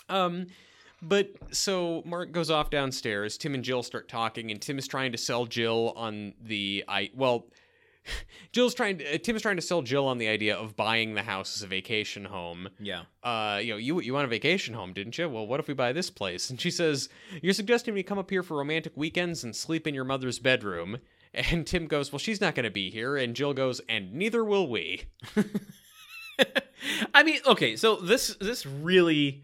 Um, 0.09 0.47
but 1.01 1.31
so 1.51 2.01
Mark 2.05 2.31
goes 2.31 2.49
off 2.49 2.69
downstairs. 2.69 3.37
Tim 3.37 3.53
and 3.53 3.63
Jill 3.63 3.83
start 3.83 4.07
talking, 4.07 4.51
and 4.51 4.61
Tim 4.61 4.77
is 4.77 4.87
trying 4.87 5.11
to 5.11 5.17
sell 5.17 5.45
Jill 5.45 5.93
on 5.95 6.33
the 6.41 6.83
I 6.87 7.11
well. 7.15 7.47
Jill's 8.51 8.75
trying 8.75 8.99
to, 8.99 9.15
uh, 9.15 9.17
Tim 9.17 9.35
is 9.35 9.41
trying 9.41 9.55
to 9.55 9.63
sell 9.63 9.81
Jill 9.81 10.05
on 10.05 10.19
the 10.19 10.27
idea 10.27 10.55
of 10.55 10.75
buying 10.75 11.15
the 11.15 11.23
house 11.23 11.57
as 11.57 11.63
a 11.63 11.67
vacation 11.67 12.23
home. 12.23 12.69
Yeah. 12.79 13.01
Uh, 13.23 13.59
you 13.61 13.71
know, 13.71 13.77
you 13.77 13.99
you 13.99 14.13
want 14.13 14.25
a 14.25 14.29
vacation 14.29 14.73
home, 14.73 14.93
didn't 14.93 15.17
you? 15.17 15.27
Well, 15.27 15.47
what 15.47 15.59
if 15.59 15.67
we 15.67 15.73
buy 15.73 15.91
this 15.91 16.09
place? 16.09 16.49
And 16.49 16.61
she 16.61 16.71
says, 16.71 17.09
"You're 17.41 17.53
suggesting 17.53 17.93
we 17.93 18.03
come 18.03 18.19
up 18.19 18.29
here 18.29 18.43
for 18.43 18.57
romantic 18.57 18.93
weekends 18.95 19.43
and 19.43 19.55
sleep 19.55 19.87
in 19.87 19.95
your 19.95 20.05
mother's 20.05 20.39
bedroom." 20.39 20.99
And 21.51 21.67
Tim 21.67 21.87
goes, 21.87 22.13
"Well, 22.13 22.19
she's 22.19 22.39
not 22.39 22.55
going 22.55 22.63
to 22.63 22.71
be 22.71 22.89
here." 22.89 23.17
And 23.17 23.35
Jill 23.35 23.53
goes, 23.53 23.81
"And 23.89 24.13
neither 24.13 24.41
will 24.41 24.69
we." 24.69 25.03
I 27.13 27.23
mean, 27.23 27.39
okay, 27.45 27.75
so 27.75 27.97
this 27.97 28.37
this 28.39 28.65
really 28.65 29.43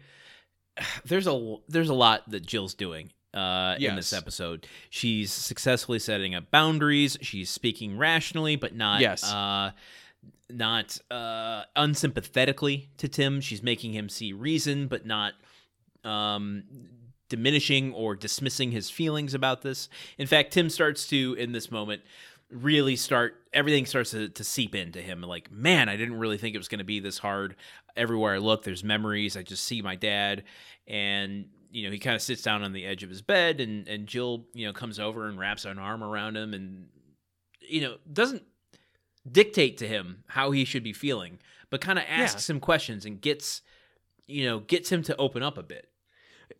there's 1.04 1.26
a 1.26 1.56
there's 1.68 1.88
a 1.88 1.94
lot 1.94 2.28
that 2.30 2.46
Jill's 2.46 2.74
doing 2.74 3.10
uh 3.34 3.76
in 3.90 3.96
this 3.96 4.12
episode. 4.12 4.66
She's 4.90 5.32
successfully 5.32 5.98
setting 5.98 6.34
up 6.34 6.50
boundaries, 6.50 7.16
she's 7.22 7.50
speaking 7.50 7.96
rationally 7.96 8.56
but 8.56 8.74
not 8.74 9.00
Yes. 9.00 9.24
uh 9.24 9.72
not 10.50 10.98
uh 11.10 11.62
unsympathetically 11.76 12.90
to 12.98 13.08
Tim. 13.08 13.40
She's 13.40 13.62
making 13.62 13.92
him 13.92 14.08
see 14.08 14.32
reason 14.32 14.86
but 14.86 15.06
not 15.06 15.32
um 16.04 16.64
diminishing 17.28 17.94
or 17.94 18.14
dismissing 18.14 18.72
his 18.72 18.90
feelings 18.90 19.32
about 19.32 19.62
this. 19.62 19.88
In 20.18 20.26
fact, 20.26 20.52
Tim 20.52 20.68
starts 20.68 21.06
to 21.08 21.34
in 21.38 21.52
this 21.52 21.70
moment 21.70 22.02
really 22.52 22.96
start 22.96 23.34
everything 23.52 23.86
starts 23.86 24.10
to, 24.12 24.28
to 24.28 24.44
seep 24.44 24.74
into 24.74 25.00
him. 25.00 25.22
Like 25.22 25.50
man 25.50 25.88
i 25.88 25.96
didn't 25.96 26.18
really 26.18 26.38
think 26.38 26.54
it 26.54 26.58
was 26.58 26.68
going 26.68 26.78
to 26.78 26.84
be 26.84 27.00
this 27.00 27.18
hard. 27.18 27.56
Everywhere 27.96 28.34
i 28.34 28.38
look 28.38 28.64
there's 28.64 28.84
memories. 28.84 29.36
I 29.36 29.42
just 29.42 29.64
see 29.64 29.82
my 29.82 29.96
dad 29.96 30.44
and 30.86 31.46
you 31.70 31.84
know 31.84 31.92
he 31.92 31.98
kind 31.98 32.16
of 32.16 32.22
sits 32.22 32.42
down 32.42 32.62
on 32.62 32.72
the 32.72 32.84
edge 32.84 33.02
of 33.02 33.10
his 33.10 33.22
bed 33.22 33.60
and 33.60 33.88
and 33.88 34.06
jill 34.06 34.46
you 34.52 34.66
know 34.66 34.72
comes 34.72 34.98
over 34.98 35.28
and 35.28 35.38
wraps 35.38 35.64
an 35.64 35.78
arm 35.78 36.02
around 36.02 36.36
him 36.36 36.52
and 36.54 36.88
you 37.60 37.80
know 37.80 37.96
doesn't 38.12 38.42
dictate 39.30 39.78
to 39.78 39.86
him 39.86 40.24
how 40.28 40.50
he 40.50 40.64
should 40.64 40.82
be 40.82 40.92
feeling 40.92 41.38
but 41.72 41.80
kind 41.80 41.98
of 41.98 42.04
asks 42.06 42.50
him 42.50 42.60
questions 42.60 43.06
and 43.06 43.22
gets 43.22 43.62
you 44.26 44.44
know 44.44 44.60
gets 44.60 44.90
him 44.90 45.02
to 45.02 45.16
open 45.16 45.42
up 45.42 45.58
a 45.58 45.62
bit. 45.62 45.88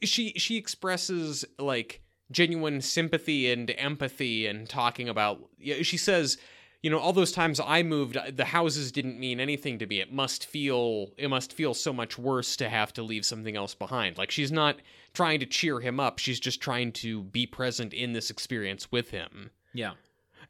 She 0.02 0.30
she 0.32 0.56
expresses 0.56 1.44
like 1.58 2.01
genuine 2.32 2.80
sympathy 2.80 3.52
and 3.52 3.70
empathy 3.78 4.46
and 4.46 4.68
talking 4.68 5.08
about 5.08 5.38
she 5.82 5.96
says 5.96 6.38
you 6.82 6.90
know 6.90 6.98
all 6.98 7.12
those 7.12 7.32
times 7.32 7.60
i 7.64 7.82
moved 7.82 8.16
the 8.36 8.46
houses 8.46 8.90
didn't 8.92 9.18
mean 9.18 9.40
anything 9.40 9.78
to 9.78 9.86
me. 9.86 10.00
It 10.00 10.12
must 10.12 10.46
feel 10.46 11.12
it 11.16 11.28
must 11.28 11.52
feel 11.52 11.74
so 11.74 11.92
much 11.92 12.18
worse 12.18 12.56
to 12.56 12.68
have 12.68 12.92
to 12.94 13.02
leave 13.02 13.24
something 13.24 13.56
else 13.56 13.74
behind. 13.74 14.18
Like 14.18 14.30
she's 14.30 14.52
not 14.52 14.76
trying 15.12 15.40
to 15.40 15.46
cheer 15.46 15.80
him 15.80 16.00
up. 16.00 16.18
She's 16.18 16.40
just 16.40 16.60
trying 16.60 16.92
to 16.92 17.22
be 17.22 17.46
present 17.46 17.92
in 17.92 18.12
this 18.12 18.30
experience 18.30 18.90
with 18.90 19.10
him. 19.10 19.50
Yeah. 19.72 19.92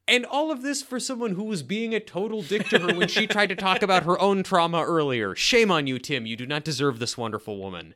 And 0.08 0.26
all 0.26 0.50
of 0.50 0.62
this 0.62 0.82
for 0.82 0.98
someone 0.98 1.34
who 1.34 1.44
was 1.44 1.62
being 1.62 1.94
a 1.94 2.00
total 2.00 2.42
dick 2.42 2.68
to 2.68 2.78
her 2.80 2.94
when 2.94 3.08
she 3.08 3.26
tried 3.26 3.48
to 3.48 3.56
talk 3.56 3.82
about 3.82 4.02
her 4.02 4.18
own 4.18 4.42
trauma 4.42 4.82
earlier. 4.82 5.34
Shame 5.36 5.70
on 5.70 5.86
you 5.86 5.98
tim. 5.98 6.26
You 6.26 6.36
do 6.36 6.46
not 6.46 6.64
deserve 6.64 6.98
this 6.98 7.16
wonderful 7.16 7.58
woman 7.58 7.94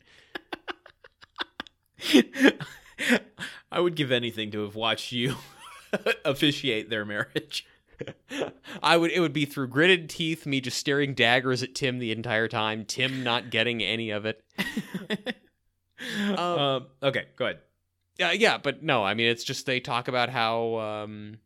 I 3.70 3.80
would 3.80 3.94
give 3.94 4.10
anything 4.12 4.50
to 4.52 4.62
have 4.62 4.74
watched 4.74 5.12
you 5.12 5.36
officiate 6.24 6.88
their 6.90 7.04
marriage. 7.04 7.66
I 8.82 8.96
would 8.96 9.10
it 9.10 9.20
would 9.20 9.32
be 9.32 9.44
through 9.46 9.68
gritted 9.68 10.10
teeth, 10.10 10.44
me 10.46 10.60
just 10.60 10.76
staring 10.78 11.14
daggers 11.14 11.62
at 11.62 11.74
Tim 11.74 11.98
the 11.98 12.12
entire 12.12 12.48
time, 12.48 12.84
Tim 12.84 13.22
not 13.24 13.50
getting 13.50 13.82
any 13.82 14.10
of 14.10 14.26
it. 14.26 14.44
Um, 16.36 16.86
okay, 17.02 17.24
go 17.36 17.46
ahead. 17.46 17.60
Yeah, 18.18 18.32
yeah, 18.32 18.58
but 18.58 18.82
no, 18.82 19.02
I 19.02 19.14
mean 19.14 19.28
it's 19.30 19.44
just 19.44 19.64
they 19.64 19.80
talk 19.80 20.08
about 20.08 20.28
how 20.28 20.76
um 20.78 21.38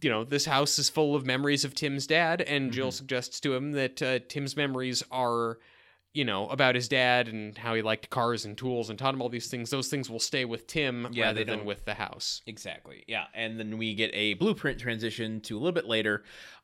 you 0.00 0.10
know, 0.10 0.24
this 0.24 0.44
house 0.44 0.80
is 0.80 0.88
full 0.90 1.14
of 1.14 1.24
memories 1.24 1.64
of 1.64 1.76
Tim's 1.76 2.08
dad 2.08 2.40
and 2.40 2.72
Jill 2.72 2.88
Mhm. 2.88 2.92
suggests 2.94 3.38
to 3.40 3.54
him 3.54 3.70
that 3.72 4.02
uh, 4.02 4.18
Tim's 4.28 4.56
memories 4.56 5.04
are 5.12 5.58
you 6.14 6.24
know, 6.24 6.48
about 6.48 6.74
his 6.74 6.88
dad 6.88 7.28
and 7.28 7.56
how 7.56 7.74
he 7.74 7.80
liked 7.80 8.10
cars 8.10 8.44
and 8.44 8.56
tools 8.56 8.90
and 8.90 8.98
taught 8.98 9.14
him 9.14 9.22
all 9.22 9.28
these 9.28 9.48
things. 9.48 9.70
Those 9.70 9.88
things 9.88 10.10
will 10.10 10.18
stay 10.18 10.44
with 10.44 10.66
Tim 10.66 11.08
Yeah, 11.10 11.26
rather 11.26 11.44
than 11.44 11.64
with 11.64 11.84
the 11.84 11.94
house. 11.94 12.42
Exactly. 12.46 13.04
Yeah. 13.06 13.24
And 13.34 13.58
then 13.58 13.78
we 13.78 13.94
get 13.94 14.10
a 14.12 14.34
blueprint 14.34 14.78
transition 14.78 15.40
to 15.42 15.56
a 15.56 15.58
little 15.58 15.72
bit 15.72 15.86
later. 15.86 16.22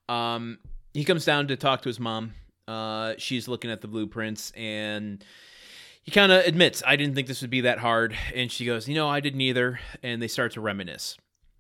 Um, 0.08 0.58
he 0.92 1.04
comes 1.04 1.24
down 1.24 1.48
to 1.48 1.56
talk 1.56 1.82
to 1.82 1.88
his 1.88 1.98
mom. 1.98 2.34
Uh, 2.66 3.14
she's 3.16 3.48
looking 3.48 3.70
at 3.70 3.80
the 3.80 3.88
blueprints 3.88 4.50
and 4.50 5.24
he 6.02 6.10
kind 6.10 6.30
of 6.30 6.44
admits, 6.44 6.82
I 6.86 6.96
didn't 6.96 7.14
think 7.14 7.26
this 7.26 7.40
would 7.40 7.50
be 7.50 7.62
that 7.62 7.78
hard. 7.78 8.14
And 8.34 8.52
she 8.52 8.66
goes, 8.66 8.86
You 8.86 8.94
know, 8.94 9.08
I 9.08 9.20
didn't 9.20 9.40
either. 9.40 9.80
And 10.02 10.20
they 10.20 10.28
start 10.28 10.52
to 10.52 10.60
reminisce. 10.60 11.16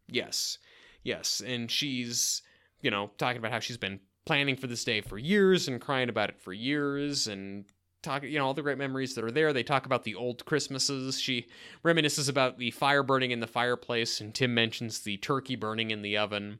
Yes. 0.08 0.58
Yes. 1.02 1.40
And 1.44 1.70
she's, 1.70 2.42
you 2.82 2.90
know, 2.90 3.10
talking 3.16 3.38
about 3.38 3.52
how 3.52 3.60
she's 3.60 3.78
been 3.78 4.00
planning 4.26 4.56
for 4.56 4.66
this 4.66 4.84
day 4.84 5.00
for 5.00 5.16
years 5.16 5.68
and 5.68 5.80
crying 5.80 6.10
about 6.10 6.28
it 6.28 6.38
for 6.38 6.52
years 6.52 7.26
and 7.26 7.64
talk 8.02 8.22
you 8.22 8.38
know 8.38 8.46
all 8.46 8.54
the 8.54 8.62
great 8.62 8.78
memories 8.78 9.14
that 9.14 9.24
are 9.24 9.30
there. 9.30 9.52
They 9.52 9.62
talk 9.62 9.86
about 9.86 10.04
the 10.04 10.14
old 10.14 10.44
christmases. 10.44 11.20
She 11.20 11.46
reminisces 11.84 12.28
about 12.28 12.58
the 12.58 12.70
fire 12.70 13.02
burning 13.02 13.30
in 13.30 13.40
the 13.40 13.46
fireplace 13.46 14.20
and 14.20 14.34
tim 14.34 14.54
mentions 14.54 15.00
the 15.00 15.16
turkey 15.18 15.56
burning 15.56 15.90
in 15.90 16.02
the 16.02 16.16
oven 16.16 16.58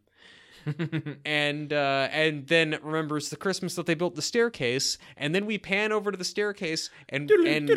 and 1.24 1.72
uh, 1.72 2.08
and 2.10 2.46
then 2.46 2.78
remembers 2.82 3.28
the 3.30 3.36
christmas 3.36 3.74
that 3.74 3.86
they 3.86 3.94
built 3.94 4.14
the 4.14 4.22
staircase 4.22 4.98
and 5.16 5.34
then 5.34 5.46
we 5.46 5.58
pan 5.58 5.92
over 5.92 6.10
to 6.10 6.16
the 6.18 6.24
staircase 6.24 6.90
and 7.08 7.28
and 7.56 7.68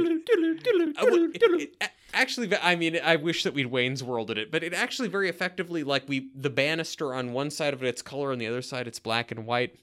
well, 1.05 1.13
it- 1.35 1.41
it- 1.61 1.75
a- 1.81 1.89
actually, 2.13 2.53
I 2.61 2.75
mean, 2.75 2.99
I 3.03 3.15
wish 3.15 3.43
that 3.43 3.53
we'd 3.53 3.67
Wayne's 3.67 4.03
Worlded 4.03 4.37
it, 4.37 4.51
but 4.51 4.63
it 4.63 4.73
actually 4.73 5.07
very 5.07 5.29
effectively, 5.29 5.83
like 5.83 6.07
we, 6.09 6.29
the 6.35 6.49
banister 6.49 7.13
on 7.13 7.31
one 7.31 7.49
side 7.49 7.73
of 7.73 7.81
it, 7.83 7.87
it's 7.87 8.01
color, 8.01 8.31
on 8.33 8.37
the 8.37 8.47
other 8.47 8.61
side, 8.61 8.85
it's 8.87 8.99
black 8.99 9.31
and 9.31 9.45
white. 9.45 9.75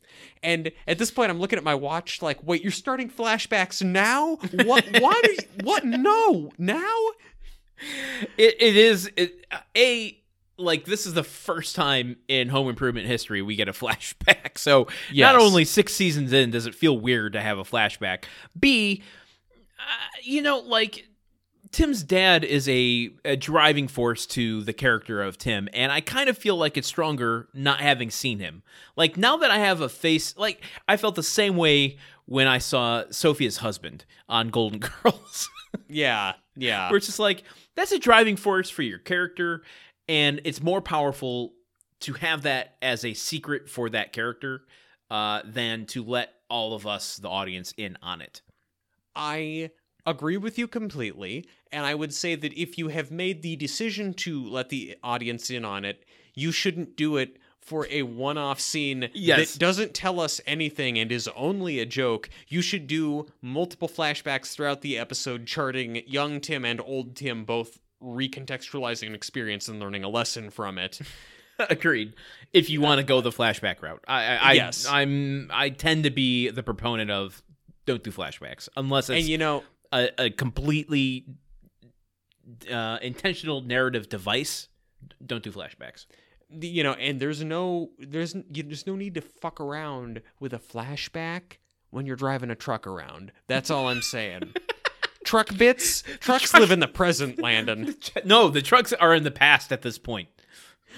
And 0.43 0.71
at 0.87 0.99
this 0.99 1.11
point, 1.11 1.31
I'm 1.31 1.41
looking 1.41 1.57
at 1.57 1.65
my 1.65 1.75
watch, 1.75 2.21
like, 2.21 2.39
wait, 2.43 2.63
you're 2.63 2.71
starting 2.71 3.09
flashbacks 3.09 3.83
now? 3.83 4.37
What? 4.65 4.85
Why? 5.01 5.21
do 5.25 5.31
you- 5.33 5.39
what? 5.65 5.85
No, 5.87 6.51
now? 6.59 6.95
it, 8.37 8.57
it 8.61 8.77
is 8.77 9.11
it, 9.17 9.47
a 9.77 10.19
like 10.59 10.85
this 10.85 11.07
is 11.07 11.15
the 11.15 11.23
first 11.25 11.77
time 11.77 12.17
in 12.29 12.49
home 12.49 12.69
improvement 12.69 13.07
history 13.07 13.43
we 13.43 13.55
get 13.57 13.69
a 13.69 13.73
flashback 13.83 14.59
so 14.59 14.89
Yes. 15.13 15.33
not 15.33 15.41
only 15.41 15.65
six 15.65 15.95
seasons 15.95 16.33
in 16.33 16.51
does 16.51 16.67
it 16.67 16.75
feel 16.75 16.99
weird 16.99 17.33
to 17.35 17.41
have 17.41 17.59
a 17.59 17.65
flashback 17.65 18.25
b 18.59 19.03
uh, 19.79 19.83
you 20.23 20.43
know 20.43 20.59
like 20.59 21.07
tim's 21.71 22.03
dad 22.03 22.45
is 22.45 22.69
a, 22.69 23.11
a 23.25 23.37
driving 23.37 23.87
force 23.89 24.27
to 24.27 24.63
the 24.65 24.73
character 24.73 25.23
of 25.23 25.37
tim 25.39 25.69
and 25.73 25.93
i 25.93 26.01
kind 26.01 26.29
of 26.29 26.37
feel 26.37 26.57
like 26.57 26.77
it's 26.77 26.89
stronger 26.89 27.49
not 27.55 27.81
having 27.81 28.11
seen 28.11 28.39
him 28.39 28.63
like 28.97 29.17
now 29.17 29.37
that 29.37 29.51
i 29.51 29.59
have 29.59 29.81
a 29.81 29.89
face 29.89 30.37
like 30.37 30.63
i 30.89 30.97
felt 30.97 31.15
the 31.15 31.23
same 31.23 31.57
way 31.57 31.97
when 32.25 32.47
i 32.47 32.59
saw 32.59 33.05
sophia's 33.11 33.59
husband 33.59 34.05
on 34.29 34.49
golden 34.51 34.81
girls 34.81 35.49
Yeah, 35.89 36.33
yeah. 36.57 36.89
where 36.89 36.97
it's 36.97 37.07
just 37.07 37.19
like 37.19 37.45
that's 37.77 37.93
a 37.93 37.99
driving 37.99 38.37
force 38.37 38.71
for 38.71 38.83
your 38.83 38.99
character 38.99 39.63
and 40.09 40.41
it's 40.45 40.63
more 40.63 40.81
powerful 40.81 41.53
to 42.01 42.13
have 42.15 42.43
that 42.43 42.77
as 42.81 43.05
a 43.05 43.15
secret 43.15 43.69
for 43.69 43.91
that 43.91 44.13
character 44.13 44.63
uh, 45.11 45.43
than 45.45 45.85
to 45.87 46.03
let 46.05 46.35
all 46.49 46.75
of 46.75 46.87
us 46.87 47.17
the 47.17 47.29
audience 47.29 47.73
in 47.77 47.97
on 48.03 48.21
it 48.21 48.43
I 49.15 49.71
agree 50.07 50.37
with 50.37 50.59
you 50.59 50.69
completely. 50.69 51.45
And 51.73 51.85
I 51.85 51.95
would 51.95 52.15
say 52.15 52.35
that 52.35 52.53
if 52.59 52.79
you 52.79 52.89
have 52.89 53.11
made 53.11 53.43
the 53.43 53.57
decision 53.57 54.15
to 54.15 54.43
let 54.49 54.69
the 54.69 54.97
audience 55.03 55.51
in 55.51 55.65
on 55.65 55.85
it, 55.85 56.05
you 56.35 56.53
shouldn't 56.53 56.97
do 56.97 57.17
it 57.17 57.37
for 57.61 57.87
a 57.91 58.03
one 58.05 58.39
off 58.39 58.61
scene 58.61 59.11
Yes. 59.13 59.53
that 59.55 59.59
doesn't 59.59 59.93
tell 59.93 60.21
us 60.21 60.41
anything 60.47 60.99
and 60.99 61.13
is 61.13 61.29
only 61.37 61.81
a 61.81 61.85
joke. 61.85 62.31
You 62.47 62.63
should 62.63 62.87
do 62.87 63.27
multiple 63.43 63.89
flashbacks 63.89 64.55
throughout 64.55 64.81
the 64.81 64.97
episode, 64.97 65.47
charting 65.47 66.03
young 66.07 66.41
Tim 66.41 66.65
and 66.65 66.81
old 66.81 67.15
Tim 67.17 67.45
both 67.45 67.79
recontextualizing 68.03 69.07
an 69.07 69.15
experience 69.15 69.69
and 69.69 69.81
learning 69.81 70.05
a 70.05 70.09
lesson 70.09 70.51
from 70.51 70.79
it. 70.79 71.01
agreed 71.71 72.15
if 72.53 72.71
you 72.71 72.81
want 72.81 73.01
to 73.01 73.03
go 73.03 73.21
the 73.21 73.31
flashback 73.31 73.83
route 73.83 74.05
i 74.07 74.23
I, 74.25 74.37
I 74.37 74.53
Yes. 74.53 74.87
i'm 74.89 75.51
i 75.53 75.71
tend 75.71 76.05
to 76.05 76.11
be 76.11 76.51
the 76.51 76.63
proponent 76.63 77.11
of 77.11 77.43
don't 77.85 78.01
do 78.05 78.13
flashbacks 78.13 78.69
unless 78.77 79.11
it's 79.11 79.23
and 79.23 79.29
you 79.29 79.39
know, 79.39 79.65
a, 79.93 80.09
a 80.27 80.31
completely 80.31 81.27
uh, 82.73 82.99
intentional 83.03 83.61
narrative 83.61 84.09
device 84.09 84.69
don't 85.27 85.43
do 85.43 85.51
flashbacks 85.51 86.07
you 86.51 86.83
know, 86.83 86.93
and 86.95 87.21
there's 87.21 87.45
no 87.45 87.91
there's 87.99 88.35
there's 88.51 88.87
no 88.87 88.97
need 88.97 89.15
to 89.15 89.21
fuck 89.21 89.61
around 89.61 90.23
with 90.41 90.55
a 90.55 90.59
flashback 90.59 91.59
when 91.91 92.07
you're 92.07 92.17
driving 92.17 92.51
a 92.51 92.55
truck 92.55 92.87
around. 92.87 93.33
That's 93.47 93.71
all 93.71 93.89
I'm 93.89 94.03
saying. 94.03 94.55
truck 95.29 95.55
bits, 95.59 96.03
trucks 96.21 96.55
live 96.55 96.71
in 96.71 96.81
the 96.81 96.89
present, 96.89 97.39
Landon. 97.39 97.95
No, 98.25 98.49
the 98.49 98.63
trucks 98.63 98.95
are 98.95 99.15
in 99.15 99.25
the 99.25 99.31
past 99.31 99.73
at 99.73 99.83
this 99.83 99.99
point. 99.99 100.29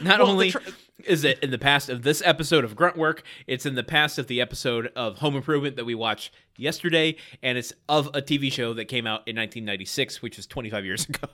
Not 0.00 0.20
Well, 0.20 0.28
only 0.28 0.52
tr- 0.52 0.58
is 1.04 1.24
it 1.24 1.40
in 1.40 1.50
the 1.50 1.58
past 1.58 1.88
of 1.88 2.02
this 2.02 2.22
episode 2.24 2.62
of 2.64 2.76
Grunt 2.76 2.96
Work, 2.96 3.24
it's 3.48 3.66
in 3.66 3.74
the 3.74 3.82
past 3.82 4.18
of 4.18 4.28
the 4.28 4.40
episode 4.40 4.92
of 4.94 5.18
Home 5.18 5.34
Improvement 5.34 5.74
that 5.76 5.84
we 5.84 5.96
watched 5.96 6.32
yesterday, 6.56 7.16
and 7.42 7.58
it's 7.58 7.72
of 7.88 8.06
a 8.14 8.22
TV 8.22 8.52
show 8.52 8.72
that 8.74 8.84
came 8.84 9.04
out 9.06 9.26
in 9.26 9.34
1996, 9.36 10.22
which 10.22 10.36
was 10.36 10.46
25 10.46 10.84
years 10.84 11.08
ago. 11.08 11.28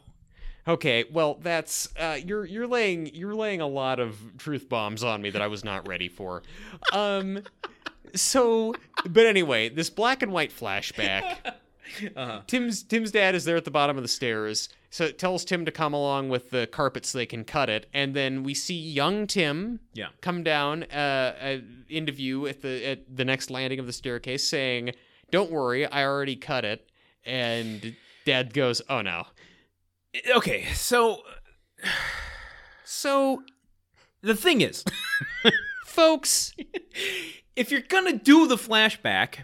Okay, 0.66 1.04
well 1.12 1.38
that's 1.42 1.88
uh, 1.96 2.18
you're 2.24 2.44
you're 2.44 2.66
laying 2.66 3.14
you're 3.14 3.36
laying 3.36 3.60
a 3.60 3.68
lot 3.68 4.00
of 4.00 4.18
truth 4.38 4.68
bombs 4.68 5.04
on 5.04 5.20
me 5.22 5.30
that 5.30 5.42
I 5.42 5.46
was 5.46 5.64
not 5.64 5.86
ready 5.86 6.08
for. 6.08 6.42
Um, 6.92 7.42
so, 8.14 8.74
but 9.08 9.26
anyway, 9.26 9.68
this 9.68 9.90
black 9.90 10.22
and 10.22 10.32
white 10.32 10.50
flashback. 10.50 11.36
Uh-huh. 12.16 12.40
Tim's 12.46 12.82
Tim's 12.82 13.10
dad 13.10 13.34
is 13.34 13.44
there 13.44 13.56
at 13.56 13.64
the 13.64 13.70
bottom 13.70 13.96
of 13.96 14.02
the 14.02 14.08
stairs, 14.08 14.68
so 14.90 15.04
it 15.04 15.18
tells 15.18 15.44
Tim 15.44 15.64
to 15.64 15.70
come 15.72 15.94
along 15.94 16.28
with 16.28 16.50
the 16.50 16.66
carpet 16.66 17.06
so 17.06 17.18
they 17.18 17.26
can 17.26 17.44
cut 17.44 17.68
it, 17.70 17.88
and 17.94 18.14
then 18.14 18.42
we 18.42 18.54
see 18.54 18.74
young 18.78 19.26
Tim 19.26 19.80
Yeah. 19.94 20.08
come 20.20 20.42
down 20.42 20.84
uh, 20.84 21.34
uh, 21.40 21.58
into 21.88 22.12
view 22.12 22.46
at 22.46 22.62
the 22.62 22.84
at 22.84 23.16
the 23.16 23.24
next 23.24 23.50
landing 23.50 23.78
of 23.78 23.86
the 23.86 23.92
staircase, 23.92 24.48
saying, 24.48 24.92
"Don't 25.30 25.50
worry, 25.50 25.86
I 25.86 26.04
already 26.04 26.36
cut 26.36 26.64
it." 26.64 26.90
And 27.24 27.94
Dad 28.24 28.52
goes, 28.52 28.82
"Oh 28.88 29.02
no." 29.02 29.26
Okay, 30.34 30.64
so 30.72 31.22
So, 32.84 33.42
the 34.22 34.34
thing 34.34 34.60
is, 34.60 34.84
folks, 35.86 36.54
if 37.56 37.70
you're 37.70 37.80
gonna 37.80 38.12
do 38.18 38.46
the 38.46 38.56
flashback, 38.56 39.40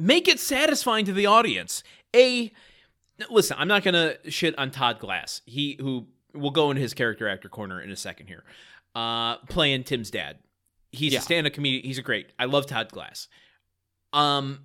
make 0.00 0.26
it 0.28 0.40
satisfying 0.40 1.04
to 1.04 1.12
the 1.12 1.26
audience. 1.26 1.82
A 2.14 2.52
listen, 3.30 3.56
I'm 3.58 3.68
not 3.68 3.82
gonna 3.84 4.14
shit 4.28 4.58
on 4.58 4.70
Todd 4.70 4.98
Glass. 4.98 5.42
He 5.46 5.76
who 5.80 6.06
will 6.34 6.50
go 6.50 6.70
into 6.70 6.80
his 6.80 6.94
character 6.94 7.28
actor 7.28 7.48
corner 7.48 7.80
in 7.80 7.90
a 7.90 7.96
second 7.96 8.26
here. 8.26 8.44
Uh 8.94 9.36
playing 9.48 9.84
Tim's 9.84 10.10
dad. 10.10 10.38
He's 10.92 11.12
Yeah. 11.12 11.18
a 11.20 11.22
stand-up 11.22 11.52
comedian. 11.52 11.84
He's 11.84 11.98
a 11.98 12.02
great. 12.02 12.32
I 12.38 12.46
love 12.46 12.66
Todd 12.66 12.90
Glass. 12.90 13.28
Um 14.12 14.60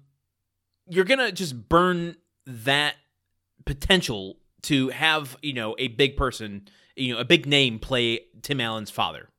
you're 0.87 1.05
gonna 1.05 1.31
just 1.31 1.67
burn 1.69 2.15
that 2.45 2.95
potential 3.65 4.37
to 4.63 4.89
have, 4.89 5.37
you 5.41 5.53
know, 5.53 5.75
a 5.77 5.87
big 5.89 6.15
person, 6.17 6.67
you 6.95 7.13
know, 7.13 7.19
a 7.19 7.25
big 7.25 7.45
name 7.45 7.79
play 7.79 8.21
Tim 8.41 8.59
Allen's 8.61 8.89
father. 8.91 9.29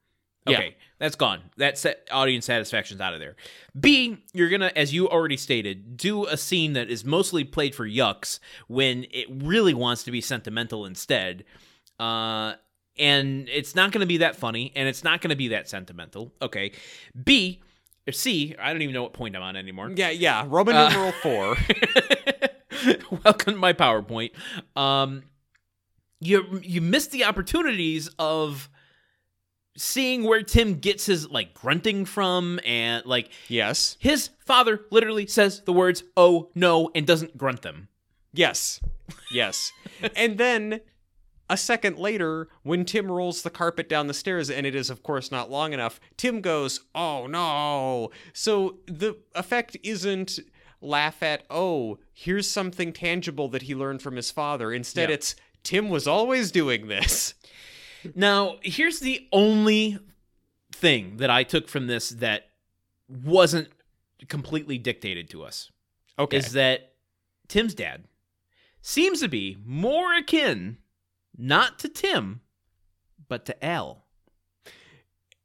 Yeah. 0.49 0.59
That's 0.99 1.15
gone. 1.17 1.43
That 1.59 1.77
set 1.77 2.09
audience 2.11 2.47
satisfaction's 2.47 3.01
out 3.03 3.13
of 3.13 3.21
there. 3.21 3.37
B, 3.79 4.17
you're 4.33 4.49
gonna, 4.49 4.73
as 4.75 4.95
you 4.95 5.09
already 5.09 5.37
stated, 5.37 5.97
do 5.99 6.25
a 6.27 6.37
scene 6.37 6.73
that 6.73 6.89
is 6.89 7.05
mostly 7.05 7.45
played 7.45 7.75
for 7.75 7.87
yucks 7.87 8.39
when 8.67 9.05
it 9.11 9.27
really 9.31 9.75
wants 9.75 10.05
to 10.05 10.11
be 10.11 10.21
sentimental 10.23 10.87
instead. 10.87 11.45
Uh, 12.01 12.55
and 12.99 13.47
it's 13.51 13.75
not 13.75 13.93
gonna 13.93 14.07
be 14.07 14.17
that 14.19 14.37
funny, 14.37 14.73
and 14.75 14.89
it's 14.89 15.05
not 15.05 15.21
gonna 15.21 15.37
be 15.37 15.49
that 15.49 15.69
sentimental. 15.69 16.33
Okay. 16.41 16.73
B, 17.25 17.61
or 18.09 18.13
C, 18.13 18.55
I 18.59 18.73
don't 18.73 18.81
even 18.81 18.95
know 18.95 19.03
what 19.03 19.13
point 19.13 19.37
I'm 19.37 19.43
on 19.43 19.57
anymore. 19.57 19.93
yeah, 19.95 20.09
yeah, 20.11 20.45
Roman 20.49 20.77
Uh, 20.77 20.89
numeral 20.89 21.13
four. 21.13 21.57
Welcome 23.25 23.55
to 23.55 23.59
my 23.61 23.73
PowerPoint. 23.73 24.31
Um, 24.77 25.25
you 26.21 26.61
you 26.63 26.81
missed 26.81 27.11
the 27.11 27.25
opportunities 27.25 28.09
of 28.19 28.71
seeing 29.77 30.25
where 30.25 30.43
Tim 30.43 30.75
gets 30.81 31.07
his 31.07 31.29
like 31.31 31.55
grunting 31.55 32.05
from, 32.05 32.59
and 32.65 33.05
like 33.07 33.31
Yes, 33.49 33.97
his 34.01 34.31
father 34.45 34.81
literally 34.91 35.27
says 35.27 35.63
the 35.65 35.73
words 35.73 36.03
"oh 36.17 36.51
no" 36.55 36.91
and 36.95 37.07
doesn't 37.07 37.37
grunt 37.37 37.63
them. 37.63 37.89
yes, 38.33 38.81
yes. 39.31 39.73
and 40.17 40.39
then 40.39 40.81
a 41.49 41.57
second 41.57 41.97
later, 41.97 42.49
when 42.65 42.85
Tim 42.85 43.11
rolls 43.11 43.43
the 43.43 43.51
carpet 43.51 43.89
down 43.89 44.09
the 44.09 44.15
stairs, 44.15 44.51
and 44.51 44.67
it 44.67 44.75
is, 44.75 44.91
of 44.91 45.05
course, 45.05 45.31
not 45.31 45.49
long 45.51 45.73
enough, 45.73 46.01
Tim 46.17 46.41
goes, 46.41 46.81
Oh 46.95 47.27
no. 47.29 48.11
So 48.33 48.79
the 48.87 49.17
effect 49.35 49.77
isn't 49.85 50.41
laugh 50.81 51.23
at, 51.23 51.45
Oh, 51.49 51.99
here's 52.13 52.51
something 52.51 52.93
tangible 52.93 53.49
that 53.51 53.63
he 53.63 53.77
learned 53.77 54.03
from 54.03 54.17
his 54.17 54.33
father. 54.33 54.73
Instead, 54.73 55.09
Yeah. 55.09 55.15
it's 55.15 55.37
Tim 55.63 55.89
was 55.89 56.07
always 56.09 56.51
doing 56.51 56.89
this. 56.89 57.35
Now, 58.15 58.57
here's 58.63 59.01
the 59.01 59.27
only 59.33 59.99
thing 60.73 61.17
that 61.19 61.31
I 61.31 61.43
took 61.43 61.69
from 61.69 61.87
this 61.87 62.11
that 62.11 62.51
wasn't 63.09 63.69
completely 64.29 64.79
dictated 64.79 65.31
to 65.31 65.43
us 65.45 65.71
Okay. 66.19 66.37
is 66.39 66.53
that 66.53 66.93
Tim's 67.49 67.75
dad 67.75 68.05
seems 68.81 69.21
to 69.21 69.29
be 69.29 69.59
more 69.65 70.15
akin 70.17 70.79
not 71.37 71.79
to 71.81 71.89
Tim, 71.89 72.41
but 73.29 73.45
to 73.47 73.65
Al. 73.65 74.05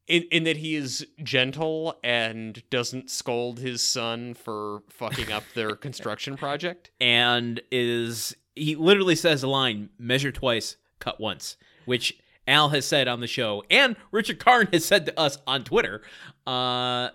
in, 0.07 0.23
in 0.31 0.43
that 0.45 0.57
he 0.57 0.75
is 0.75 1.05
gentle 1.23 1.97
and 2.03 2.63
doesn't 2.69 3.09
scold 3.09 3.59
his 3.59 3.81
son 3.81 4.33
for 4.33 4.81
fucking 4.89 5.31
up 5.31 5.43
their 5.55 5.75
construction 5.88 6.38
project. 6.38 6.91
and 6.99 7.61
is 7.71 8.35
he 8.55 8.75
literally 8.75 9.15
says 9.15 9.41
the 9.41 9.47
line 9.47 9.89
measure 9.97 10.31
twice 10.31 10.75
cut 10.99 11.19
once 11.19 11.55
which 11.85 12.17
al 12.52 12.69
has 12.69 12.86
said 12.86 13.07
on 13.07 13.19
the 13.19 13.28
show 13.28 13.64
and 13.69 13.95
richard 14.11 14.40
karn 14.40 14.68
has 14.72 14.86
said 14.86 15.06
to 15.06 15.19
us 15.19 15.38
on 15.48 15.64
twitter 15.64 16.02
uh 16.45 17.10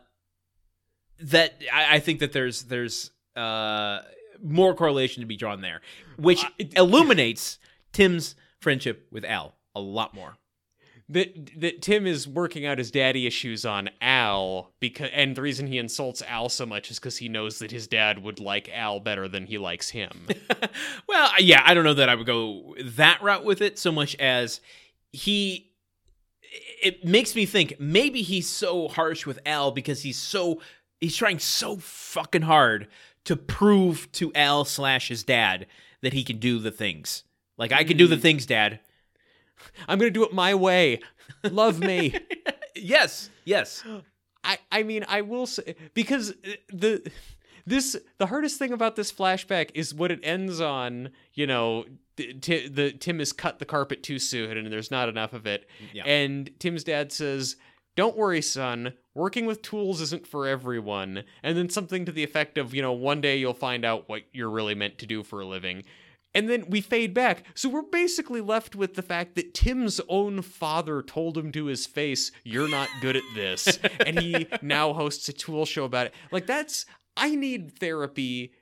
that 1.21 1.61
i, 1.73 1.97
I 1.97 2.01
think 2.01 2.21
that 2.21 2.33
there's 2.33 2.65
there's 2.65 3.11
uh 3.37 4.01
more 4.43 4.75
correlation 4.75 5.23
to 5.23 5.27
be 5.27 5.37
drawn 5.37 5.61
there 5.61 5.81
which 6.17 6.45
illuminates 6.77 7.59
tim's 7.93 8.35
friendship 8.61 9.07
with 9.11 9.25
al 9.25 9.55
a 9.75 9.81
lot 9.81 10.15
more 10.15 10.37
That 11.09 11.61
that 11.61 11.83
Tim 11.83 12.07
is 12.07 12.27
working 12.27 12.67
out 12.67 12.79
his 12.79 12.91
daddy 12.91 13.27
issues 13.27 13.65
on 13.65 13.91
Al 14.01 14.73
because 14.81 15.11
and 15.13 15.37
the 15.37 15.43
reason 15.43 15.69
he 15.69 15.79
insults 15.79 16.23
Al 16.23 16.49
so 16.49 16.67
much 16.67 16.91
is 16.91 16.99
because 16.99 17.19
he 17.19 17.29
knows 17.29 17.61
that 17.61 17.71
his 17.71 17.87
dad 17.87 18.23
would 18.25 18.41
like 18.41 18.69
Al 18.73 18.99
better 18.99 19.29
than 19.29 19.47
he 19.47 19.59
likes 19.59 19.91
him. 19.91 20.27
well, 21.09 21.31
yeah, 21.39 21.63
I 21.65 21.75
don't 21.75 21.85
know 21.85 21.95
that 21.95 22.09
I 22.09 22.17
would 22.17 22.27
go 22.27 22.75
that 22.83 23.23
route 23.23 23.45
with 23.45 23.61
it 23.61 23.79
so 23.79 23.93
much 23.93 24.17
as 24.17 24.61
he. 25.13 25.71
It 26.83 27.05
makes 27.05 27.35
me 27.35 27.45
think 27.45 27.75
maybe 27.81 28.23
he's 28.23 28.49
so 28.49 28.89
harsh 28.89 29.27
with 29.27 29.41
Al 29.45 29.73
because 29.73 30.03
he's 30.03 30.17
so 30.17 30.61
he's 31.01 31.17
trying 31.17 31.39
so 31.39 31.77
fucking 31.77 32.43
hard 32.43 32.89
to 33.25 33.37
prove 33.37 34.11
to 34.13 34.33
Al 34.35 34.65
slash 34.65 35.09
his 35.09 35.25
dad 35.25 35.67
that 36.03 36.13
he 36.13 36.23
can 36.23 36.39
do 36.39 36.59
the 36.59 36.71
things. 36.71 37.25
Like 37.59 37.73
I 37.73 37.85
can 37.85 37.97
do 37.97 38.07
the 38.07 38.17
mm. 38.17 38.23
things, 38.23 38.47
Dad. 38.47 38.81
I'm 39.89 39.99
gonna 39.99 40.11
do 40.11 40.25
it 40.25 40.33
my 40.33 40.55
way. 40.55 41.01
Love 41.45 41.81
me. 41.81 42.15
Yes, 42.79 43.31
yes. 43.47 43.83
I 44.45 44.59
I 44.71 44.83
mean 44.83 45.07
I 45.09 45.23
will 45.23 45.47
say 45.47 45.77
because 45.95 46.35
the 46.69 47.11
this 47.67 47.97
the 48.19 48.27
hardest 48.27 48.59
thing 48.59 48.73
about 48.73 48.97
this 48.97 49.13
flashback 49.13 49.71
is 49.75 49.93
what 49.93 50.11
it 50.11 50.21
ends 50.23 50.61
on. 50.61 51.11
You 51.35 51.47
know, 51.47 51.85
t- 52.17 52.69
the 52.69 52.93
Tim 52.93 53.19
has 53.19 53.33
cut 53.33 53.59
the 53.59 53.65
carpet 53.65 54.03
too 54.03 54.19
soon 54.19 54.57
and 54.57 54.73
there's 54.73 54.91
not 54.91 55.09
enough 55.09 55.33
of 55.33 55.47
it. 55.47 55.69
Mm, 55.83 55.89
yeah. 55.93 56.05
And 56.05 56.51
Tim's 56.59 56.85
dad 56.85 57.13
says, 57.13 57.57
"Don't 57.97 58.17
worry, 58.17 58.43
son. 58.43 58.95
Working 59.15 59.47
with 59.47 59.63
tools 59.63 60.01
isn't 60.01 60.27
for 60.27 60.47
everyone." 60.47 61.25
And 61.43 61.59
then 61.59 61.69
something 61.69 62.05
to 62.05 62.13
the 62.13 62.25
effect 62.25 62.57
of, 62.57 62.75
you 62.75 62.83
know, 62.83 62.93
one 62.93 63.21
day 63.21 63.37
you'll 63.37 63.55
find 63.55 63.85
out 63.85 64.09
what 64.09 64.23
you're 64.33 64.51
really 64.51 64.75
meant 64.75 64.99
to 64.99 65.07
do 65.07 65.23
for 65.23 65.41
a 65.41 65.47
living. 65.47 65.85
And 66.37 66.51
then 66.51 66.67
we 66.69 66.83
fade 66.83 67.15
back. 67.15 67.45
So 67.55 67.71
we're 67.71 67.81
basically 67.81 68.43
left 68.43 68.77
with 68.77 68.93
the 68.93 69.03
fact 69.03 69.37
that 69.37 69.55
Tim's 69.55 70.03
own 70.07 70.43
father 70.43 71.01
told 71.01 71.39
him 71.39 71.51
to 71.53 71.65
his 71.65 71.87
face, 71.87 72.31
You're 72.45 72.69
not 72.69 72.91
good 73.01 73.17
at 73.17 73.23
this. 73.35 73.79
and 74.07 74.21
he 74.21 74.47
now 74.61 74.93
hosts 74.93 75.31
a 75.31 75.33
tool 75.33 75.65
show 75.65 75.85
about 75.85 76.09
it. 76.09 76.15
Like, 76.31 76.47
that's, 76.47 76.85
I 77.17 77.35
need 77.35 77.79
therapy, 77.79 78.53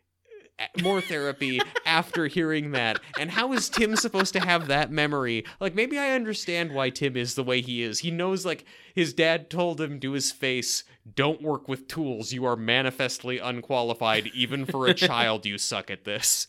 uh, 0.58 0.82
more 0.82 1.00
therapy 1.00 1.60
after 1.86 2.26
hearing 2.26 2.72
that. 2.72 3.00
And 3.18 3.30
how 3.30 3.52
is 3.52 3.68
Tim 3.68 3.96
supposed 3.96 4.32
to 4.34 4.40
have 4.40 4.68
that 4.68 4.90
memory? 4.90 5.44
Like, 5.60 5.74
maybe 5.74 5.98
I 5.98 6.12
understand 6.12 6.72
why 6.72 6.90
Tim 6.90 7.16
is 7.16 7.34
the 7.34 7.44
way 7.44 7.60
he 7.60 7.82
is. 7.82 8.00
He 8.00 8.10
knows, 8.10 8.46
like, 8.46 8.64
his 8.94 9.12
dad 9.12 9.50
told 9.50 9.80
him 9.80 10.00
to 10.00 10.12
his 10.12 10.30
face, 10.32 10.84
Don't 11.14 11.42
work 11.42 11.68
with 11.68 11.88
tools. 11.88 12.32
You 12.32 12.44
are 12.44 12.56
manifestly 12.56 13.38
unqualified. 13.38 14.28
Even 14.34 14.66
for 14.66 14.86
a 14.86 14.94
child, 14.94 15.46
you 15.46 15.58
suck 15.58 15.90
at 15.90 16.04
this. 16.04 16.48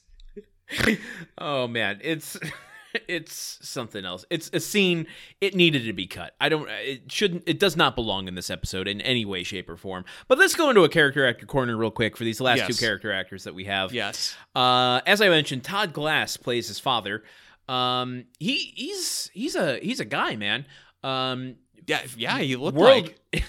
oh 1.38 1.68
man, 1.68 2.00
it's 2.02 2.38
it's 3.08 3.60
something 3.62 4.06
else. 4.06 4.26
It's 4.30 4.50
a 4.54 4.60
scene. 4.60 5.08
It 5.42 5.56
needed 5.56 5.86
to 5.86 5.94
be 5.94 6.08
cut. 6.08 6.34
I 6.42 6.50
don't. 6.50 6.68
It 6.70 7.12
shouldn't. 7.12 7.44
It 7.48 7.60
does 7.60 7.76
not 7.76 7.96
belong 7.96 8.28
in 8.28 8.36
this 8.36 8.50
episode 8.50 8.88
in 8.88 9.02
any 9.02 9.26
way, 9.26 9.44
shape, 9.44 9.70
or 9.70 9.78
form. 9.78 10.06
But 10.28 10.38
let's 10.38 10.56
go 10.56 10.70
into 10.70 10.84
a 10.84 10.90
character 10.90 11.28
actor 11.28 11.46
corner 11.46 11.76
real 11.78 11.92
quick 11.92 12.18
for 12.18 12.24
these 12.24 12.40
last 12.42 12.58
Yes. 12.60 12.68
two 12.68 12.74
character 12.86 13.12
actors 13.12 13.44
that 13.46 13.56
we 13.56 13.66
have. 13.66 13.94
Yes. 13.94 14.36
Uh, 14.56 15.02
as 15.06 15.22
I 15.22 15.30
mentioned, 15.30 15.64
Todd 15.64 15.94
Glass 15.94 16.38
plays 16.38 16.68
his 16.68 16.80
father. 16.80 17.24
Um, 17.68 18.26
he 18.40 18.58
he's 18.76 19.30
he's 19.34 19.56
a 19.56 19.80
he's 19.80 20.00
a 20.00 20.06
guy, 20.06 20.36
man. 20.36 20.66
Um, 21.04 21.56
Yeah, 21.88 22.02
yeah, 22.18 22.40
he 22.40 22.56
looked 22.56 22.78
world. 22.78 23.12
like. 23.34 23.44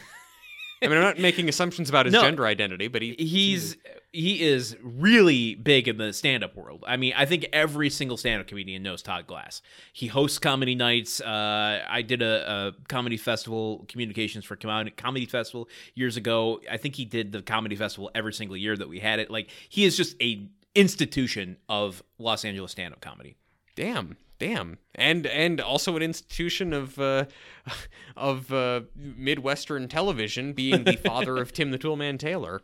I 0.82 0.88
mean, 0.88 0.96
I'm 0.98 1.02
not 1.04 1.18
making 1.18 1.48
assumptions 1.48 1.88
about 1.88 2.06
his 2.06 2.12
No. 2.12 2.20
gender 2.22 2.44
identity, 2.46 2.88
but 2.88 3.00
he 3.02 3.14
he's 3.18 3.76
he 4.12 4.42
is 4.42 4.76
really 4.82 5.54
big 5.54 5.88
in 5.88 5.98
the 5.98 6.12
stand-up 6.12 6.56
world. 6.56 6.84
I 6.86 6.96
mean, 6.96 7.12
I 7.16 7.26
think 7.26 7.46
every 7.52 7.90
single 7.90 8.16
stand-up 8.16 8.46
comedian 8.46 8.82
knows 8.82 9.02
Todd 9.02 9.26
Glass. 9.26 9.60
He 9.92 10.06
hosts 10.06 10.38
comedy 10.38 10.74
nights. 10.74 11.20
Uh, 11.20 11.84
I 11.88 12.00
did 12.02 12.22
a, 12.22 12.50
a 12.50 12.88
comedy 12.88 13.16
festival 13.18 13.84
communications 13.88 14.44
for 14.46 14.56
comedy, 14.56 14.90
comedy 14.90 15.26
festival 15.26 15.68
years 15.94 16.16
ago. 16.16 16.60
I 16.70 16.76
think 16.78 16.94
he 16.94 17.04
did 17.04 17.32
the 17.32 17.42
comedy 17.42 17.76
festival 17.76 18.10
every 18.14 18.32
single 18.32 18.56
year 18.56 18.76
that 18.76 18.88
we 18.88 19.00
had 19.00 19.18
it. 19.18 19.30
Like 19.30 19.48
he 19.68 19.84
is 19.84 19.96
just 19.96 20.14
a 20.22 20.48
institution 20.74 21.56
of 21.68 22.02
Los 22.18 22.44
Angeles 22.44 22.72
stand-up 22.72 23.00
comedy. 23.00 23.36
damn, 23.74 24.16
damn, 24.38 24.78
and 24.94 25.26
and 25.26 25.60
also 25.60 25.96
an 25.96 26.02
institution 26.02 26.72
of 26.72 26.98
uh, 26.98 27.24
of 28.16 28.52
uh, 28.52 28.82
midwestern 28.94 29.88
television, 29.88 30.52
being 30.52 30.84
the 30.84 30.96
father 31.04 31.36
of 31.38 31.52
Tim 31.52 31.70
the 31.70 31.78
Toolman 31.78 32.18
Taylor. 32.18 32.62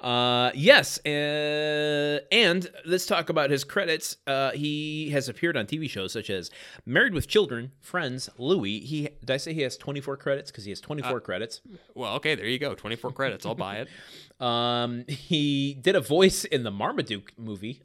Uh, 0.00 0.50
yes, 0.54 0.98
uh, 1.06 2.18
and 2.30 2.70
let's 2.84 3.06
talk 3.06 3.30
about 3.30 3.50
his 3.50 3.64
credits. 3.64 4.18
Uh, 4.26 4.50
he 4.50 5.10
has 5.10 5.28
appeared 5.28 5.56
on 5.56 5.66
TV 5.66 5.88
shows 5.88 6.12
such 6.12 6.28
as 6.28 6.50
Married 6.84 7.14
with 7.14 7.26
Children, 7.26 7.72
Friends, 7.80 8.28
Louie. 8.38 8.80
He 8.80 9.08
did 9.20 9.30
I 9.30 9.36
say 9.38 9.54
he 9.54 9.62
has 9.62 9.76
twenty 9.76 10.00
four 10.00 10.16
credits 10.16 10.50
because 10.50 10.64
he 10.64 10.70
has 10.70 10.80
twenty 10.80 11.02
four 11.02 11.20
credits. 11.20 11.62
Well, 11.94 12.14
okay, 12.16 12.34
there 12.34 12.46
you 12.46 12.58
go, 12.58 12.74
24 12.74 13.12
credits. 13.12 13.46
I'll 13.46 13.54
buy 13.54 13.76
it. 13.76 13.88
Um, 14.38 15.06
he 15.08 15.72
did 15.72 15.96
a 15.96 16.00
voice 16.02 16.44
in 16.44 16.62
the 16.62 16.70
Marmaduke 16.70 17.32
movie. 17.38 17.80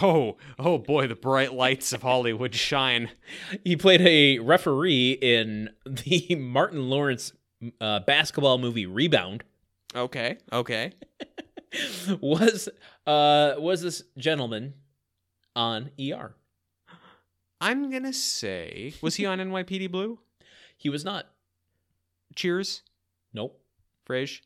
Oh, 0.00 0.36
oh 0.58 0.78
boy, 0.78 1.08
the 1.08 1.16
bright 1.16 1.52
lights 1.54 1.92
of 1.92 2.02
Hollywood 2.02 2.54
shine. 2.54 3.10
He 3.64 3.76
played 3.76 4.00
a 4.02 4.38
referee 4.38 5.12
in 5.20 5.70
the 5.84 6.34
Martin 6.38 6.88
Lawrence 6.88 7.32
uh, 7.80 8.00
basketball 8.00 8.58
movie 8.58 8.86
Rebound. 8.86 9.42
Okay, 9.94 10.38
okay. 10.52 10.92
Was 12.20 12.68
uh 13.06 13.54
was 13.56 13.80
this 13.80 14.02
gentleman 14.18 14.74
on 15.56 15.90
ER? 15.98 16.34
I'm 17.62 17.90
gonna 17.90 18.12
say, 18.12 18.92
was 19.00 19.14
he 19.16 19.24
on 19.24 19.38
NYPD 19.38 19.90
Blue? 19.90 20.18
He 20.76 20.88
was 20.90 21.04
not. 21.04 21.26
Cheers, 22.34 22.82
Nope. 23.32 23.60
Frage. 24.06 24.40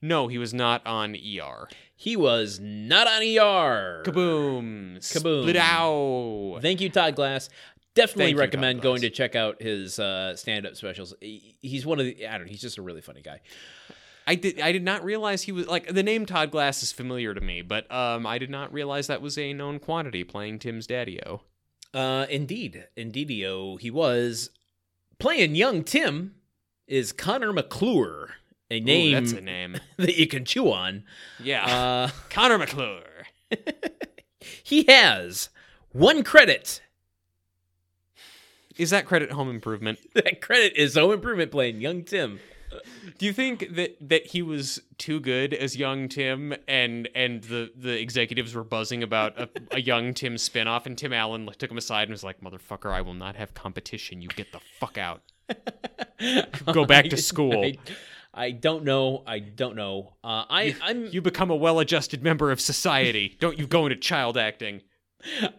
No, 0.00 0.28
he 0.28 0.38
was 0.38 0.54
not 0.54 0.86
on 0.86 1.16
ER. 1.16 1.68
He 1.94 2.16
was 2.16 2.60
not 2.60 3.08
on 3.08 3.22
ER. 3.22 4.02
Kaboom! 4.06 4.98
Kaboom. 4.98 5.42
Split 5.42 5.56
out. 5.56 6.60
Thank 6.62 6.80
you, 6.80 6.88
Todd 6.88 7.16
Glass. 7.16 7.48
Definitely 7.94 8.26
Thank 8.26 8.38
recommend 8.38 8.78
Todd 8.78 8.82
going 8.84 9.00
to 9.00 9.10
check 9.10 9.34
out 9.34 9.60
his 9.60 9.98
uh, 9.98 10.36
stand-up 10.36 10.76
specials. 10.76 11.14
He's 11.20 11.84
one 11.84 11.98
of 11.98 12.06
the 12.06 12.28
I 12.28 12.38
don't 12.38 12.46
know. 12.46 12.50
He's 12.50 12.60
just 12.60 12.78
a 12.78 12.82
really 12.82 13.00
funny 13.00 13.22
guy. 13.22 13.40
I 14.28 14.36
did. 14.36 14.60
I 14.60 14.70
did 14.70 14.84
not 14.84 15.02
realize 15.02 15.42
he 15.42 15.52
was 15.52 15.66
like 15.66 15.92
the 15.92 16.02
name 16.04 16.24
Todd 16.26 16.52
Glass 16.52 16.82
is 16.82 16.92
familiar 16.92 17.34
to 17.34 17.40
me, 17.40 17.62
but 17.62 17.90
um, 17.90 18.24
I 18.26 18.38
did 18.38 18.50
not 18.50 18.72
realize 18.72 19.08
that 19.08 19.20
was 19.20 19.36
a 19.36 19.52
known 19.52 19.80
quantity 19.80 20.22
playing 20.22 20.60
Tim's 20.60 20.86
daddy-o. 20.86 21.40
Uh, 21.92 22.26
indeed, 22.30 22.86
indeedio, 22.96 23.80
he 23.80 23.90
was 23.90 24.50
playing 25.18 25.56
young 25.56 25.82
Tim. 25.82 26.34
Is 26.86 27.12
Conner 27.12 27.52
McClure 27.52 28.36
a 28.70 28.78
Ooh, 28.78 28.84
name 28.84 29.12
that's 29.12 29.32
a 29.32 29.40
name. 29.40 29.78
that 29.96 30.16
you 30.16 30.26
can 30.26 30.44
chew 30.44 30.70
on? 30.72 31.04
Yeah, 31.42 31.64
Uh, 31.64 32.10
Conner 32.30 32.58
McClure. 32.58 33.02
he 34.62 34.84
has 34.84 35.48
one 35.92 36.22
credit. 36.22 36.82
Is 38.76 38.90
that 38.90 39.06
credit 39.06 39.32
Home 39.32 39.50
Improvement? 39.50 39.98
That 40.14 40.40
credit 40.40 40.74
is 40.76 40.94
Home 40.96 41.12
Improvement 41.12 41.50
playing 41.50 41.80
young 41.80 42.04
Tim. 42.04 42.38
Do 43.16 43.24
you 43.24 43.32
think 43.32 43.74
that 43.76 43.96
that 44.08 44.26
he 44.26 44.42
was 44.42 44.80
too 44.98 45.20
good 45.20 45.54
as 45.54 45.74
young 45.76 46.06
Tim, 46.08 46.54
and 46.68 47.08
and 47.14 47.42
the 47.44 47.72
the 47.74 47.98
executives 47.98 48.54
were 48.54 48.62
buzzing 48.62 49.02
about 49.02 49.40
a, 49.40 49.48
a 49.72 49.80
young 49.80 50.12
Tim 50.12 50.34
spinoff, 50.34 50.84
and 50.84 50.96
Tim 50.96 51.14
Allen 51.14 51.48
took 51.56 51.70
him 51.70 51.78
aside 51.78 52.02
and 52.02 52.10
was 52.10 52.22
like, 52.22 52.42
"Motherfucker, 52.42 52.92
I 52.92 53.00
will 53.00 53.14
not 53.14 53.36
have 53.36 53.54
competition. 53.54 54.20
You 54.20 54.28
get 54.28 54.52
the 54.52 54.60
fuck 54.78 54.98
out. 54.98 55.22
Go 56.72 56.84
back 56.84 57.06
to 57.06 57.16
school. 57.16 57.64
I, 57.64 57.78
I 58.34 58.50
don't 58.50 58.84
know. 58.84 59.22
I 59.26 59.38
don't 59.38 59.76
know. 59.76 60.14
Uh, 60.22 60.44
I 60.48 60.76
I'm 60.82 61.06
You 61.06 61.22
become 61.22 61.50
a 61.50 61.56
well-adjusted 61.56 62.22
member 62.22 62.50
of 62.50 62.60
society. 62.60 63.36
Don't 63.40 63.58
you 63.58 63.66
go 63.66 63.86
into 63.86 63.96
child 63.96 64.36
acting." 64.36 64.82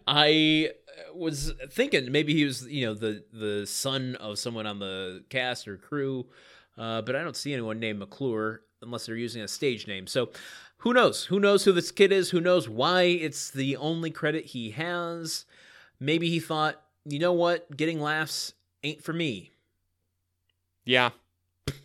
I 0.08 0.72
was 1.14 1.54
thinking 1.72 2.12
maybe 2.12 2.34
he 2.34 2.46
was 2.46 2.68
you 2.68 2.86
know 2.86 2.94
the 2.94 3.24
the 3.34 3.66
son 3.66 4.16
of 4.16 4.40
someone 4.40 4.66
on 4.66 4.80
the 4.80 5.24
cast 5.30 5.68
or 5.68 5.78
crew, 5.78 6.28
uh, 6.78 7.02
but 7.02 7.16
I 7.16 7.24
don't 7.24 7.36
see 7.36 7.54
anyone 7.54 7.80
named 7.80 8.00
McClure 8.00 8.62
unless 8.82 9.06
they're 9.06 9.16
using 9.16 9.42
a 9.42 9.48
stage 9.48 9.88
name. 9.88 10.08
So 10.08 10.30
who 10.78 10.94
knows? 10.94 11.26
Who 11.26 11.40
knows 11.40 11.66
who 11.66 11.74
this 11.74 11.92
kid 11.92 12.12
is? 12.12 12.30
Who 12.30 12.40
knows 12.40 12.70
why 12.70 13.04
it's 13.04 13.52
the 13.52 13.76
only 13.78 14.12
credit 14.12 14.46
he 14.46 14.72
has? 14.72 15.46
Maybe 16.00 16.30
he 16.30 16.40
thought, 16.40 16.82
you 17.04 17.20
know 17.20 17.34
what, 17.34 17.76
getting 17.76 18.00
laughs 18.00 18.54
ain't 18.84 19.04
for 19.04 19.12
me. 19.12 19.52
Yeah. 20.86 21.10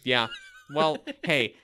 Yeah. 0.04 0.28
Well, 0.72 0.98
hey, 1.24 1.54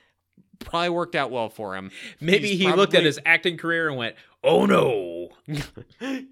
probably 0.59 0.89
worked 0.89 1.15
out 1.15 1.31
well 1.31 1.49
for 1.49 1.75
him. 1.75 1.91
Maybe 2.19 2.49
He's 2.49 2.59
he 2.59 2.71
looked 2.73 2.93
at 2.95 3.03
his 3.03 3.19
acting 3.25 3.57
career 3.57 3.87
and 3.87 3.97
went, 3.97 4.15
"Oh 4.43 4.65
no." 4.65 5.29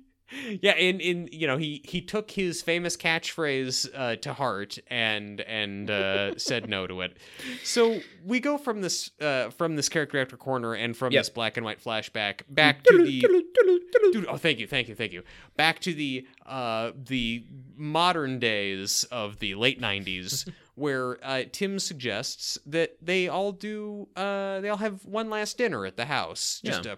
yeah, 0.62 0.76
in 0.76 1.00
in 1.00 1.30
you 1.32 1.48
know 1.48 1.58
he 1.58 1.82
he 1.86 2.02
took 2.02 2.30
his 2.32 2.62
famous 2.62 2.96
catchphrase 2.96 3.90
uh, 3.96 4.16
to 4.18 4.34
heart 4.34 4.78
and 4.88 5.42
and 5.42 5.90
uh, 5.90 6.38
said 6.38 6.70
no 6.70 6.86
to 6.86 7.02
it. 7.02 7.18
So 7.64 8.00
we 8.24 8.40
go 8.40 8.58
from 8.58 8.82
this 8.82 9.12
uh, 9.20 9.50
from 9.50 9.76
this 9.76 9.90
character 9.90 10.20
actor 10.20 10.38
corner 10.38 10.74
and 10.76 10.96
from 10.96 11.12
Yep. 11.14 11.20
this 11.22 11.30
black 11.30 11.58
and 11.58 11.66
white 11.66 11.84
flashback 11.84 12.42
back 12.50 12.84
to 12.84 13.04
the 13.04 13.22
Dude, 14.12 14.26
oh, 14.28 14.38
thank 14.38 14.60
you, 14.60 14.66
thank 14.66 14.88
you, 14.88 14.96
thank 14.96 15.14
you. 15.14 15.24
Back 15.56 15.80
to 15.82 15.94
the 15.94 16.26
uh, 16.46 16.92
the 16.96 17.46
modern 17.76 18.40
days 18.40 19.04
of 19.12 19.40
the 19.40 19.54
late 19.56 19.80
'90s, 19.80 20.50
where 20.80 21.18
uh, 21.24 21.44
Tim 21.52 21.78
suggests 21.80 22.58
that 22.66 22.98
they 23.02 23.28
all 23.28 23.52
do, 23.52 24.08
uh, 24.16 24.60
they 24.62 24.70
all 24.70 24.78
have 24.78 25.06
one 25.06 25.30
last 25.30 25.58
dinner 25.58 25.86
at 25.86 25.98
the 25.98 26.06
house, 26.06 26.62
just 26.64 26.86
Yeah. 26.86 26.94
a 26.94 26.98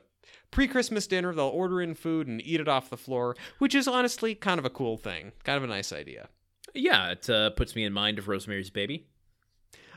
pre-Christmas 0.52 1.08
dinner. 1.08 1.34
They'll 1.34 1.46
order 1.48 1.82
in 1.82 1.96
food 1.96 2.28
and 2.28 2.42
eat 2.46 2.60
it 2.62 2.68
off 2.68 2.90
the 2.90 2.98
floor, 2.98 3.36
which 3.60 3.74
is 3.76 3.88
honestly 3.88 4.36
kind 4.36 4.60
of 4.60 4.66
a 4.66 4.70
cool 4.70 4.98
thing, 4.98 5.32
kind 5.44 5.58
of 5.58 5.64
a 5.64 5.68
nice 5.68 5.92
idea. 5.92 6.30
Yeah, 6.74 7.12
it 7.12 7.30
uh, 7.30 7.50
puts 7.52 7.76
me 7.76 7.84
in 7.84 7.92
mind 7.94 8.20
of 8.20 8.28
Rosemary's 8.28 8.70
Baby. 8.70 9.08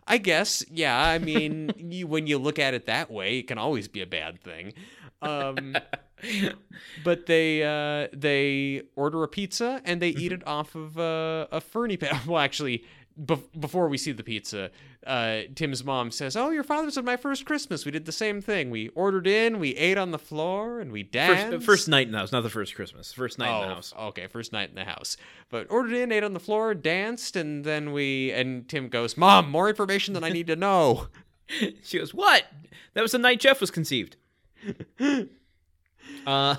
I 0.06 0.18
guess, 0.18 0.64
yeah. 0.70 0.98
I 1.02 1.18
mean, 1.18 1.70
you, 1.78 2.06
when 2.06 2.26
you 2.26 2.38
look 2.38 2.58
at 2.58 2.74
it 2.74 2.86
that 2.86 3.10
way, 3.10 3.38
it 3.38 3.46
can 3.48 3.58
always 3.58 3.88
be 3.88 4.00
a 4.02 4.06
bad 4.06 4.40
thing. 4.42 4.74
Um, 5.22 5.74
but 7.04 7.26
they 7.26 7.62
uh, 7.62 8.08
they 8.12 8.82
order 8.96 9.22
a 9.22 9.28
pizza 9.28 9.80
and 9.84 10.02
they 10.02 10.10
eat 10.10 10.32
it 10.32 10.46
off 10.46 10.74
of 10.74 10.98
uh, 10.98 11.46
a 11.50 11.60
Fernie 11.60 11.96
pad. 11.96 12.20
Well, 12.26 12.38
actually, 12.40 12.84
bef- 13.20 13.60
before 13.60 13.88
we 13.88 13.98
see 13.98 14.12
the 14.12 14.22
pizza, 14.24 14.70
uh, 15.06 15.40
Tim's 15.54 15.84
mom 15.84 16.10
says, 16.10 16.36
"Oh, 16.36 16.50
your 16.50 16.62
father's 16.64 16.96
at 16.98 17.04
my 17.04 17.16
first 17.16 17.44
Christmas. 17.46 17.84
We 17.84 17.90
did 17.90 18.04
the 18.06 18.12
same 18.12 18.40
thing. 18.40 18.70
We 18.70 18.88
ordered 18.88 19.26
in, 19.26 19.58
we 19.58 19.74
ate 19.76 19.98
on 19.98 20.10
the 20.10 20.18
floor, 20.18 20.80
and 20.80 20.90
we 20.92 21.02
danced." 21.02 21.52
First, 21.52 21.66
first 21.66 21.88
night 21.88 22.06
in 22.06 22.12
the 22.12 22.18
house, 22.18 22.32
not 22.32 22.42
the 22.42 22.50
first 22.50 22.74
Christmas. 22.74 23.12
First 23.12 23.38
night 23.38 23.48
in 23.48 23.54
Oh, 23.64 23.68
the 23.68 23.74
house. 23.74 23.94
okay, 23.98 24.26
first 24.26 24.52
night 24.52 24.68
in 24.70 24.74
the 24.74 24.84
house. 24.84 25.16
But 25.50 25.66
ordered 25.70 25.92
in, 25.92 26.10
ate 26.12 26.24
on 26.24 26.32
the 26.34 26.40
floor, 26.40 26.74
danced, 26.74 27.36
and 27.36 27.64
then 27.64 27.92
we 27.92 28.32
and 28.32 28.68
Tim 28.68 28.88
goes, 28.88 29.16
"Mom, 29.16 29.50
more 29.50 29.68
information 29.68 30.14
than 30.14 30.24
I 30.24 30.30
need 30.30 30.46
to 30.48 30.56
know." 30.56 31.08
She 31.82 31.98
goes, 31.98 32.14
"What? 32.14 32.44
That 32.94 33.02
was 33.02 33.12
the 33.12 33.18
night 33.18 33.38
Jeff 33.38 33.60
was 33.60 33.70
conceived." 33.70 34.16
uh, 36.26 36.56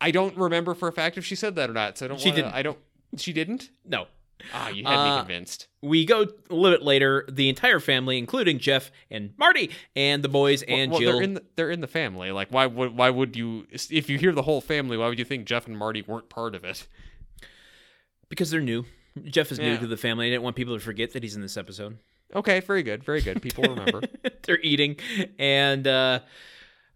I 0.00 0.10
don't 0.10 0.36
remember 0.36 0.74
for 0.74 0.88
a 0.88 0.92
fact 0.92 1.18
if 1.18 1.24
she 1.24 1.34
said 1.34 1.56
that 1.56 1.68
or 1.70 1.74
not. 1.74 1.98
So 1.98 2.06
I 2.06 2.08
don't. 2.08 2.20
She 2.20 2.30
wanna, 2.30 2.42
didn't. 2.42 2.54
I 2.54 2.62
don't. 2.62 2.78
She 3.18 3.32
didn't. 3.32 3.70
no. 3.84 4.06
Ah, 4.54 4.68
you 4.68 4.84
had 4.84 5.04
me 5.04 5.10
Uh, 5.10 5.18
convinced. 5.20 5.68
We 5.82 6.04
go 6.04 6.22
a 6.22 6.54
little 6.54 6.78
bit 6.78 6.82
later. 6.84 7.26
The 7.30 7.48
entire 7.48 7.80
family, 7.80 8.18
including 8.18 8.58
Jeff 8.58 8.90
and 9.10 9.32
Marty 9.38 9.70
and 9.96 10.22
the 10.22 10.28
boys 10.28 10.62
and 10.62 10.90
well, 10.90 11.00
Jill. 11.00 11.12
they're 11.14 11.22
in 11.22 11.34
the, 11.34 11.44
they're 11.56 11.70
in 11.70 11.80
the 11.80 11.86
family. 11.86 12.30
Like, 12.32 12.48
why 12.50 12.66
would 12.66 12.96
why 12.96 13.10
would 13.10 13.36
you? 13.36 13.66
If 13.70 14.08
you 14.10 14.18
hear 14.18 14.32
the 14.32 14.42
whole 14.42 14.60
family, 14.60 14.96
why 14.96 15.08
would 15.08 15.18
you 15.18 15.24
think 15.24 15.46
Jeff 15.46 15.66
and 15.66 15.76
Marty 15.76 16.02
weren't 16.02 16.28
part 16.28 16.54
of 16.54 16.64
it? 16.64 16.86
because 18.28 18.50
they're 18.50 18.60
new. 18.60 18.84
Jeff 19.24 19.52
is 19.52 19.58
new 19.58 19.76
to 19.76 19.86
the 19.86 19.96
family. 19.96 20.26
I 20.26 20.30
didn't 20.30 20.42
want 20.42 20.56
people 20.56 20.74
to 20.74 20.80
forget 20.82 21.12
that 21.12 21.22
he's 21.22 21.36
in 21.36 21.42
this 21.42 21.58
episode. 21.58 21.98
Okay, 22.34 22.60
very 22.60 22.82
good, 22.82 23.04
very 23.04 23.20
good. 23.20 23.42
People 23.42 23.64
remember. 23.64 24.00
they're 24.44 24.58
eating 24.60 24.96
and 25.38 25.86
uh 25.86 26.20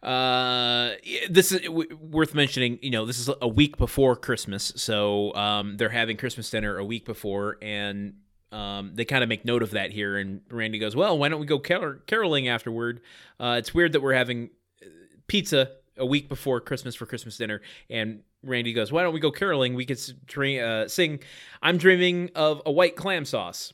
uh 0.07 0.93
this 1.28 1.51
is 1.51 1.62
w- 1.62 1.99
worth 2.01 2.33
mentioning 2.33 2.78
you 2.81 2.91
know 2.91 3.05
this 3.05 3.19
is 3.19 3.28
a 3.43 3.49
week 3.49 3.77
before 3.77 4.15
christmas 4.15 4.73
so 4.77 5.35
um 5.35 5.77
they're 5.77 5.89
having 5.89 6.16
christmas 6.16 6.49
dinner 6.49 6.78
a 6.78 6.85
week 6.85 7.05
before 7.05 7.59
and 7.61 8.15
um 8.53 8.93
they 8.95 9.05
kind 9.05 9.24
of 9.24 9.28
make 9.28 9.45
note 9.45 9.65
of 9.65 9.73
that 9.73 9.91
here 9.91 10.16
and 10.16 10.43
randy 10.49 10.78
goes 10.78 10.95
well 10.95 11.19
why 11.19 11.28
don't 11.28 11.41
we 11.41 11.47
go 11.47 11.59
carol- 11.59 11.99
caroling 12.07 12.47
afterward? 12.47 13.01
Uh 13.41 13.57
it's 13.59 13.74
weird 13.74 13.93
that 13.95 14.01
we're 14.01 14.15
having 14.15 14.51
uh, 14.81 14.87
pizza 15.27 15.73
a 15.97 16.07
week 16.07 16.28
before 16.28 16.61
christmas 16.61 16.95
for 16.95 17.05
christmas 17.05 17.37
dinner 17.37 17.61
and 17.91 18.20
randy 18.45 18.73
goes 18.73 18.93
why 18.93 19.03
don't 19.03 19.12
we 19.15 19.19
go 19.19 19.33
caroling? 19.33 19.74
We 19.74 19.85
could 19.85 20.01
dream, 20.27 20.62
uh, 20.62 20.87
sing 20.87 21.19
i'm 21.62 21.78
dreaming 21.78 22.31
of 22.37 22.62
a 22.65 22.70
white 22.70 22.95
clam 22.95 23.24
sauce 23.24 23.73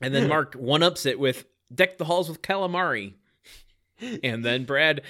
and 0.00 0.14
then 0.14 0.28
Mark 0.34 0.54
one 0.54 0.84
ups 0.84 1.04
it 1.04 1.18
with 1.18 1.46
deck 1.74 1.98
the 1.98 2.04
halls 2.04 2.28
with 2.28 2.42
calamari. 2.42 3.14
And 4.22 4.44
then 4.44 4.64
Brad 4.64 5.02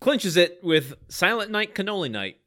clinches 0.00 0.36
it 0.36 0.58
with 0.62 0.94
Silent 1.08 1.50
Night 1.50 1.74
Cannoli 1.74 2.10
Night. 2.10 2.38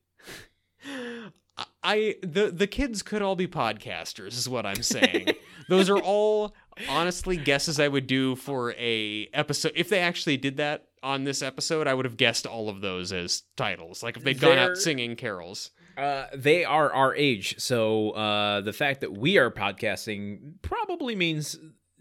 I 1.83 2.15
the 2.21 2.51
the 2.51 2.67
kids 2.67 3.01
could 3.03 3.21
all 3.21 3.35
be 3.35 3.47
podcasters, 3.47 4.29
is 4.37 4.47
what 4.47 4.65
I'm 4.65 4.81
saying. 4.83 5.29
Those 5.67 5.89
are 5.89 5.99
all 5.99 6.55
honestly 6.87 7.35
guesses 7.37 7.79
I 7.79 7.87
would 7.87 8.07
do 8.07 8.35
for 8.35 8.71
a 8.73 9.29
episode. 9.33 9.73
If 9.75 9.89
they 9.89 9.99
actually 9.99 10.37
did 10.37 10.57
that 10.57 10.87
on 11.03 11.25
this 11.25 11.41
episode, 11.41 11.85
I 11.87 11.93
would 11.93 12.05
have 12.05 12.17
guessed 12.17 12.45
all 12.47 12.69
of 12.69 12.81
those 12.81 13.11
as 13.11 13.43
titles. 13.57 14.01
Like 14.03 14.17
if 14.17 14.23
they'd 14.23 14.39
gone 14.39 14.55
They're- 14.55 14.71
out 14.71 14.77
singing 14.77 15.15
carols. 15.15 15.71
Uh, 15.97 16.27
they 16.33 16.63
are 16.63 16.93
our 16.93 17.13
age, 17.13 17.59
so 17.59 18.11
uh, 18.11 18.61
the 18.61 18.71
fact 18.71 19.01
that 19.01 19.17
we 19.17 19.37
are 19.37 19.51
podcasting 19.51 20.53
probably 20.61 21.13
means 21.13 21.57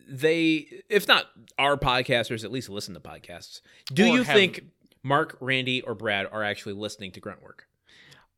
they, 0.09 0.66
if 0.89 1.06
not 1.06 1.26
our 1.59 1.76
podcasters, 1.76 2.44
at 2.44 2.51
least 2.51 2.68
listen 2.68 2.94
to 2.94 3.01
podcasts. 3.01 3.60
Do 3.93 4.05
Or 4.05 4.16
you 4.16 4.22
have- 4.22 4.35
think 4.36 4.64
Mark, 5.02 5.36
Randy, 5.40 5.82
or 5.82 5.94
Brad 5.94 6.26
are 6.30 6.43
actually 6.43 6.72
listening 6.74 7.12
to 7.12 7.20
Gruntwork? 7.20 7.60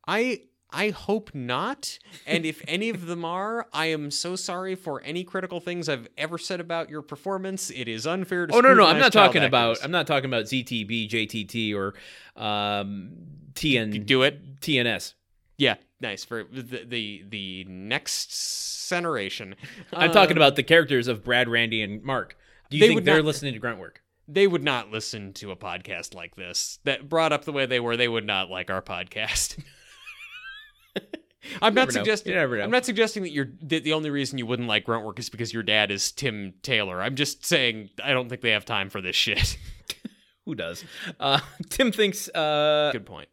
I 0.06 0.42
I 0.72 0.90
hope 0.90 1.34
not. 1.34 1.98
And 2.26 2.46
if 2.46 2.62
any 2.68 2.90
of 2.90 3.06
them 3.06 3.24
are, 3.24 3.66
I 3.72 3.86
am 3.86 4.10
so 4.12 4.36
sorry 4.36 4.76
for 4.76 5.02
any 5.02 5.24
critical 5.24 5.58
things 5.58 5.88
I've 5.88 6.06
ever 6.16 6.38
said 6.38 6.60
about 6.60 6.88
your 6.88 7.02
performance. 7.02 7.70
It 7.70 7.88
is 7.88 8.06
unfair 8.06 8.46
to 8.46 8.54
Oh 8.54 8.60
no, 8.60 8.74
no, 8.74 8.86
I'm 8.86 8.98
not 9.00 9.12
talking 9.12 9.42
about. 9.42 9.78
I'm 9.82 9.90
not 9.90 10.06
talking 10.06 10.30
about 10.30 10.44
ZTB, 10.44 11.08
JTT, 11.10 11.74
or 11.74 11.94
um, 12.40 13.10
TN, 13.54 14.06
do 14.06 14.22
it. 14.22 14.60
TNS. 14.60 15.14
Yeah, 15.60 15.74
nice 16.00 16.24
for 16.24 16.44
the 16.50 16.84
the, 16.86 17.24
the 17.28 17.64
next 17.68 18.88
generation. 18.88 19.54
I'm 19.92 20.10
talking 20.10 20.36
Um, 20.36 20.38
about 20.38 20.56
the 20.56 20.62
characters 20.62 21.06
of 21.06 21.22
Brad, 21.22 21.48
Randy, 21.50 21.82
and 21.82 22.02
Mark. 22.02 22.36
Do 22.70 22.78
you 22.78 22.80
They 22.80 22.88
think 22.88 23.04
they're 23.04 23.16
not- 23.16 23.24
listening 23.26 23.52
to 23.54 23.60
Gruntwork? 23.60 23.96
they 24.32 24.46
would 24.46 24.62
not 24.62 24.92
listen 24.92 25.32
to 25.32 25.50
a 25.50 25.56
podcast 25.56 26.14
like 26.14 26.36
this 26.36 26.78
that 26.84 27.08
brought 27.08 27.32
up 27.32 27.44
the 27.44 27.50
way 27.52 27.66
they 27.66 27.80
were. 27.80 27.96
They 27.96 28.06
would 28.08 28.24
not 28.24 28.48
like 28.48 28.70
our 28.70 28.80
podcast. 28.80 29.60
I'm 31.62 31.74
not 31.74 31.90
suggesting. 31.90 32.36
I'm 32.36 32.70
not 32.70 32.84
suggesting 32.84 33.22
that 33.24 33.32
you're 33.32 33.48
that 33.62 33.82
the 33.82 33.92
only 33.94 34.10
reason 34.10 34.38
you 34.38 34.46
wouldn't 34.46 34.68
like 34.68 34.84
Gruntwork 34.86 35.18
is 35.18 35.28
because 35.30 35.52
your 35.52 35.62
dad 35.62 35.90
is 35.90 36.12
Tim 36.12 36.52
Taylor. 36.62 37.02
I'm 37.02 37.16
just 37.16 37.44
saying 37.44 37.90
I 38.04 38.12
don't 38.12 38.28
think 38.28 38.40
they 38.42 38.50
have 38.50 38.64
time 38.64 38.88
for 38.90 39.00
this 39.00 39.16
shit. 39.16 39.58
Who 40.46 40.54
does? 40.54 40.84
Uh, 41.18 41.40
Tim 41.70 41.92
thinks 41.92 42.28
uh, 42.28 42.90
Good 42.92 43.06
point. 43.06 43.28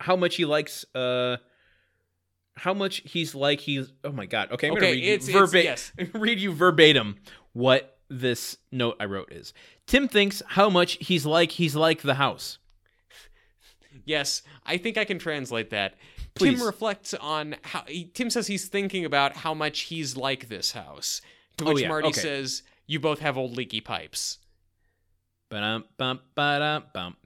how 0.00 0.16
much 0.16 0.36
he 0.36 0.44
likes. 0.44 0.84
Uh, 0.94 1.36
how 2.56 2.74
much 2.74 3.02
he's 3.04 3.34
like 3.34 3.60
he's. 3.60 3.92
Oh 4.04 4.12
my 4.12 4.26
god. 4.26 4.50
Okay, 4.52 4.68
I'm 4.68 4.74
gonna 4.74 4.86
Okay, 4.86 4.94
read 4.96 5.04
you 5.04 5.12
it's- 5.14 5.28
it's- 5.28 5.50
verba- 5.50 5.64
yes. 5.64 5.92
read 6.14 6.38
you 6.38 6.52
verbatim 6.52 7.16
what 7.52 7.98
this 8.08 8.56
note 8.70 8.96
I 9.00 9.06
wrote 9.06 9.32
is. 9.32 9.52
Tim 9.86 10.06
thinks 10.08 10.42
how 10.46 10.68
much 10.70 10.98
he's 11.00 11.24
like 11.26 11.50
he's 11.52 11.74
like 11.74 12.02
the 12.02 12.14
house. 12.14 12.58
Yes, 14.04 14.42
I 14.64 14.78
think 14.78 14.96
I 14.98 15.04
can 15.04 15.18
translate 15.18 15.70
that. 15.70 15.94
Please. 16.34 16.58
Tim 16.58 16.66
reflects 16.66 17.14
on 17.14 17.56
how 17.62 17.84
he, 17.86 18.06
Tim 18.06 18.30
says 18.30 18.46
he's 18.46 18.68
thinking 18.68 19.04
about 19.04 19.36
how 19.36 19.52
much 19.54 19.80
he's 19.80 20.16
like 20.16 20.48
this 20.48 20.72
house. 20.72 21.20
To 21.58 21.64
Oh, 21.66 21.72
which 21.74 21.82
yeah, 21.82 21.88
Marty 21.88 22.08
okay. 22.08 22.20
says, 22.20 22.62
"You 22.86 22.98
both 23.00 23.18
have 23.20 23.36
old 23.36 23.56
leaky 23.56 23.80
pipes." 23.82 24.38
Ba-dum, 25.50 25.84
bum, 25.98 26.20
ba-dum, 26.34 26.84
bum. 26.94 27.16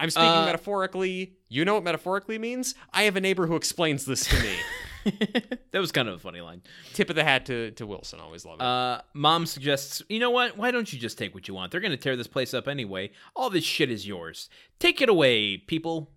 I'm 0.00 0.10
speaking 0.10 0.28
Uh, 0.28 0.44
metaphorically. 0.46 1.34
You 1.54 1.64
know 1.64 1.74
what 1.74 1.84
metaphorically 1.84 2.36
means? 2.36 2.74
I 2.92 3.04
have 3.04 3.14
a 3.14 3.20
neighbor 3.20 3.46
who 3.46 3.54
explains 3.54 4.04
this 4.06 4.24
to 4.24 4.42
me. 4.42 4.56
that 5.70 5.78
was 5.78 5.92
kind 5.92 6.08
of 6.08 6.14
a 6.14 6.18
funny 6.18 6.40
line. 6.40 6.62
Tip 6.94 7.10
of 7.10 7.14
the 7.14 7.22
hat 7.22 7.46
to, 7.46 7.70
to 7.72 7.86
Wilson. 7.86 8.18
Always 8.18 8.44
love 8.44 8.56
it. 8.56 8.62
Uh, 8.62 9.02
Mom 9.12 9.46
suggests, 9.46 10.02
you 10.08 10.18
know 10.18 10.30
what? 10.30 10.56
Why 10.56 10.72
don't 10.72 10.92
you 10.92 10.98
just 10.98 11.16
take 11.16 11.32
what 11.32 11.46
you 11.46 11.54
want? 11.54 11.70
They're 11.70 11.80
going 11.80 11.92
to 11.92 11.96
tear 11.96 12.16
this 12.16 12.26
place 12.26 12.54
up 12.54 12.66
anyway. 12.66 13.12
All 13.36 13.50
this 13.50 13.62
shit 13.62 13.88
is 13.88 14.04
yours. 14.04 14.50
Take 14.80 15.00
it 15.00 15.08
away, 15.08 15.56
people. 15.56 16.10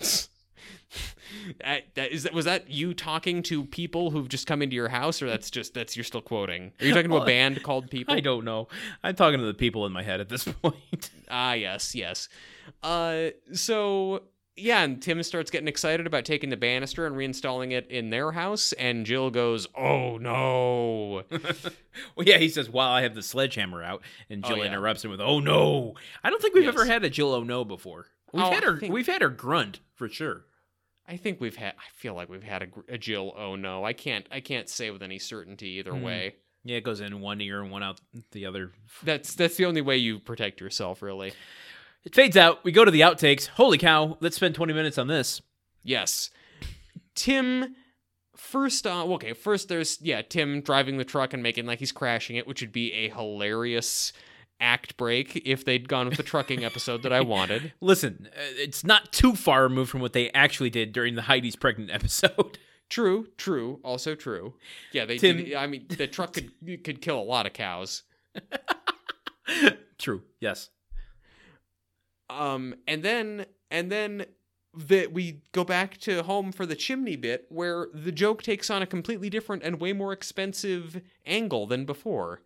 That, 1.60 2.12
is 2.12 2.22
that 2.22 2.32
was 2.32 2.44
that 2.44 2.70
you 2.70 2.94
talking 2.94 3.42
to 3.44 3.64
people 3.64 4.10
who've 4.10 4.28
just 4.28 4.46
come 4.46 4.62
into 4.62 4.76
your 4.76 4.88
house, 4.88 5.20
or 5.20 5.26
that's 5.26 5.50
just 5.50 5.74
that's 5.74 5.96
you're 5.96 6.04
still 6.04 6.20
quoting? 6.20 6.72
Are 6.80 6.86
you 6.86 6.94
talking 6.94 7.10
to 7.10 7.16
a 7.16 7.24
band 7.26 7.62
called 7.62 7.90
People? 7.90 8.14
I 8.14 8.20
don't 8.20 8.44
know. 8.44 8.68
I'm 9.02 9.16
talking 9.16 9.40
to 9.40 9.46
the 9.46 9.54
people 9.54 9.84
in 9.86 9.92
my 9.92 10.02
head 10.02 10.20
at 10.20 10.28
this 10.28 10.44
point. 10.44 11.10
Ah, 11.28 11.54
yes, 11.54 11.94
yes. 11.94 12.28
Uh, 12.82 13.30
so 13.52 14.22
Yeah, 14.56 14.82
and 14.84 15.02
Tim 15.02 15.20
starts 15.24 15.50
getting 15.50 15.66
excited 15.66 16.06
about 16.06 16.24
taking 16.24 16.48
the 16.50 16.56
banister 16.56 17.06
and 17.06 17.16
reinstalling 17.16 17.72
it 17.72 17.88
in 17.88 18.10
their 18.10 18.30
house, 18.32 18.72
and 18.74 19.04
Jill 19.04 19.30
goes, 19.30 19.66
"Oh 19.76 20.16
no!" 20.18 21.24
well, 22.14 22.24
yeah, 22.26 22.38
he 22.38 22.48
says, 22.48 22.70
"While 22.70 22.90
I 22.90 23.02
have 23.02 23.14
the 23.16 23.22
sledgehammer 23.22 23.82
out," 23.82 24.02
and 24.30 24.44
Oh, 24.44 24.48
Jill 24.48 24.58
yeah. 24.58 24.66
interrupts 24.66 25.04
him 25.04 25.10
with, 25.10 25.20
"Oh 25.20 25.40
no!" 25.40 25.94
I 26.22 26.30
don't 26.30 26.40
think 26.40 26.54
we've 26.54 26.64
Yes. 26.64 26.74
ever 26.74 26.84
had 26.86 27.02
a 27.04 27.10
Jill 27.10 27.32
"Oh 27.34 27.42
no" 27.42 27.64
before. 27.64 28.06
We've 28.32 28.44
Oh, 28.44 28.50
had 28.50 28.62
her. 28.62 28.78
think- 28.78 28.92
We've 28.94 29.06
had 29.06 29.22
her 29.22 29.28
grunt 29.28 29.80
for 29.94 30.08
sure. 30.08 30.44
I 31.06 31.16
think 31.16 31.40
we've 31.40 31.56
had. 31.56 31.72
I 31.76 31.90
feel 31.96 32.14
like 32.14 32.28
we've 32.28 32.42
had 32.42 32.62
a, 32.62 32.94
a 32.94 32.98
Jill. 32.98 33.34
Oh 33.36 33.56
no! 33.56 33.84
I 33.84 33.92
can't. 33.92 34.26
I 34.30 34.38
can't 34.40 34.68
say 34.68 34.90
with 34.90 35.02
any 35.02 35.18
certainty 35.18 35.70
either 35.80 35.92
Hmm. 35.92 36.02
way. 36.02 36.36
Yeah, 36.62 36.76
it 36.78 36.84
goes 36.84 37.00
in 37.00 37.20
one 37.20 37.40
ear 37.42 37.60
and 37.60 37.70
one 37.70 37.82
out 37.82 38.00
the 38.30 38.46
other. 38.46 38.70
That's 39.02 39.34
that's 39.34 39.56
the 39.56 39.66
only 39.66 39.80
way 39.82 39.96
you 39.98 40.18
protect 40.20 40.60
yourself, 40.60 41.02
really. 41.02 41.32
It 42.04 42.14
fades 42.14 42.36
out. 42.36 42.62
We 42.64 42.72
go 42.72 42.84
to 42.84 42.90
the 42.90 43.00
outtakes. 43.00 43.46
Holy 43.48 43.78
cow! 43.78 44.18
Let's 44.20 44.36
spend 44.36 44.54
twenty 44.54 44.72
minutes 44.72 44.98
on 44.98 45.06
this. 45.06 45.40
Yes. 45.82 46.30
Tim 47.14 47.74
first 48.36 48.86
uh 48.86 49.04
okay, 49.04 49.32
first 49.32 49.68
there's 49.68 49.98
yeah, 50.02 50.22
Tim 50.22 50.60
driving 50.60 50.98
the 50.98 51.04
truck 51.04 51.32
and 51.32 51.42
making 51.42 51.66
like 51.66 51.78
he's 51.78 51.92
crashing 51.92 52.36
it, 52.36 52.46
which 52.46 52.60
would 52.60 52.72
be 52.72 52.92
a 52.92 53.08
hilarious 53.10 54.12
act 54.60 54.96
break 54.96 55.42
if 55.44 55.64
they'd 55.64 55.88
gone 55.88 56.08
with 56.08 56.16
the 56.16 56.22
trucking 56.22 56.64
episode 56.64 57.02
that 57.02 57.12
I 57.12 57.20
wanted. 57.22 57.72
Listen, 57.80 58.28
uh, 58.34 58.40
it's 58.56 58.84
not 58.84 59.12
too 59.12 59.34
far 59.34 59.62
removed 59.62 59.90
from 59.90 60.00
what 60.00 60.12
they 60.12 60.30
actually 60.30 60.70
did 60.70 60.92
during 60.92 61.14
the 61.14 61.22
Heidi's 61.22 61.56
pregnant 61.56 61.90
episode. 61.90 62.58
True, 62.90 63.26
true, 63.38 63.80
also 63.82 64.14
true. 64.14 64.54
Yeah, 64.92 65.06
they 65.06 65.16
Tim- 65.16 65.38
did 65.38 65.54
I 65.54 65.66
mean 65.66 65.86
the 65.88 66.06
truck 66.06 66.34
could 66.34 66.50
could 66.84 67.00
kill 67.00 67.18
a 67.18 67.24
lot 67.24 67.46
of 67.46 67.54
cows. 67.54 68.02
True. 69.98 70.22
Yes. 70.38 70.68
Um 72.30 72.74
and 72.86 73.02
then 73.02 73.46
and 73.70 73.90
then 73.90 74.26
that 74.76 75.12
we 75.12 75.42
go 75.52 75.64
back 75.64 75.98
to 75.98 76.22
home 76.24 76.52
for 76.52 76.66
the 76.66 76.74
chimney 76.74 77.16
bit 77.16 77.46
where 77.48 77.88
the 77.94 78.12
joke 78.12 78.42
takes 78.42 78.70
on 78.70 78.82
a 78.82 78.86
completely 78.86 79.30
different 79.30 79.62
and 79.62 79.80
way 79.80 79.92
more 79.92 80.12
expensive 80.12 81.00
angle 81.24 81.66
than 81.66 81.84
before. 81.84 82.40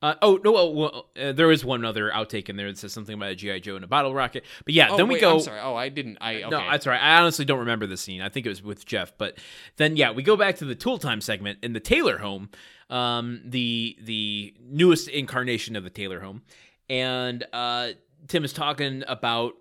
Uh, 0.00 0.14
oh 0.22 0.38
no! 0.44 0.52
Well, 0.52 0.74
well 0.74 1.06
uh, 1.20 1.32
there 1.32 1.50
is 1.50 1.64
one 1.64 1.84
other 1.84 2.08
outtake 2.10 2.48
in 2.48 2.56
there 2.56 2.68
that 2.68 2.78
says 2.78 2.92
something 2.92 3.14
about 3.14 3.30
a 3.30 3.34
GI 3.34 3.60
Joe 3.60 3.74
and 3.74 3.82
a 3.82 3.88
bottle 3.88 4.14
rocket. 4.14 4.44
But 4.64 4.74
yeah, 4.74 4.90
Oh, 4.90 4.96
then 4.96 5.08
we 5.08 5.14
wait, 5.14 5.22
go. 5.22 5.34
I'm 5.34 5.40
sorry. 5.40 5.58
Oh, 5.60 5.74
I 5.74 5.88
didn't. 5.88 6.18
I 6.20 6.36
okay. 6.36 6.50
No, 6.50 6.58
that's 6.70 6.86
all 6.86 6.92
right. 6.92 7.02
I 7.02 7.20
honestly 7.20 7.44
don't 7.44 7.58
remember 7.58 7.84
the 7.88 7.96
scene. 7.96 8.22
I 8.22 8.28
think 8.28 8.46
it 8.46 8.48
was 8.48 8.62
with 8.62 8.86
Jeff. 8.86 9.18
But 9.18 9.38
then, 9.76 9.96
yeah, 9.96 10.12
we 10.12 10.22
go 10.22 10.36
back 10.36 10.54
to 10.58 10.64
the 10.64 10.76
Tool 10.76 10.98
Time 10.98 11.20
segment 11.20 11.58
in 11.64 11.72
the 11.72 11.80
Taylor 11.80 12.18
home, 12.18 12.48
um, 12.90 13.40
the 13.44 13.98
the 14.00 14.54
newest 14.60 15.08
incarnation 15.08 15.74
of 15.74 15.82
the 15.82 15.90
Taylor 15.90 16.20
home, 16.20 16.42
and 16.88 17.44
uh, 17.52 17.88
Tim 18.26 18.44
is 18.44 18.52
talking 18.52 19.04
about 19.06 19.54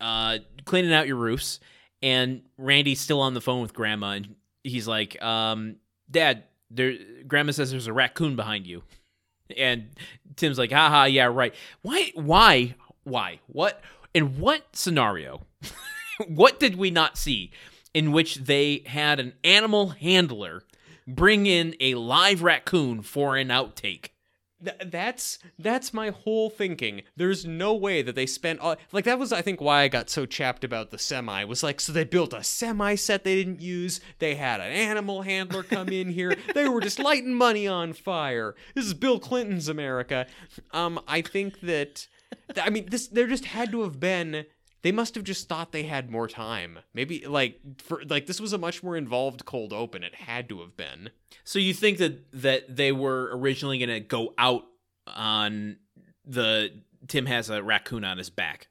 uh, 0.00 0.38
cleaning 0.64 0.92
out 0.92 1.06
your 1.06 1.16
roofs, 1.16 1.60
and 2.02 2.42
Randy's 2.58 3.00
still 3.00 3.20
on 3.20 3.34
the 3.34 3.40
phone 3.40 3.62
with 3.62 3.74
Grandma, 3.74 4.12
and 4.12 4.34
he's 4.62 4.86
like, 4.86 5.20
um, 5.22 5.76
"Dad, 6.10 6.44
there." 6.70 6.94
Grandma 7.26 7.52
says 7.52 7.70
there's 7.70 7.86
a 7.86 7.92
raccoon 7.92 8.36
behind 8.36 8.66
you, 8.66 8.82
and 9.56 9.88
Tim's 10.36 10.58
like, 10.58 10.72
"Haha, 10.72 11.04
yeah, 11.04 11.26
right. 11.26 11.54
Why? 11.82 12.12
Why? 12.14 12.74
Why? 13.04 13.40
What? 13.46 13.80
In 14.14 14.38
what 14.38 14.76
scenario? 14.76 15.46
what 16.28 16.60
did 16.60 16.76
we 16.76 16.90
not 16.90 17.16
see 17.16 17.50
in 17.94 18.12
which 18.12 18.36
they 18.36 18.82
had 18.86 19.20
an 19.20 19.34
animal 19.44 19.90
handler 19.90 20.62
bring 21.06 21.46
in 21.46 21.74
a 21.80 21.94
live 21.94 22.42
raccoon 22.42 23.02
for 23.02 23.36
an 23.36 23.48
outtake? 23.48 24.11
Th- 24.64 24.90
that's 24.90 25.38
that's 25.58 25.92
my 25.92 26.10
whole 26.10 26.50
thinking. 26.50 27.02
There's 27.16 27.44
no 27.44 27.74
way 27.74 28.02
that 28.02 28.14
they 28.14 28.26
spent 28.26 28.60
all, 28.60 28.76
like 28.92 29.04
that 29.04 29.18
was 29.18 29.32
I 29.32 29.42
think 29.42 29.60
why 29.60 29.82
I 29.82 29.88
got 29.88 30.10
so 30.10 30.26
chapped 30.26 30.64
about 30.64 30.90
the 30.90 30.98
semi 30.98 31.44
was 31.44 31.62
like 31.62 31.80
so 31.80 31.92
they 31.92 32.04
built 32.04 32.32
a 32.32 32.44
semi 32.44 32.94
set 32.94 33.24
they 33.24 33.34
didn't 33.34 33.60
use. 33.60 34.00
They 34.18 34.34
had 34.36 34.60
an 34.60 34.72
animal 34.72 35.22
handler 35.22 35.62
come 35.62 35.88
in 35.88 36.10
here. 36.10 36.36
They 36.54 36.68
were 36.68 36.80
just 36.80 36.98
lighting 36.98 37.34
money 37.34 37.66
on 37.66 37.92
fire. 37.92 38.54
This 38.74 38.84
is 38.84 38.94
Bill 38.94 39.18
Clinton's 39.18 39.68
America. 39.68 40.26
Um, 40.72 41.00
I 41.08 41.22
think 41.22 41.60
that 41.60 42.06
I 42.56 42.68
mean 42.70 42.86
this 42.90 43.06
there 43.08 43.26
just 43.26 43.46
had 43.46 43.72
to 43.72 43.82
have 43.82 43.98
been. 43.98 44.44
They 44.82 44.92
must 44.92 45.14
have 45.14 45.24
just 45.24 45.48
thought 45.48 45.70
they 45.72 45.84
had 45.84 46.10
more 46.10 46.26
time. 46.28 46.80
Maybe 46.92 47.24
like 47.26 47.60
for 47.80 48.02
like 48.08 48.26
this 48.26 48.40
was 48.40 48.52
a 48.52 48.58
much 48.58 48.82
more 48.82 48.96
involved 48.96 49.44
cold 49.44 49.72
open. 49.72 50.02
It 50.02 50.14
had 50.14 50.48
to 50.48 50.60
have 50.60 50.76
been. 50.76 51.10
So 51.44 51.58
you 51.58 51.72
think 51.74 51.98
that 51.98 52.24
that 52.42 52.76
they 52.76 52.92
were 52.92 53.30
originally 53.36 53.78
going 53.78 53.88
to 53.90 54.00
go 54.00 54.34
out 54.38 54.64
on 55.06 55.76
the 56.24 56.70
Tim 57.08 57.26
has 57.26 57.50
a 57.50 57.62
raccoon 57.62 58.04
on 58.04 58.18
his 58.18 58.30
back? 58.30 58.68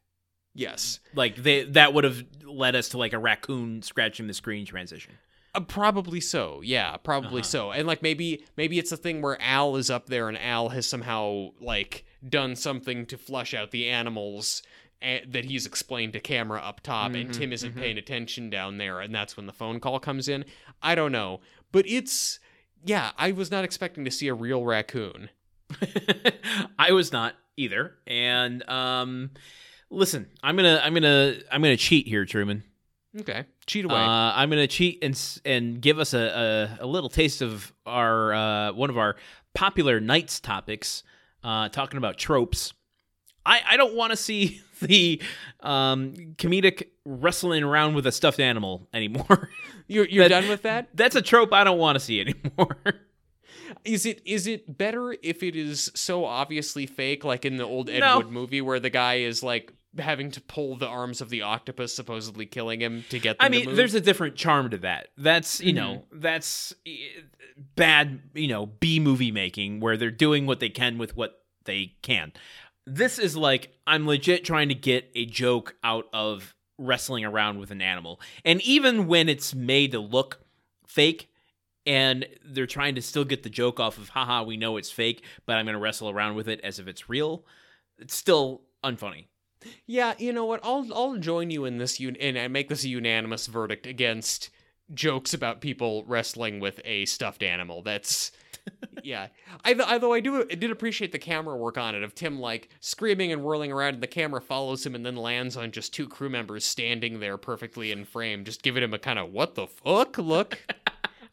Yes. 0.53 0.99
Like 1.15 1.37
they 1.37 1.63
that 1.63 1.93
would 1.93 2.03
have 2.03 2.23
led 2.43 2.75
us 2.75 2.89
to 2.89 2.97
like 2.97 3.13
a 3.13 3.19
raccoon 3.19 3.81
scratching 3.81 4.27
the 4.27 4.33
screen 4.33 4.65
transition. 4.65 5.13
Uh, 5.53 5.59
probably 5.61 6.21
so. 6.21 6.61
Yeah, 6.63 6.95
probably 6.97 7.41
Uh-huh. 7.41 7.49
so. 7.49 7.71
And 7.71 7.87
like 7.87 8.01
maybe 8.01 8.43
maybe 8.57 8.79
it's 8.79 8.91
a 8.91 8.97
thing 8.97 9.21
where 9.21 9.41
Al 9.41 9.75
is 9.77 9.89
up 9.89 10.07
there 10.07 10.27
and 10.29 10.37
Al 10.37 10.69
has 10.69 10.85
somehow 10.85 11.49
like 11.61 12.05
done 12.27 12.55
something 12.55 13.05
to 13.07 13.17
flush 13.17 13.53
out 13.53 13.71
the 13.71 13.89
animals 13.89 14.61
that 15.01 15.45
he's 15.45 15.65
explained 15.65 16.13
to 16.13 16.19
camera 16.19 16.59
up 16.59 16.81
top 16.81 17.13
and 17.13 17.29
Mhm, 17.29 17.33
Tim 17.33 17.53
isn't 17.53 17.75
mhm. 17.75 17.79
paying 17.79 17.97
attention 17.97 18.49
down 18.49 18.77
there 18.77 18.99
and 18.99 19.13
that's 19.13 19.35
when 19.35 19.47
the 19.47 19.53
phone 19.53 19.79
call 19.79 19.99
comes 19.99 20.27
in. 20.27 20.45
I 20.81 20.95
don't 20.95 21.11
know. 21.11 21.41
But 21.71 21.87
it's 21.87 22.39
yeah, 22.83 23.11
I 23.17 23.31
was 23.31 23.51
not 23.51 23.63
expecting 23.63 24.05
to 24.05 24.11
see 24.11 24.27
a 24.27 24.33
real 24.33 24.63
raccoon. 24.63 25.29
I 26.79 26.91
was 26.91 27.11
not 27.11 27.35
either. 27.57 27.95
And 28.07 28.67
um 28.69 29.31
listen, 29.89 30.27
I'm 30.43 30.55
going 30.55 30.75
to 30.75 30.83
I'm 30.85 30.93
going 30.93 31.03
to 31.03 31.43
I'm 31.51 31.61
going 31.61 31.75
to 31.75 31.81
cheat 31.83 32.07
here, 32.07 32.25
Truman. 32.25 32.63
Okay. 33.19 33.43
Cheat 33.65 33.85
away. 33.85 33.95
Uh, 33.95 34.31
I'm 34.35 34.49
going 34.49 34.61
to 34.61 34.67
cheat 34.67 35.03
and 35.03 35.19
and 35.43 35.81
give 35.81 35.99
us 35.99 36.13
a, 36.13 36.77
a, 36.79 36.85
a 36.85 36.87
little 36.87 37.09
taste 37.09 37.41
of 37.41 37.73
our 37.85 38.33
uh, 38.33 38.71
one 38.73 38.89
of 38.89 38.97
our 38.97 39.17
popular 39.53 39.99
nights 39.99 40.39
topics, 40.39 41.03
uh, 41.43 41.67
talking 41.69 41.97
about 41.97 42.17
tropes. 42.17 42.73
I, 43.45 43.61
I 43.71 43.77
don't 43.77 43.95
want 43.95 44.11
to 44.11 44.17
see 44.17 44.61
the 44.81 45.21
um, 45.61 46.13
comedic 46.37 46.87
wrestling 47.05 47.63
around 47.63 47.95
with 47.95 48.05
a 48.07 48.11
stuffed 48.11 48.39
animal 48.39 48.87
anymore. 48.93 49.49
you're 49.87 50.05
you're 50.05 50.27
that- 50.27 50.41
done 50.41 50.49
with 50.49 50.63
that? 50.63 50.89
That's 50.93 51.15
a 51.15 51.21
trope 51.21 51.53
I 51.53 51.63
don't 51.63 51.79
want 51.79 51.95
to 51.95 51.99
see 51.99 52.21
anymore. 52.21 52.77
Is 53.85 54.05
it 54.05 54.21
is 54.25 54.47
it 54.47 54.77
better 54.77 55.15
if 55.23 55.41
it 55.41 55.55
is 55.55 55.89
so 55.95 56.25
obviously 56.25 56.85
fake, 56.85 57.23
like 57.23 57.45
in 57.45 57.57
the 57.57 57.63
old 57.63 57.89
Ed 57.89 58.01
No. 58.01 58.17
Wood 58.17 58.29
movie, 58.29 58.61
where 58.61 58.79
the 58.79 58.91
guy 58.91 59.19
is 59.19 59.41
like 59.41 59.73
having 59.97 60.29
to 60.31 60.41
pull 60.41 60.75
the 60.75 60.87
arms 60.87 61.19
of 61.21 61.29
the 61.29 61.41
octopus, 61.41 61.93
supposedly 61.93 62.45
killing 62.45 62.79
him 62.79 63.03
to 63.09 63.17
get 63.17 63.37
I 63.39 63.49
mean, 63.49 63.75
there's 63.75 63.95
a 63.95 64.01
different 64.01 64.35
charm 64.35 64.69
to 64.71 64.77
that. 64.79 65.07
That's 65.17 65.61
you 65.61 65.73
know, 65.73 66.03
that's 66.11 66.73
eh, 66.85 67.21
bad, 67.75 68.19
you 68.35 68.49
know, 68.49 68.67
B 68.67 68.99
movie 68.99 69.31
making 69.31 69.79
where 69.79 69.97
they're 69.97 70.11
doing 70.11 70.45
what 70.45 70.59
they 70.59 70.69
can 70.69 70.97
with 70.97 71.15
what 71.15 71.41
they 71.63 71.95
can. 72.01 72.33
This 72.85 73.19
is 73.19 73.37
like 73.37 73.73
I'm 73.85 74.07
legit 74.07 74.43
trying 74.43 74.69
to 74.69 74.75
get 74.75 75.09
a 75.15 75.25
joke 75.25 75.75
out 75.83 76.07
of 76.13 76.55
wrestling 76.77 77.23
around 77.25 77.59
with 77.59 77.71
an 77.71 77.81
animal, 77.81 78.19
and 78.43 78.61
even 78.61 79.07
when 79.07 79.29
it's 79.29 79.53
made 79.53 79.91
to 79.91 79.99
look 79.99 80.41
fake. 80.87 81.27
And 81.83 82.27
they're 82.45 82.67
trying 82.67 82.93
to 82.93 83.01
still 83.01 83.25
get 83.25 83.41
the 83.41 83.49
joke 83.49 83.79
off 83.79 83.97
of, 83.97 84.09
haha, 84.09 84.43
we 84.43 84.55
know 84.55 84.77
it's 84.77 84.91
fake, 84.91 85.23
but 85.47 85.57
I'm 85.57 85.65
going 85.65 85.73
to 85.73 85.79
wrestle 85.79 86.11
around 86.11 86.35
with 86.35 86.47
it 86.47 86.61
as 86.63 86.77
if 86.77 86.87
it's 86.87 87.09
real. 87.09 87.43
It's 87.97 88.13
still 88.15 88.61
unfunny. 88.83 89.25
yeah, 89.87 90.13
you 90.19 90.31
know 90.31 90.45
what? 90.45 90.59
I'll 90.63 90.87
I'll 90.93 91.17
join 91.17 91.49
you 91.49 91.65
in 91.65 91.79
this 91.79 91.99
un- 91.99 92.17
and 92.19 92.37
I 92.37 92.47
make 92.49 92.69
this 92.69 92.83
a 92.83 92.87
unanimous 92.89 93.47
verdict 93.47 93.87
against 93.87 94.51
jokes 94.93 95.33
about 95.33 95.59
people 95.59 96.03
wrestling 96.05 96.59
with 96.59 96.79
a 96.85 97.05
stuffed 97.05 97.41
animal. 97.41 97.81
That's 97.81 98.31
yeah. 99.03 99.27
I, 99.63 99.75
although 99.75 100.13
I 100.13 100.19
do 100.19 100.41
I 100.49 100.55
did 100.55 100.71
appreciate 100.71 101.11
the 101.11 101.19
camera 101.19 101.55
work 101.57 101.77
on 101.77 101.95
it 101.95 102.03
of 102.03 102.15
Tim 102.15 102.39
like 102.39 102.69
screaming 102.79 103.31
and 103.31 103.43
whirling 103.43 103.71
around, 103.71 103.95
and 103.95 104.03
the 104.03 104.07
camera 104.07 104.41
follows 104.41 104.85
him 104.85 104.95
and 104.95 105.05
then 105.05 105.15
lands 105.15 105.57
on 105.57 105.71
just 105.71 105.93
two 105.93 106.07
crew 106.07 106.29
members 106.29 106.65
standing 106.65 107.19
there 107.19 107.37
perfectly 107.37 107.91
in 107.91 108.05
frame, 108.05 108.43
just 108.43 108.63
giving 108.63 108.83
him 108.83 108.93
a 108.93 108.99
kind 108.99 109.19
of 109.19 109.31
what 109.31 109.55
the 109.55 109.67
fuck 109.67 110.17
look. 110.17 110.59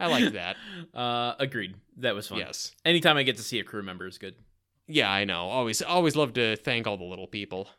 I 0.00 0.06
like 0.06 0.32
that. 0.34 0.56
Uh, 0.94 1.34
agreed. 1.38 1.74
That 1.98 2.14
was 2.14 2.28
fun. 2.28 2.38
Yes. 2.38 2.72
Anytime 2.84 3.16
I 3.16 3.22
get 3.22 3.36
to 3.36 3.42
see 3.42 3.58
a 3.60 3.64
crew 3.64 3.82
member 3.82 4.06
is 4.06 4.18
good. 4.18 4.34
Yeah, 4.86 5.10
I 5.10 5.24
know. 5.24 5.46
Always 5.48 5.82
always 5.82 6.16
love 6.16 6.32
to 6.34 6.56
thank 6.56 6.86
all 6.86 6.96
the 6.96 7.04
little 7.04 7.26
people. 7.26 7.68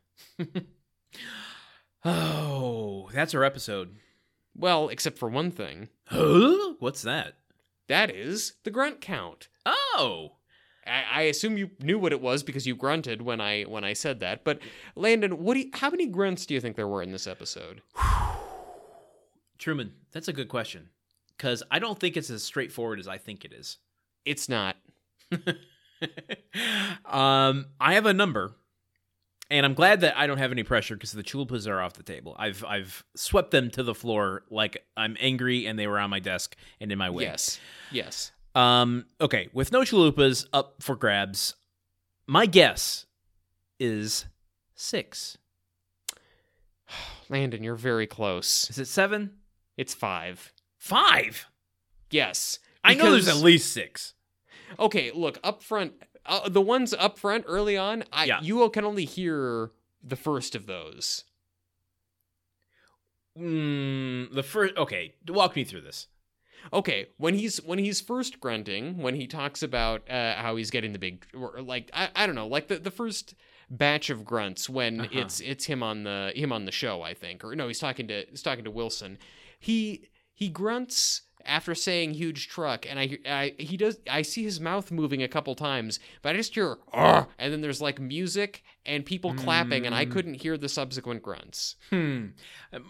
Oh, 2.05 3.09
that's 3.13 3.33
our 3.33 3.43
episode. 3.43 3.95
Well, 4.55 4.89
except 4.89 5.17
for 5.17 5.29
one 5.29 5.51
thing. 5.51 5.89
Huh? 6.05 6.75
What's 6.79 7.01
that? 7.01 7.35
That 7.89 8.15
is 8.15 8.53
the 8.63 8.71
grunt 8.71 9.01
count. 9.01 9.49
Oh, 9.65 10.33
I, 10.85 11.03
I 11.11 11.21
assume 11.23 11.57
you 11.57 11.71
knew 11.79 11.97
what 11.97 12.13
it 12.13 12.21
was 12.21 12.43
because 12.43 12.67
you 12.67 12.75
grunted 12.75 13.23
when 13.23 13.41
I 13.41 13.63
when 13.63 13.83
I 13.83 13.93
said 13.93 14.19
that. 14.19 14.43
But 14.43 14.59
Landon, 14.95 15.43
what 15.43 15.55
do 15.55 15.61
you, 15.61 15.71
how 15.73 15.89
many 15.89 16.05
grunts 16.05 16.45
do 16.45 16.53
you 16.53 16.61
think 16.61 16.75
there 16.75 16.87
were 16.87 17.01
in 17.01 17.11
this 17.11 17.25
episode? 17.27 17.81
Truman, 19.57 19.93
that's 20.11 20.27
a 20.27 20.33
good 20.33 20.49
question. 20.49 20.89
Because 21.35 21.63
I 21.71 21.79
don't 21.79 21.99
think 21.99 22.15
it's 22.15 22.29
as 22.29 22.43
straightforward 22.43 22.99
as 22.99 23.07
I 23.07 23.17
think 23.17 23.43
it 23.43 23.53
is. 23.53 23.77
It's 24.23 24.47
not. 24.47 24.75
um, 27.05 27.65
I 27.79 27.95
have 27.95 28.05
a 28.05 28.13
number, 28.13 28.55
and 29.49 29.65
I'm 29.65 29.73
glad 29.73 30.01
that 30.01 30.17
I 30.17 30.27
don't 30.27 30.37
have 30.37 30.51
any 30.51 30.63
pressure 30.63 30.95
because 30.95 31.11
the 31.11 31.23
chalupas 31.23 31.67
are 31.67 31.81
off 31.81 31.93
the 31.93 32.03
table. 32.03 32.35
I've 32.37 32.63
I've 32.65 33.03
swept 33.15 33.51
them 33.51 33.69
to 33.71 33.83
the 33.83 33.95
floor 33.95 34.43
like 34.49 34.85
I'm 34.95 35.17
angry 35.19 35.65
and 35.65 35.77
they 35.77 35.87
were 35.87 35.99
on 35.99 36.09
my 36.09 36.19
desk 36.19 36.55
and 36.79 36.91
in 36.91 36.97
my 36.97 37.09
way. 37.09 37.23
Yes. 37.23 37.59
Yes. 37.91 38.31
Um. 38.55 39.05
Okay. 39.19 39.49
With 39.53 39.71
no 39.71 39.81
chalupas 39.81 40.45
up 40.53 40.75
for 40.81 40.95
grabs, 40.95 41.55
my 42.27 42.45
guess 42.45 43.05
is 43.79 44.25
six. 44.75 45.37
Landon, 47.29 47.63
you're 47.63 47.75
very 47.75 48.07
close. 48.07 48.69
Is 48.69 48.79
it 48.79 48.87
seven? 48.87 49.31
It's 49.77 49.93
five. 49.93 50.51
Five. 50.77 51.47
Yes. 52.11 52.59
I 52.83 52.93
know 52.93 53.11
there's 53.11 53.27
at 53.27 53.37
least 53.37 53.71
six. 53.73 54.13
Okay, 54.77 55.11
look, 55.11 55.39
up 55.43 55.63
front, 55.63 55.93
uh, 56.29 56.47
the 56.49 56.61
ones 56.61 56.93
up 56.93 57.17
front 57.19 57.43
early 57.47 57.75
on, 57.77 58.03
I 58.13 58.25
Yeah. 58.25 58.39
you 58.41 58.69
can 58.69 58.85
only 58.85 59.05
hear 59.05 59.71
the 60.03 60.15
first 60.15 60.55
of 60.55 60.65
those. 60.67 61.25
Mm, 63.37 64.33
the 64.33 64.43
first. 64.43 64.75
Okay. 64.77 65.13
Walk 65.27 65.55
me 65.55 65.63
through 65.63 65.81
this. 65.81 66.07
Okay, 66.73 67.07
when 67.17 67.35
he's 67.35 67.57
when 67.63 67.79
he's 67.79 68.01
first 68.01 68.41
grunting, 68.41 68.97
when 68.97 69.15
he 69.15 69.27
talks 69.27 69.63
about 69.63 70.09
uh, 70.09 70.35
how 70.35 70.57
he's 70.57 70.69
getting 70.69 70.91
the 70.91 70.99
big, 70.99 71.25
or 71.33 71.61
like 71.61 71.89
I, 71.93 72.09
I 72.15 72.25
don't 72.25 72.35
know, 72.35 72.47
like 72.47 72.67
the, 72.67 72.77
the 72.77 72.91
first 72.91 73.33
batch 73.69 74.09
of 74.09 74.25
grunts 74.25 74.69
when 74.69 74.99
Uh-huh. 74.99 75.09
it's 75.21 75.39
it's 75.39 75.65
him 75.65 75.81
on 75.81 76.03
the 76.03 76.33
him 76.35 76.51
on 76.51 76.65
the 76.65 76.71
show, 76.73 77.01
I 77.01 77.13
think, 77.13 77.45
or 77.45 77.55
no, 77.55 77.67
he's 77.69 77.79
talking 77.79 78.09
to 78.09 78.25
he's 78.29 78.41
talking 78.41 78.65
to 78.65 78.71
Wilson. 78.71 79.17
He 79.57 80.09
he 80.33 80.49
grunts 80.49 81.21
after 81.45 81.73
saying 81.73 82.13
huge 82.13 82.47
truck, 82.47 82.85
and 82.89 82.99
I 82.99 83.17
I 83.25 83.53
he 83.57 83.77
does 83.77 83.97
I 84.09 84.21
see 84.21 84.43
his 84.43 84.59
mouth 84.59 84.91
moving 84.91 85.23
a 85.23 85.27
couple 85.27 85.55
times, 85.55 85.99
but 86.21 86.33
I 86.35 86.37
just 86.37 86.53
hear 86.53 86.77
"Arr!" 86.91 87.27
and 87.37 87.51
then 87.53 87.61
there's 87.61 87.81
like 87.81 87.99
music 87.99 88.63
and 88.85 89.05
people 89.05 89.33
clapping, 89.33 89.85
and 89.85 89.93
I 89.95 90.05
Mm. 90.05 90.11
couldn't 90.11 90.33
hear 90.35 90.57
the 90.57 90.69
subsequent 90.69 91.21
grunts. 91.23 91.75
Hmm. 91.89 92.27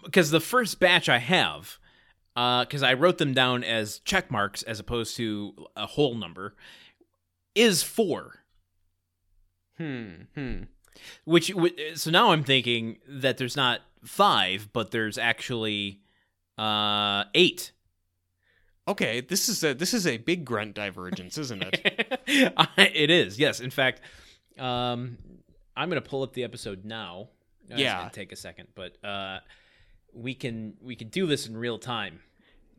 Because 0.04 0.30
the 0.30 0.40
first 0.40 0.80
batch 0.80 1.08
I 1.08 1.18
have, 1.18 1.78
because 2.34 2.82
I 2.82 2.94
wrote 2.94 3.18
them 3.18 3.34
down 3.34 3.62
as 3.64 3.98
check 4.00 4.30
marks 4.30 4.62
as 4.62 4.80
opposed 4.80 5.16
to 5.16 5.66
a 5.76 5.86
whole 5.86 6.14
number, 6.14 6.54
is 7.54 7.82
four. 7.82 8.44
Hmm 9.76 10.22
hmm. 10.34 10.62
Which 11.24 11.52
so 11.94 12.10
now 12.10 12.32
I'm 12.32 12.44
thinking 12.44 12.98
that 13.08 13.38
there's 13.38 13.56
not 13.56 13.80
five, 14.04 14.68
but 14.72 14.90
there's 14.90 15.18
actually 15.18 16.00
uh 16.58 17.24
eight. 17.34 17.72
Okay, 18.90 19.20
this 19.20 19.48
is 19.48 19.62
a 19.62 19.72
this 19.72 19.94
is 19.94 20.04
a 20.04 20.16
big 20.16 20.44
grunt 20.44 20.74
divergence, 20.74 21.38
isn't 21.38 21.62
it? 21.62 22.20
it 22.76 23.08
is 23.10 23.38
yes. 23.38 23.60
In 23.60 23.70
fact, 23.70 24.00
um, 24.58 25.16
I'm 25.76 25.88
gonna 25.88 26.00
pull 26.00 26.24
up 26.24 26.32
the 26.32 26.42
episode 26.42 26.84
now. 26.84 27.28
Uh, 27.70 27.74
It's 27.74 27.80
Yeah. 27.82 27.98
gonna 27.98 28.10
take 28.10 28.32
a 28.32 28.36
second, 28.36 28.66
but 28.74 28.96
uh, 29.04 29.38
we 30.12 30.34
can 30.34 30.74
we 30.82 30.96
can 30.96 31.08
do 31.08 31.26
this 31.26 31.46
in 31.46 31.56
real 31.56 31.78
time. 31.78 32.20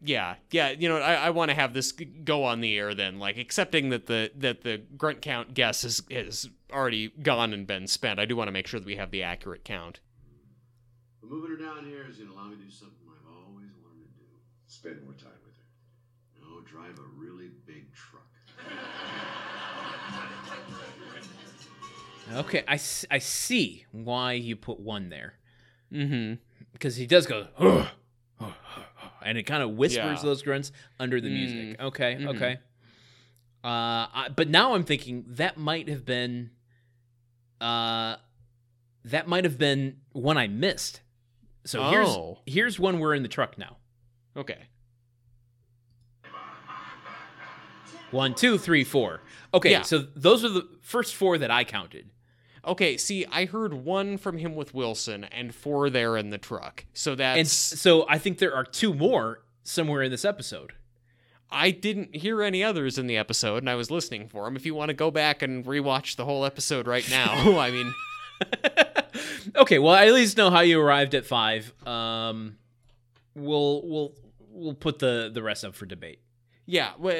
Yeah, 0.04 0.36
yeah. 0.50 0.72
You 0.72 0.90
know, 0.90 0.98
I, 0.98 1.14
I 1.14 1.30
want 1.30 1.50
to 1.50 1.56
have 1.56 1.74
this 1.74 1.94
go 1.94 2.44
on 2.44 2.60
the 2.60 2.78
air 2.78 2.94
then, 2.94 3.18
like 3.18 3.38
accepting 3.38 3.90
that 3.92 4.08
the 4.08 4.32
that 4.36 4.64
the 4.64 4.82
grunt 4.98 5.22
count 5.22 5.54
guess 5.54 5.86
is 5.86 6.04
is 6.10 6.50
already 6.74 7.08
gone 7.22 7.54
and 7.54 7.66
been 7.66 7.88
spent. 7.88 8.20
I 8.20 8.26
do 8.26 8.36
want 8.36 8.50
to 8.50 8.52
make 8.52 8.68
sure 8.68 8.82
that 8.82 8.86
we 8.86 8.98
have 8.98 9.12
the 9.12 9.24
accurate 9.24 9.64
count. 9.64 10.02
But 11.22 11.30
moving 11.30 11.52
her 11.52 11.58
down 11.58 11.86
here 11.86 12.06
is 12.10 12.18
going 12.18 12.30
to 12.30 12.36
allow 12.36 12.48
me 12.50 12.58
to 12.58 12.64
do 12.64 12.72
something 12.72 12.98
I've 13.08 13.30
always 13.32 13.70
wanted 13.80 14.02
to 14.10 14.12
do. 14.20 14.26
Spend 14.68 15.04
more 15.04 15.14
time 15.14 15.38
with 16.64 16.72
her. 16.72 16.78
No, 16.80 16.84
drive 16.86 16.98
a 17.00 17.02
really 17.20 17.50
big 17.66 17.86
truck. 17.94 18.24
Okay, 22.34 22.64
I, 22.68 22.76
s- 22.76 23.06
I 23.12 23.18
see 23.20 23.86
why 23.92 24.34
you 24.34 24.56
put 24.56 24.80
one 24.80 25.10
there 25.10 25.34
Mm-hmm. 25.92 26.36
because 26.72 26.96
he 26.96 27.06
does 27.06 27.26
go, 27.28 27.48
and 29.22 29.38
it 29.38 29.44
kind 29.44 29.62
of 29.62 29.72
whispers 29.72 30.20
Yeah. 30.20 30.24
those 30.24 30.42
grunts 30.42 30.72
under 31.00 31.20
the 31.20 31.30
music. 31.30 31.82
Okay, 31.82 32.16
Mhm. 32.16 32.28
okay. 32.36 32.60
Uh, 33.64 34.08
I, 34.14 34.28
but 34.34 34.48
now 34.48 34.74
I'm 34.74 34.84
thinking 34.86 35.26
that 35.28 35.58
might 35.58 35.90
have 35.90 36.06
been, 36.06 36.52
uh, 37.60 38.16
that 39.04 39.28
might 39.28 39.44
have 39.44 39.58
been 39.58 39.98
one 40.14 40.38
I 40.38 40.48
missed. 40.48 41.02
So 41.66 41.90
here's 41.90 42.08
Oh. 42.08 42.40
here's 42.46 42.80
one 42.80 43.00
we're 43.00 43.14
in 43.14 43.22
the 43.24 43.30
truck 43.30 43.58
now. 43.58 43.76
Okay. 44.38 44.58
One, 48.12 48.34
two, 48.36 48.58
three, 48.58 48.84
four. 48.84 49.22
Okay, 49.54 49.72
Yeah. 49.72 49.82
so 49.84 50.00
those 50.16 50.44
are 50.46 50.50
the 50.50 50.68
first 50.82 51.16
four 51.16 51.38
that 51.38 51.52
I 51.52 51.64
counted. 51.64 52.10
Okay. 52.66 52.96
See, 52.98 53.26
I 53.32 53.46
heard 53.46 53.74
one 53.74 54.18
from 54.18 54.38
him 54.38 54.54
with 54.56 54.74
Wilson 54.74 55.24
and 55.26 55.54
four 55.56 55.90
there 55.90 56.16
in 56.18 56.30
the 56.30 56.38
truck. 56.38 56.86
So 56.94 57.16
that's 57.16 57.38
And 57.40 57.48
so 57.48 58.06
I 58.08 58.18
think 58.20 58.38
there 58.38 58.54
are 58.56 58.64
two 58.64 58.94
more 58.94 59.42
somewhere 59.64 60.04
in 60.04 60.12
this 60.12 60.24
episode. 60.26 60.74
I 61.50 61.72
didn't 61.72 62.16
hear 62.16 62.42
any 62.44 62.64
others 62.64 62.98
in 62.98 63.08
the 63.08 63.18
episode, 63.18 63.58
and 63.58 63.70
I 63.70 63.76
was 63.76 63.92
listening 63.92 64.28
for 64.30 64.46
them. 64.46 64.56
If 64.56 64.66
you 64.66 64.74
want 64.76 64.90
to 64.90 64.94
go 64.94 65.12
back 65.12 65.42
and 65.42 65.66
rewatch 65.66 66.16
the 66.16 66.24
whole 66.24 66.46
episode 66.46 66.88
right 66.88 67.06
now, 67.10 67.34
I 67.60 67.72
mean, 67.72 67.94
okay, 69.58 69.78
well, 69.80 69.94
I 69.94 70.06
at 70.08 70.14
least 70.14 70.38
know 70.38 70.50
how 70.50 70.62
you 70.62 70.80
arrived 70.80 71.14
at 71.16 71.26
five. 71.26 71.74
Um, 71.86 72.58
we'll 73.36 73.82
we'll 73.86 74.14
we'll 74.50 74.74
put 74.76 75.00
the 75.00 75.30
the 75.34 75.44
rest 75.44 75.66
up 75.66 75.76
for 75.76 75.86
debate. 75.86 76.20
Yeah, 76.68 76.92
well, 77.00 77.16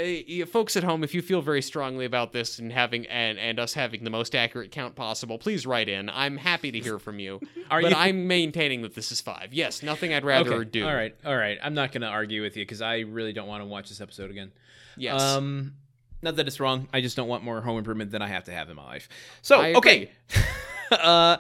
folks 0.46 0.78
at 0.78 0.84
home, 0.84 1.04
if 1.04 1.14
you 1.14 1.22
feel 1.22 1.42
very 1.42 1.62
strongly 1.62 2.06
about 2.06 2.32
this 2.32 2.60
and 2.60 2.72
having 2.72 3.08
and, 3.08 3.40
and 3.40 3.60
us 3.60 3.74
having 3.74 4.04
the 4.04 4.10
most 4.10 4.36
accurate 4.36 4.72
count 4.72 4.96
possible, 4.96 5.40
please 5.40 5.66
write 5.66 5.90
in. 5.90 6.10
I'm 6.10 6.38
happy 6.38 6.72
to 6.72 6.80
hear 6.80 7.00
from 7.00 7.20
you. 7.20 7.42
Are 7.72 7.82
but 7.82 7.92
you- 7.92 7.98
I'm 7.98 8.28
maintaining 8.28 8.84
that 8.84 8.94
this 8.94 9.12
is 9.12 9.20
five. 9.20 9.54
Yes, 9.54 9.82
nothing 9.82 10.14
I'd 10.14 10.24
rather 10.24 10.54
okay, 10.54 10.70
do. 10.70 10.86
all 10.88 10.94
right, 10.94 11.16
all 11.26 11.36
right. 11.36 11.58
I'm 11.62 11.74
not 11.74 11.92
going 11.92 12.02
to 12.02 12.08
argue 12.08 12.44
with 12.44 12.56
you 12.56 12.64
because 12.64 12.82
I 12.82 13.00
really 13.00 13.34
don't 13.34 13.48
want 13.48 13.62
to 13.62 13.66
watch 13.66 13.90
this 13.90 14.00
episode 14.00 14.30
again. 14.30 14.52
Yes. 14.96 15.20
Um, 15.20 15.74
not 16.22 16.36
that 16.36 16.48
it's 16.48 16.60
wrong. 16.60 16.88
I 16.94 17.02
just 17.02 17.16
don't 17.16 17.28
want 17.28 17.44
more 17.44 17.62
home 17.62 17.78
improvement 17.78 18.12
than 18.12 18.22
I 18.22 18.28
have 18.28 18.44
to 18.46 18.52
have 18.52 18.70
in 18.70 18.76
my 18.76 18.86
life. 18.86 19.10
So 19.42 19.62
okay. 19.62 20.12
uh, 20.92 21.38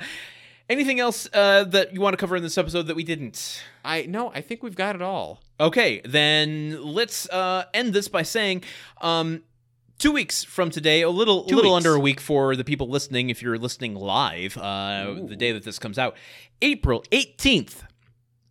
anything 0.69 0.99
else 0.99 1.29
uh, 1.33 1.65
that 1.65 1.93
you 1.93 2.01
want 2.01 2.13
to 2.13 2.17
cover 2.17 2.35
in 2.35 2.43
this 2.43 2.57
episode 2.57 2.87
that 2.87 2.95
we 2.95 3.03
didn't? 3.03 3.63
I 3.85 4.03
no, 4.03 4.31
I 4.33 4.41
think 4.41 4.63
we've 4.63 4.75
got 4.75 4.95
it 4.95 5.01
all. 5.01 5.41
Okay, 5.61 6.01
then 6.03 6.81
let's 6.81 7.29
uh, 7.29 7.65
end 7.71 7.93
this 7.93 8.07
by 8.07 8.23
saying, 8.23 8.63
um, 8.99 9.43
two 9.99 10.11
weeks 10.11 10.43
from 10.43 10.71
today, 10.71 11.03
a 11.03 11.09
little, 11.09 11.43
Two 11.43 11.55
little 11.55 11.75
weeks. 11.75 11.85
under 11.85 11.95
a 11.95 11.99
week 11.99 12.19
for 12.19 12.55
the 12.55 12.63
people 12.63 12.89
listening. 12.89 13.29
If 13.29 13.43
you're 13.43 13.59
listening 13.59 13.93
live, 13.93 14.57
uh, 14.57 15.17
the 15.27 15.35
day 15.35 15.51
that 15.51 15.63
this 15.63 15.77
comes 15.77 15.99
out, 15.99 16.17
April 16.63 17.03
eighteenth, 17.11 17.83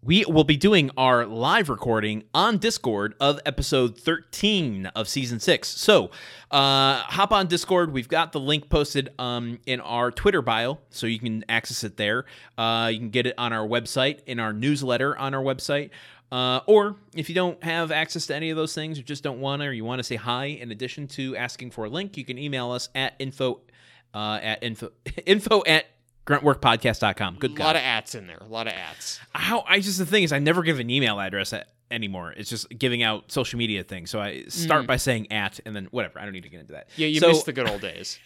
we 0.04 0.24
will 0.26 0.44
be 0.44 0.56
doing 0.56 0.90
our 0.96 1.26
live 1.26 1.68
recording 1.68 2.22
on 2.32 2.58
Discord 2.58 3.14
of 3.20 3.40
episode 3.44 3.98
13 3.98 4.86
of 4.94 5.08
season 5.08 5.40
six. 5.40 5.68
So, 5.68 6.10
uh, 6.50 7.00
hop 7.02 7.32
on 7.32 7.48
Discord. 7.48 7.92
We've 7.92 8.08
got 8.08 8.30
the 8.32 8.40
link 8.40 8.70
posted 8.70 9.10
um, 9.18 9.58
in 9.66 9.80
our 9.80 10.10
Twitter 10.12 10.42
bio, 10.42 10.78
so 10.90 11.06
you 11.08 11.18
can 11.18 11.44
access 11.48 11.82
it 11.84 11.96
there. 11.96 12.24
Uh, 12.56 12.88
you 12.92 12.98
can 13.00 13.10
get 13.10 13.26
it 13.26 13.34
on 13.36 13.52
our 13.52 13.66
website, 13.66 14.20
in 14.26 14.38
our 14.38 14.52
newsletter 14.52 15.18
on 15.18 15.34
our 15.34 15.42
website. 15.42 15.90
Uh, 16.32 16.60
or 16.66 16.96
if 17.14 17.28
you 17.28 17.34
don't 17.34 17.62
have 17.64 17.90
access 17.90 18.26
to 18.26 18.34
any 18.34 18.50
of 18.50 18.56
those 18.56 18.74
things, 18.74 18.98
or 18.98 19.02
just 19.02 19.22
don't 19.22 19.40
want 19.40 19.62
to, 19.62 19.68
or 19.68 19.72
you 19.72 19.84
want 19.84 19.98
to 19.98 20.04
say 20.04 20.16
hi 20.16 20.46
in 20.46 20.70
addition 20.70 21.08
to 21.08 21.36
asking 21.36 21.70
for 21.70 21.86
a 21.86 21.88
link, 21.88 22.16
you 22.16 22.24
can 22.24 22.38
email 22.38 22.70
us 22.70 22.88
at 22.94 23.14
info 23.18 23.60
uh, 24.14 24.38
at 24.42 24.62
info 24.62 24.90
info 25.26 25.62
at 25.66 25.86
gruntworkpodcast.com. 26.26 27.36
Good 27.36 27.56
God. 27.56 27.64
a 27.64 27.66
lot 27.66 27.76
of 27.76 27.82
ats 27.82 28.14
in 28.14 28.26
there. 28.26 28.38
A 28.40 28.46
lot 28.46 28.66
of 28.66 28.72
ats. 28.74 29.18
How 29.34 29.64
I 29.68 29.80
just 29.80 29.98
the 29.98 30.06
thing 30.06 30.22
is 30.22 30.32
I 30.32 30.38
never 30.38 30.62
give 30.62 30.78
an 30.78 30.88
email 30.90 31.18
address 31.18 31.52
a- 31.52 31.64
anymore. 31.90 32.32
It's 32.36 32.48
just 32.48 32.68
giving 32.70 33.02
out 33.02 33.32
social 33.32 33.58
media 33.58 33.82
things. 33.82 34.10
So 34.10 34.20
I 34.20 34.44
start 34.48 34.86
by 34.86 34.96
saying 34.96 35.32
at 35.32 35.58
and 35.66 35.74
then 35.74 35.88
whatever. 35.90 36.20
I 36.20 36.24
don't 36.24 36.32
need 36.32 36.44
to 36.44 36.48
get 36.48 36.60
into 36.60 36.72
that. 36.74 36.88
Yeah, 36.96 37.08
you 37.08 37.20
so, 37.20 37.28
missed 37.28 37.46
the 37.46 37.52
good 37.52 37.68
old 37.68 37.80
days. 37.80 38.18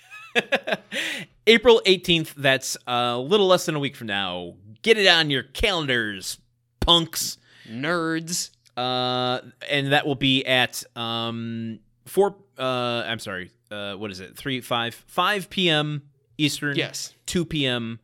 April 1.46 1.80
18th, 1.86 2.34
that's 2.34 2.76
a 2.86 3.16
little 3.18 3.46
less 3.46 3.66
than 3.66 3.74
a 3.74 3.78
week 3.78 3.96
from 3.96 4.08
now. 4.08 4.54
Get 4.82 4.98
it 4.98 5.06
on 5.06 5.30
your 5.30 5.42
calendars, 5.42 6.38
punks. 6.80 7.38
Nerds. 7.68 8.50
Uh 8.76 9.40
and 9.70 9.92
that 9.92 10.04
will 10.06 10.16
be 10.16 10.44
at 10.44 10.82
um 10.96 11.78
4 12.06 12.34
uh 12.58 12.62
I'm 12.62 13.18
sorry. 13.20 13.50
Uh 13.70 13.94
what 13.94 14.10
is 14.10 14.20
it? 14.20 14.36
3 14.36 14.60
5 14.60 14.94
5 15.06 15.50
p.m. 15.50 16.02
Eastern, 16.38 16.76
Yes. 16.76 17.14
2 17.26 17.44
p.m. 17.44 18.00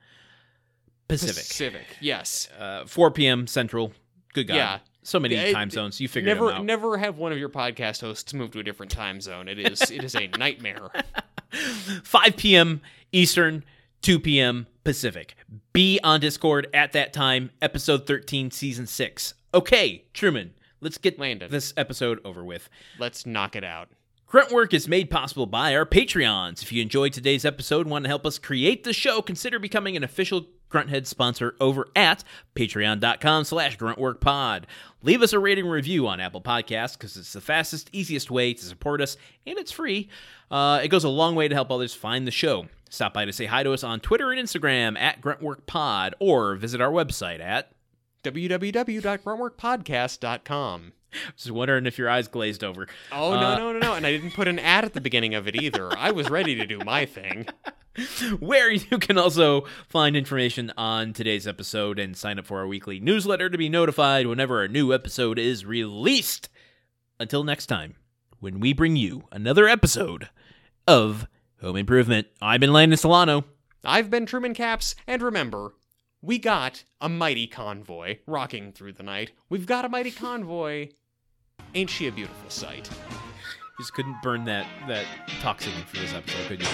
Pacific. 1.08 1.34
Pacific. 1.48 1.86
Yes. 2.00 2.48
Uh 2.58 2.84
4 2.86 3.10
p.m. 3.10 3.46
Central. 3.46 3.92
Good 4.32 4.46
God. 4.46 4.54
Yeah. 4.54 4.78
So 5.02 5.18
many 5.18 5.34
Yeah, 5.34 5.42
it- 5.44 5.52
time 5.54 5.70
zones. 5.70 6.00
You 6.00 6.06
figure 6.08 6.32
Never, 6.32 6.52
out. 6.52 6.64
never 6.64 6.96
have 6.98 7.18
one 7.18 7.32
of 7.32 7.38
your 7.38 7.48
podcast 7.48 8.00
hosts 8.02 8.32
move 8.34 8.52
to 8.52 8.60
a 8.60 8.62
different 8.62 8.92
time 8.92 9.20
zone. 9.20 9.48
It 9.48 9.58
is, 9.58 9.90
it 9.90 10.04
is 10.04 10.14
a 10.14 10.28
nightmare. 10.38 10.90
5 12.04 12.36
p.m. 12.36 12.80
Eastern, 13.10 13.64
2 14.02 14.20
p.m. 14.20 14.66
Pacific. 14.84 15.34
Be 15.72 15.98
on 16.04 16.20
Discord 16.20 16.68
at 16.72 16.92
that 16.92 17.12
time, 17.12 17.50
episode 17.60 18.06
13, 18.06 18.50
season 18.50 18.86
6. 18.86 19.34
Okay, 19.52 20.04
Truman, 20.14 20.52
let's 20.80 20.98
get 20.98 21.18
Landon. 21.18 21.50
this 21.50 21.72
episode 21.76 22.20
over 22.24 22.44
with. 22.44 22.68
Let's 22.98 23.26
knock 23.26 23.56
it 23.56 23.64
out. 23.64 23.88
Gruntwork 24.30 24.72
is 24.72 24.86
made 24.86 25.10
possible 25.10 25.46
by 25.46 25.74
our 25.74 25.84
Patreons. 25.84 26.62
If 26.62 26.70
you 26.70 26.80
enjoyed 26.82 27.12
today's 27.12 27.44
episode 27.44 27.80
and 27.80 27.90
want 27.90 28.04
to 28.04 28.08
help 28.08 28.24
us 28.24 28.38
create 28.38 28.84
the 28.84 28.92
show, 28.92 29.22
consider 29.22 29.58
becoming 29.58 29.96
an 29.96 30.04
official 30.04 30.46
Grunthead 30.70 31.04
sponsor 31.06 31.56
over 31.58 31.88
at 31.96 32.22
patreon.com 32.54 33.42
slash 33.42 33.76
gruntworkpod. 33.76 34.66
Leave 35.02 35.20
us 35.20 35.32
a 35.32 35.38
rating 35.40 35.66
review 35.66 36.06
on 36.06 36.20
Apple 36.20 36.40
Podcasts 36.40 36.92
because 36.92 37.16
it's 37.16 37.32
the 37.32 37.40
fastest, 37.40 37.90
easiest 37.92 38.30
way 38.30 38.54
to 38.54 38.64
support 38.64 39.00
us, 39.00 39.16
and 39.48 39.58
it's 39.58 39.72
free. 39.72 40.08
Uh, 40.48 40.78
it 40.80 40.88
goes 40.88 41.02
a 41.02 41.08
long 41.08 41.34
way 41.34 41.48
to 41.48 41.54
help 41.56 41.72
others 41.72 41.92
find 41.92 42.24
the 42.24 42.30
show. 42.30 42.66
Stop 42.88 43.14
by 43.14 43.24
to 43.24 43.32
say 43.32 43.46
hi 43.46 43.64
to 43.64 43.72
us 43.72 43.82
on 43.82 43.98
Twitter 43.98 44.30
and 44.30 44.40
Instagram 44.40 44.96
at 44.96 45.20
gruntworkpod 45.20 46.12
or 46.20 46.54
visit 46.54 46.80
our 46.80 46.92
website 46.92 47.40
at 47.40 47.72
www.gruntworkpodcast.com. 48.22 50.92
Just 51.36 51.50
wondering 51.50 51.86
if 51.86 51.98
your 51.98 52.08
eyes 52.08 52.28
glazed 52.28 52.62
over. 52.62 52.86
Oh, 53.10 53.32
Uh, 53.32 53.40
no, 53.40 53.56
no, 53.56 53.72
no, 53.72 53.78
no. 53.80 53.94
And 53.94 54.06
I 54.06 54.12
didn't 54.12 54.30
put 54.34 54.46
an 54.46 54.58
ad 54.60 54.84
at 54.84 54.92
the 54.94 55.00
beginning 55.00 55.34
of 55.34 55.48
it 55.48 55.60
either. 55.60 55.90
I 55.98 56.12
was 56.12 56.30
ready 56.30 56.54
to 56.54 56.64
do 56.66 56.78
my 56.84 57.04
thing. 57.04 57.46
where 58.38 58.70
you 58.70 58.96
can 58.98 59.18
also 59.18 59.64
find 59.88 60.14
information 60.16 60.72
on 60.76 61.12
today's 61.12 61.48
episode 61.48 61.98
and 61.98 62.16
sign 62.16 62.38
up 62.38 62.46
for 62.46 62.60
our 62.60 62.66
weekly 62.68 63.00
newsletter 63.00 63.50
to 63.50 63.58
be 63.58 63.68
notified 63.68 64.28
whenever 64.28 64.62
a 64.62 64.68
new 64.68 64.94
episode 64.94 65.40
is 65.40 65.66
released. 65.66 66.48
Until 67.18 67.42
next 67.42 67.66
time, 67.66 67.96
when 68.38 68.60
we 68.60 68.72
bring 68.72 68.94
you 68.94 69.24
another 69.32 69.66
episode 69.68 70.28
of 70.86 71.26
Home 71.60 71.76
Improvement, 71.76 72.28
I've 72.40 72.60
been 72.60 72.72
Landon 72.72 72.96
Solano. 72.96 73.44
I've 73.84 74.10
been 74.10 74.24
Truman 74.26 74.54
Capps, 74.54 74.94
and 75.06 75.20
remember, 75.20 75.74
we 76.22 76.38
got 76.38 76.84
a 77.00 77.08
mighty 77.08 77.46
convoy 77.46 78.18
rocking 78.26 78.72
through 78.72 78.92
the 78.92 79.02
night. 79.02 79.32
We've 79.48 79.66
got 79.66 79.84
a 79.84 79.88
mighty 79.88 80.10
convoy. 80.10 80.90
Ain't 81.74 81.90
she 81.90 82.08
a 82.08 82.12
beautiful 82.12 82.50
sight? 82.50 82.90
Just 83.78 83.94
couldn't 83.94 84.20
burn 84.22 84.44
that 84.44 84.66
that 84.88 85.06
toxin 85.40 85.72
for 85.86 85.96
this 85.96 86.12
episode, 86.12 86.46
could 86.46 86.62
you? 86.62 86.68